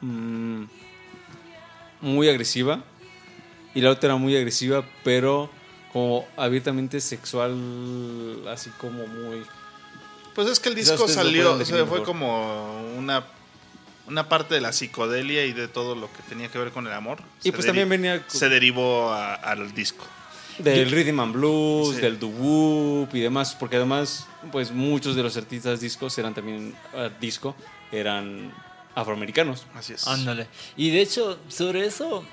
mm, 0.00 0.64
muy 2.00 2.28
agresiva 2.28 2.80
y 3.74 3.80
la 3.80 3.90
otra 3.90 4.10
era 4.10 4.16
muy 4.16 4.36
agresiva, 4.36 4.84
pero 5.02 5.50
como 5.92 6.26
abiertamente 6.36 7.00
sexual, 7.00 8.46
así 8.48 8.70
como 8.78 9.06
muy... 9.06 9.42
Pues 10.34 10.48
es 10.48 10.58
que 10.60 10.68
el 10.68 10.74
disco 10.74 11.06
salió, 11.08 11.52
o 11.54 11.56
sea, 11.64 11.66
fue 11.66 11.84
mejor. 11.84 12.02
como 12.04 12.82
una, 12.96 13.24
una 14.06 14.28
parte 14.28 14.54
de 14.54 14.60
la 14.60 14.72
psicodelia 14.72 15.44
y 15.46 15.52
de 15.52 15.68
todo 15.68 15.94
lo 15.94 16.12
que 16.12 16.22
tenía 16.28 16.48
que 16.48 16.58
ver 16.58 16.70
con 16.72 16.86
el 16.86 16.92
amor. 16.92 17.18
Y 17.40 17.44
Se 17.48 17.52
pues 17.52 17.66
también 17.66 17.88
venía 17.88 18.22
Se 18.28 18.48
derivó 18.48 19.10
a- 19.12 19.34
al 19.34 19.72
disco. 19.74 20.04
del 20.58 20.90
rhythm 20.90 21.18
and 21.20 21.32
blues, 21.34 21.96
Sí. 21.96 22.00
del 22.02 22.18
doo-wop 22.18 23.12
y 23.14 23.20
demás, 23.20 23.56
porque 23.58 23.76
además, 23.76 24.26
pues 24.52 24.70
muchos 24.70 25.16
de 25.16 25.22
los 25.22 25.36
artistas 25.36 25.80
discos 25.80 26.16
eran 26.18 26.32
también, 26.34 26.74
ah, 26.94 27.08
disco, 27.20 27.56
eran 27.90 28.52
afroamericanos. 28.94 29.66
Así 29.74 29.94
es. 29.94 30.06
Ándale. 30.06 30.46
Y 30.76 30.90
de 30.90 31.00
hecho, 31.00 31.38
sobre 31.48 31.84
eso, 31.86 32.24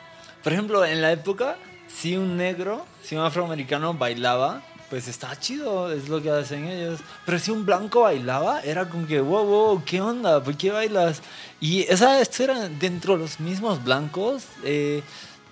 por 0.44 0.54
ejemplo, 0.54 0.86
en 0.86 1.02
la 1.02 1.12
época, 1.12 1.58
si 1.88 2.16
un 2.16 2.38
negro, 2.38 2.86
si 3.02 3.16
un 3.16 3.24
afroamericano 3.24 3.94
bailaba, 3.96 4.62
pues 4.92 5.08
estaba 5.08 5.40
chido, 5.40 5.92
es 5.92 6.08
lo 6.10 6.22
que 6.22 6.30
hacen 6.30 6.68
ellos. 6.68 7.00
Pero 7.26 7.40
si 7.40 7.50
un 7.50 7.66
blanco 7.66 8.02
bailaba, 8.02 8.60
era 8.62 8.88
como 8.88 9.08
que, 9.08 9.20
wow, 9.22 9.44
wow, 9.46 9.84
¿qué 9.84 10.02
onda? 10.02 10.44
¿Por 10.44 10.56
qué 10.58 10.70
bailas? 10.70 11.22
Y 11.60 11.82
esa, 11.84 12.20
esto 12.20 12.44
era 12.44 12.68
dentro 12.68 13.14
de 13.14 13.20
los 13.24 13.40
mismos 13.40 13.84
blancos, 13.84 14.44
eh, 14.64 15.02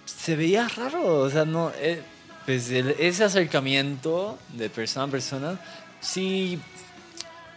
se 0.05 0.35
veía 0.35 0.67
raro, 0.67 1.19
o 1.19 1.29
sea, 1.29 1.45
no, 1.45 1.71
eh, 1.77 2.03
pues 2.45 2.69
el- 2.69 2.95
ese 2.99 3.23
acercamiento 3.23 4.37
de 4.53 4.69
persona 4.69 5.05
a 5.05 5.07
persona, 5.07 5.59
sí... 6.01 6.59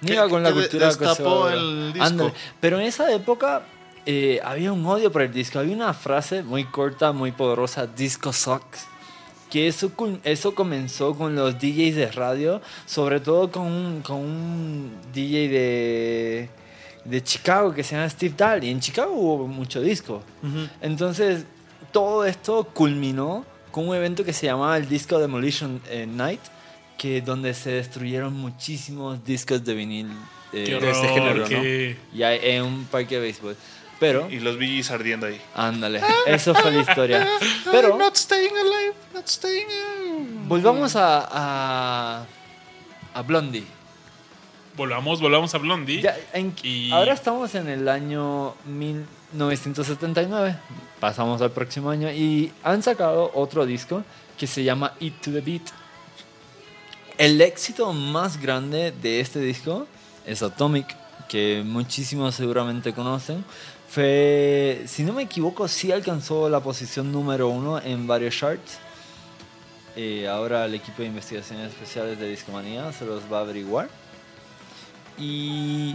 no 0.00 0.12
iba 0.14 0.28
con 0.28 0.42
la 0.44 0.50
cultura 0.62 0.86
destapó 0.86 1.48
el 1.48 1.92
disco. 1.92 2.06
Pero 2.60 2.78
en 2.78 2.86
esa 2.86 3.12
época 3.12 3.62
eh, 4.06 4.40
había 4.44 4.72
un 4.72 4.84
odio 4.86 5.10
por 5.10 5.22
el 5.22 5.32
disco. 5.32 5.58
Había 5.58 5.74
una 5.74 5.94
frase 5.94 6.42
muy 6.42 6.64
corta, 6.64 7.10
muy 7.12 7.32
poderosa, 7.32 7.86
disco 7.88 8.32
sucks. 8.32 8.86
Que 9.52 9.68
eso, 9.68 9.92
eso 10.24 10.54
comenzó 10.54 11.14
con 11.14 11.34
los 11.34 11.58
DJs 11.58 11.94
de 11.96 12.10
radio, 12.10 12.62
sobre 12.86 13.20
todo 13.20 13.50
con 13.50 13.66
un, 13.66 14.00
con 14.00 14.16
un 14.16 14.90
DJ 15.12 15.48
de, 15.48 16.48
de 17.04 17.22
Chicago 17.22 17.74
que 17.74 17.82
se 17.84 17.94
llama 17.94 18.08
Steve 18.08 18.34
Dahl. 18.34 18.64
Y 18.64 18.70
en 18.70 18.80
Chicago 18.80 19.12
hubo 19.12 19.46
mucho 19.46 19.82
disco. 19.82 20.22
Entonces, 20.80 21.44
todo 21.92 22.24
esto 22.24 22.64
culminó 22.72 23.44
con 23.70 23.88
un 23.88 23.94
evento 23.94 24.24
que 24.24 24.32
se 24.32 24.46
llamaba 24.46 24.78
el 24.78 24.88
Disco 24.88 25.18
Demolition 25.18 25.82
eh, 25.90 26.06
Night, 26.06 26.40
que 26.96 27.20
donde 27.20 27.52
se 27.52 27.72
destruyeron 27.72 28.32
muchísimos 28.32 29.22
discos 29.24 29.62
de 29.64 29.74
vinil 29.74 30.08
eh, 30.54 30.64
de 30.80 30.90
este 30.90 31.08
género, 31.08 31.40
¿no? 31.40 31.46
Y 32.14 32.22
hay- 32.22 32.38
en 32.42 32.62
un 32.64 32.84
parque 32.84 33.16
de 33.16 33.20
béisbol. 33.20 33.56
Pero, 34.02 34.28
Y 34.30 34.40
los 34.40 34.56
VGs 34.58 34.90
ardiendo 34.90 35.26
ahí. 35.26 35.40
ándale, 35.54 36.00
eso 36.26 36.54
fue 36.54 36.70
la 36.72 36.80
historia. 36.82 37.26
Pero, 37.70 37.96
not 37.96 38.16
staying 38.16 38.50
alive, 38.56 38.94
not 39.14 39.26
staying 39.28 39.66
alive. 39.66 40.26
volvamos 40.48 40.96
a, 40.96 41.28
a, 41.30 42.26
a 43.14 43.22
Blondie. 43.22 43.64
Volvamos, 44.76 45.20
volvamos 45.20 45.54
a 45.54 45.58
Blondie. 45.58 46.02
Ya, 46.02 46.16
en- 46.32 46.54
Y- 46.62 46.90
Ahora 46.92 47.12
estamos 47.12 47.54
en 47.54 47.68
el 47.68 47.88
año 47.88 48.54
1979. 48.66 50.56
Pasamos 50.98 51.40
al 51.42 51.50
próximo 51.50 51.90
año 51.90 52.10
y 52.10 52.52
han 52.64 52.82
sacado 52.82 53.30
otro 53.34 53.66
disco 53.66 54.02
que 54.38 54.46
se 54.46 54.64
llama 54.64 54.94
Eat 55.00 55.14
to 55.22 55.30
the 55.30 55.40
Beat. 55.40 55.62
El 57.18 57.40
éxito 57.40 57.92
más 57.92 58.40
grande 58.40 58.92
de 58.92 59.20
este 59.20 59.38
disco 59.40 59.86
es 60.26 60.42
Atomic, 60.42 60.96
que 61.28 61.62
muchísimos 61.64 62.34
seguramente 62.34 62.92
conocen. 62.94 63.44
Fue, 63.92 64.84
si 64.86 65.02
no 65.02 65.12
me 65.12 65.24
equivoco, 65.24 65.68
sí 65.68 65.92
alcanzó 65.92 66.48
la 66.48 66.60
posición 66.60 67.12
número 67.12 67.48
uno 67.48 67.78
en 67.78 68.06
varios 68.06 68.34
charts. 68.34 68.78
Eh, 69.96 70.26
ahora 70.26 70.64
el 70.64 70.74
equipo 70.74 71.02
de 71.02 71.08
investigaciones 71.08 71.68
especiales 71.72 72.18
de 72.18 72.26
Discomanía 72.26 72.90
se 72.92 73.04
los 73.04 73.30
va 73.30 73.38
a 73.38 73.40
averiguar. 73.42 73.90
Y. 75.18 75.94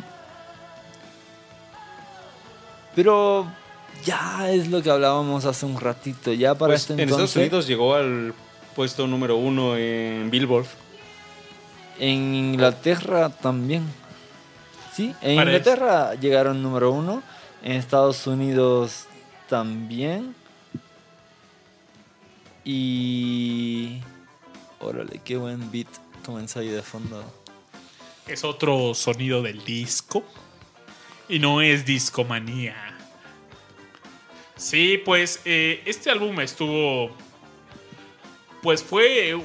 Pero 2.95 3.47
ya 4.05 4.51
es 4.51 4.67
lo 4.67 4.83
que 4.83 4.91
hablábamos 4.91 5.45
hace 5.45 5.65
un 5.65 5.79
ratito. 5.79 6.31
Ya 6.33 6.53
para 6.53 6.73
Pues, 6.73 6.81
este 6.81 6.93
en 6.93 6.99
entonces. 6.99 7.29
Estados 7.29 7.35
Unidos 7.35 7.67
llegó 7.67 7.95
al 7.95 8.35
puesto 8.75 9.07
número 9.07 9.37
uno 9.37 9.75
en 9.75 10.29
Billboard. 10.29 10.67
En 11.97 12.35
Inglaterra 12.35 13.29
también. 13.29 13.87
Sí, 14.95 15.15
en 15.19 15.31
Inglaterra 15.39 16.13
llegaron 16.13 16.61
número 16.61 16.91
uno. 16.91 17.23
En 17.67 17.73
Estados 17.73 18.25
Unidos 18.25 19.07
también. 19.49 20.33
Y. 22.63 23.99
Órale, 24.79 25.19
qué 25.25 25.35
buen 25.35 25.69
beat 25.69 25.89
comenzó 26.25 26.61
ahí 26.61 26.69
de 26.69 26.81
fondo. 26.81 27.21
Es 28.25 28.45
otro 28.45 28.93
sonido 28.93 29.41
del 29.41 29.65
disco. 29.65 30.23
Y 31.27 31.39
no 31.39 31.61
es 31.61 31.85
discomanía. 31.85 32.97
Sí, 34.55 35.01
pues 35.03 35.41
eh, 35.43 35.83
este 35.85 36.09
álbum 36.09 36.39
estuvo. 36.39 37.11
Pues 38.63 38.81
fue 38.81 39.37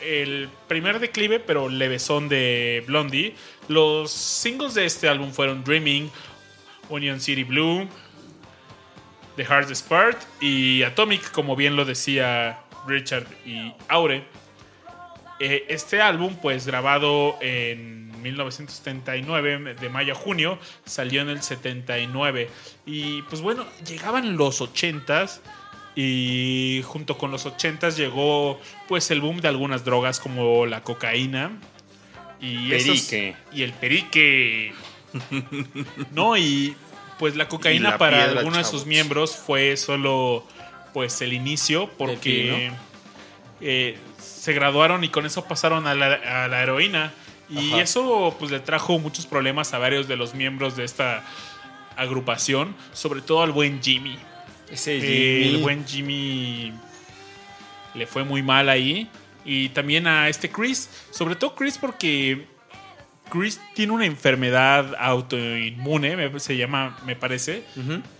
el 0.00 0.48
primer 0.66 0.98
declive, 0.98 1.40
pero 1.40 1.68
levesón 1.68 2.30
de 2.30 2.82
Blondie. 2.86 3.34
Los 3.68 4.12
singles 4.12 4.72
de 4.72 4.86
este 4.86 5.10
álbum 5.10 5.30
fueron 5.30 5.62
Dreaming, 5.62 6.10
Union 6.88 7.20
City 7.20 7.44
Blue, 7.44 7.88
The 9.36 9.44
Hardest 9.44 9.88
Part 9.88 10.18
y 10.40 10.82
Atomic, 10.82 11.30
como 11.30 11.56
bien 11.56 11.76
lo 11.76 11.84
decía 11.84 12.60
Richard 12.86 13.26
y 13.44 13.72
Aure. 13.88 14.24
Eh, 15.38 15.66
este 15.68 16.00
álbum, 16.00 16.36
pues 16.40 16.66
grabado 16.66 17.36
en 17.42 18.10
1979, 18.22 19.74
de 19.74 19.88
mayo 19.90 20.14
a 20.14 20.16
junio, 20.16 20.58
salió 20.86 21.20
en 21.20 21.28
el 21.28 21.42
79. 21.42 22.48
Y 22.86 23.22
pues 23.22 23.42
bueno, 23.42 23.66
llegaban 23.86 24.36
los 24.36 24.60
80s 24.62 25.40
y 25.94 26.82
junto 26.84 27.18
con 27.18 27.30
los 27.30 27.46
80s 27.46 27.96
llegó 27.96 28.58
pues 28.88 29.10
el 29.10 29.20
boom 29.20 29.40
de 29.40 29.48
algunas 29.48 29.84
drogas 29.84 30.20
como 30.20 30.64
la 30.66 30.82
cocaína 30.82 31.52
y 32.40 32.72
esos- 32.72 33.02
Perique. 33.06 33.36
y 33.52 33.62
el 33.62 33.72
perique. 33.74 34.72
No, 36.12 36.36
y 36.36 36.76
pues 37.18 37.36
la 37.36 37.48
cocaína 37.48 37.90
la 37.90 37.98
para 37.98 38.18
piedra, 38.24 38.38
algunos 38.40 38.58
de 38.58 38.64
sus 38.64 38.86
miembros 38.86 39.36
fue 39.36 39.76
solo 39.76 40.44
pues 40.92 41.20
el 41.22 41.32
inicio 41.32 41.88
porque 41.98 42.72
eh, 43.60 43.98
se 44.18 44.52
graduaron 44.52 45.04
y 45.04 45.08
con 45.08 45.26
eso 45.26 45.44
pasaron 45.44 45.86
a 45.86 45.94
la, 45.94 46.14
a 46.44 46.48
la 46.48 46.62
heroína. 46.62 47.12
Y 47.48 47.72
Ajá. 47.74 47.82
eso 47.82 48.34
pues 48.38 48.50
le 48.50 48.58
trajo 48.60 48.98
muchos 48.98 49.24
problemas 49.26 49.72
a 49.72 49.78
varios 49.78 50.08
de 50.08 50.16
los 50.16 50.34
miembros 50.34 50.76
de 50.76 50.84
esta 50.84 51.24
agrupación, 51.96 52.74
sobre 52.92 53.20
todo 53.22 53.42
al 53.42 53.52
buen 53.52 53.82
Jimmy. 53.82 54.18
Ese 54.70 54.96
Eh, 54.96 55.00
Jimmy. 55.44 55.54
el 55.56 55.62
buen 55.62 55.86
Jimmy 55.86 56.72
le 57.94 58.06
fue 58.06 58.24
muy 58.24 58.42
mal 58.42 58.68
ahí. 58.68 59.08
Y 59.44 59.68
también 59.68 60.08
a 60.08 60.28
este 60.28 60.50
Chris. 60.50 60.90
Sobre 61.12 61.36
todo 61.36 61.54
Chris 61.54 61.78
porque 61.78 62.46
Chris 63.30 63.60
tiene 63.74 63.92
una 63.92 64.06
enfermedad 64.06 64.94
autoinmune, 64.98 66.16
me- 66.16 66.40
se 66.40 66.56
llama, 66.56 66.96
me 67.04 67.16
parece. 67.16 67.64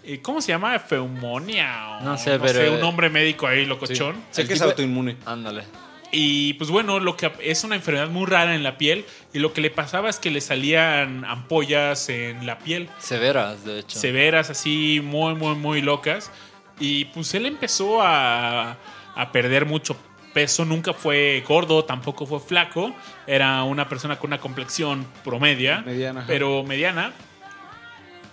Eh, 0.04 0.20
¿Cómo 0.22 0.40
se 0.40 0.48
llama? 0.48 0.78
Feumonia. 0.78 1.98
o 2.00 2.04
No 2.04 2.18
sé, 2.18 2.38
pero- 2.38 2.74
un 2.74 2.80
nombre 2.80 3.08
médico 3.10 3.46
ahí, 3.46 3.60
Sí. 3.62 3.66
locochón. 3.66 4.16
Sé 4.30 4.42
El 4.42 4.48
que 4.48 4.54
es 4.54 4.62
autoinmune. 4.62 5.16
Ándale. 5.24 5.64
Y 6.12 6.54
pues 6.54 6.70
bueno, 6.70 7.00
lo 7.00 7.16
que 7.16 7.30
es 7.40 7.64
una 7.64 7.74
enfermedad 7.74 8.08
muy 8.08 8.26
rara 8.26 8.54
en 8.54 8.62
la 8.62 8.78
piel. 8.78 9.04
Y 9.32 9.38
lo 9.40 9.52
que 9.52 9.60
le 9.60 9.70
pasaba 9.70 10.08
es 10.08 10.18
que 10.18 10.30
le 10.30 10.40
salían 10.40 11.24
ampollas 11.24 12.08
en 12.08 12.46
la 12.46 12.58
piel. 12.58 12.88
Severas, 12.98 13.64
de 13.64 13.80
hecho. 13.80 13.98
severas, 13.98 14.48
así 14.50 15.00
muy, 15.02 15.34
muy, 15.34 15.56
muy 15.56 15.82
locas. 15.82 16.30
Y 16.78 17.06
pues 17.06 17.34
él 17.34 17.46
empezó 17.46 18.02
a, 18.02 18.76
a 19.14 19.32
perder 19.32 19.66
mucho 19.66 19.96
peso. 20.36 20.66
Nunca 20.66 20.92
fue 20.92 21.42
gordo, 21.48 21.82
tampoco 21.86 22.26
fue 22.26 22.40
flaco. 22.40 22.94
Era 23.26 23.62
una 23.62 23.88
persona 23.88 24.18
con 24.18 24.28
una 24.28 24.38
complexión 24.38 25.06
promedia, 25.24 25.80
Mediana, 25.80 26.20
ajá. 26.20 26.28
pero 26.28 26.62
mediana. 26.62 27.14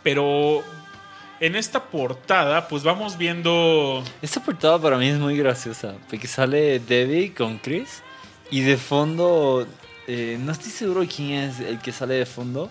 Pero 0.04 0.62
en 1.40 1.56
esta 1.56 1.86
portada, 1.86 2.68
pues 2.68 2.84
vamos 2.84 3.18
viendo. 3.18 4.04
Esta 4.22 4.44
portada 4.44 4.78
para 4.80 4.98
mí 4.98 5.08
es 5.08 5.18
muy 5.18 5.38
graciosa, 5.38 5.94
porque 6.10 6.28
sale 6.28 6.80
Debbie 6.80 7.34
con 7.34 7.58
Chris 7.58 8.04
y 8.52 8.60
de 8.62 8.76
fondo, 8.76 9.66
eh, 10.06 10.38
no 10.42 10.52
estoy 10.52 10.72
seguro 10.72 11.06
quién 11.08 11.40
es 11.40 11.62
el 11.62 11.80
que 11.80 11.94
sale 11.94 12.16
de 12.16 12.26
fondo, 12.26 12.70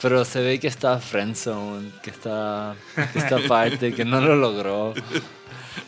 pero 0.00 0.24
se 0.24 0.40
ve 0.40 0.58
que 0.58 0.68
está 0.68 0.98
Friendzone, 1.00 1.90
que 2.02 2.08
está 2.08 2.76
esta 3.14 3.38
parte, 3.46 3.92
que 3.92 4.06
no 4.06 4.22
lo 4.22 4.36
logró. 4.36 4.94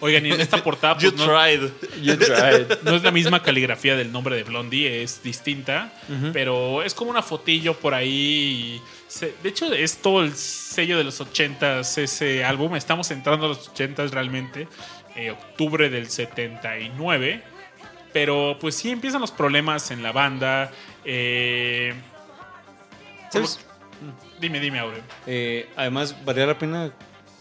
Oigan, 0.00 0.26
y 0.26 0.32
en 0.32 0.40
esta 0.40 0.62
portada, 0.62 0.98
You 0.98 1.12
pues, 1.14 1.26
no, 1.26 1.32
tried. 1.34 1.70
You 2.02 2.16
tried. 2.16 2.78
no 2.82 2.94
es 2.96 3.02
la 3.02 3.10
misma 3.10 3.42
caligrafía 3.42 3.96
del 3.96 4.10
nombre 4.12 4.36
de 4.36 4.42
Blondie, 4.44 5.02
es 5.02 5.22
distinta, 5.22 5.92
pero 6.32 6.82
es 6.82 6.94
como 6.94 7.10
una 7.10 7.22
fotillo 7.22 7.74
por 7.74 7.94
ahí. 7.94 8.80
se- 9.08 9.34
de 9.42 9.48
hecho, 9.48 9.72
es 9.72 9.98
todo 9.98 10.22
el 10.22 10.34
sello 10.34 10.98
de 10.98 11.04
los 11.04 11.20
80s 11.20 11.96
ese 11.98 12.44
álbum. 12.44 12.74
Estamos 12.76 13.10
entrando 13.10 13.46
a 13.46 13.48
los 13.50 13.68
80s 13.72 14.10
realmente, 14.10 14.66
eh, 15.14 15.30
octubre 15.30 15.88
del 15.88 16.08
79. 16.10 17.42
Pero 18.12 18.56
pues 18.60 18.74
sí 18.74 18.90
empiezan 18.90 19.20
los 19.20 19.30
problemas 19.30 19.90
en 19.90 20.02
la 20.02 20.10
banda. 20.12 20.70
eh, 21.04 21.94
¿Sabes? 23.30 23.60
lo- 24.02 24.12
Dime, 24.40 24.60
dime, 24.60 24.78
Aure. 24.80 25.02
Eh, 25.26 25.68
además, 25.76 26.14
valía 26.24 26.46
la 26.46 26.58
pena 26.58 26.90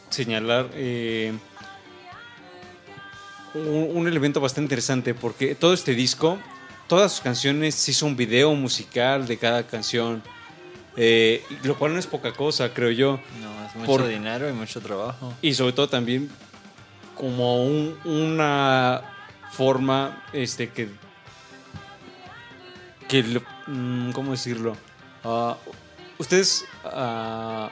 señalar 0.10 0.70
eh, 0.74 1.34
un, 3.56 3.98
un 3.98 4.08
elemento 4.08 4.40
bastante 4.40 4.66
interesante 4.66 5.14
porque 5.16 5.56
todo 5.56 5.74
este 5.74 5.94
disco, 5.96 6.38
todas 6.88 7.12
sus 7.14 7.22
canciones 7.22 7.74
se 7.76 7.92
hizo 7.92 8.06
un 8.06 8.16
video 8.16 8.54
musical 8.54 9.26
de 9.28 9.38
cada 9.38 9.66
canción, 9.66 10.22
eh, 10.98 11.44
lo 11.64 11.78
cual 11.78 11.94
no 11.94 12.00
es 12.00 12.06
poca 12.08 12.32
cosa, 12.34 12.74
creo 12.74 12.92
yo. 12.92 13.20
No, 13.42 13.66
es 13.68 13.76
mucho 13.76 13.86
Por- 13.88 14.08
dinero 14.08 14.50
y 14.50 14.54
mucho 14.54 14.80
trabajo. 14.82 15.34
Y 15.42 15.54
sobre 15.54 15.74
todo 15.74 15.90
también 15.90 16.30
como 17.16 17.66
un- 17.66 17.98
una 18.06 19.02
forma 19.52 20.24
este 20.34 20.70
que 20.70 20.90
que 23.08 23.24
mm, 23.68 24.12
cómo 24.12 24.32
decirlo 24.32 24.76
Ah, 25.24 25.56
ustedes 26.18 26.66
ah, 26.84 27.70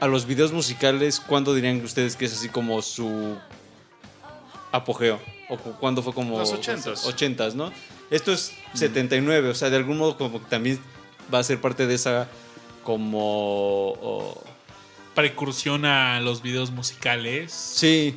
a 0.00 0.06
los 0.06 0.26
videos 0.26 0.52
musicales 0.52 1.20
cuándo 1.20 1.54
dirían 1.54 1.82
ustedes 1.84 2.16
que 2.16 2.24
es 2.26 2.32
así 2.34 2.48
como 2.48 2.82
su 2.82 3.36
apogeo 4.72 5.20
o 5.48 5.56
cu- 5.56 5.74
cuándo 5.78 6.02
fue 6.02 6.12
como 6.14 6.38
Los 6.38 6.52
ochentas. 6.52 7.04
ochentas, 7.06 7.54
no 7.54 7.70
esto 8.10 8.32
es 8.32 8.52
79 8.74 9.48
o 9.50 9.54
sea 9.54 9.70
de 9.70 9.76
algún 9.76 9.98
modo 9.98 10.16
como 10.18 10.40
que 10.42 10.48
también 10.48 10.78
va 11.32 11.38
a 11.38 11.42
ser 11.44 11.60
parte 11.60 11.86
de 11.86 11.94
esa 11.94 12.28
como 12.84 13.90
oh, 14.00 14.42
Precursión 15.14 15.84
a 15.84 16.20
los 16.20 16.40
videos 16.42 16.70
musicales. 16.70 17.52
sí 17.52 18.16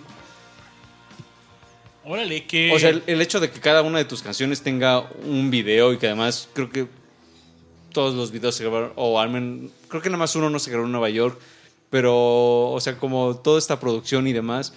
Órale, 2.07 2.45
que. 2.45 2.71
O 2.71 2.77
sea, 2.79 2.89
el, 2.89 3.01
el 3.07 3.19
hecho 3.21 3.39
de 3.39 3.49
que 3.49 3.59
cada 3.59 3.81
una 3.81 3.97
de 3.97 4.05
tus 4.05 4.21
canciones 4.21 4.61
tenga 4.61 5.09
un 5.23 5.49
video 5.49 5.91
y 5.91 5.97
que 5.97 6.05
además 6.05 6.47
creo 6.53 6.69
que 6.69 6.87
todos 7.91 8.13
los 8.13 8.29
videos 8.31 8.53
se 8.55 8.63
grabaron, 8.63 8.93
o 8.95 9.19
al 9.19 9.29
menos, 9.29 9.71
creo 9.87 10.01
que 10.03 10.09
nada 10.09 10.19
más 10.19 10.35
uno 10.35 10.49
no 10.51 10.59
se 10.59 10.69
grabó 10.69 10.85
en 10.85 10.91
Nueva 10.91 11.09
York, 11.09 11.39
pero, 11.89 12.69
o 12.71 12.79
sea, 12.79 12.97
como 12.99 13.35
toda 13.37 13.57
esta 13.57 13.79
producción 13.79 14.27
y 14.27 14.33
demás, 14.33 14.73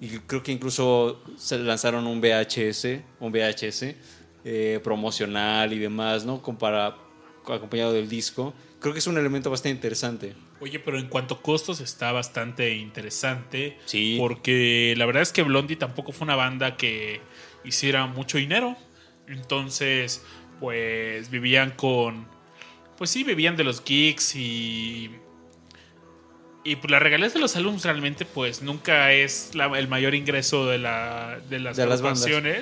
y 0.00 0.08
creo 0.20 0.42
que 0.42 0.52
incluso 0.52 1.22
se 1.36 1.58
lanzaron 1.58 2.06
un 2.06 2.20
VHS, 2.20 3.00
un 3.20 3.32
VHS 3.32 3.94
eh, 4.44 4.80
promocional 4.82 5.72
y 5.72 5.78
demás, 5.78 6.24
¿no? 6.24 6.40
Como 6.40 6.58
para, 6.58 6.96
acompañado 7.46 7.92
del 7.92 8.08
disco. 8.08 8.54
Creo 8.80 8.92
que 8.92 9.00
es 9.00 9.06
un 9.08 9.18
elemento 9.18 9.50
bastante 9.50 9.74
interesante. 9.74 10.34
Oye, 10.60 10.78
pero 10.78 10.98
en 10.98 11.08
cuanto 11.08 11.34
a 11.34 11.42
costos 11.42 11.80
está 11.80 12.12
bastante 12.12 12.74
interesante. 12.76 13.76
Sí. 13.86 14.16
Porque 14.18 14.94
la 14.96 15.06
verdad 15.06 15.22
es 15.22 15.32
que 15.32 15.42
Blondie 15.42 15.76
tampoco 15.76 16.12
fue 16.12 16.24
una 16.24 16.36
banda 16.36 16.76
que 16.76 17.20
hiciera 17.64 18.06
mucho 18.06 18.38
dinero. 18.38 18.76
Entonces, 19.26 20.22
pues 20.60 21.30
vivían 21.30 21.72
con. 21.72 22.26
Pues 22.96 23.10
sí, 23.10 23.24
vivían 23.24 23.56
de 23.56 23.64
los 23.64 23.82
gigs 23.82 24.36
y. 24.36 25.10
Y 26.68 26.76
pues 26.76 26.90
las 26.90 27.00
regalías 27.02 27.32
de 27.34 27.40
los 27.40 27.56
álbumes 27.56 27.82
realmente, 27.84 28.24
pues 28.24 28.62
nunca 28.62 29.12
es 29.12 29.54
la- 29.54 29.78
el 29.78 29.88
mayor 29.88 30.14
ingreso 30.14 30.66
de, 30.66 30.78
la, 30.78 31.38
de 31.48 31.58
las 31.60 31.76
De 31.76 31.86
las. 31.86 32.00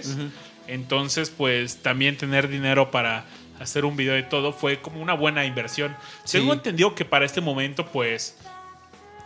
Ujú. 0.09 0.29
Entonces, 0.69 1.31
pues 1.31 1.83
también 1.83 2.17
tener 2.17 2.49
dinero 2.49 2.91
para 2.91 3.25
hacer 3.61 3.85
un 3.85 3.97
video 3.97 4.15
de 4.15 4.23
todo 4.23 4.53
fue 4.53 4.81
como 4.81 5.01
una 5.01 5.15
buena 5.15 5.45
inversión. 5.45 5.97
Sí. 6.25 6.39
Tengo 6.39 6.53
entendido 6.53 6.95
que 6.95 7.05
para 7.05 7.25
este 7.25 7.41
momento, 7.41 7.87
pues, 7.87 8.37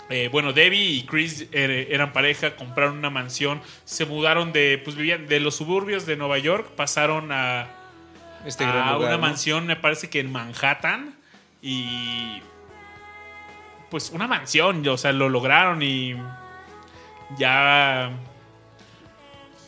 eh, 0.08 0.28
bueno, 0.32 0.52
Debbie 0.52 0.90
y 0.92 1.02
Chris 1.04 1.50
er- 1.52 1.88
eran 1.90 2.12
pareja, 2.12 2.56
compraron 2.56 2.98
una 2.98 3.10
mansión, 3.10 3.60
se 3.84 4.06
mudaron 4.06 4.52
de, 4.52 4.80
pues 4.84 4.96
vivían 4.96 5.26
de 5.26 5.40
los 5.40 5.56
suburbios 5.56 6.06
de 6.06 6.16
Nueva 6.16 6.38
York, 6.38 6.68
pasaron 6.76 7.32
a, 7.32 7.68
Este 8.46 8.64
a 8.64 8.68
gran 8.72 8.92
lugar, 8.94 9.08
una 9.08 9.16
¿no? 9.16 9.18
mansión, 9.18 9.66
me 9.66 9.76
parece 9.76 10.08
que 10.10 10.20
en 10.20 10.30
Manhattan, 10.32 11.14
y 11.62 12.40
pues 13.90 14.10
una 14.10 14.26
mansión, 14.26 14.86
o 14.86 14.96
sea, 14.96 15.12
lo 15.12 15.28
lograron 15.28 15.82
y 15.82 16.14
ya 17.38 18.10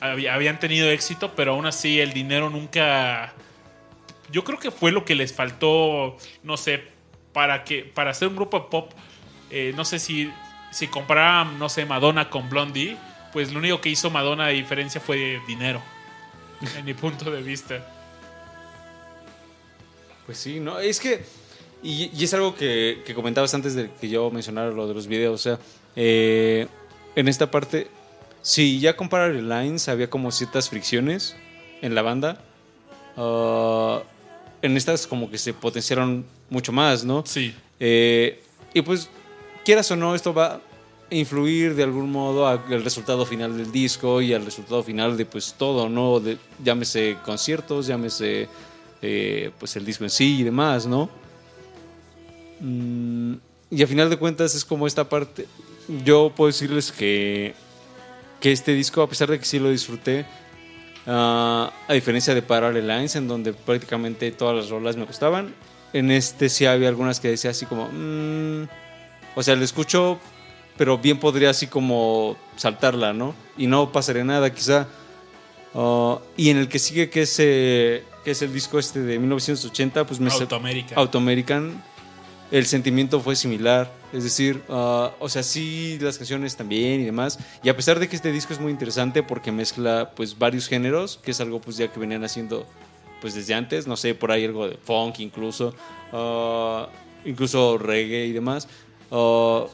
hab- 0.01 0.29
habían 0.31 0.59
tenido 0.59 0.91
éxito, 0.91 1.33
pero 1.35 1.53
aún 1.53 1.67
así 1.67 2.01
el 2.01 2.13
dinero 2.13 2.51
nunca. 2.51 3.33
Yo 4.31 4.45
creo 4.45 4.59
que 4.59 4.71
fue 4.71 4.93
lo 4.93 5.05
que 5.05 5.15
les 5.15 5.33
faltó, 5.35 6.17
no 6.43 6.57
sé, 6.57 6.85
para 7.33 7.65
que 7.65 7.83
para 7.85 8.11
hacer 8.11 8.29
un 8.29 8.37
grupo 8.37 8.69
pop. 8.71 8.93
eh, 9.51 9.73
no 9.77 9.85
sé 9.85 9.99
si 9.99 10.33
si 10.71 10.89
no 11.59 11.69
sé, 11.69 11.85
Madonna 11.85 12.31
con 12.31 12.49
Blondie, 12.49 12.97
pues 13.35 13.53
lo 13.53 13.59
único 13.59 13.81
que 13.83 13.91
hizo 13.91 14.09
Madonna 14.11 14.47
de 14.47 14.55
diferencia 14.55 15.01
fue 15.03 15.39
dinero, 15.47 15.83
en 16.79 16.85
mi 16.87 16.95
punto 16.95 17.31
de 17.31 17.43
vista. 17.43 17.87
Pues 20.25 20.39
sí, 20.39 20.61
no, 20.61 20.79
es 20.79 20.99
que. 21.01 21.25
Y, 21.83 22.11
y 22.17 22.25
es 22.25 22.33
algo 22.35 22.55
que, 22.55 23.03
que 23.05 23.15
comentabas 23.15 23.53
antes 23.55 23.75
de 23.75 23.91
que 24.01 24.09
yo 24.09 24.31
mencionara 24.31 24.71
lo 24.71 24.87
de 24.87 24.95
los 24.95 25.07
videos. 25.07 25.35
O 25.35 25.43
sea, 25.43 25.59
eh, 25.97 26.67
en 27.17 27.29
esta 27.29 27.51
parte, 27.51 27.89
si 28.41 28.81
ya 28.81 28.97
con 28.97 29.09
Parallel 29.09 29.49
Lines 29.49 29.89
había 29.89 30.09
como 30.09 30.31
ciertas 30.31 30.69
fricciones 30.69 31.37
en 31.81 31.95
la 31.95 32.03
banda, 32.03 32.41
ah, 33.17 34.03
en 34.63 34.77
estas 34.77 35.07
como 35.07 35.31
que 35.31 35.39
se 35.39 35.53
potenciaron 35.53 36.25
mucho 36.49 36.73
más, 36.73 37.05
¿no? 37.05 37.25
Sí. 37.27 37.55
Eh, 37.81 38.43
y 38.73 38.83
pues, 38.83 39.11
quieras 39.65 39.91
o 39.91 39.97
no, 39.97 40.15
esto 40.15 40.33
va 40.33 40.55
a 40.55 40.61
influir 41.15 41.75
de 41.75 41.83
algún 41.83 42.11
modo 42.11 42.47
al 42.47 42.85
resultado 42.85 43.27
final 43.27 43.57
del 43.59 43.71
disco 43.71 44.23
y 44.23 44.33
al 44.33 44.45
resultado 44.45 44.83
final 44.83 45.17
de 45.17 45.27
pues 45.27 45.55
todo, 45.59 45.89
¿no? 45.89 46.21
De, 46.21 46.39
llámese 46.65 47.19
conciertos, 47.25 47.87
llámese 47.87 48.49
eh, 49.03 49.51
pues 49.59 49.77
el 49.77 49.85
disco 49.85 50.05
en 50.05 50.11
sí 50.11 50.41
y 50.41 50.43
demás, 50.43 50.87
¿no? 50.87 51.11
Mm, 52.63 53.35
y 53.71 53.83
a 53.83 53.87
final 53.87 54.09
de 54.09 54.17
cuentas 54.17 54.55
es 54.55 54.65
como 54.65 54.87
esta 54.87 55.09
parte, 55.09 55.47
yo 56.05 56.33
puedo 56.35 56.47
decirles 56.47 56.93
que, 56.93 57.55
que 58.41 58.53
este 58.53 58.73
disco, 58.73 59.03
a 59.03 59.09
pesar 59.09 59.31
de 59.31 59.39
que 59.39 59.45
sí 59.45 59.59
lo 59.59 59.71
disfruté, 59.71 60.25
ah, 61.07 61.73
a 61.89 61.93
diferencia 61.93 62.35
de 62.35 62.43
Parallel 62.43 62.87
Lines, 62.87 63.17
en 63.17 63.27
donde 63.27 63.53
prácticamente 63.53 64.31
todas 64.31 64.57
las 64.57 64.69
rolas 64.71 64.97
me 64.97 65.05
gustaban, 65.05 65.55
en 65.93 66.11
este 66.11 66.49
sí 66.49 66.65
había 66.65 66.89
algunas 66.89 67.19
que 67.19 67.29
decía 67.29 67.51
así 67.51 67.67
como, 67.67 67.89
mm, 67.93 68.69
o 69.35 69.43
sea, 69.43 69.57
le 69.57 69.65
escucho, 69.65 70.21
pero 70.77 70.99
bien 70.99 71.19
podría 71.19 71.51
así 71.51 71.67
como 71.67 72.37
saltarla, 72.57 73.13
¿no? 73.13 73.35
Y 73.59 73.67
no 73.67 73.91
pasaré 73.91 74.23
nada, 74.23 74.55
quizá. 74.55 74.87
Ah, 75.75 76.19
y 76.37 76.51
en 76.51 76.59
el 76.59 76.69
que 76.69 76.79
sigue, 76.79 77.11
que 77.11 77.23
es, 77.23 77.37
eh, 77.41 78.05
que 78.25 78.31
es 78.31 78.43
el 78.43 78.53
disco 78.53 78.79
este 78.79 79.01
de 79.01 79.19
1980, 79.19 80.07
pues 80.07 80.21
me. 80.21 80.31
Auto 80.97 81.19
American. 81.19 81.83
El 82.53 82.67
sentimiento 82.67 83.19
fue 83.21 83.35
similar. 83.35 83.91
Es 84.13 84.25
decir, 84.25 84.63
ah, 84.69 85.11
o 85.19 85.29
sea, 85.29 85.43
sí, 85.43 85.99
las 86.01 86.19
canciones 86.19 86.55
también 86.55 87.01
y 87.01 87.05
demás. 87.05 87.39
Y 87.65 87.71
a 87.71 87.77
pesar 87.77 87.99
de 87.99 88.09
que 88.09 88.15
este 88.15 88.31
disco 88.31 88.53
es 88.53 88.61
muy 88.61 88.71
interesante 88.71 89.23
porque 89.23 89.51
mezcla 89.51 90.13
pues 90.15 90.39
varios 90.39 90.69
géneros, 90.69 91.19
que 91.25 91.31
es 91.31 91.41
algo 91.41 91.61
pues 91.61 91.79
ya 91.79 91.91
que 91.91 91.99
venían 91.99 92.23
haciendo 92.23 92.67
pues 93.23 93.35
desde 93.35 93.55
antes, 93.55 93.87
no 93.87 93.97
sé, 93.97 94.15
por 94.15 94.31
ahí 94.31 94.45
algo 94.45 94.69
de 94.69 94.77
funk 94.77 95.21
incluso, 95.21 95.75
ah, 96.13 96.89
incluso 97.25 97.79
reggae 97.79 98.27
y 98.27 98.33
demás. 98.33 98.69
Ah, 99.11 99.65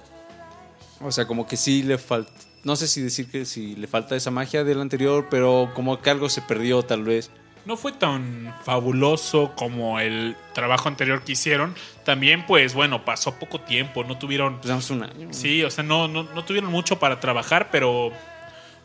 o 1.01 1.13
sea, 1.13 1.27
como 1.27 1.49
que 1.49 1.57
sí 1.57 1.83
le 1.83 1.99
falta, 1.99 2.33
no 2.63 2.77
sé 2.77 2.87
si 2.87 3.01
decir 3.01 3.29
que 3.29 3.45
si 3.45 3.75
le 3.75 3.89
falta 3.89 4.15
esa 4.15 4.31
magia 4.31 4.63
del 4.63 4.81
anterior, 4.81 5.27
pero 5.29 5.73
como 5.75 6.01
que 6.01 6.11
algo 6.11 6.29
se 6.29 6.43
perdió 6.43 6.83
tal 6.85 7.03
vez. 7.03 7.31
No 7.69 7.77
fue 7.77 7.93
tan 7.93 8.55
fabuloso 8.65 9.53
como 9.55 10.01
el 10.01 10.37
trabajo 10.55 10.89
anterior 10.89 11.23
que 11.23 11.33
hicieron. 11.33 11.75
También, 12.03 12.47
pues 12.47 12.73
bueno, 12.73 13.05
pasó 13.05 13.35
poco 13.35 13.61
tiempo, 13.61 14.05
no 14.05 14.17
tuvieron... 14.17 14.59
Pues 14.59 14.89
un 14.89 15.03
año. 15.03 15.29
Sí, 15.33 15.63
o 15.63 15.71
sea, 15.71 15.85
no, 15.85 16.09
no, 16.09 16.23
no 16.23 16.45
tuvieron 16.47 16.71
mucho 16.71 16.99
para 16.99 17.21
trabajar, 17.21 17.69
pero... 17.71 18.11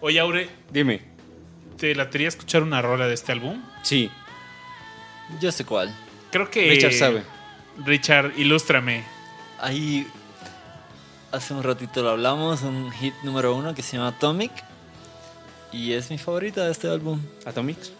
Oye, 0.02 0.20
Aure, 0.20 0.50
Dime. 0.70 1.00
¿te 1.78 1.96
la 1.96 2.10
quería 2.10 2.28
escuchar 2.28 2.62
una 2.62 2.82
rola 2.82 3.08
de 3.08 3.14
este 3.14 3.32
álbum? 3.32 3.64
Sí, 3.84 4.12
Yo 5.40 5.50
sé 5.54 5.64
cuál. 5.64 5.96
Creo 6.30 6.52
que... 6.52 6.70
Richard 6.70 6.92
sabe. 6.92 7.24
Richard, 7.86 8.34
ilústrame. 8.36 9.06
Ahí 9.62 10.06
hace 11.32 11.54
un 11.54 11.64
ratito 11.64 12.04
lo 12.04 12.10
hablamos, 12.10 12.64
un 12.64 12.92
hit 12.92 13.14
número 13.24 13.56
uno 13.56 13.74
que 13.74 13.82
se 13.82 13.96
llama 13.96 14.10
Atomic. 14.10 14.52
Y 15.72 15.94
es 15.94 16.12
mi 16.12 16.18
favorita 16.18 16.66
de 16.66 16.74
este 16.74 16.90
álbum. 16.90 17.22
Atomics. 17.46 17.94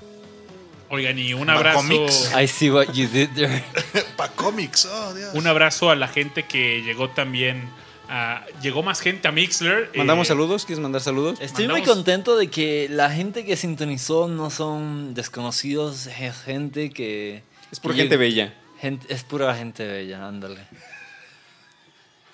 Oigan, 0.90 1.18
y 1.18 1.34
un 1.34 1.50
abrazo... 1.50 2.06
I 2.40 2.48
see 2.48 2.70
what 2.70 2.94
you 2.94 3.08
did 3.08 3.30
there. 3.36 3.64
Pa' 4.18 4.30
cómics, 4.30 4.86
oh, 4.86 5.14
Dios. 5.14 5.34
Un 5.34 5.48
abrazo 5.48 5.90
a 5.90 5.96
la 5.96 6.08
gente 6.08 6.44
que 6.44 6.82
llegó 6.84 7.10
también... 7.10 7.68
a- 8.10 8.46
llegó 8.62 8.84
más 8.84 9.00
gente 9.02 9.28
a 9.28 9.32
Mixler. 9.32 9.90
¿Mandamos 9.96 10.28
eh, 10.28 10.30
saludos? 10.30 10.66
¿Quieres 10.66 10.82
mandar 10.82 11.02
saludos? 11.02 11.40
Estoy 11.42 11.68
muy 11.68 11.82
Mandamos- 11.82 11.96
contento 11.96 12.38
de 12.38 12.48
que 12.50 12.88
la 12.92 13.10
gente 13.10 13.44
que 13.46 13.56
sintonizó 13.58 14.28
no 14.28 14.50
son 14.52 15.14
desconocidos, 15.16 16.06
es 16.08 16.38
gente 16.44 16.92
que... 16.92 17.42
Es 17.72 17.80
que 17.80 17.94
gente 17.94 18.18
bella. 18.18 18.54
gente- 18.80 19.12
es 19.12 19.24
pura 19.24 19.56
gente 19.56 19.88
bella, 19.88 20.28
ándale. 20.28 20.60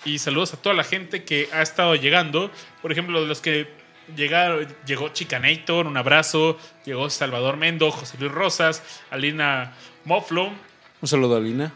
Y 0.04 0.18
saludos 0.18 0.54
a 0.54 0.56
toda 0.56 0.74
la 0.74 0.84
gente 0.84 1.24
que 1.24 1.48
ha 1.52 1.62
estado 1.62 1.94
llegando. 1.94 2.50
Por 2.82 2.90
ejemplo, 2.92 3.24
los 3.24 3.40
que 3.40 3.68
llegaron, 4.16 4.66
llegó 4.86 5.08
Chicanator, 5.10 5.86
un 5.86 5.96
abrazo. 5.96 6.58
Llegó 6.84 7.08
Salvador 7.10 7.56
Mendo, 7.56 7.90
José 7.90 8.16
Luis 8.18 8.32
Rosas, 8.32 8.82
Alina 9.10 9.72
Moflo, 10.04 10.50
Un 11.00 11.08
saludo 11.08 11.36
a 11.36 11.40
Lina. 11.40 11.72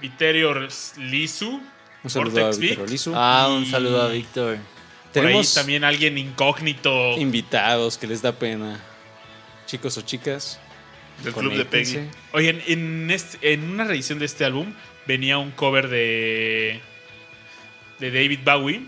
Viterio 0.00 0.54
Lisu, 0.98 1.60
Un 2.02 2.10
saludo 2.10 2.40
a 2.40 2.42
Vortex 2.44 2.58
Vic. 2.58 2.70
Víctor 2.70 2.88
Olizu. 2.88 3.12
Ah, 3.14 3.48
un 3.50 3.66
saludo 3.66 4.02
a 4.02 4.08
Víctor. 4.08 4.56
Por 4.56 4.56
ahí 4.56 4.62
Tenemos 5.12 5.54
también 5.54 5.84
alguien 5.84 6.18
incógnito. 6.18 7.16
invitados 7.18 7.98
que 7.98 8.06
les 8.06 8.20
da 8.22 8.32
pena. 8.32 8.80
Chicos 9.66 9.96
o 9.98 10.02
chicas. 10.02 10.58
Del 11.22 11.32
club 11.34 11.52
de. 11.54 11.64
Peggy. 11.64 12.08
Oigan, 12.32 12.60
en, 12.66 13.10
este- 13.10 13.52
en 13.52 13.70
una 13.70 13.84
reedición 13.84 14.18
de 14.18 14.24
este 14.24 14.44
álbum 14.44 14.72
venía 15.06 15.38
un 15.38 15.50
cover 15.52 15.88
de, 15.88 16.80
de 18.00 18.10
David 18.10 18.40
Bowie, 18.44 18.82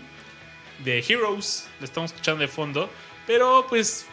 de 0.83 0.99
Heroes. 1.07 1.67
Lo 1.79 1.85
estamos 1.85 2.11
escuchando 2.11 2.41
de 2.41 2.47
fondo. 2.47 2.89
Pero 3.27 3.65
pues 3.69 4.05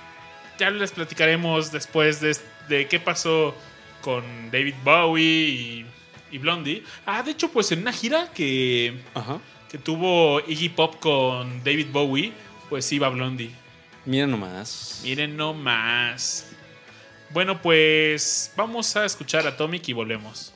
ya 0.59 0.71
les 0.71 0.93
platicaremos 0.93 1.71
después 1.73 2.21
de, 2.21 2.37
de 2.69 2.87
qué 2.89 3.01
pasó 3.01 3.55
con 4.01 4.25
David 4.51 4.75
Bowie 4.85 5.23
y, 5.49 5.87
y 6.31 6.39
Blondie. 6.39 6.83
Ah, 7.07 7.23
de 7.23 7.33
hecho, 7.33 7.51
pues 7.51 7.71
en 7.73 7.81
una 7.81 7.93
gira 7.93 8.33
que, 8.33 8.95
Ajá. 9.15 9.39
que 9.71 9.79
tuvo 9.79 10.41
Iggy 10.41 10.71
Pop 10.71 10.99
con 11.01 11.63
David 11.65 11.89
Bowie, 11.93 12.33
pues 12.69 12.91
iba 12.93 13.09
Blondie. 13.09 13.51
Mira 14.05 14.27
nomás. 14.27 15.01
Miren 15.05 15.37
nomás. 15.37 16.47
Bueno, 17.31 17.63
pues 17.63 18.53
vamos 18.57 18.95
a 18.97 19.05
escuchar 19.05 19.47
a 19.47 19.51
Atomic 19.51 19.89
y 19.89 19.93
volvemos. 19.93 20.53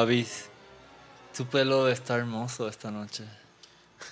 Babis, 0.00 0.48
tu 1.36 1.44
pelo 1.44 1.86
está 1.86 2.16
hermoso 2.16 2.66
esta 2.66 2.90
noche. 2.90 3.22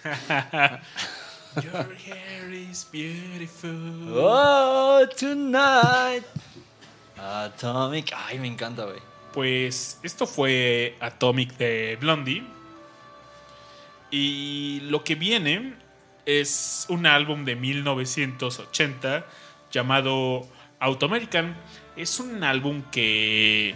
Your 1.64 1.94
hair 1.94 2.52
is 2.52 2.86
beautiful. 2.92 4.12
Oh, 4.12 5.06
tonight. 5.16 6.26
Atomic. 7.16 8.12
Ay, 8.14 8.38
me 8.38 8.48
encanta, 8.48 8.84
güey. 8.84 9.00
Pues 9.32 9.98
esto 10.02 10.26
fue 10.26 10.94
Atomic 11.00 11.56
de 11.56 11.96
Blondie. 11.98 12.44
Y 14.10 14.80
lo 14.90 15.02
que 15.04 15.14
viene 15.14 15.74
es 16.26 16.84
un 16.90 17.06
álbum 17.06 17.46
de 17.46 17.56
1980 17.56 19.24
llamado 19.70 20.46
Auto 20.80 21.06
American. 21.06 21.56
Es 21.96 22.20
un 22.20 22.44
álbum 22.44 22.82
que 22.90 23.74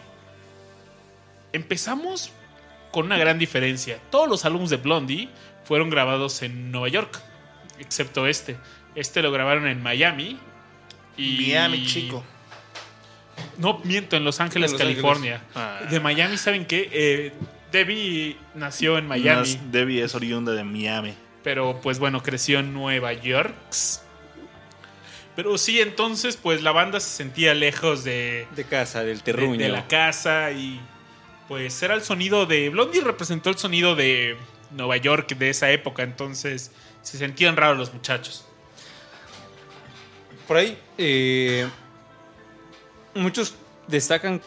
empezamos 1.53 2.31
con 2.91 3.07
una 3.07 3.17
gran 3.19 3.39
diferencia. 3.39 3.99
Todos 4.11 4.29
los 4.29 4.45
álbumes 4.45 4.71
de 4.71 4.77
Blondie 4.77 5.29
fueron 5.65 5.91
grabados 5.91 6.43
en 6.43 6.71
Nueva 6.71 6.89
York, 6.89 7.21
excepto 7.79 8.27
este. 8.27 8.57
Este 8.95 9.23
lo 9.23 9.33
grabaron 9.33 9.67
en 9.67 9.83
Miami. 9.83 10.39
Y 11.17 11.47
Miami, 11.47 11.87
chico. 11.87 12.25
No, 13.59 13.81
miento, 13.85 14.17
en 14.17 14.25
Los 14.25 14.41
Ángeles, 14.41 14.73
En 14.73 14.79
Los 14.79 14.83
California. 14.87 15.43
Ah. 15.55 15.81
De 15.91 16.01
Miami, 16.01 16.37
¿saben 16.37 16.67
qué? 16.67 16.89
Eh, 16.93 17.33
Debbie 17.71 18.37
nació 18.55 18.99
en 18.99 19.07
Miami, 19.07 19.59
Debbie 19.71 20.03
es 20.03 20.15
oriunda 20.15 20.53
de 20.53 20.63
Miami. 20.63 21.15
pero 21.43 21.81
pues 21.83 21.99
bueno, 21.99 22.23
creció 22.23 22.59
en 22.59 22.75
Nueva 22.75 23.15
York. 23.15 23.55
Pero 25.35 25.57
sí, 25.57 25.81
entonces 25.81 26.37
pues 26.37 26.63
la 26.63 26.73
banda 26.73 27.01
se 27.01 27.09
sentía 27.09 27.55
lejos 27.55 28.05
de, 28.05 28.47
De 28.55 28.65
casa, 28.65 29.03
del 29.03 29.19
de, 29.19 29.23
terruño. 29.25 29.59
de 29.59 29.71
la 29.71 29.89
casa 29.89 30.51
y 30.53 30.79
pues 31.53 31.83
era 31.83 31.93
el 31.95 32.01
sonido 32.01 32.47
de... 32.47 32.71
Blondie 32.71 33.03
representó 33.03 33.51
el 33.51 33.59
sonido 33.59 33.95
de 33.95 34.39
Nueva 34.71 34.97
York 34.97 35.37
de 35.37 35.51
esa 35.51 35.71
época, 35.71 36.03
entonces 36.03 36.71
se 37.03 37.19
sentían 37.19 37.57
raros 37.59 37.77
los 37.77 37.93
muchachos. 37.93 38.47
Por 40.49 40.57
ahí, 40.57 40.79
eh, 40.97 41.69
muchos 43.15 43.55
destacan 43.87 44.41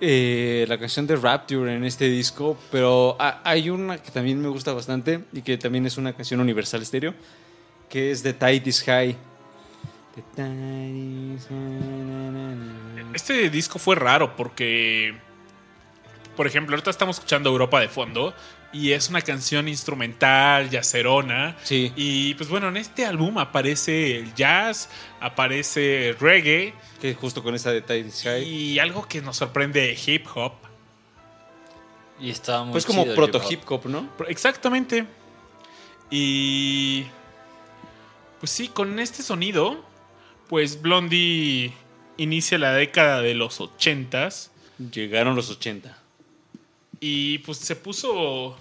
eh, 0.00 0.64
la 0.66 0.78
canción 0.78 1.06
de 1.06 1.16
Rapture 1.16 1.74
en 1.74 1.84
este 1.84 2.08
disco, 2.08 2.56
pero 2.70 3.16
ha- 3.20 3.42
hay 3.44 3.68
una 3.68 3.98
que 3.98 4.10
también 4.10 4.40
me 4.40 4.48
gusta 4.48 4.72
bastante 4.72 5.24
y 5.34 5.42
que 5.42 5.58
también 5.58 5.84
es 5.84 5.98
una 5.98 6.14
canción 6.14 6.40
universal 6.40 6.80
estéreo, 6.80 7.12
que 7.90 8.12
es 8.12 8.22
The 8.22 8.32
Tide 8.32 8.62
is 8.64 8.82
High. 8.82 9.14
Este 13.12 13.50
disco 13.50 13.78
fue 13.78 13.94
raro 13.96 14.34
porque, 14.36 15.18
por 16.36 16.46
ejemplo, 16.46 16.74
ahorita 16.74 16.90
estamos 16.90 17.16
escuchando 17.16 17.50
Europa 17.50 17.80
de 17.80 17.88
fondo 17.88 18.34
y 18.72 18.92
es 18.92 19.08
una 19.08 19.22
canción 19.22 19.68
instrumental, 19.68 20.68
yacerona. 20.70 21.56
Sí. 21.62 21.92
Y 21.96 22.34
pues 22.34 22.48
bueno, 22.48 22.68
en 22.68 22.76
este 22.76 23.06
álbum 23.06 23.38
aparece 23.38 24.18
el 24.18 24.34
jazz, 24.34 24.90
aparece 25.20 26.10
el 26.10 26.18
reggae 26.18 26.74
Que 27.00 27.14
justo 27.14 27.42
con 27.42 27.54
esa 27.54 27.70
de 27.72 27.80
Tide 27.80 28.00
is 28.00 28.22
High. 28.22 28.42
y 28.44 28.78
algo 28.78 29.08
que 29.08 29.22
nos 29.22 29.36
sorprende, 29.38 29.98
hip 30.06 30.26
hop. 30.34 30.52
Y 32.20 32.30
está 32.30 32.62
muy 32.62 32.72
Pues 32.72 32.86
como 32.86 33.02
chido 33.02 33.14
proto 33.14 33.38
hip 33.38 33.60
hip 33.62 33.70
hop, 33.70 33.86
¿no? 33.86 34.08
Exactamente. 34.28 35.06
Y 36.10 37.06
pues 38.38 38.50
sí, 38.50 38.68
con 38.68 38.98
este 38.98 39.22
sonido, 39.22 39.84
pues 40.48 40.80
Blondie 40.82 41.72
inicia 42.16 42.58
la 42.58 42.72
década 42.72 43.20
de 43.20 43.34
los 43.34 43.60
ochentas. 43.60 44.50
Llegaron 44.92 45.34
los 45.36 45.50
80. 45.50 45.96
Y 47.00 47.38
pues 47.38 47.58
se 47.58 47.76
puso 47.76 48.58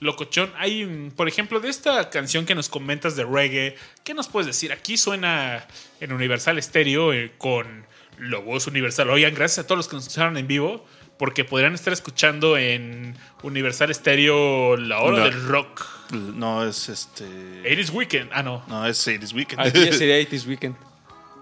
locochón. 0.00 0.52
Hay, 0.58 1.10
por 1.16 1.28
ejemplo, 1.28 1.60
de 1.60 1.68
esta 1.68 2.10
canción 2.10 2.46
que 2.46 2.54
nos 2.54 2.68
comentas 2.68 3.16
de 3.16 3.24
reggae, 3.24 3.76
¿qué 4.04 4.14
nos 4.14 4.28
puedes 4.28 4.46
decir? 4.46 4.72
Aquí 4.72 4.96
suena 4.96 5.66
en 6.00 6.12
Universal 6.12 6.62
Stereo 6.62 7.12
eh, 7.12 7.32
con 7.38 7.86
la 8.18 8.38
voz 8.38 8.66
universal. 8.66 9.10
Oigan, 9.10 9.34
gracias 9.34 9.64
a 9.64 9.66
todos 9.66 9.78
los 9.78 9.88
que 9.88 9.96
nos 9.96 10.04
escucharon 10.06 10.36
en 10.36 10.46
vivo, 10.46 10.84
porque 11.18 11.44
podrían 11.44 11.74
estar 11.74 11.92
escuchando 11.92 12.56
en 12.56 13.16
Universal 13.42 13.92
Stereo 13.94 14.76
la 14.76 15.00
hora 15.00 15.24
del 15.24 15.42
rock. 15.46 15.84
No, 16.12 16.64
es 16.64 16.88
este. 16.88 17.24
It 17.70 17.78
is 17.78 17.90
Weekend. 17.90 18.30
Ah, 18.32 18.42
no. 18.42 18.62
No, 18.68 18.86
es 18.86 19.04
80's 19.06 19.32
Weekend. 19.32 19.60
Aquí 19.60 19.84
ya 19.84 19.92
sería 19.92 20.16
80 20.16 20.46
Weekend. 20.48 20.76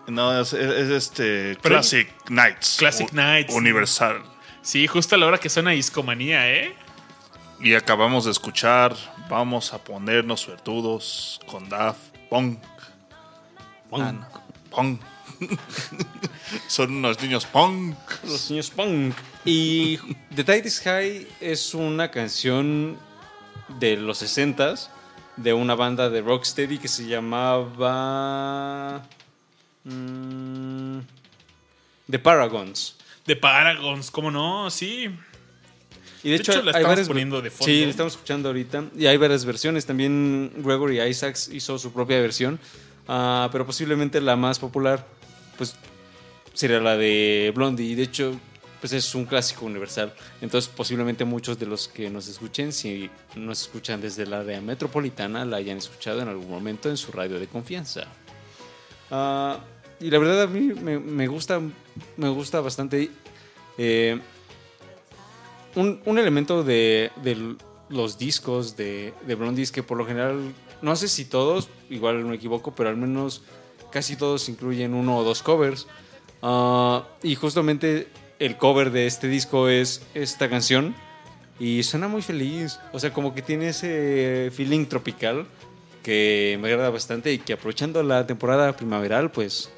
no, 0.08 0.40
es, 0.40 0.52
es- 0.54 0.70
es 0.72 0.90
este. 0.90 1.56
Pero- 1.62 1.74
Classic 1.74 2.08
Nights. 2.30 2.76
Classic 2.78 3.08
U- 3.12 3.14
Nights. 3.16 3.52
Universal. 3.54 4.22
Sí, 4.66 4.88
justo 4.88 5.14
a 5.14 5.18
la 5.18 5.26
hora 5.26 5.38
que 5.38 5.48
suena 5.48 5.70
Discomanía, 5.70 6.52
¿eh? 6.52 6.74
Y 7.60 7.74
acabamos 7.74 8.24
de 8.24 8.32
escuchar. 8.32 8.96
Vamos 9.28 9.72
a 9.72 9.78
ponernos 9.78 10.40
suertudos 10.40 11.38
con 11.46 11.68
Daft 11.68 12.00
Punk. 12.28 12.58
Punk. 13.88 14.24
Punk. 14.68 15.00
Son 16.66 16.96
unos 16.96 17.22
niños 17.22 17.46
punk. 17.46 17.96
Los 18.24 18.50
niños 18.50 18.70
punk. 18.70 19.14
Y 19.44 19.98
The 20.34 20.42
Tide 20.42 20.66
is 20.66 20.80
High 20.80 21.28
es 21.40 21.72
una 21.72 22.10
canción 22.10 22.98
de 23.78 23.96
los 23.96 24.20
60s 24.20 24.88
de 25.36 25.52
una 25.52 25.76
banda 25.76 26.10
de 26.10 26.22
Rocksteady 26.22 26.78
que 26.78 26.88
se 26.88 27.06
llamaba. 27.06 29.00
mm, 29.84 30.98
The 32.10 32.18
Paragons. 32.18 32.95
De 33.26 33.36
Paragons, 33.36 34.10
¿cómo 34.10 34.30
no? 34.30 34.70
Sí. 34.70 35.08
Y 36.22 36.30
de, 36.30 36.36
De 36.36 36.36
hecho, 36.36 36.52
hecho, 36.52 36.62
la 36.62 36.70
hay 36.70 36.76
estamos 36.76 36.88
varias- 36.88 37.08
poniendo 37.08 37.40
de 37.42 37.50
fondo. 37.50 37.64
Sí, 37.66 37.84
la 37.84 37.90
estamos 37.90 38.12
escuchando 38.14 38.48
ahorita. 38.48 38.84
Y 38.96 39.06
hay 39.06 39.16
varias 39.16 39.44
versiones. 39.44 39.86
También 39.86 40.52
Gregory 40.58 41.00
Isaacs 41.00 41.48
hizo 41.52 41.78
su 41.78 41.92
propia 41.92 42.20
versión. 42.20 42.58
Ah, 43.08 43.48
pero 43.52 43.64
posiblemente 43.66 44.20
la 44.20 44.34
más 44.36 44.58
popular, 44.58 45.06
pues, 45.56 45.76
sería 46.54 46.80
la 46.80 46.96
de 46.96 47.52
Blondie. 47.54 47.84
Y 47.86 47.94
de 47.94 48.02
hecho, 48.04 48.38
pues 48.80 48.92
es 48.92 49.14
un 49.14 49.24
clásico 49.24 49.66
universal. 49.66 50.12
Entonces, 50.40 50.70
posiblemente 50.74 51.24
muchos 51.24 51.58
de 51.58 51.66
los 51.66 51.86
que 51.88 52.10
nos 52.10 52.26
escuchen, 52.28 52.72
si 52.72 53.08
nos 53.36 53.62
escuchan 53.62 54.00
desde 54.00 54.24
el 54.24 54.32
área 54.34 54.60
metropolitana, 54.60 55.44
la 55.44 55.58
hayan 55.58 55.78
escuchado 55.78 56.20
en 56.22 56.28
algún 56.28 56.48
momento 56.50 56.88
en 56.90 56.96
su 56.96 57.12
radio 57.12 57.38
de 57.38 57.46
confianza. 57.46 58.06
Ah, 59.10 59.60
y 60.00 60.10
la 60.10 60.18
verdad 60.18 60.42
a 60.42 60.46
mí 60.46 60.72
me, 60.74 61.26
gusta, 61.26 61.60
me 62.16 62.28
gusta 62.28 62.60
bastante. 62.60 63.10
Eh, 63.78 64.18
un, 65.74 66.00
un 66.04 66.18
elemento 66.18 66.64
de, 66.64 67.10
de 67.22 67.56
los 67.88 68.18
discos 68.18 68.76
de, 68.76 69.12
de 69.26 69.34
Blondie 69.34 69.66
que 69.70 69.82
por 69.82 69.98
lo 69.98 70.06
general, 70.06 70.54
no 70.82 70.96
sé 70.96 71.08
si 71.08 71.24
todos, 71.24 71.68
igual 71.90 72.24
me 72.24 72.36
equivoco, 72.36 72.74
pero 72.74 72.88
al 72.88 72.96
menos 72.96 73.42
casi 73.90 74.16
todos 74.16 74.48
incluyen 74.48 74.94
uno 74.94 75.18
o 75.18 75.24
dos 75.24 75.42
covers. 75.42 75.86
Ah, 76.42 77.06
y 77.22 77.34
justamente 77.34 78.08
el 78.38 78.56
cover 78.56 78.90
de 78.90 79.06
este 79.06 79.28
disco 79.28 79.68
es 79.68 80.02
esta 80.14 80.48
canción 80.50 80.94
y 81.58 81.82
suena 81.82 82.08
muy 82.08 82.22
feliz. 82.22 82.78
O 82.92 82.98
sea, 82.98 83.12
como 83.12 83.34
que 83.34 83.42
tiene 83.42 83.68
ese 83.68 84.50
feeling 84.52 84.86
tropical 84.86 85.46
que 86.02 86.58
me 86.60 86.68
agrada 86.68 86.90
bastante 86.90 87.32
y 87.32 87.38
que 87.38 87.54
aprovechando 87.54 88.02
la 88.02 88.26
temporada 88.26 88.76
primaveral, 88.76 89.30
pues 89.30 89.70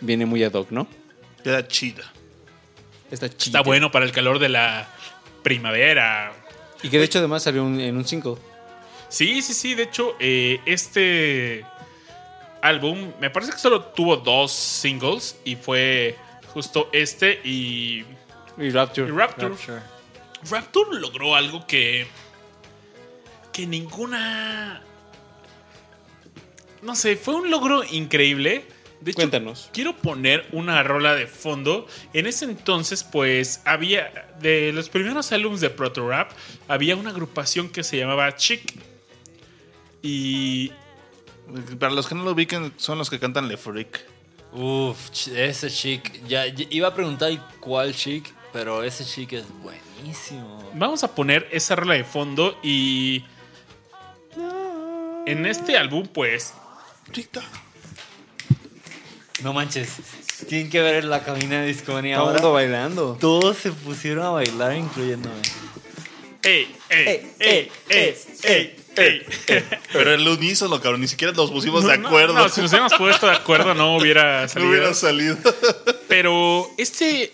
viene 0.00 0.26
muy 0.26 0.42
ad 0.44 0.52
hoc, 0.54 0.70
¿no? 0.70 0.86
Queda 1.42 1.66
chida. 1.66 2.04
Está 3.10 3.28
chido. 3.28 3.58
Está 3.58 3.62
bueno 3.66 3.90
para 3.90 4.04
el 4.04 4.12
calor 4.12 4.38
de 4.38 4.48
la 4.48 4.88
primavera. 5.42 6.32
Y 6.82 6.88
que 6.90 6.98
de 6.98 7.04
hecho 7.04 7.18
además 7.18 7.42
salió 7.42 7.64
un- 7.64 7.80
en 7.80 7.96
un 7.96 8.04
5. 8.04 8.38
Sí, 9.08 9.40
sí, 9.42 9.54
sí. 9.54 9.74
De 9.74 9.84
hecho, 9.84 10.14
eh, 10.20 10.60
este 10.66 11.64
álbum 12.60 13.12
me 13.20 13.30
parece 13.30 13.52
que 13.52 13.58
solo 13.58 13.82
tuvo 13.82 14.16
dos 14.16 14.52
singles 14.52 15.36
y 15.44 15.56
fue 15.56 16.16
justo 16.52 16.88
este 16.92 17.40
y, 17.44 18.04
Y 18.58 18.70
Rapture. 18.70 19.08
y 19.08 19.10
Rapture. 19.12 19.48
Rapture. 19.50 19.80
Rapture 20.50 21.00
logró 21.00 21.34
algo 21.34 21.66
que 21.66 22.06
que 23.52 23.66
ninguna 23.66 24.82
no 26.82 26.94
sé, 26.94 27.16
fue 27.16 27.34
un 27.34 27.50
logro 27.50 27.82
increíble. 27.84 28.64
De 29.00 29.12
hecho, 29.12 29.16
Cuéntanos. 29.16 29.70
quiero 29.72 29.96
poner 29.96 30.46
una 30.52 30.82
rola 30.82 31.14
de 31.14 31.26
fondo. 31.26 31.86
En 32.12 32.26
ese 32.26 32.44
entonces, 32.46 33.04
pues, 33.04 33.62
había. 33.64 34.26
De 34.40 34.72
los 34.72 34.88
primeros 34.88 35.30
álbumes 35.32 35.60
de 35.60 35.70
Proto 35.70 36.08
Rap, 36.08 36.32
había 36.66 36.96
una 36.96 37.10
agrupación 37.10 37.68
que 37.70 37.84
se 37.84 37.96
llamaba 37.96 38.34
Chic. 38.36 38.62
Y. 40.02 40.72
Para 41.78 41.92
los 41.92 42.06
que 42.06 42.14
no 42.14 42.24
lo 42.24 42.32
ubiquen, 42.32 42.72
son 42.76 42.98
los 42.98 43.08
que 43.08 43.18
cantan 43.18 43.48
Le 43.48 43.56
Freak. 43.56 44.04
Uf, 44.52 45.28
ese 45.28 45.70
chic. 45.70 46.26
Ya, 46.26 46.46
ya 46.46 46.66
iba 46.70 46.88
a 46.88 46.94
preguntar 46.94 47.30
cuál 47.60 47.94
chic, 47.94 48.32
pero 48.52 48.82
ese 48.82 49.04
chic 49.04 49.32
es 49.34 49.44
buenísimo. 49.62 50.70
Vamos 50.74 51.04
a 51.04 51.14
poner 51.14 51.48
esa 51.52 51.76
rola 51.76 51.94
de 51.94 52.04
fondo. 52.04 52.58
Y. 52.62 53.24
En 55.26 55.46
este 55.46 55.76
álbum, 55.76 56.06
pues. 56.06 56.54
No 59.42 59.52
manches. 59.52 59.88
Tienen 60.48 60.70
que 60.70 60.80
ver 60.80 61.04
la 61.04 61.22
cabina 61.24 61.60
de 61.62 61.68
discomanía 61.68 62.16
Todo 62.16 62.26
ahora. 62.26 62.38
mundo 62.40 62.52
bailando. 62.54 63.16
Todos 63.20 63.56
se 63.56 63.72
pusieron 63.72 64.24
a 64.24 64.30
bailar, 64.30 64.76
incluyéndome. 64.76 65.34
¡Ey, 66.42 66.74
ey, 66.88 67.06
ey, 67.40 67.70
ey, 67.88 68.14
ey, 68.44 68.76
ey! 68.96 69.22
Pero 69.92 70.14
el 70.14 70.26
unísono, 70.26 70.80
cabrón, 70.80 71.00
ni 71.00 71.08
siquiera 71.08 71.32
nos 71.32 71.50
pusimos 71.50 71.84
de 71.84 71.98
No, 71.98 72.08
acuerdo. 72.08 72.34
No, 72.34 72.48
si 72.48 72.60
nos 72.60 72.70
hubiéramos 72.70 72.94
puesto 72.94 73.26
de 73.26 73.32
acuerdo, 73.36 73.74
no 73.74 73.96
hubiera 73.96 74.42
No 74.42 74.48
salido. 74.48 74.70
hubiera 74.70 74.94
salido. 74.94 75.36
Pero 76.08 76.70
este 76.78 77.32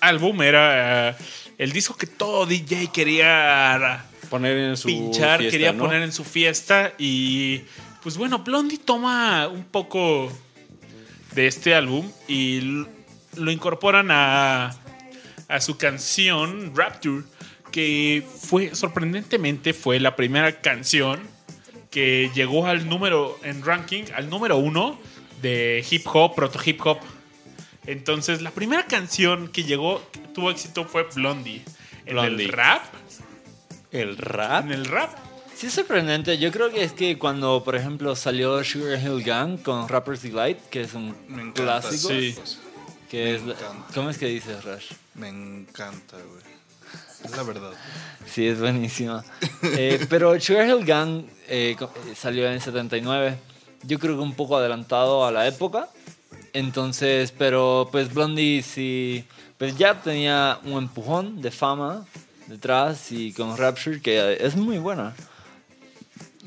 álbum 0.00 0.40
era 0.42 1.10
eh, 1.10 1.14
el 1.58 1.72
disco 1.72 1.96
que 1.96 2.06
todo 2.06 2.46
DJ 2.46 2.88
quería 2.92 4.04
Poner 4.30 4.56
en 4.56 4.76
su 4.76 4.86
pinchar, 4.88 5.38
fiesta, 5.40 5.50
quería 5.52 5.72
¿no? 5.72 5.84
poner 5.84 6.02
en 6.02 6.12
su 6.12 6.24
fiesta. 6.24 6.92
Y 6.98 7.62
pues 8.02 8.16
bueno, 8.16 8.40
Blondie 8.40 8.78
toma 8.78 9.48
un 9.48 9.64
poco 9.64 10.30
de 11.34 11.46
este 11.46 11.74
álbum 11.74 12.10
y 12.28 12.86
lo 13.36 13.50
incorporan 13.50 14.10
a, 14.10 14.76
a 15.48 15.60
su 15.60 15.76
canción 15.76 16.72
Rapture, 16.74 17.24
que 17.70 18.24
fue 18.40 18.74
sorprendentemente 18.74 19.72
fue 19.72 20.00
la 20.00 20.16
primera 20.16 20.60
canción 20.60 21.20
que 21.90 22.30
llegó 22.34 22.66
al 22.66 22.88
número 22.88 23.38
en 23.44 23.64
ranking, 23.64 24.04
al 24.16 24.28
número 24.28 24.56
uno 24.56 24.98
de 25.42 25.84
hip 25.88 26.06
hop, 26.12 26.34
proto 26.34 26.58
hip 26.64 26.80
hop. 26.84 26.98
Entonces, 27.86 28.42
la 28.42 28.50
primera 28.50 28.86
canción 28.86 29.48
que 29.48 29.62
llegó, 29.62 30.02
que 30.10 30.18
tuvo 30.34 30.50
éxito 30.50 30.84
fue 30.86 31.06
Blondie. 31.14 31.62
En 32.06 32.14
Blondie. 32.14 32.46
el 32.46 32.52
rap, 32.52 32.82
El 33.92 34.16
rap. 34.16 34.64
en 34.64 34.72
el 34.72 34.86
rap, 34.86 35.10
Sí, 35.64 35.68
es 35.68 35.74
sorprendente. 35.76 36.36
Yo 36.36 36.52
creo 36.52 36.70
que 36.70 36.84
es 36.84 36.92
que 36.92 37.18
cuando, 37.18 37.64
por 37.64 37.74
ejemplo, 37.74 38.14
salió 38.14 38.62
Sugar 38.62 39.00
Hill 39.00 39.22
Gang 39.22 39.56
con 39.62 39.88
Rapper's 39.88 40.20
Delight, 40.20 40.58
que 40.68 40.82
es 40.82 40.92
un 40.92 41.16
Me 41.26 41.54
clásico. 41.54 42.08
Sí. 42.10 42.34
Que 43.10 43.24
Me 43.24 43.34
es 43.36 43.42
la- 43.44 43.54
encanta. 43.54 43.86
¿Cómo 43.94 44.10
es 44.10 44.18
que 44.18 44.26
dices, 44.26 44.62
Rush? 44.62 44.92
Me 45.14 45.28
encanta, 45.30 46.18
güey. 46.18 46.44
Es 47.24 47.34
la 47.34 47.42
verdad. 47.44 47.70
Sí, 48.26 48.46
es 48.46 48.60
buenísima. 48.60 49.24
Eh, 49.62 50.04
pero 50.10 50.38
Sugar 50.38 50.68
Hill 50.68 50.84
Gang 50.84 51.24
eh, 51.48 51.74
eh, 51.80 52.14
salió 52.14 52.46
en 52.52 52.60
79. 52.60 53.38
Yo 53.84 53.98
creo 53.98 54.16
que 54.16 54.22
un 54.22 54.34
poco 54.34 54.58
adelantado 54.58 55.24
a 55.24 55.32
la 55.32 55.46
época. 55.48 55.88
Entonces, 56.52 57.32
pero 57.38 57.88
pues 57.90 58.12
Blondie 58.12 58.62
sí, 58.62 59.24
pues 59.56 59.78
ya 59.78 59.98
tenía 60.02 60.58
un 60.64 60.74
empujón 60.76 61.40
de 61.40 61.50
fama 61.50 62.04
detrás 62.48 63.10
y 63.12 63.32
con 63.32 63.56
Rapture 63.56 64.02
que 64.02 64.36
es 64.38 64.56
muy 64.56 64.76
buena. 64.76 65.14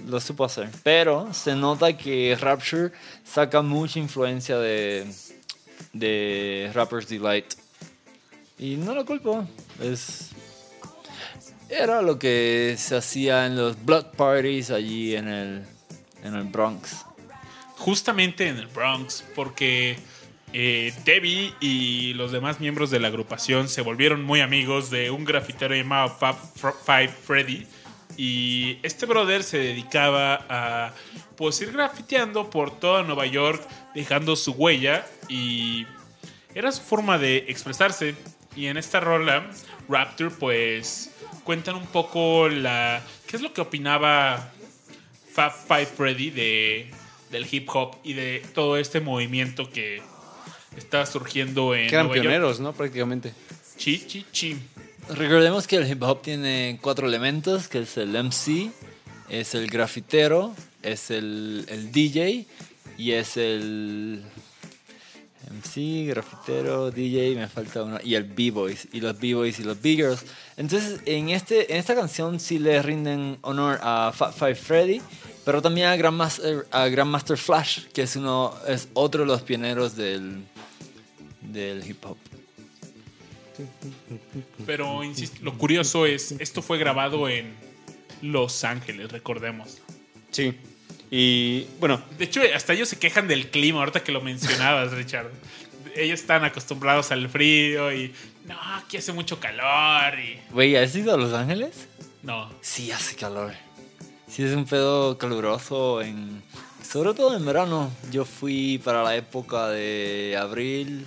Lo 0.06 0.20
supo 0.20 0.46
hacer. 0.46 0.70
Pero 0.84 1.34
se 1.34 1.56
nota 1.56 1.98
que 1.98 2.38
Rapture 2.40 2.92
saca 3.24 3.62
mucha 3.62 4.00
influencia 4.00 4.58
de, 4.58 5.06
de 5.94 6.72
Rapper's 6.74 7.10
Delight. 7.10 7.54
Y 8.60 8.76
no 8.76 8.94
lo 8.96 9.06
culpo. 9.06 9.48
Es, 9.82 10.30
era 11.70 12.02
lo 12.02 12.18
que 12.18 12.76
se 12.78 12.96
hacía 12.96 13.46
en 13.46 13.56
los 13.56 13.84
blood 13.84 14.06
parties 14.16 14.72
allí 14.72 15.16
en 15.16 15.28
el, 15.28 15.66
en 16.24 16.36
el 16.36 16.44
Bronx. 16.46 17.06
justamente 17.78 18.48
en 18.48 18.58
el 18.58 18.68
Bronx, 18.68 19.24
porque 19.36 19.98
eh, 20.54 20.94
Debbie 21.06 21.54
y 21.60 22.14
los 22.14 22.32
demás 22.32 22.60
miembros 22.60 22.90
de 22.90 23.00
la 23.00 23.10
agrupación 23.10 23.68
se 23.68 23.82
volvieron 23.82 24.24
muy 24.24 24.42
amigos 24.42 24.90
de 24.90 25.12
un 25.12 25.26
grafitero 25.26 25.76
llamado 25.76 26.10
Fab 26.10 26.36
Five 26.86 27.10
Freddy. 27.10 27.68
Y 28.18 28.80
este 28.82 29.06
brother 29.06 29.44
se 29.44 29.60
dedicaba 29.60 30.46
a 30.50 30.94
pues 31.36 31.62
ir 31.62 31.72
grafiteando 31.72 32.50
por 32.50 32.78
toda 32.80 33.04
Nueva 33.04 33.28
York, 33.28 33.66
dejando 33.94 34.36
su 34.36 34.52
huella 34.54 35.06
y 35.30 35.86
era 36.56 36.72
su 36.72 36.82
forma 36.82 37.20
de 37.20 37.46
expresarse. 37.48 38.16
Y 38.56 38.66
en 38.66 38.78
esta 38.78 39.00
rola, 39.00 39.48
Rapture, 39.88 40.32
pues 40.32 41.12
cuentan 41.44 41.76
un 41.76 41.86
poco 41.86 42.50
la. 42.50 43.04
¿Qué 43.28 43.36
es 43.38 43.44
lo 43.44 43.54
que 43.54 43.62
opinaba 43.62 44.52
Fab 45.32 45.54
Five 45.54 45.86
Freddy 45.86 46.32
de, 46.32 46.92
del 47.30 47.48
hip 47.50 47.70
hop 47.72 47.98
y 48.04 48.14
de 48.14 48.44
todo 48.56 48.78
este 48.78 49.00
movimiento 49.00 49.70
que 49.70 50.02
está 50.76 51.06
surgiendo 51.06 51.76
en 51.76 51.88
Que 51.88 51.94
eran 51.94 52.08
Nueva 52.08 52.16
York? 52.16 52.30
pioneros, 52.30 52.60
¿no? 52.60 52.74
Prácticamente. 52.74 53.34
Chi, 53.78 54.04
chi, 54.08 54.26
chi. 54.32 54.58
Recordemos 55.10 55.68
que 55.68 55.78
el 55.78 55.90
hip 55.90 56.04
hop 56.04 56.22
tiene 56.22 56.80
cuatro 56.82 57.08
elementos, 57.08 57.70
que 57.70 57.80
es 57.80 57.96
el 57.96 58.10
MC, 58.12 58.72
es 59.30 59.56
el 59.56 59.68
grafitero, 59.68 60.54
es 60.84 61.12
el, 61.12 61.66
DJ 61.94 62.46
y 62.98 63.14
es 63.14 63.38
el 63.38 64.22
MC, 65.50 66.08
grafitero, 66.08 66.92
DJ, 66.92 67.36
me 67.36 67.48
falta 67.48 67.84
uno, 67.84 68.00
y 68.04 68.16
el 68.16 68.26
B-Boys, 68.26 68.90
y 68.92 69.00
los 69.00 69.18
B-Boys 69.18 69.60
y 69.60 69.64
los 69.64 69.82
B-Girls. 69.82 70.26
Entonces, 70.58 71.00
en, 71.06 71.30
este, 71.30 71.72
en 71.72 71.78
esta 71.78 71.96
canción 71.96 72.42
sí 72.42 72.60
le 72.60 72.82
rinden 72.82 73.38
honor 73.44 73.80
a 73.82 74.12
Fat 74.14 74.34
Five 74.34 74.56
Freddy, 74.56 75.02
pero 75.46 75.62
también 75.62 75.88
a 75.88 75.96
Grandmaster, 75.96 76.68
a 76.70 76.90
Grandmaster 76.90 77.38
Flash, 77.38 77.86
que 77.94 78.02
es, 78.02 78.18
uno, 78.18 78.54
es 78.68 78.90
otro 78.94 79.22
de 79.22 79.28
los 79.28 79.42
pioneros 79.42 79.96
del, 79.96 80.44
del 81.42 81.90
hip 81.90 82.06
hop. 82.06 82.18
Pero 84.66 85.04
insisto, 85.04 85.40
lo 85.44 85.58
curioso 85.58 86.06
es, 86.06 86.34
esto 86.40 86.62
fue 86.62 86.78
grabado 86.78 87.30
en 87.30 87.56
Los 88.22 88.64
Ángeles, 88.64 89.12
recordemos. 89.12 89.78
Sí. 90.32 90.54
Y 91.10 91.64
bueno, 91.80 92.02
De 92.18 92.26
hecho, 92.26 92.42
hasta 92.54 92.74
ellos 92.74 92.90
se 92.90 93.00
quejan 93.00 93.28
del 93.28 93.50
clima, 93.50 93.80
ahorita 93.80 94.04
que 94.04 94.12
lo 94.12 94.22
mencionabas, 94.22 94.92
Richard. 94.94 95.32
Ellos 95.96 96.20
están 96.20 96.44
acostumbrados 96.44 97.12
al 97.12 97.28
frío 97.30 97.92
y 97.94 98.14
no, 98.46 98.56
aquí 98.76 98.98
hace 98.98 99.14
mucho 99.14 99.40
calor 99.40 100.20
y 100.20 100.40
Güey, 100.52 100.76
¿has 100.76 100.96
ido 100.96 101.14
a 101.14 101.18
Los 101.18 101.34
Ángeles? 101.34 101.88
no. 102.24 102.50
Sí, 102.62 102.92
hace 102.92 103.16
calor. 103.16 103.54
Sí, 104.28 104.44
es 104.44 104.54
un 104.54 104.66
pedo 104.66 105.18
caluroso, 105.18 106.02
en, 106.02 106.44
sobre 106.88 107.14
todo 107.14 107.36
en 107.38 107.46
verano. 107.46 107.90
Yo 108.12 108.26
fui 108.26 108.80
para 108.84 109.02
la 109.02 109.16
época 109.16 109.70
de 109.70 110.38
abril, 110.38 111.06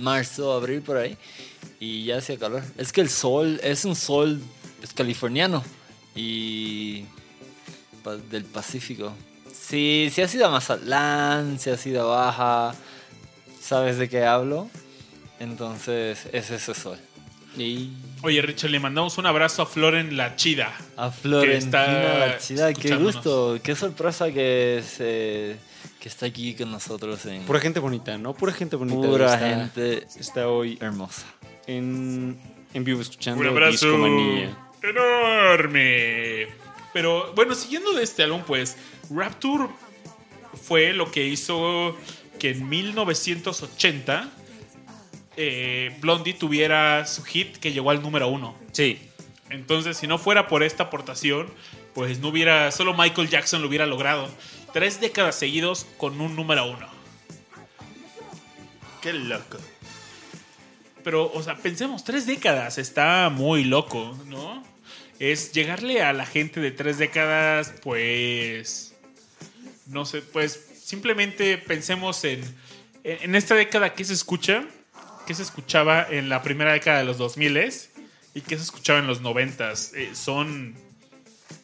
marzo, 0.00 0.52
abril, 0.52 0.82
por 0.82 0.96
ahí, 0.96 1.16
y 1.78 2.04
ya 2.04 2.18
hacía 2.18 2.38
calor. 2.38 2.62
Es 2.76 2.92
que 2.92 3.00
el 3.00 3.10
sol 3.10 3.60
es 3.62 3.84
un 3.84 3.94
sol 3.94 4.40
es 4.82 4.92
californiano 4.92 5.62
y 6.14 7.04
del 8.30 8.44
Pacífico. 8.44 9.12
Sí, 9.52 10.10
si 10.12 10.22
has 10.22 10.34
ido 10.34 10.46
a 10.46 10.50
Mazatlán, 10.50 11.58
si 11.58 11.70
has 11.70 11.86
ido 11.86 12.12
a 12.12 12.16
Baja, 12.16 12.74
sabes 13.60 13.98
de 13.98 14.08
qué 14.08 14.24
hablo. 14.24 14.68
Entonces 15.38 16.26
es 16.32 16.50
ese 16.50 16.74
sol. 16.74 16.98
Y 17.56 17.90
Oye, 18.22 18.42
Richard, 18.42 18.70
le 18.70 18.78
mandamos 18.78 19.16
un 19.18 19.26
abrazo 19.26 19.62
a 19.62 19.66
Floren 19.66 20.16
La 20.16 20.36
Chida. 20.36 20.76
a 20.96 21.10
está 21.52 22.18
la 22.18 22.38
chida, 22.38 22.72
qué 22.74 22.94
gusto, 22.96 23.58
qué 23.62 23.74
sorpresa 23.74 24.30
que 24.30 24.82
se 24.86 25.56
que 26.00 26.08
está 26.08 26.26
aquí 26.26 26.54
con 26.54 26.70
nosotros 26.70 27.24
en 27.26 27.42
pura 27.42 27.60
gente 27.60 27.78
bonita, 27.78 28.16
¿no? 28.18 28.34
Pura 28.34 28.52
gente 28.52 28.76
bonita. 28.76 29.06
pura 29.06 29.26
está, 29.34 29.38
gente 29.38 30.06
Está 30.18 30.48
hoy 30.48 30.78
hermosa. 30.80 31.26
en, 31.66 32.40
en 32.74 32.84
vivo 32.84 33.00
escuchando 33.02 33.40
Un 33.40 33.48
abrazo 33.48 33.86
Discomanía. 33.86 34.56
enorme. 34.82 36.48
Pero 36.92 37.32
bueno, 37.34 37.54
siguiendo 37.54 37.92
de 37.92 38.02
este 38.02 38.22
álbum, 38.22 38.42
pues 38.46 38.76
Rapture 39.14 39.68
fue 40.62 40.92
lo 40.92 41.10
que 41.10 41.26
hizo 41.26 41.96
que 42.38 42.50
en 42.50 42.68
1980 42.68 44.28
eh, 45.36 45.96
Blondie 46.00 46.34
tuviera 46.34 47.06
su 47.06 47.22
hit 47.22 47.56
que 47.58 47.72
llegó 47.72 47.90
al 47.90 48.02
número 48.02 48.28
uno. 48.28 48.56
Sí. 48.72 48.98
Entonces, 49.50 49.96
si 49.96 50.06
no 50.06 50.18
fuera 50.18 50.48
por 50.48 50.62
esta 50.62 50.84
aportación, 50.84 51.48
pues 51.94 52.18
no 52.20 52.28
hubiera, 52.28 52.70
solo 52.72 52.94
Michael 52.96 53.28
Jackson 53.28 53.62
lo 53.62 53.68
hubiera 53.68 53.86
logrado. 53.86 54.28
Tres 54.72 55.00
décadas 55.00 55.34
seguidos 55.34 55.86
con 55.96 56.20
un 56.20 56.36
número 56.36 56.70
uno. 56.70 56.88
Qué 59.00 59.12
loco. 59.12 59.58
Pero, 61.02 61.32
o 61.32 61.42
sea, 61.42 61.56
pensemos, 61.56 62.04
tres 62.04 62.26
décadas 62.26 62.78
está 62.78 63.30
muy 63.30 63.64
loco, 63.64 64.16
¿no? 64.26 64.62
Es 65.18 65.52
llegarle 65.52 66.02
a 66.02 66.12
la 66.12 66.26
gente 66.26 66.60
de 66.60 66.70
tres 66.70 66.98
décadas, 66.98 67.74
pues. 67.82 68.94
No 69.86 70.04
sé, 70.04 70.22
pues 70.22 70.68
simplemente 70.82 71.58
pensemos 71.58 72.24
en. 72.24 72.42
En 73.02 73.34
esta 73.34 73.54
década, 73.54 73.94
¿qué 73.94 74.04
se 74.04 74.12
escucha? 74.12 74.64
¿Qué 75.26 75.34
se 75.34 75.42
escuchaba 75.42 76.06
en 76.10 76.28
la 76.28 76.42
primera 76.42 76.72
década 76.72 76.98
de 76.98 77.04
los 77.04 77.16
2000 77.16 77.72
y 78.34 78.40
qué 78.42 78.56
se 78.56 78.62
escuchaba 78.62 78.98
en 78.98 79.06
los 79.06 79.20
90 79.20 79.74
son. 80.14 80.89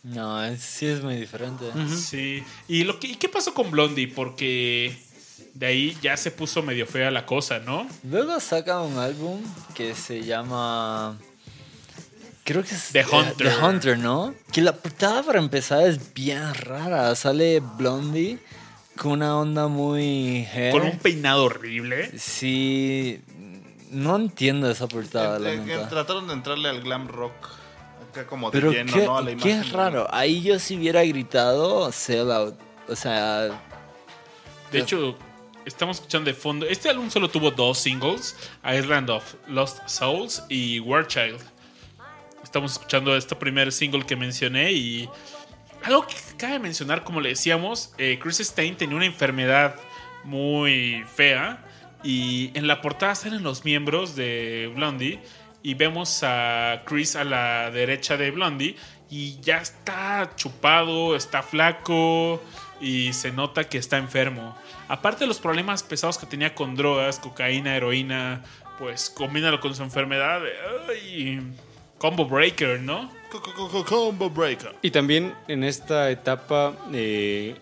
No, 0.07 0.45
es- 0.45 0.61
sí 0.63 0.87
es 0.87 1.03
muy 1.03 1.17
diferente. 1.17 1.65
Sí. 1.95 2.43
¿Y, 2.69 2.85
lo 2.85 2.99
que, 3.01 3.09
¿Y 3.09 3.15
qué 3.17 3.29
pasó 3.29 3.53
con 3.55 3.71
Blondie? 3.71 4.07
Porque 4.07 4.97
de 5.55 5.67
ahí 5.67 5.97
ya 6.01 6.17
se 6.17 6.31
puso 6.31 6.63
medio 6.63 6.87
fea 6.87 7.11
la 7.11 7.27
cosa, 7.27 7.59
¿no? 7.59 7.89
Luego 8.09 8.39
saca 8.41 8.81
un 8.83 8.99
álbum 8.99 9.41
que 9.75 9.95
se 9.95 10.23
llama. 10.23 11.19
Creo 12.45 12.63
que 12.63 12.75
es 12.75 12.91
The 12.93 13.01
eh, 13.01 13.07
Hunter. 13.11 13.49
The 13.49 13.65
Hunter, 13.65 13.99
¿no? 13.99 14.33
Que 14.53 14.61
la 14.61 14.77
portada 14.77 15.23
para 15.25 15.41
empezar 15.41 15.83
es 15.89 16.15
bien 16.15 16.55
rara. 16.55 17.15
Sale 17.17 17.59
Blondie 17.61 18.39
con 18.97 19.13
una 19.13 19.37
onda 19.37 19.67
muy. 19.67 20.47
hair. 20.55 20.71
Con 20.71 20.83
un 20.83 20.99
peinado 20.99 21.45
horrible. 21.47 22.17
Sí. 22.17 23.21
No 23.91 24.15
entiendo 24.17 24.71
esa 24.71 24.87
portada, 24.87 25.39
la 25.41 25.53
En- 25.53 25.89
trataron 25.89 26.29
de 26.29 26.35
entrarle 26.35 26.69
al 26.69 26.81
glam 26.83 27.09
rock. 27.09 27.35
Acá 28.17 28.27
como 28.27 28.51
de 28.51 28.59
Pero 28.59 28.73
lleno, 28.73 28.93
qué, 28.93 29.05
¿no? 29.05 29.19
A 29.19 29.21
la 29.23 29.37
qué 29.37 29.51
imagen. 29.51 29.73
raro. 29.73 30.07
Ahí 30.11 30.43
yo 30.43 30.59
si 30.59 30.77
hubiera 30.77 31.05
gritado 31.05 31.93
sell 31.93 32.31
out. 32.31 32.55
O 32.89 32.97
sea, 32.97 33.61
De 34.73 34.79
hecho, 34.79 35.17
estamos 35.65 35.99
escuchando 35.99 36.31
de 36.31 36.35
fondo. 36.35 36.67
Este 36.67 36.89
álbum 36.89 37.11
solo 37.11 37.29
tuvo 37.29 37.51
dos 37.51 37.79
singles: 37.79 38.37
Island 38.65 39.11
of 39.11 39.35
Lost 39.49 39.87
Souls 39.87 40.45
y 40.49 40.81
War 40.81 41.07
Child. 41.07 41.41
Estamos 42.43 42.73
escuchando 42.73 43.17
este 43.17 43.35
primer 43.37 43.73
single 43.73 44.07
que 44.07 44.17
mencioné 44.17 44.73
y 44.73 45.09
algo 45.83 46.07
que 46.07 46.15
cabe 46.39 46.59
mencionar, 46.59 47.05
como 47.05 47.21
le 47.21 47.31
decíamos, 47.31 47.93
eh, 47.99 48.19
Chris 48.23 48.39
Stein 48.39 48.77
tenía 48.77 48.97
una 48.97 49.07
enfermedad 49.07 49.75
muy 50.25 51.05
fea 51.15 51.65
y 52.03 52.51
en 52.55 52.67
la 52.67 52.81
portada 52.81 53.15
salen 53.15 53.43
los 53.43 53.65
miembros 53.65 54.17
de 54.17 54.73
Blondie 54.75 55.21
y 55.67 55.75
vemos 55.75 56.21
a 56.23 56.83
Chris 56.85 57.17
a 57.17 57.25
la 57.25 57.73
derecha 57.73 58.17
de 58.17 58.31
Blondie 58.31 58.77
y 59.11 59.41
ya 59.41 59.57
está 59.59 60.31
chupado, 60.37 61.17
está 61.17 61.43
flaco 61.43 62.41
y 62.81 63.13
se 63.13 63.33
nota 63.33 63.65
que 63.65 63.77
está 63.79 63.97
enfermo. 63.97 64.57
Aparte 64.87 65.25
de 65.25 65.27
los 65.27 65.41
problemas 65.41 65.83
pesados 65.83 66.19
que 66.19 66.27
tenía 66.27 66.55
con 66.55 66.77
drogas, 66.77 67.19
cocaína, 67.19 67.75
heroína, 67.77 68.45
pues 68.79 69.11
combínalo 69.11 69.59
con 69.59 69.75
su 69.75 69.83
enfermedad. 69.83 70.41
ay, 70.89 71.41
combo 71.99 72.27
breaker, 72.27 72.79
¿no? 72.81 73.11
Co- 73.33 73.43
co- 73.43 73.53
co- 73.55 73.69
co- 73.69 73.85
Combo 73.85 74.31
Breaker. 74.31 74.73
Y 74.83 74.93
también 74.93 75.35
en 75.49 75.65
esta 75.65 76.11
etapa 76.13 76.75
eh, 76.93 77.57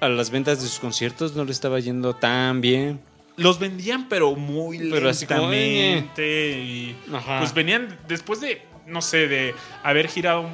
a 0.00 0.08
las 0.08 0.28
ventas 0.30 0.60
de 0.60 0.66
sus 0.68 0.80
conciertos 0.80 1.36
no 1.36 1.44
le 1.44 1.52
estaba 1.52 1.78
yendo 1.78 2.14
tan 2.16 2.60
bien. 2.60 3.00
Los 3.36 3.58
vendían, 3.58 4.08
pero 4.08 4.36
muy 4.36 4.78
Pero 4.78 5.06
lentamente. 5.06 6.50
y 6.60 6.96
Ajá. 7.12 7.38
pues 7.40 7.52
venían 7.52 7.98
después 8.06 8.40
de, 8.40 8.62
no 8.86 9.02
sé, 9.02 9.26
de 9.26 9.54
haber 9.82 10.08
girado, 10.08 10.48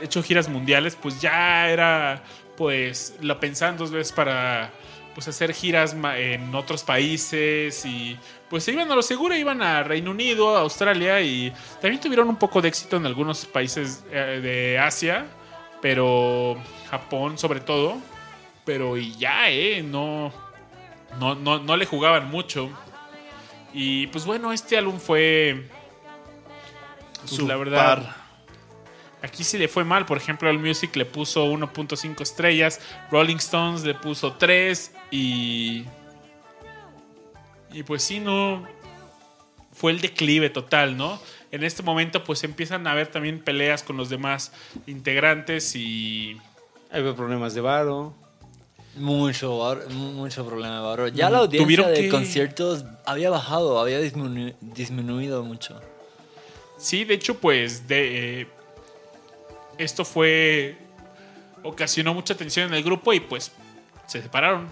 hecho 0.00 0.22
giras 0.22 0.48
mundiales, 0.48 0.96
pues 1.00 1.20
ya 1.20 1.68
era, 1.68 2.22
pues, 2.56 3.16
lo 3.20 3.40
pensaban 3.40 3.76
dos 3.76 3.90
veces 3.90 4.12
para, 4.12 4.70
pues, 5.14 5.26
hacer 5.26 5.52
giras 5.52 5.96
en 6.16 6.54
otros 6.54 6.84
países 6.84 7.84
y, 7.84 8.16
pues, 8.48 8.62
se 8.62 8.72
iban 8.72 8.90
a 8.90 8.94
lo 8.94 9.02
seguro, 9.02 9.34
iban 9.36 9.60
a 9.60 9.82
Reino 9.82 10.12
Unido, 10.12 10.56
a 10.56 10.60
Australia 10.60 11.20
y 11.20 11.52
también 11.80 12.00
tuvieron 12.00 12.28
un 12.28 12.36
poco 12.36 12.62
de 12.62 12.68
éxito 12.68 12.96
en 12.96 13.06
algunos 13.06 13.46
países 13.46 14.04
eh, 14.12 14.40
de 14.40 14.78
Asia, 14.78 15.26
pero 15.82 16.56
Japón 16.88 17.36
sobre 17.36 17.60
todo, 17.60 17.96
pero 18.64 18.96
y 18.96 19.14
ya, 19.16 19.50
eh, 19.50 19.82
no 19.82 20.32
no, 21.18 21.34
no, 21.34 21.58
no 21.58 21.76
le 21.76 21.86
jugaban 21.86 22.30
mucho. 22.30 22.70
Y 23.72 24.06
pues 24.08 24.24
bueno, 24.24 24.52
este 24.52 24.78
álbum 24.78 24.98
fue. 24.98 25.68
Pues, 27.20 27.30
Su 27.32 27.46
la 27.46 27.56
verdad. 27.56 27.84
par. 27.84 28.26
Aquí 29.22 29.44
sí 29.44 29.58
le 29.58 29.68
fue 29.68 29.84
mal. 29.84 30.06
Por 30.06 30.16
ejemplo, 30.16 30.48
All 30.48 30.58
Music 30.58 30.94
le 30.96 31.04
puso 31.04 31.46
1.5 31.46 32.20
estrellas. 32.20 32.80
Rolling 33.10 33.36
Stones 33.36 33.84
le 33.84 33.94
puso 33.94 34.34
3. 34.34 34.94
Y. 35.10 35.84
Y 37.72 37.82
pues 37.82 38.02
sí, 38.02 38.20
no. 38.20 38.64
Fue 39.72 39.92
el 39.92 40.00
declive 40.00 40.48
total, 40.48 40.96
¿no? 40.96 41.20
En 41.50 41.62
este 41.62 41.82
momento, 41.82 42.24
pues 42.24 42.44
empiezan 42.44 42.86
a 42.86 42.92
haber 42.92 43.08
también 43.08 43.40
peleas 43.40 43.82
con 43.82 43.96
los 43.96 44.08
demás 44.08 44.52
integrantes 44.86 45.76
y. 45.76 46.40
Había 46.90 47.14
problemas 47.14 47.52
de 47.54 47.60
varo. 47.60 48.14
Mucho, 48.96 49.58
bar- 49.58 49.88
mucho 49.90 50.44
problema 50.46 50.76
de 50.76 50.82
barro. 50.82 51.08
Ya 51.08 51.30
la 51.30 51.38
audiencia 51.38 51.88
de 51.88 52.02
que- 52.02 52.08
conciertos 52.08 52.84
había 53.04 53.30
bajado, 53.30 53.78
había 53.78 54.00
disminu- 54.00 54.54
disminuido 54.60 55.42
mucho. 55.44 55.80
Sí, 56.78 57.04
de 57.04 57.14
hecho, 57.14 57.38
pues 57.38 57.86
de, 57.88 58.42
eh, 58.42 58.46
esto 59.78 60.04
fue 60.04 60.76
ocasionó 61.62 62.14
mucha 62.14 62.34
tensión 62.34 62.68
en 62.68 62.74
el 62.74 62.82
grupo 62.84 63.12
y 63.12 63.20
pues 63.20 63.50
se 64.06 64.22
separaron. 64.22 64.68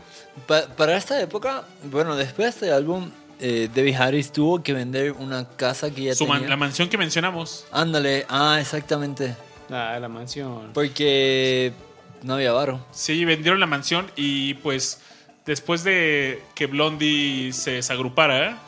Pa- 0.47 0.67
para 0.67 0.97
esta 0.97 1.21
época, 1.21 1.65
bueno, 1.85 2.15
después 2.17 2.45
de 2.47 2.51
este 2.67 2.73
álbum, 2.73 3.11
eh, 3.41 3.69
Debbie 3.75 3.97
Harris 3.97 4.31
tuvo 4.33 4.63
que 4.63 4.73
vender 4.73 5.13
una 5.13 5.49
casa 5.49 5.91
que 5.91 6.05
ya 6.05 6.15
Su 6.15 6.27
man- 6.27 6.39
tenía. 6.39 6.51
la 6.51 6.57
mansión 6.57 6.89
que 6.89 6.97
mencionamos. 6.99 7.67
Ándale, 7.73 8.27
ah, 8.29 8.59
exactamente. 8.61 9.35
Ah, 9.71 9.99
la 10.01 10.09
mansión. 10.09 10.71
Porque 10.73 11.73
no 12.25 12.35
había 12.35 12.53
varo. 12.53 12.85
Sí, 12.91 13.25
vendieron 13.25 13.61
la 13.61 13.67
mansión 13.67 14.11
y 14.17 14.55
pues 14.55 15.01
después 15.47 15.85
de 15.85 16.43
que 16.55 16.67
Blondie 16.67 17.53
se 17.53 17.73
desagrupara, 17.73 18.59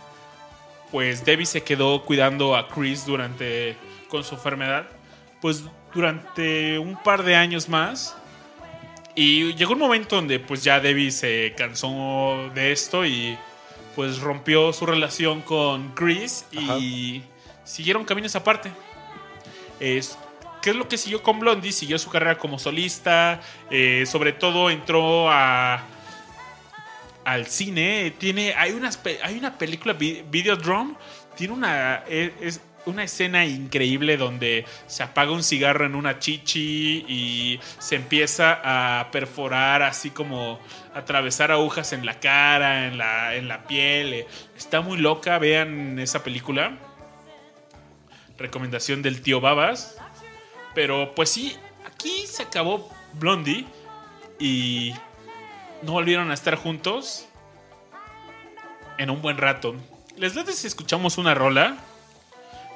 pues 0.93 1.25
Debbie 1.25 1.47
se 1.47 1.63
quedó 1.63 2.05
cuidando 2.05 2.55
a 2.55 2.69
Chris 2.69 3.07
durante 3.07 3.77
con 4.09 4.23
su 4.23 4.35
enfermedad, 4.35 4.87
pues 5.41 5.65
durante 5.95 6.79
un 6.79 7.03
par 7.03 7.25
de 7.25 7.35
años 7.35 7.69
más. 7.69 8.17
Y 9.15 9.55
llegó 9.55 9.73
un 9.73 9.79
momento 9.79 10.17
donde 10.17 10.39
pues 10.39 10.63
ya 10.63 10.79
Debbie 10.79 11.11
se 11.11 11.55
cansó 11.57 12.51
de 12.55 12.73
esto 12.73 13.07
y 13.07 13.39
pues 13.95 14.21
rompió 14.21 14.75
su 14.75 14.85
relación 14.85 15.41
con 15.41 15.95
Chris 15.95 16.45
y 16.53 17.23
siguieron 17.65 18.05
caminos 18.05 18.37
aparte. 18.37 18.71
Es, 19.81 20.19
¿Qué 20.67 20.71
es 20.71 20.77
lo 20.77 20.89
que 20.89 20.99
siguió 20.99 21.23
con 21.23 21.39
Blondie? 21.39 21.71
Siguió 21.71 21.97
su 21.97 22.11
carrera 22.11 22.39
como 22.39 22.59
solista, 22.59 23.41
eh, 23.71 24.03
sobre 24.05 24.33
todo 24.33 24.69
entró 24.69 25.31
a 25.31 25.81
al 27.25 27.47
cine. 27.47 28.13
Tiene, 28.19 28.53
hay, 28.53 28.73
unas, 28.73 28.99
hay 29.23 29.39
una 29.39 29.59
película, 29.59 29.93
Vi- 29.93 30.25
Videodrome, 30.29 30.95
tiene 31.37 31.55
una, 31.55 32.03
e- 32.09 32.35
es 32.41 32.61
una 32.85 33.05
escena 33.05 33.47
increíble 33.47 34.17
donde 34.17 34.65
se 34.89 35.05
apaga 35.05 35.31
un 35.31 35.45
cigarro 35.45 35.87
en 35.87 35.95
una 35.95 36.19
chichi 36.19 37.05
y 37.07 37.61
se 37.79 37.95
empieza 37.95 38.61
a 38.65 39.13
perforar 39.13 39.85
así 39.85 40.11
como 40.11 40.59
atravesar 40.97 41.53
agujas 41.53 41.93
en 41.93 42.05
la 42.05 42.19
cara, 42.19 42.89
en 42.89 42.99
la, 42.99 43.37
en 43.37 43.47
la 43.47 43.69
piel. 43.69 44.25
Está 44.57 44.81
muy 44.81 44.99
loca, 44.99 45.39
vean 45.39 46.01
esa 46.01 46.25
película. 46.25 46.77
Recomendación 48.37 49.01
del 49.03 49.23
tío 49.23 49.41
Babas. 49.41 49.99
Pero 50.77 51.15
pues 51.15 51.31
sí, 51.31 51.57
aquí 51.87 52.27
se 52.27 52.43
acabó 52.43 52.93
Blondie 53.15 53.65
y 54.39 54.93
no 55.81 55.93
volvieron 55.93 56.31
a 56.31 56.35
estar 56.35 56.55
juntos 56.55 57.27
en 58.99 59.09
un 59.09 59.23
buen 59.23 59.39
rato. 59.39 59.75
¿Les 60.19 60.35
late 60.35 60.53
si 60.53 60.67
escuchamos 60.67 61.17
una 61.17 61.35
rola? 61.35 61.79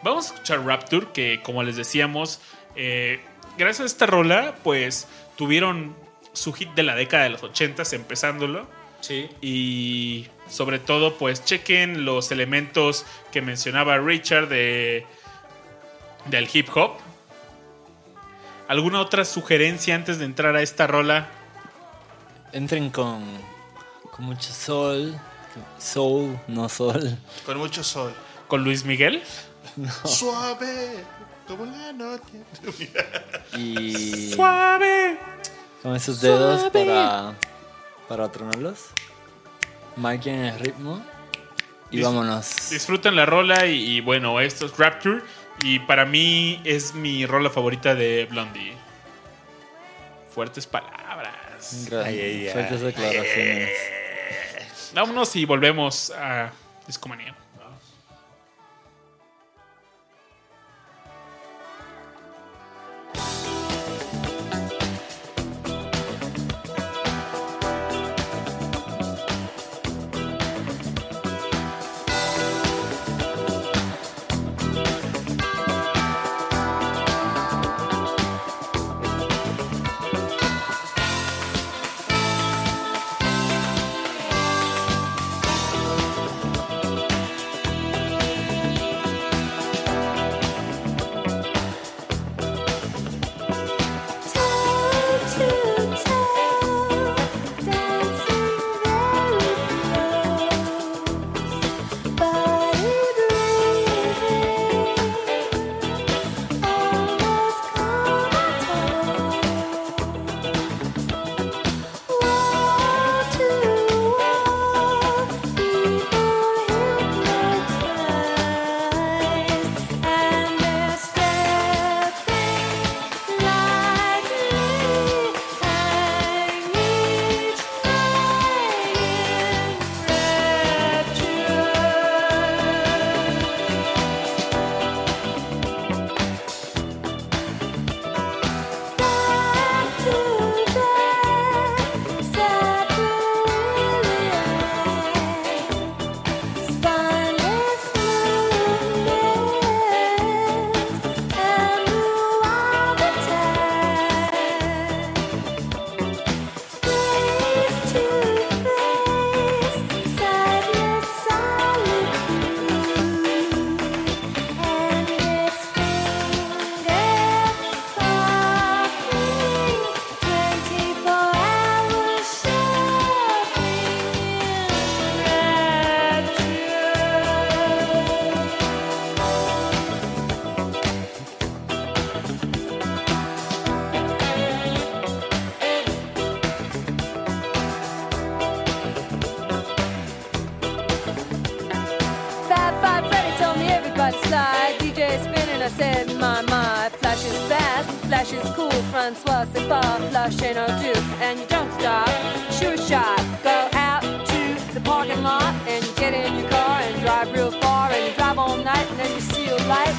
Vamos 0.03 0.31
a 0.31 0.35
escuchar 0.35 0.65
Rapture, 0.65 1.09
que 1.13 1.43
como 1.43 1.63
les 1.63 1.77
decíamos, 1.77 2.41
eh, 2.75 3.21
gracias 3.59 3.81
a 3.81 3.87
esta 3.87 4.07
rola, 4.07 4.55
pues 4.65 5.07
tuvieron 5.37 5.95
su 6.33 6.55
hit 6.55 6.71
de 6.71 6.85
la 6.85 6.95
década 6.95 7.25
de 7.25 7.31
los 7.31 7.43
80 7.43 7.83
empezándolo. 7.93 8.67
Sí. 9.03 9.29
Y 9.43 10.27
sobre 10.49 10.79
todo, 10.79 11.19
pues 11.19 11.45
chequen 11.45 12.07
los 12.07 12.33
elementos 12.33 13.05
que 13.31 13.43
mencionaba 13.43 13.99
Richard 13.99 14.49
de, 14.49 15.05
del 16.31 16.49
hip 16.51 16.75
hop. 16.75 16.93
¿Alguna 18.71 19.01
otra 19.01 19.25
sugerencia 19.25 19.97
antes 19.97 20.21
de 20.21 20.27
entrar 20.27 20.55
a 20.55 20.63
esta 20.63 20.87
rola? 20.87 21.27
Entren 22.53 22.91
con, 22.91 23.25
con 24.13 24.25
mucho 24.27 24.53
sol, 24.53 25.19
Soul, 25.81 26.39
no 26.47 26.69
sol. 26.69 27.19
Con 27.45 27.59
mucho 27.59 27.83
sol. 27.83 28.15
Con 28.47 28.63
Luis 28.63 28.85
Miguel. 28.85 29.25
Suave. 30.05 31.05
Como 31.49 31.65
la 31.67 31.93
noche. 31.93 32.45
Y 33.59 34.33
Suave. 34.35 35.19
con 35.83 35.97
esos 35.97 36.21
dedos 36.21 36.71
para, 36.71 37.35
para 38.09 38.31
tronarlos. 38.31 38.91
Marquen 39.97 40.45
el 40.45 40.59
ritmo. 40.61 41.03
Y 41.91 41.99
Dis- 41.99 42.05
vámonos. 42.05 42.71
Disfrutan 42.71 43.17
la 43.17 43.27
rola 43.27 43.67
y, 43.67 43.97
y 43.97 44.01
bueno, 44.01 44.39
esto 44.39 44.67
es 44.67 44.79
Rapture. 44.79 45.23
Y 45.63 45.79
para 45.81 46.05
mí 46.07 46.61
es 46.65 46.95
mi 46.95 47.27
rola 47.27 47.51
favorita 47.51 47.95
de 47.95 48.27
Blondie. 48.31 48.75
Fuertes 50.35 50.67
palabras. 50.67 51.87
Gran- 51.91 52.07
Ay, 52.07 52.21
ay, 52.21 52.47
ay. 52.47 52.53
Fuertes 52.53 52.81
declaraciones. 52.81 53.71
Vámonos 54.95 55.37
y 55.37 55.45
volvemos 55.45 56.11
a 56.11 56.51
Discomanía. 56.87 57.35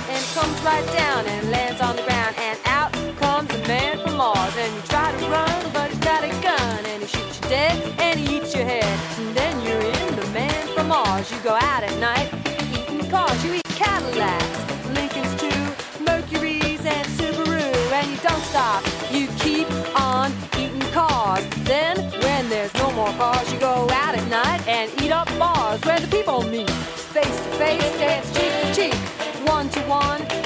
And 0.09 0.23
comes 0.33 0.59
right 0.61 0.85
down 0.93 1.25
and 1.25 1.51
lands 1.51 1.81
on 1.81 1.95
the 1.95 2.03
ground. 2.03 2.35
And 2.37 2.59
out 2.65 2.91
comes 3.17 3.49
a 3.53 3.67
man 3.67 3.99
from 3.99 4.17
Mars. 4.17 4.55
And 4.57 4.73
you 4.75 4.81
try 4.83 5.11
to 5.11 5.29
run, 5.29 5.73
but 5.73 5.89
he's 5.89 5.99
got 5.99 6.23
a 6.23 6.29
gun. 6.41 6.85
And 6.85 7.03
he 7.03 7.07
shoots 7.07 7.39
you 7.41 7.49
dead 7.49 7.75
and 7.99 8.19
he 8.19 8.37
eats 8.37 8.55
your 8.55 8.65
head. 8.65 8.99
And 9.19 9.35
then 9.35 9.53
you're 9.65 9.81
in 9.81 10.15
the 10.15 10.27
man 10.27 10.67
from 10.73 10.87
Mars. 10.87 11.29
You 11.31 11.37
go 11.39 11.53
out 11.53 11.83
at 11.83 11.95
night 11.99 12.29
eating 12.73 13.09
cars. 13.09 13.43
You 13.45 13.55
eat 13.55 13.69
Cadillacs, 13.75 14.89
Lincolns 14.95 15.33
too, 15.41 16.03
Mercuries 16.03 16.85
and 16.85 17.07
Subaru. 17.17 17.71
And 17.91 18.07
you 18.11 18.17
don't 18.17 18.43
stop. 18.43 18.83
You 19.11 19.27
keep 19.39 19.67
on 19.99 20.31
eating 20.57 20.87
cars. 20.91 21.45
Then, 21.63 21.97
when 22.23 22.49
there's 22.49 22.73
no 22.75 22.91
more 22.91 23.11
cars, 23.13 23.51
you 23.51 23.59
go 23.59 23.87
out 23.91 24.15
at 24.15 24.27
night 24.29 24.67
and 24.67 24.91
eat 25.01 25.11
up 25.11 25.27
bars 25.37 25.79
where 25.81 25.99
the 25.99 26.07
people 26.07 26.43
meet. 26.43 26.69
Face 26.69 27.25
to 27.25 27.51
face, 27.59 27.97
dance 27.99 28.31
cheek 28.33 28.50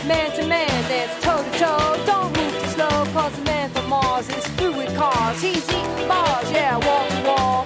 man 0.07 0.31
to 0.35 0.45
man, 0.45 0.69
dance 0.89 1.23
toe 1.23 1.43
to 1.43 1.59
toe. 1.59 2.05
Don't 2.05 2.37
move 2.37 2.53
too 2.61 2.67
slow, 2.67 3.05
cause 3.13 3.35
the 3.35 3.41
man 3.43 3.69
from 3.71 3.89
Mars 3.89 4.29
is 4.29 4.45
with 4.59 4.95
cars. 4.95 5.41
He's 5.41 5.67
eating 5.69 6.07
bars, 6.07 6.51
yeah, 6.51 6.77
wall 6.77 7.07
to 7.09 7.27
wall, 7.27 7.65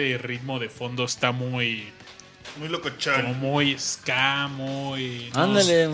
este 0.00 0.18
ritmo 0.18 0.58
de 0.58 0.68
fondo 0.68 1.04
está 1.04 1.32
muy. 1.32 1.92
Muy 2.58 2.68
Como 2.68 2.78
locochón. 2.78 3.38
muy 3.38 3.78
ska, 3.78 4.48
muy. 4.48 5.30
no, 5.34 5.42
Ándale. 5.42 5.88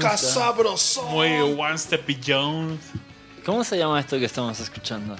Muy 1.11 1.29
One 1.59 1.77
Step 1.79 2.07
Beyond. 2.07 2.79
¿Cómo 3.45 3.63
se 3.65 3.77
llama 3.79 4.01
esto 4.01 4.19
que 4.19 4.25
estamos 4.25 4.59
escuchando? 4.61 5.17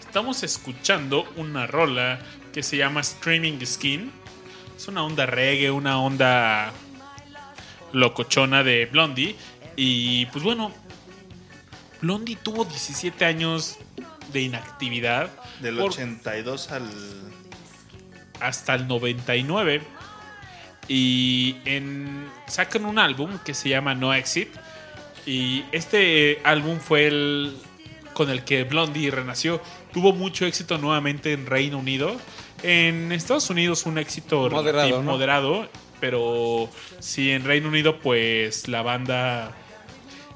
Estamos 0.00 0.42
escuchando 0.42 1.26
una 1.36 1.66
rola 1.66 2.20
que 2.52 2.62
se 2.62 2.76
llama 2.76 3.00
Streaming 3.00 3.58
Skin. 3.64 4.12
Es 4.76 4.86
una 4.88 5.04
onda 5.04 5.26
reggae, 5.26 5.70
una 5.70 6.00
onda 6.00 6.72
locochona 7.92 8.62
de 8.62 8.86
Blondie. 8.86 9.36
Y 9.76 10.26
pues 10.26 10.44
bueno, 10.44 10.72
Blondie 12.00 12.36
tuvo 12.36 12.64
17 12.64 13.24
años 13.24 13.76
de 14.32 14.42
inactividad 14.42 15.30
Del 15.60 15.76
por- 15.78 15.90
82 15.90 16.70
al. 16.70 16.88
Hasta 18.40 18.74
el 18.74 18.86
99. 18.88 19.82
Y 20.88 21.56
en, 21.64 22.26
sacan 22.46 22.84
un 22.84 22.98
álbum 22.98 23.38
que 23.44 23.54
se 23.54 23.68
llama 23.68 23.94
No 23.94 24.12
Exit. 24.12 24.48
Y 25.26 25.64
este 25.72 26.40
álbum 26.44 26.78
fue 26.80 27.06
el 27.06 27.56
con 28.14 28.28
el 28.30 28.42
que 28.44 28.64
Blondie 28.64 29.10
renació. 29.10 29.62
Tuvo 29.92 30.12
mucho 30.12 30.44
éxito 30.46 30.78
nuevamente 30.78 31.32
en 31.32 31.46
Reino 31.46 31.78
Unido. 31.78 32.16
En 32.62 33.12
Estados 33.12 33.48
Unidos 33.50 33.86
un 33.86 33.98
éxito 33.98 34.50
Moderado, 34.50 34.62
relativo- 34.88 35.02
¿no? 35.02 35.12
moderado, 35.12 35.68
pero 36.00 36.68
sí 36.98 37.30
en 37.30 37.44
Reino 37.44 37.68
Unido 37.68 37.98
pues 38.00 38.68
la 38.68 38.82
banda 38.82 39.52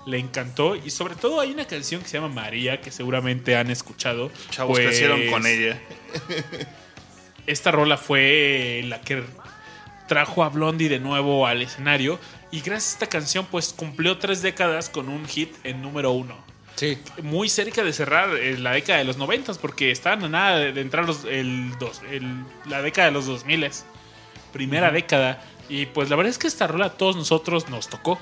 le 0.07 0.19
encantó 0.19 0.77
y 0.77 0.91
sobre 0.91 1.15
todo 1.17 1.41
hay 1.41 1.51
una 1.51 1.67
canción 1.67 2.01
que 2.03 2.09
se 2.09 2.19
llama 2.19 2.29
María 2.33 2.81
que 2.81 2.91
seguramente 2.91 3.57
han 3.57 3.71
escuchado. 3.71 4.31
Chavos 4.51 4.77
Pues, 4.79 4.87
crecieron 4.87 5.27
con 5.31 5.47
ella. 5.47 5.81
esta 7.47 7.71
rola 7.71 7.97
fue 7.97 8.83
la 8.85 9.01
que 9.01 9.23
trajo 10.09 10.45
a 10.45 10.49
Blondie 10.51 10.89
de 10.89 11.01
nuevo 11.01 11.47
al 11.47 11.62
escenario 11.62 12.19
y 12.51 12.61
gracias 12.61 12.93
a 12.93 12.95
esta 12.97 13.07
canción 13.09 13.47
pues 13.51 13.73
cumplió 13.73 14.19
tres 14.19 14.43
décadas 14.43 14.89
con 14.89 15.09
un 15.09 15.27
hit 15.27 15.55
en 15.65 15.81
número 15.83 16.11
uno. 16.12 16.37
Sí. 16.77 16.99
Muy 17.23 17.49
cerca 17.49 17.85
de 17.85 17.93
cerrar 17.93 18.35
eh, 18.37 18.59
la 18.59 18.73
década 18.73 18.99
de 18.99 19.05
los 19.05 19.16
noventas 19.16 19.59
porque 19.59 19.91
estaban 19.91 20.25
a 20.25 20.29
nada 20.29 20.59
de, 20.59 20.81
entrar 20.81 21.05
los, 21.07 21.25
el 21.25 21.71
dos, 21.79 22.03
el- 22.11 22.45
la 22.66 22.83
década 22.83 23.07
de 23.09 23.12
los 23.12 23.27
2000 23.27 23.71
primera 24.53 24.91
década 24.91 25.43
y 25.69 25.87
pues 25.87 26.11
la 26.11 26.16
verdad 26.16 26.31
es 26.31 26.39
que 26.39 26.47
esta 26.49 26.66
rola 26.66 26.87
a 26.87 26.93
todos 26.93 27.16
nosotros 27.16 27.69
nos 27.69 27.89
tocó. 27.89 28.19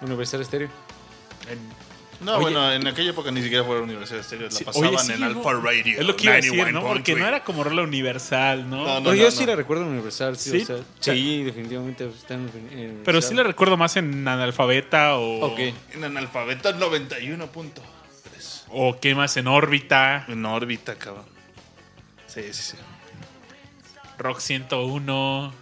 Universal 0.00 0.44
Stereo. 0.44 0.68
En- 1.50 1.87
No, 2.20 2.32
Oye. 2.34 2.42
bueno, 2.42 2.72
en 2.72 2.84
aquella 2.86 3.10
época 3.10 3.30
ni 3.30 3.42
siquiera 3.42 3.62
fue 3.62 3.80
Universidad 3.80 4.20
Estéreo. 4.20 4.48
La 4.50 4.58
pasaban 4.64 4.88
oye, 4.88 4.98
sí, 4.98 5.12
en 5.12 5.20
¿no? 5.20 5.26
Alpha 5.26 5.52
Radio. 5.52 6.00
Es 6.00 6.04
lo 6.06 6.16
que 6.16 6.24
iba 6.24 6.32
a 6.32 6.36
decir, 6.36 6.72
¿no? 6.72 6.82
91.3. 6.82 6.88
Porque 6.88 7.14
no 7.14 7.26
era 7.28 7.44
como 7.44 7.62
rola 7.62 7.82
universal, 7.82 8.68
¿no? 8.68 8.76
No, 8.78 8.94
no, 9.00 9.02
Pero 9.04 9.14
yo 9.14 9.24
no, 9.26 9.30
sí 9.30 9.40
no. 9.42 9.46
la 9.50 9.56
recuerdo 9.56 9.84
en 9.84 9.90
Universal, 9.90 10.36
sí. 10.36 10.50
¿Sí? 10.50 10.62
o 10.62 10.66
sea, 10.66 11.14
sí, 11.14 11.44
definitivamente 11.44 12.08
está 12.08 12.34
en, 12.34 12.40
Universal. 12.50 13.02
Pero 13.04 13.22
sí 13.22 13.34
la 13.34 13.42
recuerdo 13.44 13.76
más 13.76 13.96
en 13.96 14.26
analfabeta 14.26 15.16
o, 15.16 15.46
Ok. 15.46 15.60
En 15.94 16.02
analfabeto 16.04 16.72
91.3. 16.74 18.64
o 18.70 18.98
qué 18.98 19.14
más 19.14 19.36
en 19.36 19.46
órbita. 19.46 20.24
En 20.26 20.44
órbita, 20.44 20.96
cabrón. 20.96 21.24
Sí, 22.26 22.42
sí, 22.52 22.62
sí. 22.72 22.76
Rock 24.18 24.40
101. 24.40 25.54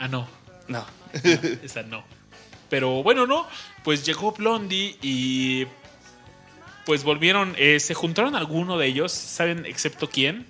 Ah, 0.00 0.08
no, 0.08 0.26
No. 0.66 0.84
esa 1.62 1.82
no. 1.84 2.02
Pero 2.70 3.02
bueno, 3.02 3.26
no. 3.26 3.46
Pues 3.84 4.06
llegó 4.06 4.32
Blondie 4.32 4.96
y. 5.02 5.66
Pues 6.86 7.04
volvieron. 7.04 7.54
eh, 7.58 7.78
se 7.80 7.92
juntaron 7.94 8.34
alguno 8.34 8.78
de 8.78 8.86
ellos. 8.86 9.12
¿Saben 9.12 9.66
excepto 9.66 10.08
quién? 10.08 10.46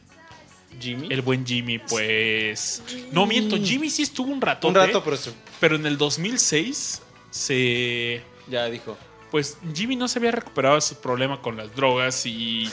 Jimmy. 0.80 1.09
El 1.10 1.22
buen 1.22 1.44
Jimmy, 1.44 1.78
pues. 1.78 2.82
No 3.10 3.26
miento, 3.26 3.56
Jimmy 3.56 3.90
sí 3.90 4.02
estuvo 4.02 4.30
un 4.32 4.40
rato. 4.40 4.68
un 4.68 4.74
rato, 4.76 5.02
pero 5.02 5.16
se- 5.16 5.32
Pero 5.59 5.74
en 5.76 5.84
el 5.86 5.98
2006 5.98 7.02
se. 7.30 8.22
ya 8.47 8.66
dijo. 8.66 8.97
Pues 9.32 9.59
Jimmy 9.74 9.97
no 9.97 10.09
se 10.09 10.18
había 10.18 10.30
recuperado 10.32 10.74
de 10.76 10.80
su 10.80 10.97
problema 11.01 11.40
con 11.42 11.56
las 11.56 11.74
drogas 11.74 12.24
y. 12.26 12.70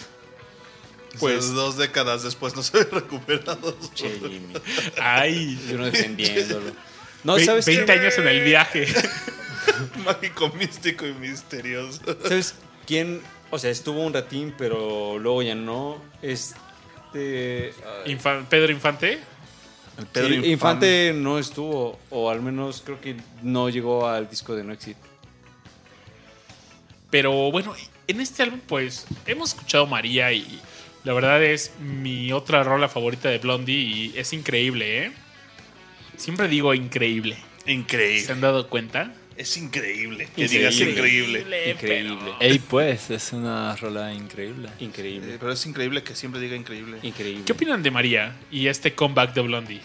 Pues 1.20 1.38
Pues. 1.46 1.54
dos 1.54 1.78
décadas 1.78 2.22
después 2.24 2.56
no 2.56 2.62
se 2.62 2.78
había 2.78 2.90
recuperado. 3.00 3.76
Che, 3.96 4.10
Jimmy. 4.20 4.54
Ay. 5.02 5.60
Y 5.70 5.74
uno 5.74 5.86
defendiéndolo. 5.86 6.72
No, 7.24 7.36
Ve- 7.36 7.46
¿sabes 7.46 7.66
20 7.66 7.86
qué? 7.86 7.92
año 7.92 8.10
en 8.18 8.28
el 8.28 8.44
viaje. 8.44 8.88
Mágico, 10.06 10.50
místico 10.50 11.06
y 11.06 11.14
misterioso. 11.14 12.02
¿Sabes 12.24 12.56
quién? 12.86 13.22
O 13.52 13.60
sea, 13.60 13.70
estuvo 13.70 14.02
un 14.06 14.14
ratín, 14.14 14.54
pero 14.58 15.18
luego 15.20 15.42
ya 15.42 15.56
no. 15.56 16.02
Este. 16.22 17.74
Pedro 18.50 18.72
Infante. 18.72 19.14
El 19.98 20.04
sí, 20.04 20.10
Pedro 20.14 20.28
Infante. 20.36 20.50
Infante 20.50 21.14
no 21.16 21.40
estuvo, 21.40 22.00
o 22.10 22.30
al 22.30 22.42
menos 22.42 22.82
creo 22.86 23.02
que 23.02 23.16
no 23.42 23.70
llegó 23.70 24.08
al 24.08 24.30
disco 24.30 24.56
de 24.56 24.64
No 24.64 24.74
Exit. 24.74 24.98
Pero 27.10 27.52
bueno, 27.52 27.74
en 28.08 28.22
este 28.22 28.44
álbum, 28.44 28.60
pues 28.68 29.06
hemos 29.26 29.50
escuchado 29.54 29.88
María 29.88 30.32
y 30.34 30.60
la 31.04 31.14
verdad 31.14 31.42
es 31.44 31.72
mi 31.80 32.32
otra 32.34 32.64
rola 32.64 32.90
favorita 32.90 33.30
de 33.30 33.38
Blondie 33.38 33.76
y 33.76 34.14
es 34.18 34.34
increíble, 34.34 35.06
¿eh? 35.06 35.12
Siempre 36.18 36.48
digo 36.48 36.74
increíble. 36.74 37.38
¿Se 37.64 37.72
Increíble. 37.72 38.32
han 38.34 38.42
dado 38.42 38.70
cuenta? 38.70 39.14
Es 39.36 39.56
increíble. 39.58 40.28
Que 40.36 40.44
Increíble. 40.46 40.58
digas 40.58 40.80
increíble. 40.82 41.72
Increíble. 41.72 42.18
pero- 42.22 42.38
Ey, 42.40 42.60
pues, 42.60 43.10
es 43.12 43.34
una 43.34 43.76
rola 43.76 44.12
increíble. 44.14 44.70
Increíble. 44.80 45.36
Eh, 45.36 45.38
pero 45.40 45.52
es 45.52 45.64
increíble 45.66 46.02
que 46.02 46.16
siempre 46.16 46.42
diga 46.42 46.56
increíble. 46.56 46.98
Increíble. 47.04 47.44
¿Qué 47.46 47.52
opinan 47.52 47.84
de 47.84 47.92
María 47.92 48.36
y 48.50 48.68
este 48.68 48.96
comeback 48.96 49.34
de 49.36 49.42
Blondie? 49.42 49.82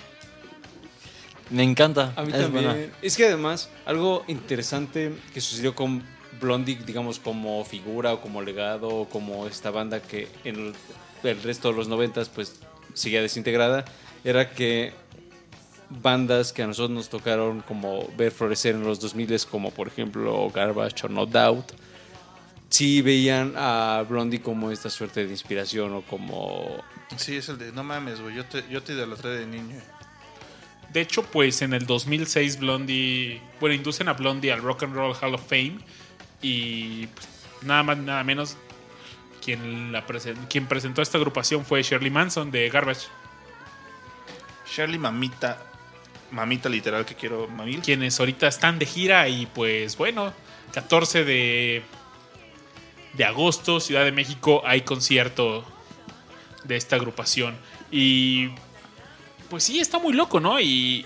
Me 1.51 1.65
encanta. 1.65 2.15
A 2.17 2.23
mí 2.23 2.33
es 2.33 2.41
también. 2.41 2.65
buena. 2.65 2.87
Es 3.03 3.17
que 3.17 3.27
además, 3.27 3.69
algo 3.85 4.25
interesante 4.27 5.13
que 5.35 5.41
sucedió 5.43 5.75
con 5.75 6.03
Blondie, 6.41 6.79
digamos, 6.87 7.19
como 7.19 7.63
figura 7.67 8.15
o 8.15 8.21
como 8.23 8.41
legado, 8.41 8.89
o 8.89 9.09
como 9.09 9.47
esta 9.47 9.71
banda 9.71 10.01
que 10.01 10.29
en 10.45 10.57
el, 10.57 10.75
el 11.31 11.43
resto 11.43 11.71
de 11.71 11.77
los 11.77 11.89
noventas, 11.89 12.31
pues, 12.31 12.61
seguía 12.95 13.21
desintegrada, 13.21 13.85
era 14.25 14.51
que 14.51 14.95
bandas 16.01 16.53
que 16.53 16.63
a 16.63 16.67
nosotros 16.67 16.91
nos 16.91 17.09
tocaron 17.09 17.61
como 17.63 18.09
ver 18.17 18.31
florecer 18.33 18.75
en 18.75 18.85
los 18.85 19.01
2000 19.01 19.47
como 19.51 19.71
por 19.71 19.89
ejemplo 19.89 20.49
Garbage 20.51 21.07
o 21.07 21.09
No 21.09 21.27
Doubt, 21.27 21.73
sí 22.71 23.03
veían 23.03 23.55
a 23.57 24.05
Blondie 24.09 24.41
como 24.41 24.71
esta 24.71 24.89
suerte 24.91 25.25
de 25.27 25.31
inspiración 25.31 25.93
o 25.95 26.03
como 26.03 26.69
Sí, 27.17 27.37
es 27.37 27.49
el 27.51 27.59
de, 27.59 27.73
no 27.73 27.85
mames, 27.85 28.21
güey, 28.21 28.35
yo 28.37 28.45
te, 28.47 28.65
yo 28.71 28.83
te 28.83 28.93
idolatré 28.95 29.31
de 29.31 29.47
niño. 29.47 29.77
De 30.95 31.01
hecho, 31.03 31.23
pues 31.23 31.61
en 31.63 31.73
el 31.75 31.85
2006 31.87 32.59
Blondie, 32.59 33.41
bueno, 33.61 33.75
inducen 33.75 34.09
a 34.09 34.15
Blondie 34.15 34.53
al 34.53 34.63
Rock 34.63 34.85
and 34.85 34.95
Roll 34.95 35.15
Hall 35.21 35.35
of 35.35 35.43
Fame 35.47 35.79
y 36.41 37.07
pues, 37.09 37.29
nada 37.63 37.83
más 37.83 37.99
nada 37.99 38.25
menos 38.25 38.57
quien 39.45 39.91
la 39.93 40.07
presen- 40.07 40.47
quien 40.49 40.67
presentó 40.67 41.03
esta 41.03 41.19
agrupación 41.19 41.65
fue 41.65 41.83
Shirley 41.83 42.11
Manson 42.11 42.51
de 42.51 42.69
Garbage, 42.71 43.07
Shirley 44.67 44.99
Mamita, 44.99 45.59
mamita 46.33 46.69
literal 46.69 47.05
que 47.05 47.15
quiero 47.15 47.47
mamil. 47.49 47.81
quienes 47.81 48.19
ahorita 48.19 48.49
están 48.49 48.79
de 48.79 48.87
gira 48.87 49.29
y 49.29 49.47
pues 49.47 49.97
bueno, 49.97 50.33
14 50.73 51.25
de 51.25 51.83
de 53.13 53.25
agosto, 53.25 53.79
Ciudad 53.79 54.05
de 54.05 54.13
México, 54.13 54.63
hay 54.65 54.83
concierto 54.83 55.65
de 56.65 56.77
esta 56.77 56.97
agrupación 56.97 57.57
y 57.91 58.49
pues 59.51 59.65
sí 59.65 59.81
está 59.81 59.99
muy 59.99 60.15
loco, 60.15 60.41
¿no? 60.41 60.59
Y 60.61 61.05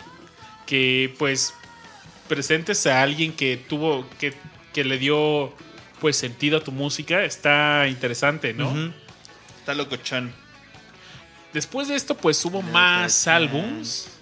que 0.67 1.13
pues 1.19 1.53
presentes 2.29 2.87
a 2.87 3.03
alguien 3.03 3.33
que 3.33 3.57
tuvo 3.57 4.07
que, 4.19 4.35
que 4.73 4.85
le 4.85 4.99
dio 4.99 5.53
pues 6.01 6.17
sentido 6.17 6.59
a 6.59 6.61
tu 6.61 6.73
música 6.73 7.25
está 7.25 7.89
interesante, 7.89 8.55
¿no? 8.55 8.71
Ujú. 8.71 8.93
Está 9.59 9.75
locochón. 9.75 10.33
Después 11.53 11.89
de 11.89 11.97
esto, 11.97 12.17
pues 12.17 12.45
hubo 12.45 12.63
más 12.63 13.27
álbums. 13.27 14.16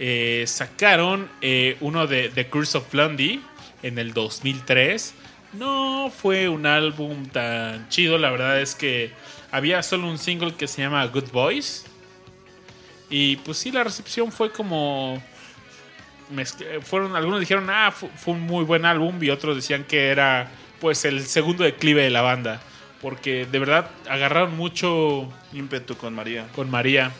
Eh, 0.00 0.44
sacaron 0.46 1.28
eh, 1.40 1.76
uno 1.80 2.06
de 2.06 2.28
The 2.30 2.48
Curse 2.48 2.78
of 2.78 2.90
Blondie 2.92 3.40
en 3.82 3.98
el 3.98 4.12
2003. 4.14 5.14
No 5.54 6.10
fue 6.16 6.48
un 6.48 6.66
álbum 6.66 7.26
tan 7.26 7.88
chido, 7.88 8.16
la 8.18 8.30
verdad 8.30 8.60
es 8.60 8.74
que 8.74 9.12
había 9.50 9.82
solo 9.82 10.08
un 10.08 10.18
single 10.18 10.54
que 10.54 10.66
se 10.66 10.80
llama 10.82 11.04
Good 11.06 11.30
Boys. 11.30 11.84
Y 13.10 13.36
pues 13.36 13.58
sí, 13.58 13.70
la 13.70 13.84
recepción 13.84 14.32
fue 14.32 14.50
como... 14.50 15.22
Fueron, 16.82 17.14
algunos 17.14 17.40
dijeron, 17.40 17.68
ah, 17.68 17.90
fu- 17.94 18.08
fue 18.16 18.32
un 18.34 18.40
muy 18.40 18.64
buen 18.64 18.86
álbum 18.86 19.22
y 19.22 19.28
otros 19.28 19.54
decían 19.54 19.84
que 19.84 20.08
era 20.08 20.50
pues 20.80 21.04
el 21.04 21.20
segundo 21.26 21.62
declive 21.64 22.02
de 22.02 22.10
la 22.10 22.22
banda. 22.22 22.62
Porque 23.02 23.44
de 23.44 23.58
verdad 23.58 23.90
agarraron 24.08 24.56
mucho 24.56 25.28
Ímpetu 25.52 25.96
con 25.98 26.14
María. 26.14 26.46
con 26.54 26.70
María. 26.70 27.12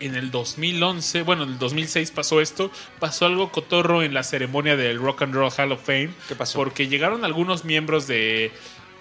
En 0.00 0.14
el 0.14 0.30
2011, 0.30 1.22
bueno, 1.22 1.42
en 1.42 1.50
el 1.50 1.58
2006 1.58 2.10
pasó 2.10 2.40
esto. 2.40 2.70
Pasó 2.98 3.26
algo 3.26 3.52
cotorro 3.52 4.02
en 4.02 4.14
la 4.14 4.22
ceremonia 4.22 4.74
del 4.74 4.98
Rock 4.98 5.22
and 5.22 5.34
Roll 5.34 5.52
Hall 5.56 5.72
of 5.72 5.84
Fame. 5.84 6.10
¿Qué 6.26 6.34
pasó? 6.34 6.58
Porque 6.58 6.88
llegaron 6.88 7.24
algunos 7.24 7.66
miembros 7.66 8.06
de. 8.06 8.50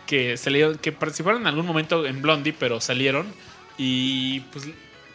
que 0.06 0.36
salieron, 0.36 0.78
que 0.78 0.92
participaron 0.92 1.42
en 1.42 1.48
algún 1.48 1.66
momento 1.66 2.06
en 2.06 2.22
Blondie, 2.22 2.54
pero 2.54 2.82
salieron. 2.82 3.34
Y 3.78 4.42
pues 4.52 4.68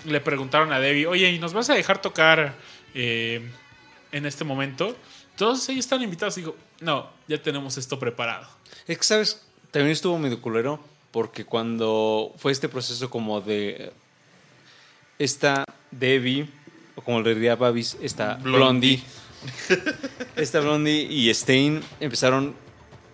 le 0.06 0.20
preguntaron 0.20 0.73
a 0.73 0.81
Debbie, 0.81 1.06
oye, 1.06 1.31
¿y 1.31 1.39
nos 1.39 1.52
vas 1.52 1.69
a 1.69 1.74
dejar 1.74 2.01
tocar 2.01 2.55
eh, 2.94 3.47
en 4.11 4.24
este 4.24 4.44
momento? 4.44 4.97
Todos 5.36 5.69
ellos 5.69 5.85
están 5.85 6.02
invitados. 6.02 6.39
Y 6.39 6.40
digo, 6.40 6.56
no, 6.81 7.11
ya 7.28 7.43
tenemos 7.43 7.77
esto 7.77 7.98
preparado. 7.98 8.48
Es 8.86 8.97
que, 8.97 9.05
¿sabes? 9.05 9.47
También 9.70 9.93
estuvo 9.93 10.19
medio 10.19 10.40
culero 10.40 10.81
porque 11.11 11.44
cuando 11.44 12.32
fue 12.39 12.52
este 12.52 12.69
proceso 12.69 13.11
como 13.11 13.40
de 13.40 13.93
esta 15.19 15.65
Debbie, 15.91 16.47
o 16.97 17.03
como 17.03 17.20
le 17.20 17.35
diría 17.35 17.57
Babis, 17.57 17.97
esta 18.03 18.35
Blondie, 18.35 19.03
esta 20.36 20.61
Blondie 20.61 21.03
y 21.03 21.32
Stein 21.32 21.81
empezaron 22.01 22.55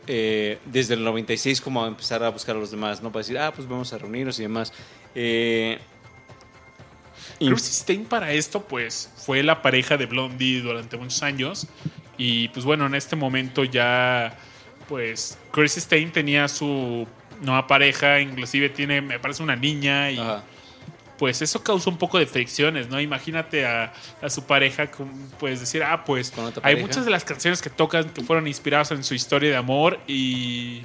eh, 0.06 0.58
desde 0.64 0.94
el 0.94 1.04
96 1.04 1.60
como 1.60 1.84
a 1.84 1.88
empezar 1.88 2.22
a 2.22 2.30
buscar 2.30 2.56
a 2.56 2.58
los 2.58 2.70
demás, 2.70 3.02
¿no? 3.02 3.12
Para 3.12 3.20
decir, 3.20 3.38
ah, 3.38 3.52
pues 3.52 3.68
vamos 3.68 3.92
a 3.92 3.98
reunirnos 3.98 4.38
y 4.38 4.42
demás. 4.42 4.72
Eh, 5.14 5.78
Chrissy 7.38 7.72
Stein 7.72 8.04
para 8.04 8.32
esto, 8.32 8.62
pues, 8.62 9.10
fue 9.16 9.42
la 9.42 9.62
pareja 9.62 9.96
de 9.96 10.06
Blondie 10.06 10.60
durante 10.60 10.96
muchos 10.96 11.22
años. 11.22 11.66
Y 12.18 12.48
pues 12.48 12.66
bueno, 12.66 12.86
en 12.86 12.94
este 12.94 13.16
momento 13.16 13.64
ya, 13.64 14.36
pues, 14.88 15.38
Chrissy 15.52 15.80
Stein 15.80 16.12
tenía 16.12 16.48
su 16.48 17.06
nueva 17.40 17.66
pareja, 17.66 18.20
inclusive 18.20 18.68
tiene, 18.68 19.00
me 19.00 19.18
parece, 19.18 19.42
una 19.42 19.56
niña. 19.56 20.10
Y 20.10 20.18
Ajá. 20.18 20.44
Pues 21.20 21.42
eso 21.42 21.62
causó 21.62 21.90
un 21.90 21.98
poco 21.98 22.18
de 22.18 22.24
fricciones, 22.26 22.88
¿no? 22.88 22.98
Imagínate 22.98 23.66
a, 23.66 23.92
a 24.22 24.30
su 24.30 24.44
pareja, 24.44 24.90
pues 25.38 25.60
decir, 25.60 25.82
ah, 25.84 26.02
pues, 26.04 26.32
hay 26.62 26.76
muchas 26.76 27.04
de 27.04 27.10
las 27.10 27.24
canciones 27.24 27.60
que 27.60 27.68
tocan 27.68 28.08
que 28.08 28.22
fueron 28.22 28.48
inspiradas 28.48 28.90
en 28.90 29.04
su 29.04 29.12
historia 29.14 29.50
de 29.50 29.56
amor 29.56 30.00
y 30.08 30.80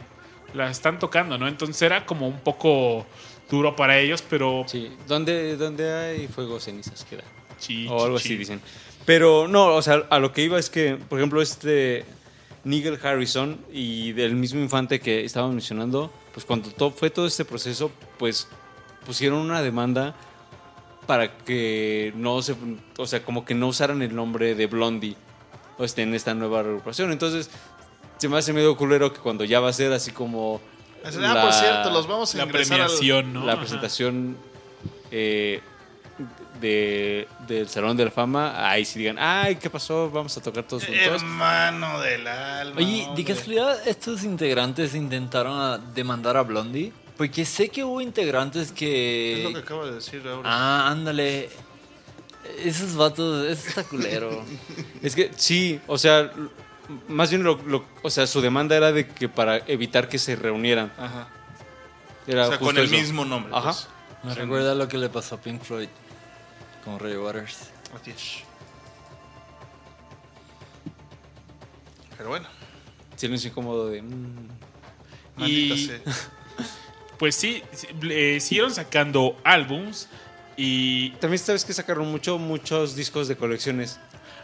las 0.53 0.71
están 0.71 0.99
tocando, 0.99 1.37
¿no? 1.37 1.47
Entonces 1.47 1.81
era 1.81 2.05
como 2.05 2.27
un 2.27 2.39
poco 2.41 3.05
duro 3.49 3.77
para 3.77 3.97
ellos, 3.97 4.21
pero... 4.29 4.65
Sí, 4.67 4.91
donde, 5.07 5.55
donde 5.55 5.91
hay 5.93 6.27
fuego, 6.27 6.59
cenizas 6.59 7.05
queda. 7.05 7.23
chi- 7.57 7.87
o 7.87 8.03
algo 8.03 8.17
así 8.17 8.35
dicen. 8.35 8.59
Pero 9.05 9.47
no, 9.47 9.67
o 9.67 9.81
sea, 9.81 10.03
a 10.09 10.19
lo 10.19 10.33
que 10.33 10.41
iba 10.41 10.59
es 10.59 10.69
que, 10.69 10.97
por 10.97 11.17
ejemplo, 11.19 11.41
este 11.41 12.03
Nigel 12.65 12.99
Harrison 13.01 13.57
y 13.71 14.11
del 14.11 14.35
mismo 14.35 14.59
infante 14.59 14.99
que 14.99 15.23
estábamos 15.23 15.55
mencionando, 15.55 16.11
pues 16.33 16.45
cuando 16.45 16.71
to- 16.71 16.91
fue 16.91 17.09
todo 17.09 17.25
este 17.25 17.45
proceso, 17.45 17.89
pues 18.17 18.47
pusieron 19.05 19.39
una 19.39 19.61
demanda 19.61 20.15
para 21.07 21.37
que 21.37 22.11
no 22.15 22.41
se, 22.41 22.55
o 22.97 23.05
sea, 23.07 23.23
como 23.23 23.45
que 23.45 23.53
no 23.53 23.67
usaran 23.67 24.01
el 24.01 24.15
nombre 24.15 24.55
de 24.55 24.65
Blondie 24.67 25.15
o 25.77 25.83
este, 25.85 26.01
en 26.01 26.13
esta 26.15 26.33
nueva 26.33 26.61
agrupación. 26.61 27.11
Entonces, 27.11 27.49
se 28.17 28.27
me 28.27 28.37
hace 28.37 28.53
medio 28.53 28.75
culero 28.75 29.13
que 29.13 29.19
cuando 29.19 29.43
ya 29.43 29.59
va 29.59 29.69
a 29.69 29.73
ser 29.73 29.93
así 29.93 30.11
como... 30.11 30.59
Ah, 31.03 31.39
por 31.43 31.53
cierto, 31.53 31.91
los 31.91 32.07
vamos 32.07 32.33
a 32.33 32.37
La 32.39 32.43
ingresar 32.45 32.81
al- 32.81 32.87
premiación, 32.87 33.33
¿no? 33.33 33.45
la 33.45 33.51
Ajá. 33.53 33.61
presentación 33.61 34.35
eh, 35.11 35.61
de, 36.59 37.27
del 37.47 37.67
Salón 37.69 37.95
de 37.97 38.05
la 38.05 38.11
Fama, 38.11 38.67
ahí 38.69 38.85
sí 38.85 38.97
digan, 38.97 39.17
ay, 39.19 39.57
¿qué 39.57 39.69
pasó? 39.69 40.09
Vamos 40.09 40.35
a 40.37 40.41
tocar 40.41 40.63
todos 40.63 40.85
juntos. 40.85 41.21
Hermano 41.21 41.99
del 42.01 42.25
alma. 42.27 42.77
Oye, 42.81 43.01
¿de 43.01 43.05
hombre. 43.07 43.23
casualidad 43.25 43.87
estos 43.87 44.23
integrantes 44.23 44.95
intentaron 44.95 45.59
a- 45.59 45.77
demandar 45.77 46.37
a 46.37 46.41
Blondie? 46.41 46.91
Porque 47.17 47.45
sé 47.45 47.69
que 47.69 47.83
hubo 47.83 48.01
integrantes 48.01 48.71
que... 48.71 49.37
Es 49.39 49.43
lo 49.45 49.53
que 49.53 49.59
acabo 49.59 49.85
de 49.85 49.93
decir 49.95 50.21
ahora. 50.27 50.49
Ah, 50.51 50.89
ándale. 50.91 51.49
Esos 52.63 52.95
vatos, 52.95 53.45
eso 53.47 53.69
está 53.69 53.83
culero. 53.83 54.43
Es 55.01 55.15
que 55.15 55.31
sí, 55.37 55.79
o 55.87 55.97
sea, 55.97 56.31
más 57.07 57.29
bien 57.29 57.43
lo, 57.43 57.55
lo- 57.65 57.85
o 58.03 58.09
sea, 58.09 58.27
su 58.27 58.41
demanda 58.41 58.75
era 58.75 58.91
de 58.91 59.07
que 59.07 59.29
para 59.29 59.57
evitar 59.67 60.09
que 60.09 60.17
se 60.19 60.35
reunieran. 60.35 60.91
Ajá. 60.97 61.27
Era 62.27 62.45
O 62.45 62.47
sea, 62.49 62.57
justo 62.57 62.65
con 62.73 62.77
el 62.77 62.85
eso. 62.85 62.95
mismo 62.95 63.23
nombre. 63.25 63.51
Ajá. 63.55 63.71
pues. 63.71 63.87
Me 64.23 64.33
recuerda 64.33 64.73
lo 64.75 64.87
que 64.87 64.97
le 64.97 65.09
pasó 65.09 65.35
a 65.35 65.41
Pink 65.41 65.61
Floyd 65.61 65.87
con 66.83 66.99
Ray 66.99 67.15
Waters. 67.15 67.69
Así 67.93 68.11
es. 68.11 68.43
Pero 72.17 72.29
bueno, 72.29 72.47
Silencio 73.15 73.49
incómodo 73.49 73.89
de... 73.89 74.01
mm. 74.01 74.47
maldita 75.37 75.75
Y- 75.75 75.85
sea. 75.87 75.99
Pues 77.17 77.35
sí, 77.35 77.63
eh, 78.09 78.39
siguieron 78.41 78.73
sacando 78.73 79.37
álbums 79.43 80.09
y... 80.57 81.11
También 81.21 81.39
sabes 81.39 81.63
que 81.65 81.73
sacaron 81.73 82.11
mucho, 82.11 82.37
muchos 82.37 82.95
discos 82.95 83.27
de 83.27 83.35
colecciones. 83.37 83.99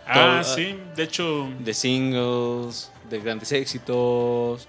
Ah, 0.08 0.42
Todo- 0.44 0.56
sí, 0.56 0.78
de 0.96 1.04
hecho... 1.04 1.50
De 1.60 1.74
singles, 1.74 2.92
de 3.10 3.20
grandes 3.20 3.52
éxitos 3.52 4.68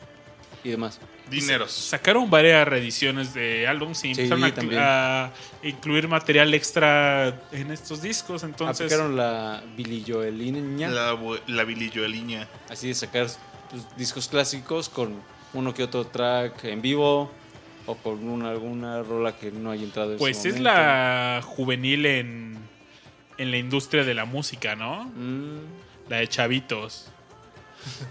y 0.65 0.71
demás. 0.71 0.99
Dineros. 1.31 1.71
Sacaron 1.73 2.29
varias 2.29 2.67
reediciones 2.69 3.33
de 3.33 3.67
álbums 3.67 3.99
y 4.05 4.15
Sí, 4.15 4.21
empezaron 4.23 4.45
a, 4.45 4.55
también. 4.55 4.81
a 4.85 5.33
incluir 5.63 6.07
material 6.07 6.53
extra 6.53 7.41
en 7.53 7.71
estos 7.71 8.03
discos. 8.03 8.43
Entonces, 8.43 8.87
Aplicaron 8.87 9.17
la 9.17 9.63
Billy 9.77 10.05
Joelina. 10.07 10.89
La, 10.91 11.19
la 11.47 11.65
bililloeliña. 11.65 12.47
Así 12.69 12.89
de 12.89 12.95
sacar 12.95 13.29
pues, 13.71 13.83
discos 13.97 14.29
clásicos 14.29 14.89
con 14.91 15.15
uno 15.55 15.73
que 15.73 15.85
otro 15.85 16.07
track 16.07 16.65
en 16.65 16.83
vivo 16.83 17.31
o 17.87 17.97
con 17.97 18.29
una, 18.29 18.51
alguna 18.51 19.03
rola 19.03 19.37
que 19.37 19.51
no 19.51 19.71
haya 19.71 19.83
entrado 19.85 20.13
en 20.13 20.19
pues 20.19 20.43
su 20.43 20.49
es 20.49 20.55
momento. 20.55 20.71
la 20.79 21.41
juvenil 21.45 22.07
en, 22.07 22.57
en 23.39 23.51
la 23.51 23.57
industria 23.57 24.05
de 24.05 24.15
la 24.15 24.25
música, 24.25 24.75
¿no? 24.77 25.05
Mm, 25.17 25.59
La 26.09 26.19
de 26.19 26.29
chavitos. 26.29 27.11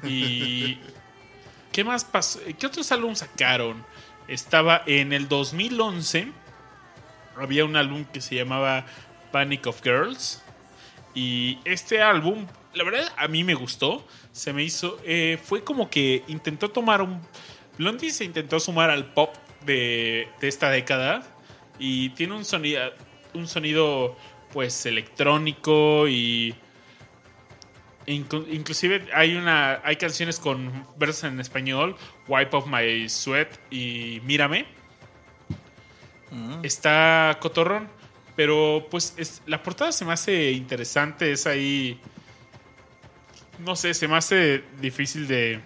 Y... 0.04 0.78
¿Qué 1.72 1.86
más 1.86 2.04
pasó? 2.04 2.40
¿Qué 2.60 2.66
otros 2.68 2.92
álbumes 2.92 3.20
sacaron? 3.20 3.86
Estaba 4.28 4.84
en 4.86 5.14
el 5.14 5.30
2011. 5.30 6.28
Había 7.38 7.64
un 7.64 7.78
álbum 7.78 8.04
que 8.04 8.20
se 8.20 8.36
llamaba 8.36 8.86
Panic 9.32 9.68
of 9.68 9.82
Girls. 9.82 10.44
Y 11.16 11.60
este 11.64 12.02
álbum, 12.02 12.46
la 12.74 12.84
verdad, 12.84 13.06
a 13.18 13.30
mí 13.30 13.46
me 13.46 13.54
gustó. 13.54 14.06
Se 14.34 14.52
me 14.52 14.64
hizo. 14.64 15.00
eh, 15.06 15.40
fue 15.42 15.64
como 15.64 15.90
que 15.90 16.26
intentó 16.28 16.70
tomar 16.70 17.02
un. 17.02 17.22
Blondie 17.78 18.12
se 18.12 18.26
intentó 18.26 18.60
sumar 18.60 18.90
al 18.90 19.06
pop 19.14 19.34
de, 19.66 20.28
de 20.40 20.48
esta 20.48 20.70
década. 20.70 21.24
Y 21.80 22.10
tiene 22.10 22.36
un 22.36 22.46
sonido. 22.46 22.94
Un 23.34 23.48
sonido, 23.48 24.18
pues, 24.52 24.86
electrónico 24.86 26.08
y. 26.08 26.54
inclu- 28.08 28.46
inclusive 28.52 29.08
hay 29.14 29.36
una. 29.36 29.82
Hay 29.84 29.96
canciones 29.96 30.40
con 30.40 30.86
versos 30.98 31.24
en 31.26 31.40
español. 31.40 31.96
Wipe 32.28 32.56
off 32.58 32.68
my 32.68 33.08
sweat 33.10 33.50
y 33.72 34.22
Mírame. 34.26 34.66
Está 36.64 37.38
cotorrón. 37.42 37.90
Pero 38.36 38.88
pues 38.90 39.14
es, 39.18 39.42
la 39.46 39.62
portada 39.62 39.92
se 39.92 40.06
me 40.06 40.14
hace 40.14 40.52
interesante. 40.52 41.32
Es 41.34 41.46
ahí. 41.48 42.00
No 43.60 43.76
sé, 43.76 43.94
se 43.94 44.08
me 44.08 44.16
hace 44.16 44.64
difícil 44.80 45.28
de. 45.28 45.60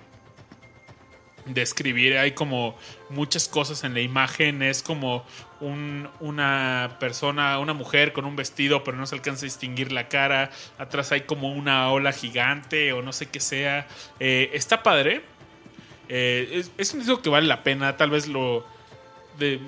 De 1.46 1.62
escribir. 1.62 2.18
Hay 2.18 2.32
como 2.32 2.76
muchas 3.10 3.48
cosas 3.48 3.84
en 3.84 3.94
la 3.94 4.02
imagen. 4.02 4.62
Es 4.62 4.82
como 4.82 5.26
un- 5.60 6.10
una 6.20 6.98
persona, 7.00 7.60
una 7.60 7.74
mujer 7.74 8.14
con 8.14 8.26
un 8.26 8.36
vestido, 8.36 8.84
pero 8.84 8.98
no 8.98 9.06
se 9.06 9.16
alcanza 9.16 9.46
a 9.46 9.48
distinguir 9.48 9.92
la 9.92 10.08
cara. 10.08 10.52
Atrás 10.78 11.12
hay 11.12 11.22
como 11.22 11.52
una 11.52 11.92
ola 11.92 12.12
gigante 12.12 12.94
o 12.94 13.02
no 13.02 13.14
sé 13.14 13.28
qué 13.28 13.40
sea. 13.40 13.88
Eh, 14.20 14.50
está 14.54 14.84
padre. 14.84 15.22
Eh, 16.10 16.64
es, 16.78 16.94
un 16.94 17.00
disco 17.00 17.22
que 17.22 17.30
vale 17.30 17.48
la 17.48 17.64
pena. 17.64 17.98
Tal 17.98 18.10
vez 18.10 18.28
lo. 18.28 18.66
De, 19.38 19.60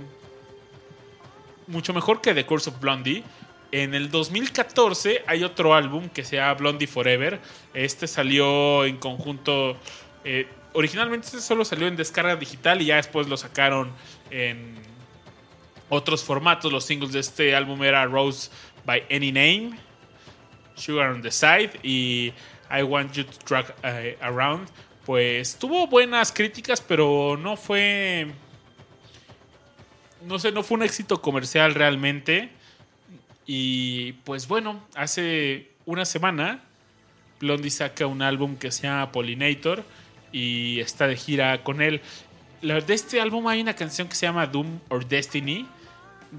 mucho 1.68 1.93
mejor 1.93 2.22
que 2.22 2.34
The 2.34 2.45
Course 2.45 2.69
of 2.69 2.80
Blondie. 2.80 3.23
En 3.72 3.93
el 3.93 4.09
2014 4.09 5.23
hay 5.27 5.43
otro 5.43 5.76
álbum 5.76 6.07
que 6.09 6.23
se 6.23 6.38
llama 6.38 6.53
Blondie 6.53 6.88
Forever. 6.88 7.39
Este 7.73 8.07
salió 8.07 8.85
en 8.85 8.97
conjunto. 8.97 9.77
eh, 10.23 10.47
originalmente 10.77 11.25
este 11.25 11.41
solo 11.41 11.65
salió 11.65 11.87
en 11.87 11.95
descarga 11.95 12.35
digital 12.35 12.83
y 12.83 12.85
ya 12.85 12.97
después 12.97 13.27
lo 13.27 13.35
sacaron 13.35 13.91
en 14.29 14.75
otros 15.89 16.23
formatos. 16.23 16.71
Los 16.71 16.85
singles 16.85 17.13
de 17.13 17.19
este 17.19 17.55
álbum 17.55 17.83
era 17.83 18.05
Rose 18.05 18.51
by 18.85 19.03
Any 19.09 19.31
Name, 19.31 19.71
Sugar 20.75 21.09
on 21.09 21.23
the 21.23 21.31
Side 21.31 21.79
y 21.81 22.31
I 22.69 22.83
Want 22.83 23.11
You 23.13 23.23
to 23.23 23.37
Drag 23.47 23.73
eh, 23.81 24.19
Around. 24.21 24.69
Pues 25.03 25.57
tuvo 25.57 25.87
buenas 25.87 26.31
críticas, 26.31 26.79
pero 26.79 27.39
no 27.41 27.57
fue 27.57 28.27
no 30.27 30.37
sé, 30.37 30.51
no 30.51 30.61
fue 30.61 30.77
un 30.77 30.83
éxito 30.83 31.23
comercial 31.23 31.73
realmente. 31.73 32.51
Y 33.47 34.11
pues 34.25 34.47
bueno, 34.47 34.83
hace 34.93 35.71
una 35.85 36.05
semana 36.05 36.61
Blondie 37.39 37.71
saca 37.71 38.05
un 38.05 38.21
álbum 38.21 38.57
que 38.57 38.69
se 38.71 38.83
llama 38.83 39.11
Pollinator 39.11 39.83
y 40.31 40.79
está 40.79 41.07
de 41.07 41.15
gira 41.15 41.63
con 41.63 41.81
él. 41.81 42.01
La- 42.61 42.81
de 42.81 42.93
este 42.93 43.21
álbum 43.21 43.47
hay 43.47 43.61
una 43.61 43.75
canción 43.75 44.07
que 44.07 44.15
se 44.15 44.25
llama 44.25 44.47
Doom 44.47 44.79
or 44.89 45.07
Destiny. 45.07 45.67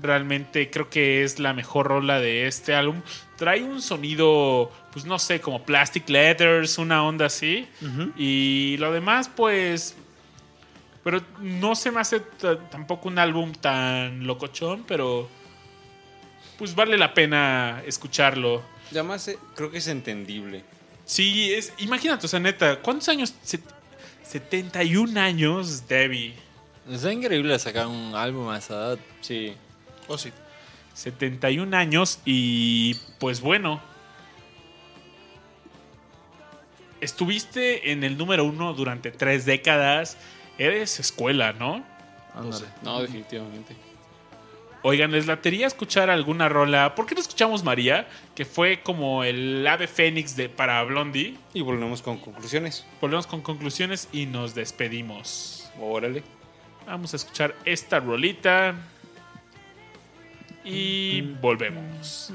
Realmente 0.02 0.68
creo 0.70 0.90
que 0.90 1.24
es 1.24 1.38
la 1.38 1.54
mejor 1.54 1.86
rola 1.86 2.20
de 2.20 2.46
este 2.46 2.74
álbum. 2.74 3.00
Trae 3.36 3.62
un 3.62 3.80
sonido, 3.80 4.70
pues 4.92 5.04
no 5.06 5.18
sé, 5.18 5.40
como 5.40 5.62
Plastic 5.64 6.08
Letters, 6.10 6.76
una 6.78 7.02
onda 7.04 7.26
así. 7.26 7.66
Y 8.16 8.76
lo 8.78 8.92
demás, 8.92 9.30
pues 9.34 9.96
pero 11.04 11.22
no 11.40 11.74
se 11.74 11.90
me 11.90 12.00
hace 12.00 12.20
tampoco 12.70 13.08
un 13.08 13.18
álbum 13.18 13.52
tan 13.52 14.26
locochón, 14.26 14.84
pero 14.86 15.26
pues 16.58 16.74
vale 16.74 16.98
la 16.98 17.14
pena 17.14 17.82
escucharlo. 17.86 18.62
Y 18.90 18.94
Además, 18.96 19.26
eh, 19.28 19.38
creo 19.54 19.70
que 19.70 19.78
es 19.78 19.86
entendible. 19.88 20.64
Sí, 21.06 21.50
es, 21.54 21.72
imagínate, 21.78 22.26
o 22.26 22.28
sea, 22.28 22.40
neta, 22.40 22.80
¿cuántos 22.80 23.08
años? 23.08 23.32
Se- 23.42 23.60
71 24.28 25.18
años, 25.18 25.88
Debbie. 25.88 26.34
Está 26.90 27.10
increíble 27.10 27.58
sacar 27.58 27.86
un 27.86 28.14
álbum 28.14 28.50
a 28.50 28.58
esa 28.58 28.74
edad. 28.74 28.98
Sí. 29.22 29.54
Oh, 30.06 30.18
sí. 30.18 30.32
71 30.92 31.74
años 31.74 32.20
y 32.26 32.94
pues 33.18 33.40
bueno. 33.40 33.80
Estuviste 37.00 37.92
en 37.92 38.04
el 38.04 38.18
número 38.18 38.44
uno 38.44 38.74
durante 38.74 39.10
tres 39.10 39.46
décadas. 39.46 40.18
Eres 40.58 41.00
escuela, 41.00 41.54
¿no? 41.54 41.82
Ándale. 42.34 42.66
No, 42.82 43.00
definitivamente. 43.00 43.76
Oigan, 44.82 45.10
¿les 45.10 45.26
latería 45.26 45.66
escuchar 45.66 46.08
alguna 46.08 46.48
rola? 46.48 46.94
¿Por 46.94 47.06
qué 47.06 47.14
no 47.14 47.20
escuchamos 47.20 47.64
María? 47.64 48.08
Que 48.36 48.44
fue 48.44 48.80
como 48.82 49.24
el 49.24 49.66
ave 49.66 49.88
fénix 49.88 50.36
de, 50.36 50.48
para 50.48 50.82
Blondie. 50.84 51.36
Y 51.52 51.62
volvemos 51.62 52.00
con 52.00 52.18
conclusiones. 52.18 52.86
Volvemos 53.00 53.26
con 53.26 53.42
conclusiones 53.42 54.08
y 54.12 54.26
nos 54.26 54.54
despedimos. 54.54 55.68
Órale. 55.80 56.22
Vamos 56.86 57.12
a 57.12 57.16
escuchar 57.16 57.56
esta 57.64 57.98
rolita. 57.98 58.76
Y 60.64 61.22
volvemos. 61.40 62.32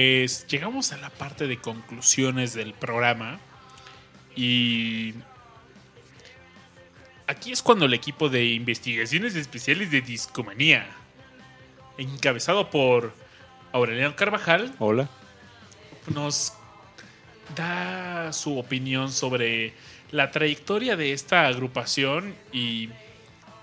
Pues 0.00 0.46
llegamos 0.46 0.94
a 0.94 0.96
la 0.96 1.10
parte 1.10 1.46
de 1.46 1.58
conclusiones 1.58 2.54
del 2.54 2.72
programa 2.72 3.38
y 4.34 5.12
aquí 7.26 7.52
es 7.52 7.60
cuando 7.60 7.84
el 7.84 7.92
equipo 7.92 8.30
de 8.30 8.46
investigaciones 8.46 9.34
especiales 9.36 9.90
de 9.90 10.00
Discomanía, 10.00 10.86
encabezado 11.98 12.70
por 12.70 13.12
Aureliano 13.72 14.16
Carvajal, 14.16 14.74
Hola. 14.78 15.10
nos 16.14 16.54
da 17.54 18.32
su 18.32 18.56
opinión 18.56 19.12
sobre 19.12 19.74
la 20.12 20.30
trayectoria 20.30 20.96
de 20.96 21.12
esta 21.12 21.46
agrupación 21.46 22.34
y 22.54 22.88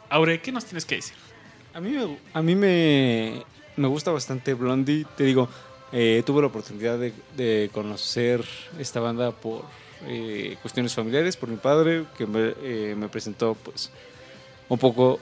Aure, 0.09 0.40
¿qué 0.40 0.51
nos 0.51 0.66
tienes 0.66 0.85
que 0.85 0.98
decir? 0.98 1.16
A 1.74 1.82
mí 1.82 1.90
me, 1.90 2.17
a 2.32 2.41
mí 2.43 2.53
me, 2.53 3.43
me 3.75 3.88
gusta 3.88 4.11
bastante 4.11 4.53
Blondie. 4.53 5.07
Te 5.17 5.24
digo, 5.24 5.49
eh, 5.91 6.24
tuve 6.25 6.41
la 6.41 6.48
oportunidad 6.48 6.98
de, 6.99 7.69
conocer 7.74 8.43
esta 8.80 8.99
banda 8.99 9.32
por 9.32 9.64
eh, 10.06 10.57
cuestiones 10.61 10.93
familiares, 10.93 11.38
por 11.38 11.49
mi 11.49 11.57
padre, 11.57 12.06
que 12.17 12.25
me, 12.25 12.53
eh, 12.61 12.95
me 12.98 13.07
presentó 13.07 13.56
pues 13.56 13.91
un 14.69 14.77
poco... 14.77 15.19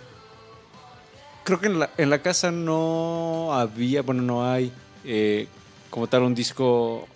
Creo 1.43 1.59
que 1.59 1.67
en 1.67 1.79
la, 1.79 1.91
en 1.97 2.09
la 2.09 2.23
casa 2.23 2.49
no 2.51 3.53
había, 3.53 4.01
bueno, 4.01 4.23
no 4.23 4.49
hay 4.49 4.71
eh, 5.03 5.47
como 5.91 6.07
tal 6.07 6.23
un 6.23 6.33
disco 6.33 7.07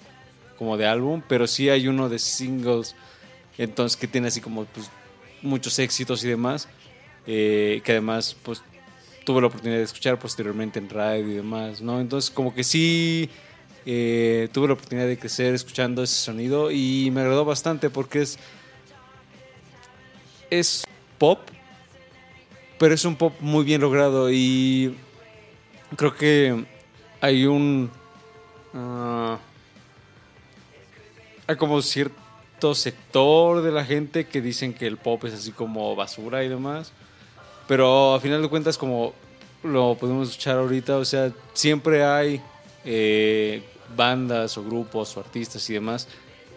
como 0.58 0.78
de 0.78 0.86
álbum, 0.86 1.22
pero 1.28 1.48
sí 1.48 1.70
hay 1.70 1.88
uno 1.88 2.10
de 2.10 2.20
singles, 2.20 2.96
entonces 3.58 3.98
que 3.98 4.08
tiene 4.08 4.28
así 4.28 4.40
como 4.42 4.66
pues, 4.66 4.92
muchos 5.42 5.80
éxitos 5.80 6.24
y 6.24 6.28
demás, 6.28 6.68
eh, 7.26 7.82
que 7.84 7.94
además 7.94 8.36
pues 8.44 8.62
tuve 9.30 9.42
la 9.42 9.48
oportunidad 9.48 9.78
de 9.78 9.84
escuchar 9.84 10.18
posteriormente 10.18 10.80
en 10.80 10.90
radio 10.90 11.28
y 11.28 11.36
demás, 11.36 11.84
¿no? 11.84 12.00
Entonces 12.00 12.32
como 12.32 12.52
que 12.52 12.64
sí 12.64 13.30
eh, 13.86 14.50
tuve 14.52 14.70
la 14.70 14.74
oportunidad 14.74 15.06
de 15.06 15.20
crecer 15.20 15.54
escuchando 15.54 16.02
ese 16.02 16.16
sonido 16.16 16.72
y 16.72 17.12
me 17.12 17.22
agradó 17.22 17.46
bastante 17.46 17.92
porque 17.92 18.24
es 18.24 18.40
es 20.50 20.84
pop, 21.20 21.42
pero 22.80 22.96
es 22.96 23.06
un 23.06 23.18
pop 23.18 23.36
muy 23.40 23.64
bien 23.64 23.82
logrado 23.82 24.32
y 24.32 24.98
creo 25.96 26.16
que 26.16 26.66
hay 27.22 27.46
un 27.46 27.92
ah, 28.74 29.38
hay 31.46 31.56
como 31.56 31.84
cierto 31.84 32.74
sector 32.74 33.62
de 33.62 33.72
la 33.72 33.86
gente 33.86 34.26
que 34.26 34.42
dicen 34.42 34.74
que 34.74 34.88
el 34.88 34.98
pop 34.98 35.24
es 35.26 35.36
así 35.36 35.52
como 35.52 35.96
basura 35.96 36.44
y 36.44 36.50
demás. 36.50 36.94
Pero 37.70 38.16
a 38.16 38.20
final 38.20 38.42
de 38.42 38.50
cuentas, 38.50 38.80
como 38.80 39.14
lo 39.62 39.94
podemos 39.94 40.30
escuchar 40.30 40.58
ahorita, 40.58 40.98
o 40.98 41.06
sea, 41.06 41.32
siempre 41.54 42.04
hay 42.04 42.42
eh, 42.84 43.62
bandas 43.96 44.58
o 44.58 44.64
grupos 44.64 45.16
o 45.16 45.20
artistas 45.20 45.70
y 45.70 45.74
demás 45.74 46.08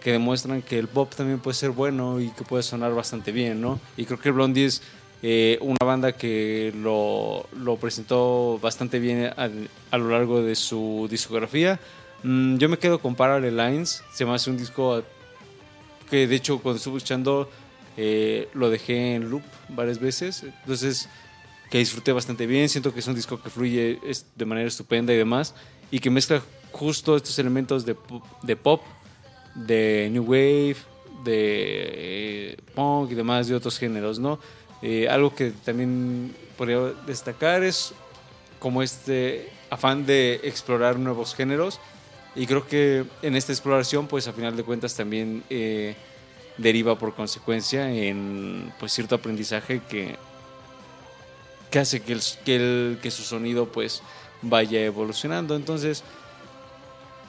que 0.03 0.11
demuestran 0.11 0.63
que 0.63 0.79
el 0.79 0.89
pop 0.89 1.13
también 1.15 1.39
puede 1.39 1.55
ser 1.55 1.69
bueno 1.69 2.19
y 2.19 2.31
que 2.31 2.45
puede 2.45 2.63
sonar 2.63 2.95
bastante 2.95 3.31
bien, 3.31 3.61
¿no? 3.61 3.79
Y 3.99 4.07
creo 4.07 4.19
que 4.19 4.31
Blondie 4.31 4.65
es 4.65 4.81
eh, 5.23 5.59
una 5.61 5.85
banda 5.85 6.13
que 6.13 6.73
lo, 6.75 7.47
lo 7.59 7.77
presentó 7.77 8.59
bastante 8.63 8.99
bien 8.99 9.35
a, 9.37 9.51
a 9.91 9.99
lo 9.99 10.09
largo 10.09 10.43
de 10.43 10.55
su 10.55 11.09
discografía. 11.11 11.79
Mm, 12.23 12.57
yo 12.57 12.71
me 12.71 12.79
quedo 12.79 13.01
con 13.01 13.17
Parallel 13.17 13.55
Lines, 13.55 14.03
se 14.15 14.25
me 14.25 14.35
hace 14.35 14.49
un 14.49 14.57
disco 14.57 15.03
que 16.09 16.27
de 16.27 16.37
hecho 16.37 16.59
cuando 16.59 16.79
estuve 16.79 16.97
escuchando 16.97 17.51
eh, 17.97 18.49
lo 18.55 18.71
dejé 18.71 19.15
en 19.15 19.31
loop 19.31 19.43
varias 19.69 19.99
veces, 19.99 20.45
entonces 20.45 21.09
que 21.71 21.79
disfruté 21.79 22.13
bastante 22.13 22.47
bien, 22.47 22.69
siento 22.69 22.93
que 22.93 23.01
es 23.01 23.07
un 23.07 23.15
disco 23.15 23.43
que 23.43 23.49
fluye 23.49 23.99
de 24.37 24.45
manera 24.45 24.69
estupenda 24.69 25.13
y 25.13 25.17
demás, 25.17 25.55
y 25.91 26.01
que 26.01 26.11
mezcla 26.11 26.43
justo 26.71 27.17
estos 27.17 27.39
elementos 27.39 27.87
de, 27.87 27.97
de 28.43 28.57
pop, 28.57 28.83
de 29.55 30.09
new 30.13 30.23
wave, 30.23 30.77
de 31.25 32.53
eh, 32.55 32.57
punk 32.75 33.13
y 33.13 33.15
demás 33.15 33.49
de 33.49 33.55
otros 33.55 33.79
géneros, 33.79 34.19
¿no? 34.19 34.39
Eh, 34.83 35.09
algo 35.09 35.35
que 35.35 35.53
también 35.65 36.35
podría 36.57 36.79
destacar 37.07 37.63
es 37.63 37.95
como 38.59 38.83
este 38.83 39.51
afán 39.71 40.05
de 40.07 40.41
explorar 40.45 40.99
nuevos 40.99 41.35
géneros 41.35 41.81
y 42.35 42.47
creo 42.47 42.67
que 42.67 43.05
en 43.23 43.37
esta 43.37 43.53
exploración 43.53 44.07
pues 44.07 44.27
a 44.27 44.33
final 44.33 44.57
de 44.57 44.65
cuentas 44.65 44.95
también 44.97 45.45
eh, 45.51 45.95
deriva 46.59 46.99
por 46.99 47.15
consecuencia 47.15 47.91
en 47.93 48.73
pues 48.79 48.93
cierto 48.93 49.15
aprendizaje 49.15 49.81
que, 49.89 50.17
hace 51.79 52.01
que, 52.01 52.13
el, 52.13 52.99
que, 53.01 53.11
su 53.11 53.23
sonido 53.23 53.67
pues 53.67 54.03
vaya 54.43 54.85
evolucionando. 54.85 55.57
Entonces, 55.57 56.05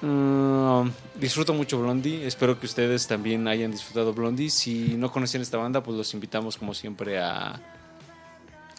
mm, 0.02 0.88
disfruto 1.20 1.54
mucho 1.54 1.80
Blondie. 1.80 2.26
Espero 2.28 2.60
que 2.60 2.66
ustedes 2.66 3.08
también 3.08 3.48
hayan 3.48 3.72
disfrutado 3.72 4.14
Blondie. 4.14 4.50
Si 4.50 4.96
no 4.98 5.12
conocían 5.12 5.42
esta 5.42 5.58
banda, 5.58 5.82
pues 5.82 5.98
los 5.98 6.14
invitamos 6.14 6.58
como 6.58 6.74
siempre 6.74 7.20
a, 7.20 7.62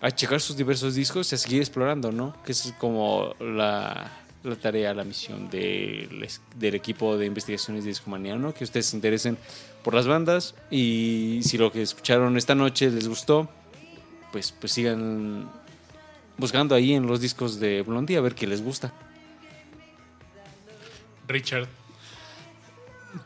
a 0.01 0.11
checar 0.11 0.41
sus 0.41 0.57
diversos 0.57 0.95
discos 0.95 1.33
y 1.33 1.35
a 1.35 1.39
seguir 1.39 1.61
explorando, 1.61 2.13
¿no? 2.13 2.37
Que 2.45 2.53
es 2.53 2.75
como 2.79 3.35
la, 3.41 4.11
la 4.43 4.57
tarea, 4.57 4.93
la 4.93 5.05
misión 5.05 5.49
del, 5.49 6.29
del 6.57 6.75
equipo 6.75 7.17
de 7.17 7.27
investigaciones 7.27 7.85
de 7.85 7.91
Discomanía, 7.91 8.37
¿no? 8.37 8.53
Que 8.53 8.65
ustedes 8.65 8.87
se 8.87 8.97
interesen 8.97 9.39
por 9.85 9.95
las 9.95 10.07
bandas 10.09 10.55
y 10.71 11.41
si 11.45 11.59
lo 11.59 11.71
que 11.71 11.83
escucharon 11.83 12.37
esta 12.37 12.55
noche 12.57 12.91
les 12.91 13.07
gustó, 13.07 13.49
pues, 14.33 14.51
pues 14.53 14.73
sigan 14.73 15.49
buscando 16.39 16.75
ahí 16.75 16.95
en 16.95 17.07
los 17.07 17.21
discos 17.21 17.61
de 17.61 17.83
Blondie 17.83 18.17
a 18.17 18.21
ver 18.21 18.35
qué 18.35 18.47
les 18.49 18.63
gusta. 18.63 18.93
Richard. 21.29 21.69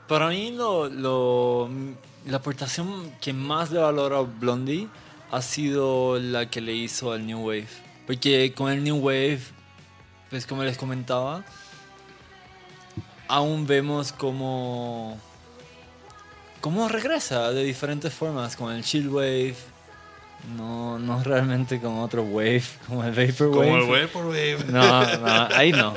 Para 0.07 0.28
mí 0.28 0.51
lo, 0.53 0.89
lo- 0.89 1.69
la 2.27 2.37
aportación 2.37 3.11
que 3.20 3.33
más 3.33 3.70
le 3.70 3.78
valoro 3.81 4.19
a 4.19 4.23
Blondie 4.23 4.87
ha 5.31 5.41
sido 5.43 6.19
la 6.19 6.51
que 6.51 6.61
le 6.61 6.75
hizo 6.75 7.12
al 7.12 7.27
New 7.27 7.39
Wave. 7.41 7.69
Porque 8.07 8.53
con 8.55 8.70
el 8.70 8.83
New 8.85 8.97
Wave, 8.99 9.41
pues 10.31 10.47
como 10.47 10.62
les 10.65 10.77
comentaba, 10.77 11.45
aún 13.28 13.67
vemos 13.67 14.12
como 14.12 15.19
cómo 16.61 16.89
regresa 16.89 17.53
de 17.53 17.65
diferentes 17.65 18.12
formas, 18.12 18.57
con 18.57 18.73
el 18.73 18.83
Chill 18.85 19.09
Wave, 19.09 19.57
no, 20.57 20.99
no 20.99 21.23
realmente 21.23 21.81
con 21.81 21.99
otro 21.99 22.23
wave, 22.23 22.62
como 22.87 23.05
el 23.05 23.11
Vapor 23.12 23.51
Como 23.51 23.77
el 23.77 23.83
wave 23.83 24.09
por 24.09 24.27
wave. 24.27 24.59
No, 24.69 25.17
no, 25.19 25.49
ahí 25.55 25.73
no. 25.73 25.95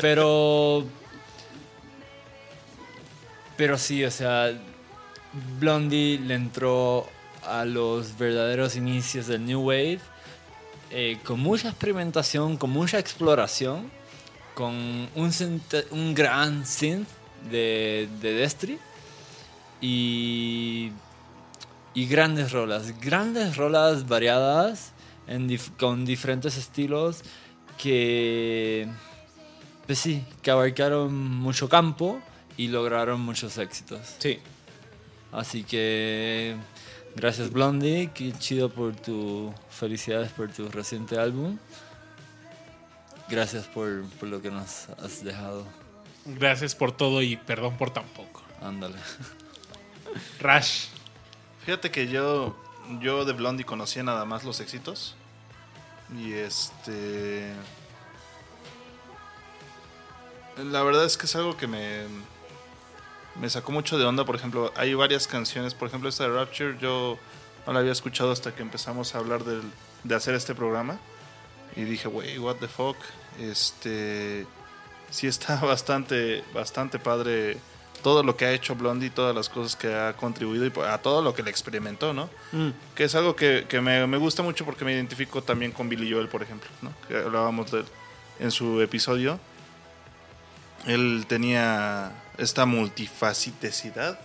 Pero. 0.00 0.84
Pero 3.56 3.78
sí, 3.78 4.04
o 4.04 4.10
sea. 4.10 4.52
Blondie 5.60 6.18
le 6.18 6.34
entró 6.34 7.06
a 7.44 7.66
los 7.66 8.16
verdaderos 8.16 8.74
inicios 8.74 9.26
del 9.26 9.44
New 9.44 9.60
Wave. 9.60 10.00
eh, 10.90 11.18
con 11.24 11.40
mucha 11.40 11.68
experimentación, 11.68 12.56
con 12.56 12.70
mucha 12.70 12.98
exploración. 12.98 13.90
Con 14.54 14.72
un, 15.14 15.60
un 15.90 16.14
gran 16.14 16.64
synth 16.64 17.06
de, 17.50 18.08
de 18.22 18.32
Destry. 18.32 18.78
Y. 19.80 20.92
Y 21.94 22.06
grandes 22.06 22.52
rolas. 22.52 22.98
Grandes 23.00 23.56
rolas 23.56 24.06
variadas. 24.06 24.92
en 25.28 25.48
dif- 25.48 25.76
con 25.76 26.04
diferentes 26.04 26.56
estilos 26.56 27.22
que, 27.78 28.86
pues 29.86 29.98
sí, 29.98 30.24
que 30.40 30.50
abarcaron 30.52 31.12
mucho 31.14 31.68
campo 31.68 32.20
y 32.56 32.68
lograron 32.68 33.20
muchos 33.22 33.58
éxitos. 33.58 34.14
Sí. 34.18 34.38
Así 35.32 35.64
que 35.64 36.54
gracias 37.16 37.50
Blondie, 37.50 38.10
qué 38.14 38.32
chido 38.38 38.68
por 38.70 38.94
tu 38.94 39.52
felicidades 39.68 40.30
por 40.30 40.48
tu 40.52 40.68
reciente 40.68 41.18
álbum. 41.18 41.58
Gracias 43.28 43.66
por, 43.66 44.04
por 44.20 44.28
lo 44.28 44.40
que 44.40 44.50
nos 44.52 44.88
has 45.02 45.24
dejado. 45.24 45.64
Gracias 46.24 46.74
por 46.76 46.92
todo 46.92 47.20
y 47.22 47.36
perdón 47.36 47.76
por 47.76 47.90
tan 47.90 48.06
poco. 48.10 48.42
Ándale. 48.62 48.96
Rash. 50.40 50.86
Fíjate 51.64 51.90
que 51.90 52.08
yo, 52.08 52.56
yo 53.00 53.24
de 53.24 53.32
Blondie 53.32 53.64
conocía 53.64 54.02
nada 54.02 54.24
más 54.24 54.44
los 54.44 54.60
éxitos. 54.60 55.14
Y 56.16 56.32
este. 56.34 57.52
La 60.62 60.82
verdad 60.82 61.04
es 61.04 61.16
que 61.16 61.26
es 61.26 61.36
algo 61.36 61.56
que 61.56 61.66
me. 61.66 62.04
Me 63.40 63.50
sacó 63.50 63.72
mucho 63.72 63.98
de 63.98 64.04
onda. 64.04 64.24
Por 64.24 64.36
ejemplo, 64.36 64.72
hay 64.76 64.94
varias 64.94 65.26
canciones. 65.26 65.74
Por 65.74 65.88
ejemplo, 65.88 66.08
esta 66.08 66.24
de 66.24 66.30
Rapture, 66.34 66.78
yo 66.80 67.18
no 67.66 67.72
la 67.72 67.80
había 67.80 67.92
escuchado 67.92 68.30
hasta 68.32 68.54
que 68.54 68.62
empezamos 68.62 69.14
a 69.14 69.18
hablar 69.18 69.44
del- 69.44 69.70
de 70.04 70.14
hacer 70.14 70.34
este 70.34 70.54
programa. 70.54 70.98
Y 71.74 71.82
dije, 71.84 72.08
wey, 72.08 72.38
what 72.38 72.56
the 72.56 72.68
fuck. 72.68 72.96
Este. 73.38 74.46
Sí 75.10 75.26
está 75.26 75.56
bastante, 75.62 76.42
bastante 76.54 76.98
padre 76.98 77.58
todo 78.06 78.22
lo 78.22 78.36
que 78.36 78.44
ha 78.44 78.52
hecho 78.52 78.76
Blondie, 78.76 79.10
todas 79.10 79.34
las 79.34 79.48
cosas 79.48 79.74
que 79.74 79.92
ha 79.92 80.12
contribuido 80.12 80.64
y 80.64 80.72
a 80.86 80.98
todo 80.98 81.22
lo 81.22 81.34
que 81.34 81.42
le 81.42 81.50
experimentó, 81.50 82.12
¿no? 82.12 82.30
Que 82.94 83.02
es 83.02 83.16
algo 83.16 83.34
que, 83.34 83.66
que 83.68 83.80
me, 83.80 84.06
me 84.06 84.16
gusta 84.16 84.44
mucho 84.44 84.64
porque 84.64 84.84
me 84.84 84.92
identifico 84.92 85.42
también 85.42 85.72
con 85.72 85.88
Billy 85.88 86.12
Joel, 86.12 86.28
por 86.28 86.40
ejemplo, 86.40 86.68
¿no? 86.82 86.92
Que 87.08 87.16
hablábamos 87.16 87.72
de 87.72 87.80
él 87.80 87.86
en 88.38 88.52
su 88.52 88.80
episodio. 88.80 89.40
Él 90.86 91.24
tenía 91.28 92.12
esta 92.38 92.64
multifacitesidad, 92.64 94.20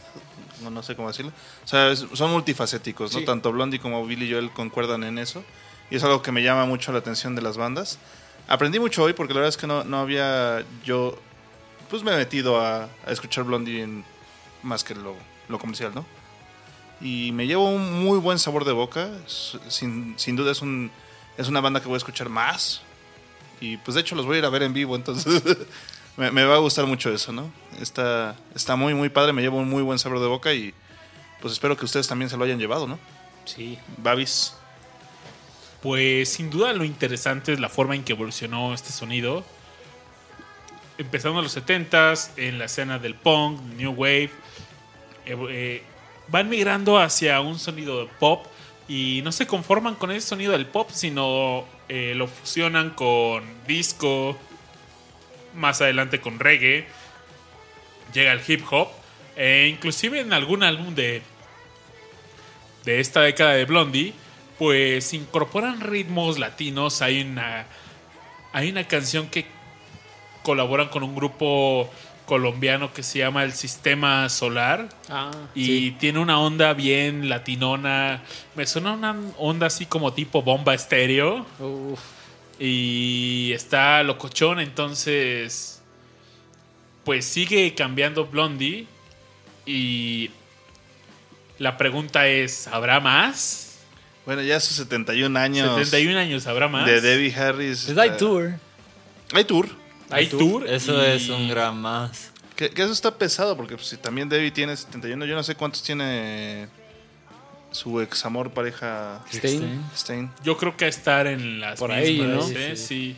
no, 0.61 0.69
no 0.69 0.83
sé 0.83 0.95
cómo 0.95 1.07
decirlo. 1.07 1.31
O 1.65 1.67
sea, 1.67 1.89
es- 1.89 2.05
son 2.13 2.29
multifacéticos, 2.29 3.11
¿no? 3.13 3.19
Sí. 3.21 3.25
Tanto 3.25 3.51
Blondie 3.51 3.79
como 3.79 4.05
Billy 4.05 4.31
Joel 4.31 4.51
concuerdan 4.51 5.03
en 5.03 5.17
eso. 5.17 5.43
Y 5.89 5.95
es 5.95 6.03
algo 6.03 6.21
que 6.21 6.31
me 6.31 6.43
llama 6.43 6.65
mucho 6.65 6.91
la 6.91 6.99
atención 6.99 7.33
de 7.33 7.41
las 7.41 7.57
bandas. 7.57 7.97
Aprendí 8.47 8.79
mucho 8.79 9.01
hoy 9.01 9.13
porque 9.13 9.33
la 9.33 9.39
verdad 9.39 9.49
es 9.49 9.57
que 9.57 9.65
no, 9.65 9.83
no 9.85 9.97
había 9.99 10.63
yo 10.85 11.17
pues 11.91 12.03
me 12.03 12.11
he 12.13 12.15
metido 12.15 12.59
a, 12.59 12.85
a 13.05 13.11
escuchar 13.11 13.43
Blondie 13.43 13.83
en, 13.83 14.03
más 14.63 14.83
que 14.83 14.95
lo, 14.95 15.15
lo 15.49 15.59
comercial, 15.59 15.91
¿no? 15.93 16.05
Y 17.01 17.31
me 17.33 17.45
llevo 17.47 17.69
un 17.69 18.03
muy 18.03 18.17
buen 18.17 18.39
sabor 18.39 18.63
de 18.63 18.71
boca. 18.71 19.09
Sin, 19.27 20.13
sin 20.17 20.35
duda 20.35 20.51
es, 20.51 20.61
un, 20.61 20.89
es 21.37 21.47
una 21.49 21.59
banda 21.59 21.81
que 21.81 21.87
voy 21.87 21.95
a 21.95 21.97
escuchar 21.97 22.29
más. 22.29 22.81
Y 23.59 23.77
pues 23.77 23.95
de 23.95 24.01
hecho 24.01 24.15
los 24.15 24.25
voy 24.25 24.37
a 24.37 24.39
ir 24.39 24.45
a 24.45 24.49
ver 24.49 24.63
en 24.63 24.73
vivo, 24.73 24.95
entonces 24.95 25.43
me, 26.17 26.31
me 26.31 26.45
va 26.45 26.55
a 26.55 26.59
gustar 26.59 26.85
mucho 26.85 27.13
eso, 27.13 27.31
¿no? 27.31 27.51
Está, 27.79 28.35
está 28.55 28.75
muy, 28.75 28.93
muy 28.93 29.09
padre, 29.09 29.33
me 29.33 29.41
llevo 29.41 29.57
un 29.57 29.69
muy 29.69 29.83
buen 29.83 29.99
sabor 29.99 30.19
de 30.19 30.27
boca 30.27 30.53
y 30.53 30.73
pues 31.41 31.53
espero 31.53 31.75
que 31.75 31.85
ustedes 31.85 32.07
también 32.07 32.29
se 32.29 32.37
lo 32.37 32.45
hayan 32.45 32.57
llevado, 32.57 32.87
¿no? 32.87 32.97
Sí. 33.45 33.77
Babis. 33.97 34.53
Pues 35.81 36.29
sin 36.29 36.49
duda 36.49 36.73
lo 36.73 36.85
interesante 36.85 37.53
es 37.53 37.59
la 37.59 37.69
forma 37.69 37.95
en 37.95 38.03
que 38.03 38.13
evolucionó 38.13 38.73
este 38.73 38.91
sonido. 38.91 39.43
Empezando 41.01 41.39
en 41.39 41.43
los 41.45 41.57
70s, 41.57 42.29
en 42.37 42.59
la 42.59 42.65
escena 42.65 42.99
del 42.99 43.15
punk, 43.15 43.59
New 43.75 43.91
Wave, 43.93 44.29
eh, 45.25 45.35
eh, 45.49 45.83
van 46.27 46.47
migrando 46.47 46.99
hacia 46.99 47.41
un 47.41 47.57
sonido 47.57 48.05
de 48.05 48.11
pop 48.19 48.45
y 48.87 49.21
no 49.23 49.31
se 49.31 49.47
conforman 49.47 49.95
con 49.95 50.11
ese 50.11 50.27
sonido 50.27 50.51
del 50.51 50.67
pop, 50.67 50.91
sino 50.93 51.65
eh, 51.89 52.13
lo 52.15 52.27
fusionan 52.27 52.91
con 52.91 53.43
disco, 53.65 54.37
más 55.55 55.81
adelante 55.81 56.21
con 56.21 56.39
reggae, 56.39 56.85
llega 58.13 58.31
el 58.33 58.41
hip 58.47 58.63
hop, 58.69 58.89
e 59.35 59.69
inclusive 59.69 60.19
en 60.19 60.33
algún 60.33 60.61
álbum 60.61 60.93
de, 60.93 61.23
de 62.85 62.99
esta 62.99 63.21
década 63.21 63.53
de 63.53 63.65
Blondie, 63.65 64.13
pues 64.59 65.15
incorporan 65.15 65.81
ritmos 65.81 66.37
latinos. 66.37 67.01
Hay 67.01 67.21
una, 67.21 67.65
hay 68.53 68.69
una 68.69 68.87
canción 68.87 69.29
que 69.29 69.60
colaboran 70.43 70.89
con 70.89 71.03
un 71.03 71.15
grupo 71.15 71.89
colombiano 72.25 72.93
que 72.93 73.03
se 73.03 73.19
llama 73.19 73.43
El 73.43 73.51
Sistema 73.51 74.29
Solar 74.29 74.87
Ah, 75.09 75.31
y 75.53 75.91
tiene 75.91 76.19
una 76.19 76.39
onda 76.39 76.73
bien 76.73 77.27
latinona. 77.27 78.21
Me 78.55 78.65
suena 78.65 78.93
una 78.93 79.15
onda 79.37 79.67
así 79.67 79.85
como 79.85 80.13
tipo 80.13 80.41
bomba 80.41 80.73
estéreo 80.73 81.45
Uf. 81.59 81.99
y 82.59 83.51
está 83.53 84.01
locochón, 84.03 84.59
entonces 84.59 85.81
pues 87.03 87.25
sigue 87.25 87.73
cambiando 87.73 88.27
Blondie 88.27 88.85
y 89.65 90.29
la 91.57 91.77
pregunta 91.77 92.27
es, 92.27 92.67
¿habrá 92.67 92.99
más? 92.99 93.79
Bueno, 94.25 94.41
ya 94.43 94.59
sus 94.59 94.77
71 94.77 95.37
años 95.37 95.67
71 95.73 96.17
años, 96.19 96.47
¿habrá 96.47 96.67
más? 96.67 96.85
de 96.85 97.01
Debbie 97.01 97.33
Harris. 97.35 97.85
Pues 97.85 97.97
hay 97.97 98.09
eh, 98.09 98.13
tour. 98.13 98.51
Hay 99.33 99.43
tour. 99.43 99.67
Hay 100.11 100.27
tour. 100.27 100.67
Eso 100.67 101.01
y- 101.03 101.11
es 101.11 101.29
un 101.29 101.49
gran 101.49 101.79
más. 101.81 102.31
Que, 102.55 102.69
que 102.69 102.81
eso 102.83 102.91
está 102.91 103.17
pesado, 103.17 103.55
porque 103.57 103.75
pues, 103.75 103.87
si 103.87 103.97
también 103.97 104.29
Debbie 104.29 104.51
tiene 104.51 104.75
71, 104.77 105.25
yo 105.25 105.35
no 105.35 105.43
sé 105.43 105.55
cuántos 105.55 105.81
tiene 105.83 106.67
su 107.71 108.01
ex 108.01 108.25
amor 108.25 108.51
pareja 108.51 109.23
Stein. 109.31 109.81
Stein. 109.95 110.29
Yo 110.43 110.57
creo 110.57 110.75
que 110.77 110.85
a 110.85 110.87
estar 110.89 111.25
en 111.27 111.59
las 111.61 111.79
Por 111.79 111.91
ahí, 111.91 112.19
mismas, 112.19 112.51
¿no? 112.51 112.57
¿eh? 112.59 112.75
Sí, 112.75 112.87
Sí. 112.87 113.15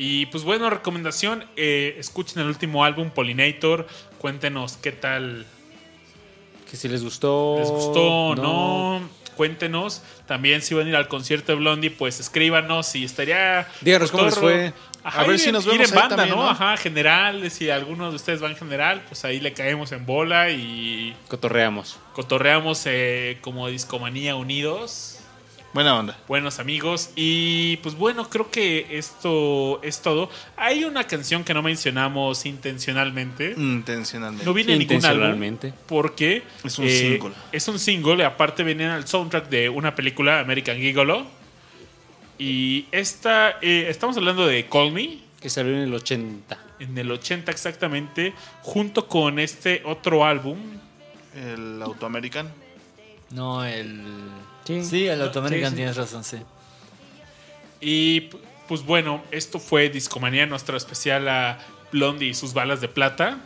Y 0.00 0.26
pues 0.26 0.44
bueno, 0.44 0.70
recomendación, 0.70 1.44
eh, 1.56 1.96
escuchen 1.98 2.40
el 2.40 2.46
último 2.48 2.84
álbum, 2.84 3.10
Pollinator, 3.10 3.88
cuéntenos 4.18 4.76
qué 4.76 4.92
tal 4.92 5.44
Que 6.70 6.76
si 6.76 6.86
les 6.88 7.02
gustó. 7.02 7.56
les 7.58 7.68
gustó 7.68 8.02
o 8.06 8.34
no. 8.36 9.00
cuéntenos. 9.36 10.02
También 10.26 10.62
si 10.62 10.74
van 10.74 10.86
a 10.86 10.90
ir 10.90 10.96
al 10.96 11.08
concierto 11.08 11.50
de 11.52 11.58
Blondie, 11.58 11.90
pues 11.90 12.20
escríbanos 12.20 12.94
y 12.94 13.04
estaría... 13.04 13.66
Díganos 13.80 14.10
cómo 14.12 14.24
les 14.26 14.36
fue. 14.38 14.72
Ajá, 15.08 15.20
A 15.22 15.24
ver 15.24 15.34
ir 15.34 15.40
si 15.40 15.52
nos 15.52 15.64
ir 15.66 15.72
vemos 15.72 15.88
en 15.90 15.94
ahí 15.94 16.00
banda, 16.00 16.16
también, 16.16 16.36
¿no? 16.36 16.44
¿no? 16.44 16.50
Ajá, 16.50 16.76
general. 16.76 17.50
Si 17.50 17.70
algunos 17.70 18.10
de 18.12 18.16
ustedes 18.16 18.40
van 18.40 18.54
general, 18.56 19.02
pues 19.08 19.24
ahí 19.24 19.40
le 19.40 19.52
caemos 19.54 19.90
en 19.92 20.04
bola 20.04 20.50
y 20.50 21.14
Cotorreamos. 21.28 21.98
cotorreamos 22.12 22.82
eh, 22.86 23.38
como 23.40 23.68
Discomanía 23.68 24.36
Unidos. 24.36 25.14
Buena 25.74 25.98
onda. 25.98 26.16
buenos 26.26 26.58
amigos. 26.58 27.10
Y 27.14 27.76
pues 27.78 27.94
bueno, 27.94 28.28
creo 28.30 28.50
que 28.50 28.86
esto 28.90 29.80
es 29.82 30.00
todo. 30.00 30.30
Hay 30.56 30.84
una 30.84 31.04
canción 31.04 31.44
que 31.44 31.52
no 31.54 31.62
mencionamos 31.62 32.46
intencionalmente. 32.46 33.54
Intencionalmente. 33.56 34.44
No 34.46 34.54
viene 34.54 34.72
en 34.72 34.78
ningún 34.80 34.96
álbum. 34.96 35.06
Intencionalmente. 35.24 35.74
Porque 35.86 36.42
Es 36.64 36.78
un 36.78 36.88
single. 36.88 37.32
Es 37.52 37.68
un 37.68 37.78
single. 37.78 38.16
y 38.16 38.22
Aparte 38.22 38.62
venía 38.62 38.94
al 38.94 39.06
soundtrack 39.06 39.48
de 39.50 39.68
una 39.68 39.94
película, 39.94 40.40
American 40.40 40.76
Gigolo. 40.78 41.26
Y 42.38 42.86
esta, 42.92 43.58
eh, 43.60 43.86
estamos 43.88 44.16
hablando 44.16 44.46
de 44.46 44.66
Call 44.66 44.92
Me. 44.92 45.18
Que 45.40 45.50
salió 45.50 45.72
en 45.74 45.80
el 45.80 45.94
80. 45.94 46.58
En 46.80 46.96
el 46.96 47.10
80 47.10 47.50
exactamente. 47.50 48.32
Junto 48.62 49.08
con 49.08 49.38
este 49.38 49.82
otro 49.84 50.24
álbum. 50.24 50.58
El 51.34 51.82
autoamerican. 51.82 52.52
No, 53.30 53.64
el. 53.64 54.02
Sí. 54.64 54.84
Sí, 54.84 55.06
el 55.06 55.22
Automerican 55.22 55.70
Sí, 55.70 55.70
sí. 55.70 55.76
tienes 55.76 55.96
razón, 55.96 56.24
sí. 56.24 56.38
Y 57.80 58.30
pues 58.66 58.84
bueno, 58.84 59.22
esto 59.30 59.58
fue 59.58 59.88
Discomanía, 59.88 60.46
nuestro 60.46 60.76
especial 60.76 61.28
a 61.28 61.58
Blondie 61.92 62.28
y 62.28 62.34
sus 62.34 62.52
balas 62.52 62.80
de 62.80 62.88
plata. 62.88 63.38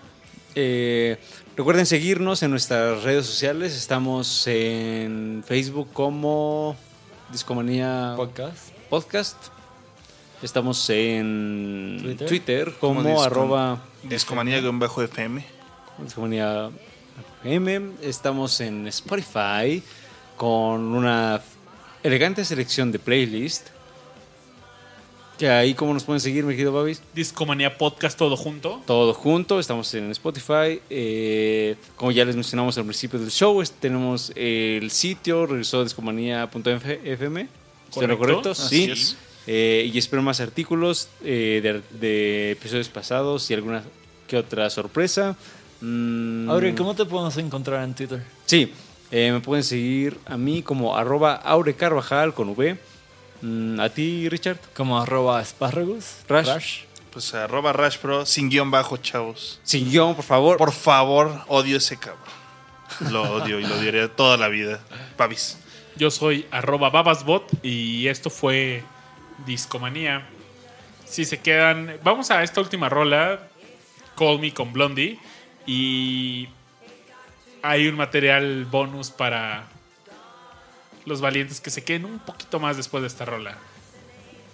Eh, 0.54 1.18
recuerden 1.56 1.86
seguirnos 1.86 2.42
en 2.42 2.50
nuestras 2.50 3.02
redes 3.02 3.26
sociales. 3.26 3.74
Estamos 3.76 4.46
en 4.46 5.44
Facebook 5.46 5.92
como 5.92 6.76
Discomanía 7.30 8.14
Podcast. 8.16 8.71
Podcast. 8.92 9.38
Estamos 10.42 10.90
en 10.90 11.98
Twitter. 12.02 12.28
Twitter, 12.28 12.74
como 12.78 13.22
arroba 13.22 13.80
Discomanía-FM. 14.02 15.42
Discomanía 15.96 16.70
FM. 17.42 17.92
Estamos 18.02 18.60
en 18.60 18.86
Spotify 18.88 19.82
con 20.36 20.82
una 20.94 21.40
elegante 22.02 22.44
selección 22.44 22.92
de 22.92 22.98
playlist. 22.98 23.68
Que 25.38 25.48
ahí, 25.48 25.72
¿cómo 25.72 25.94
nos 25.94 26.04
pueden 26.04 26.20
seguir, 26.20 26.44
mi 26.44 26.52
querido 26.52 26.74
Babis? 26.74 27.00
Discomanía 27.14 27.78
Podcast 27.78 28.18
todo 28.18 28.36
junto. 28.36 28.82
Todo 28.86 29.14
junto, 29.14 29.58
estamos 29.58 29.94
en 29.94 30.10
Spotify. 30.10 30.82
eh, 30.90 31.76
como 31.96 32.10
ya 32.12 32.26
les 32.26 32.36
mencionamos 32.36 32.76
al 32.76 32.84
principio 32.84 33.18
del 33.18 33.30
show, 33.30 33.62
tenemos 33.80 34.32
el 34.36 34.90
sitio 34.90 35.46
regresó 35.46 35.82
discomanía.fm. 35.82 37.61
¿Estoy 37.92 38.04
en 38.04 38.10
lo 38.10 38.18
Correcto, 38.18 38.42
correcto? 38.42 38.62
así 38.62 38.86
Sí. 38.86 38.90
es. 38.90 39.16
Eh, 39.46 39.90
y 39.92 39.98
espero 39.98 40.22
más 40.22 40.40
artículos 40.40 41.08
eh, 41.24 41.60
de, 41.62 41.98
de 41.98 42.52
episodios 42.52 42.88
pasados 42.88 43.50
y 43.50 43.54
alguna 43.54 43.82
que 44.28 44.36
otra 44.36 44.70
sorpresa. 44.70 45.36
Mm, 45.80 46.48
Aure, 46.48 46.74
¿cómo 46.74 46.94
te 46.94 47.04
podemos 47.04 47.36
encontrar 47.38 47.82
en 47.84 47.92
Twitter? 47.94 48.22
Sí, 48.46 48.72
eh, 49.10 49.30
me 49.32 49.40
pueden 49.40 49.64
seguir 49.64 50.16
a 50.26 50.36
mí 50.36 50.62
como 50.62 50.96
arroba 50.96 51.34
Aure 51.34 51.74
Carvajal 51.74 52.32
con 52.34 52.50
V. 52.50 52.78
Mm, 53.42 53.80
a 53.80 53.88
ti, 53.90 54.28
Richard. 54.28 54.58
Como 54.74 55.00
arroba 55.00 55.42
espárragos. 55.42 56.04
Rash. 56.28 56.82
Pues 57.12 57.34
arroba 57.34 57.72
Rash 57.74 57.98
Pro 57.98 58.24
sin 58.24 58.48
guion 58.48 58.70
bajo, 58.70 58.96
chavos. 58.96 59.58
Sin 59.64 59.90
guion, 59.90 60.14
por 60.14 60.24
favor. 60.24 60.56
Por 60.56 60.72
favor, 60.72 61.42
odio 61.48 61.76
ese 61.76 61.98
cabrón. 61.98 62.22
Lo 63.10 63.22
odio 63.34 63.58
y 63.58 63.66
lo 63.66 63.74
odiaré 63.76 64.08
toda 64.08 64.36
la 64.36 64.48
vida. 64.48 64.80
Pavis. 65.16 65.58
Yo 65.96 66.10
soy 66.10 66.46
arroba 66.50 66.90
babasbot 66.90 67.64
y 67.64 68.08
esto 68.08 68.30
fue 68.30 68.82
Discomanía. 69.46 70.26
Si 71.04 71.24
se 71.24 71.40
quedan, 71.40 71.98
vamos 72.02 72.30
a 72.30 72.42
esta 72.42 72.60
última 72.60 72.88
rola, 72.88 73.48
Call 74.16 74.38
Me 74.38 74.54
con 74.54 74.72
Blondie. 74.72 75.18
Y 75.66 76.48
hay 77.62 77.86
un 77.88 77.96
material 77.96 78.64
bonus 78.64 79.10
para 79.10 79.66
los 81.04 81.20
valientes 81.20 81.60
que 81.60 81.70
se 81.70 81.84
queden 81.84 82.04
un 82.04 82.18
poquito 82.18 82.58
más 82.58 82.76
después 82.76 83.02
de 83.02 83.08
esta 83.08 83.24
rola. 83.24 83.56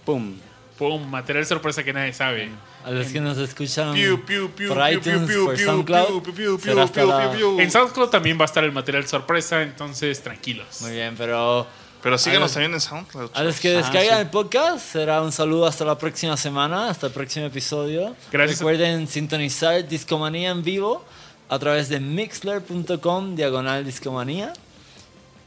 Pum. 0.04 0.36
Pum, 0.78 1.04
material 1.10 1.44
sorpresa 1.44 1.82
que 1.82 1.92
nadie 1.92 2.12
sabe. 2.12 2.50
A 2.84 2.90
los 2.92 3.08
que 3.08 3.20
nos 3.20 3.36
escuchan 3.38 3.94
por 4.68 4.90
iTunes, 4.92 5.36
por 5.36 5.58
SoundCloud, 5.58 6.22
será. 6.62 7.60
En 7.60 7.70
SoundCloud 7.70 8.08
también 8.10 8.38
va 8.38 8.42
a 8.42 8.46
estar 8.46 8.62
el 8.64 8.72
material 8.72 9.06
sorpresa, 9.06 9.62
entonces 9.62 10.22
tranquilos. 10.22 10.80
Muy 10.82 10.92
bien, 10.92 11.14
pero 11.18 11.66
Pero 12.00 12.16
síganos 12.16 12.42
los- 12.42 12.52
también 12.52 12.72
en 12.74 12.80
SoundCloud. 12.80 13.30
a 13.34 13.42
los 13.42 13.58
que 13.58 13.74
Ah, 13.74 13.78
descargan 13.78 14.14
sí. 14.18 14.20
el 14.22 14.30
podcast, 14.30 14.92
será 14.92 15.20
un 15.20 15.32
saludo 15.32 15.66
hasta 15.66 15.84
la 15.84 15.98
próxima 15.98 16.36
semana, 16.36 16.88
hasta 16.88 17.08
el 17.08 17.12
próximo 17.12 17.46
episodio. 17.46 18.14
Gracias. 18.30 18.60
Recuerden 18.60 19.08
sintonizar 19.08 19.86
Discomanía 19.88 20.50
en 20.50 20.62
vivo 20.62 21.04
a 21.48 21.58
través 21.58 21.88
de 21.88 21.98
mixler.com 21.98 23.34
diagonal 23.34 23.84
discomanía 23.84 24.52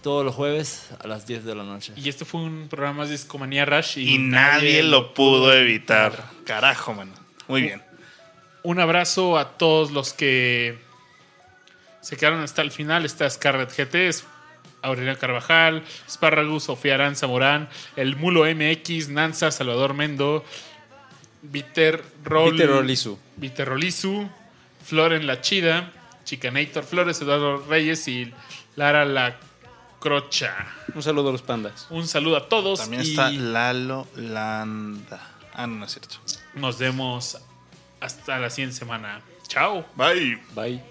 todos 0.02 0.26
los 0.26 0.36
jueves 0.36 0.90
a 1.00 1.08
las 1.08 1.28
10 1.28 1.46
de 1.46 1.56
la 1.56 1.64
noche. 1.64 1.94
Y 1.96 2.10
este 2.10 2.26
fue 2.26 2.42
un 2.42 2.68
programa 2.70 3.00
más 3.00 3.10
de 3.10 3.16
Discomanía 3.16 3.66
Rush 3.66 3.98
y, 3.98 4.16
Y 4.16 4.18
nadie 4.18 4.84
lo 4.84 5.14
pudo 5.14 5.54
evitar. 5.54 6.30
Carajo, 6.46 6.94
mano. 6.94 7.12
Muy 7.48 7.62
bien. 7.62 7.82
Un 8.64 8.80
abrazo 8.80 9.38
a 9.38 9.58
todos 9.58 9.92
los 9.92 10.14
que 10.14 10.78
se 12.02 12.18
quedaron 12.18 12.42
hasta 12.42 12.62
el 12.62 12.72
final. 12.72 13.06
Está 13.06 13.30
Scarlett 13.30 13.72
GT, 13.76 14.08
es 14.08 14.26
Aurelio 14.82 15.18
Carvajal, 15.18 15.84
Sparragus, 16.10 16.64
Sofía 16.66 16.96
Aranza 16.96 17.28
Morán, 17.28 17.70
El 17.96 18.16
Mulo 18.16 18.44
MX, 18.44 19.10
Nanza, 19.10 19.52
Salvador 19.52 19.94
Mendo, 19.94 20.44
Viter 21.42 22.04
Rol, 22.24 22.54
Viter 22.54 22.70
Rolizu. 22.70 23.18
Viter 23.38 23.68
Rolizu, 23.68 24.30
Floren 24.86 25.28
La 25.28 25.42
Chida, 25.42 25.92
Chicanator 26.24 26.84
Flores, 26.84 27.22
Eduardo 27.22 27.64
Reyes 27.68 28.08
y 28.08 28.32
Lara 28.76 29.06
La 29.06 29.38
Crocha. 30.02 30.68
Un 30.96 31.04
saludo 31.04 31.30
a 31.30 31.32
los 31.32 31.44
pandas. 31.44 31.86
Un 31.92 32.08
saludo 32.08 32.36
a 32.36 32.50
todos 32.50 32.80
También 32.80 33.04
y 33.04 33.10
está 33.12 33.30
Lalo 33.30 34.08
Landa. 34.16 35.22
Ah, 35.54 35.68
no, 35.68 35.76
no 35.76 35.86
es 35.86 35.92
cierto. 35.92 36.16
nos 36.56 36.80
vemos 36.80 37.38
hasta 38.00 38.40
la 38.40 38.50
siguiente 38.50 38.76
semana. 38.76 39.22
Chao. 39.48 39.86
Bye. 39.96 40.42
Bye. 40.56 40.84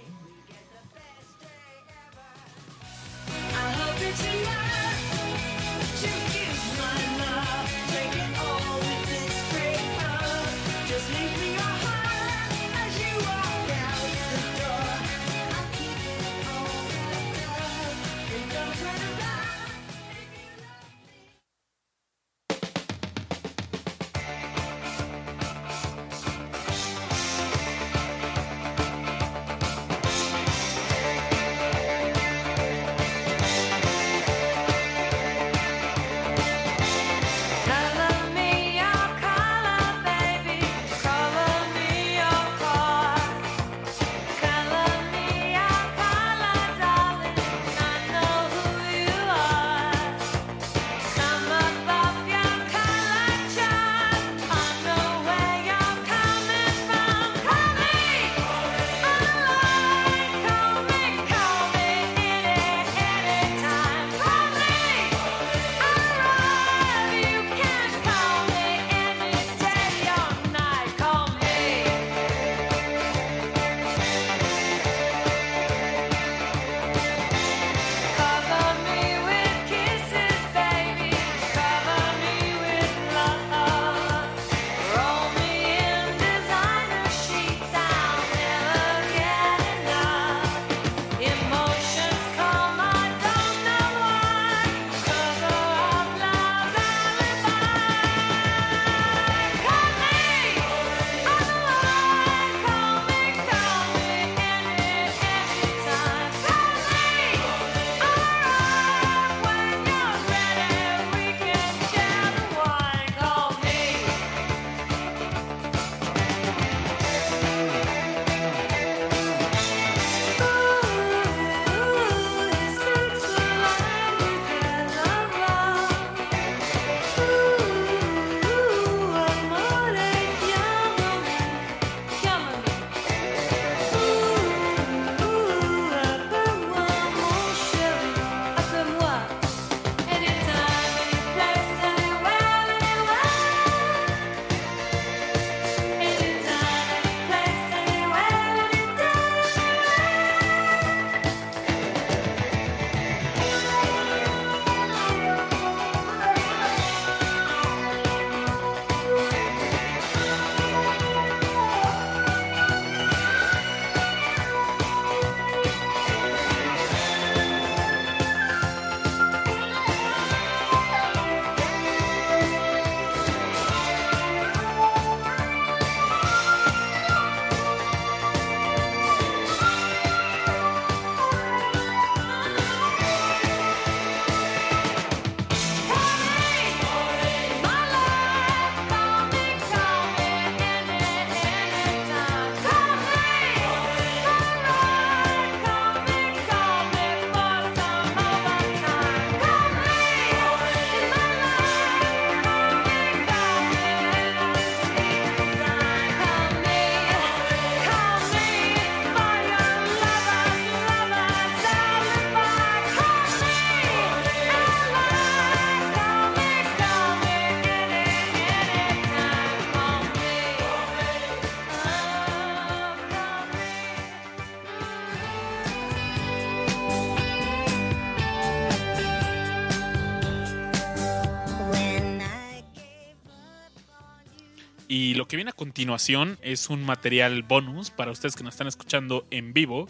Continuación 235.70 236.36
es 236.42 236.68
un 236.68 236.84
material 236.84 237.44
bonus 237.44 237.90
para 237.90 238.10
ustedes 238.10 238.34
que 238.34 238.42
nos 238.42 238.54
están 238.54 238.66
escuchando 238.66 239.24
en 239.30 239.52
vivo. 239.52 239.88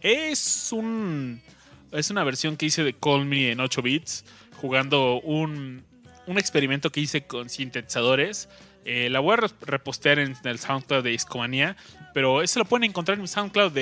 Es 0.00 0.70
un 0.72 1.42
es 1.90 2.10
una 2.10 2.22
versión 2.22 2.56
que 2.56 2.66
hice 2.66 2.84
de 2.84 2.92
Call 2.94 3.24
Me 3.26 3.50
en 3.50 3.58
8 3.58 3.82
bits, 3.82 4.24
jugando 4.60 5.20
un, 5.22 5.82
un 6.28 6.38
experimento 6.38 6.92
que 6.92 7.00
hice 7.00 7.26
con 7.26 7.48
sintetizadores. 7.48 8.48
Eh, 8.84 9.08
la 9.10 9.18
voy 9.18 9.32
a 9.32 9.36
re- 9.38 9.48
repostear 9.62 10.20
en 10.20 10.36
el 10.44 10.58
SoundCloud 10.60 11.02
de 11.02 11.10
Discomanía, 11.10 11.76
pero 12.14 12.40
ese 12.40 12.60
lo 12.60 12.64
pueden 12.64 12.84
encontrar 12.88 13.16
en 13.16 13.22
mi 13.22 13.28
SoundCloud 13.28 13.72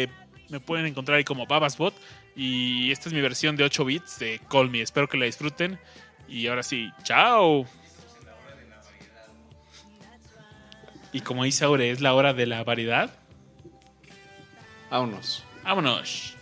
me 0.49 0.61
pueden 0.61 0.87
encontrar 0.87 1.19
ahí 1.19 1.25
como 1.25 1.47
Babasbot 1.47 1.95
y 2.37 2.91
esta 2.91 3.11
es 3.11 3.13
mi 3.15 3.21
versión 3.21 3.55
de 3.57 3.65
8 3.65 3.85
bits 3.85 4.19
de 4.19 4.41
Call 4.49 4.71
Me. 4.71 4.81
Espero 4.81 5.09
que 5.11 5.19
la 5.19 5.27
disfruten 5.27 5.79
y 6.27 6.47
ahora 6.47 6.63
sí, 6.63 6.89
chao. 7.03 7.67
Y 11.15 11.21
como 11.21 11.45
dice 11.45 11.65
Aure, 11.65 11.93
es 11.93 12.01
la 12.01 12.13
hora 12.13 12.35
de 12.35 12.45
la 12.45 12.65
variedad. 12.65 13.09
Vámonos. 14.91 15.45
Vámonos. 15.63 16.37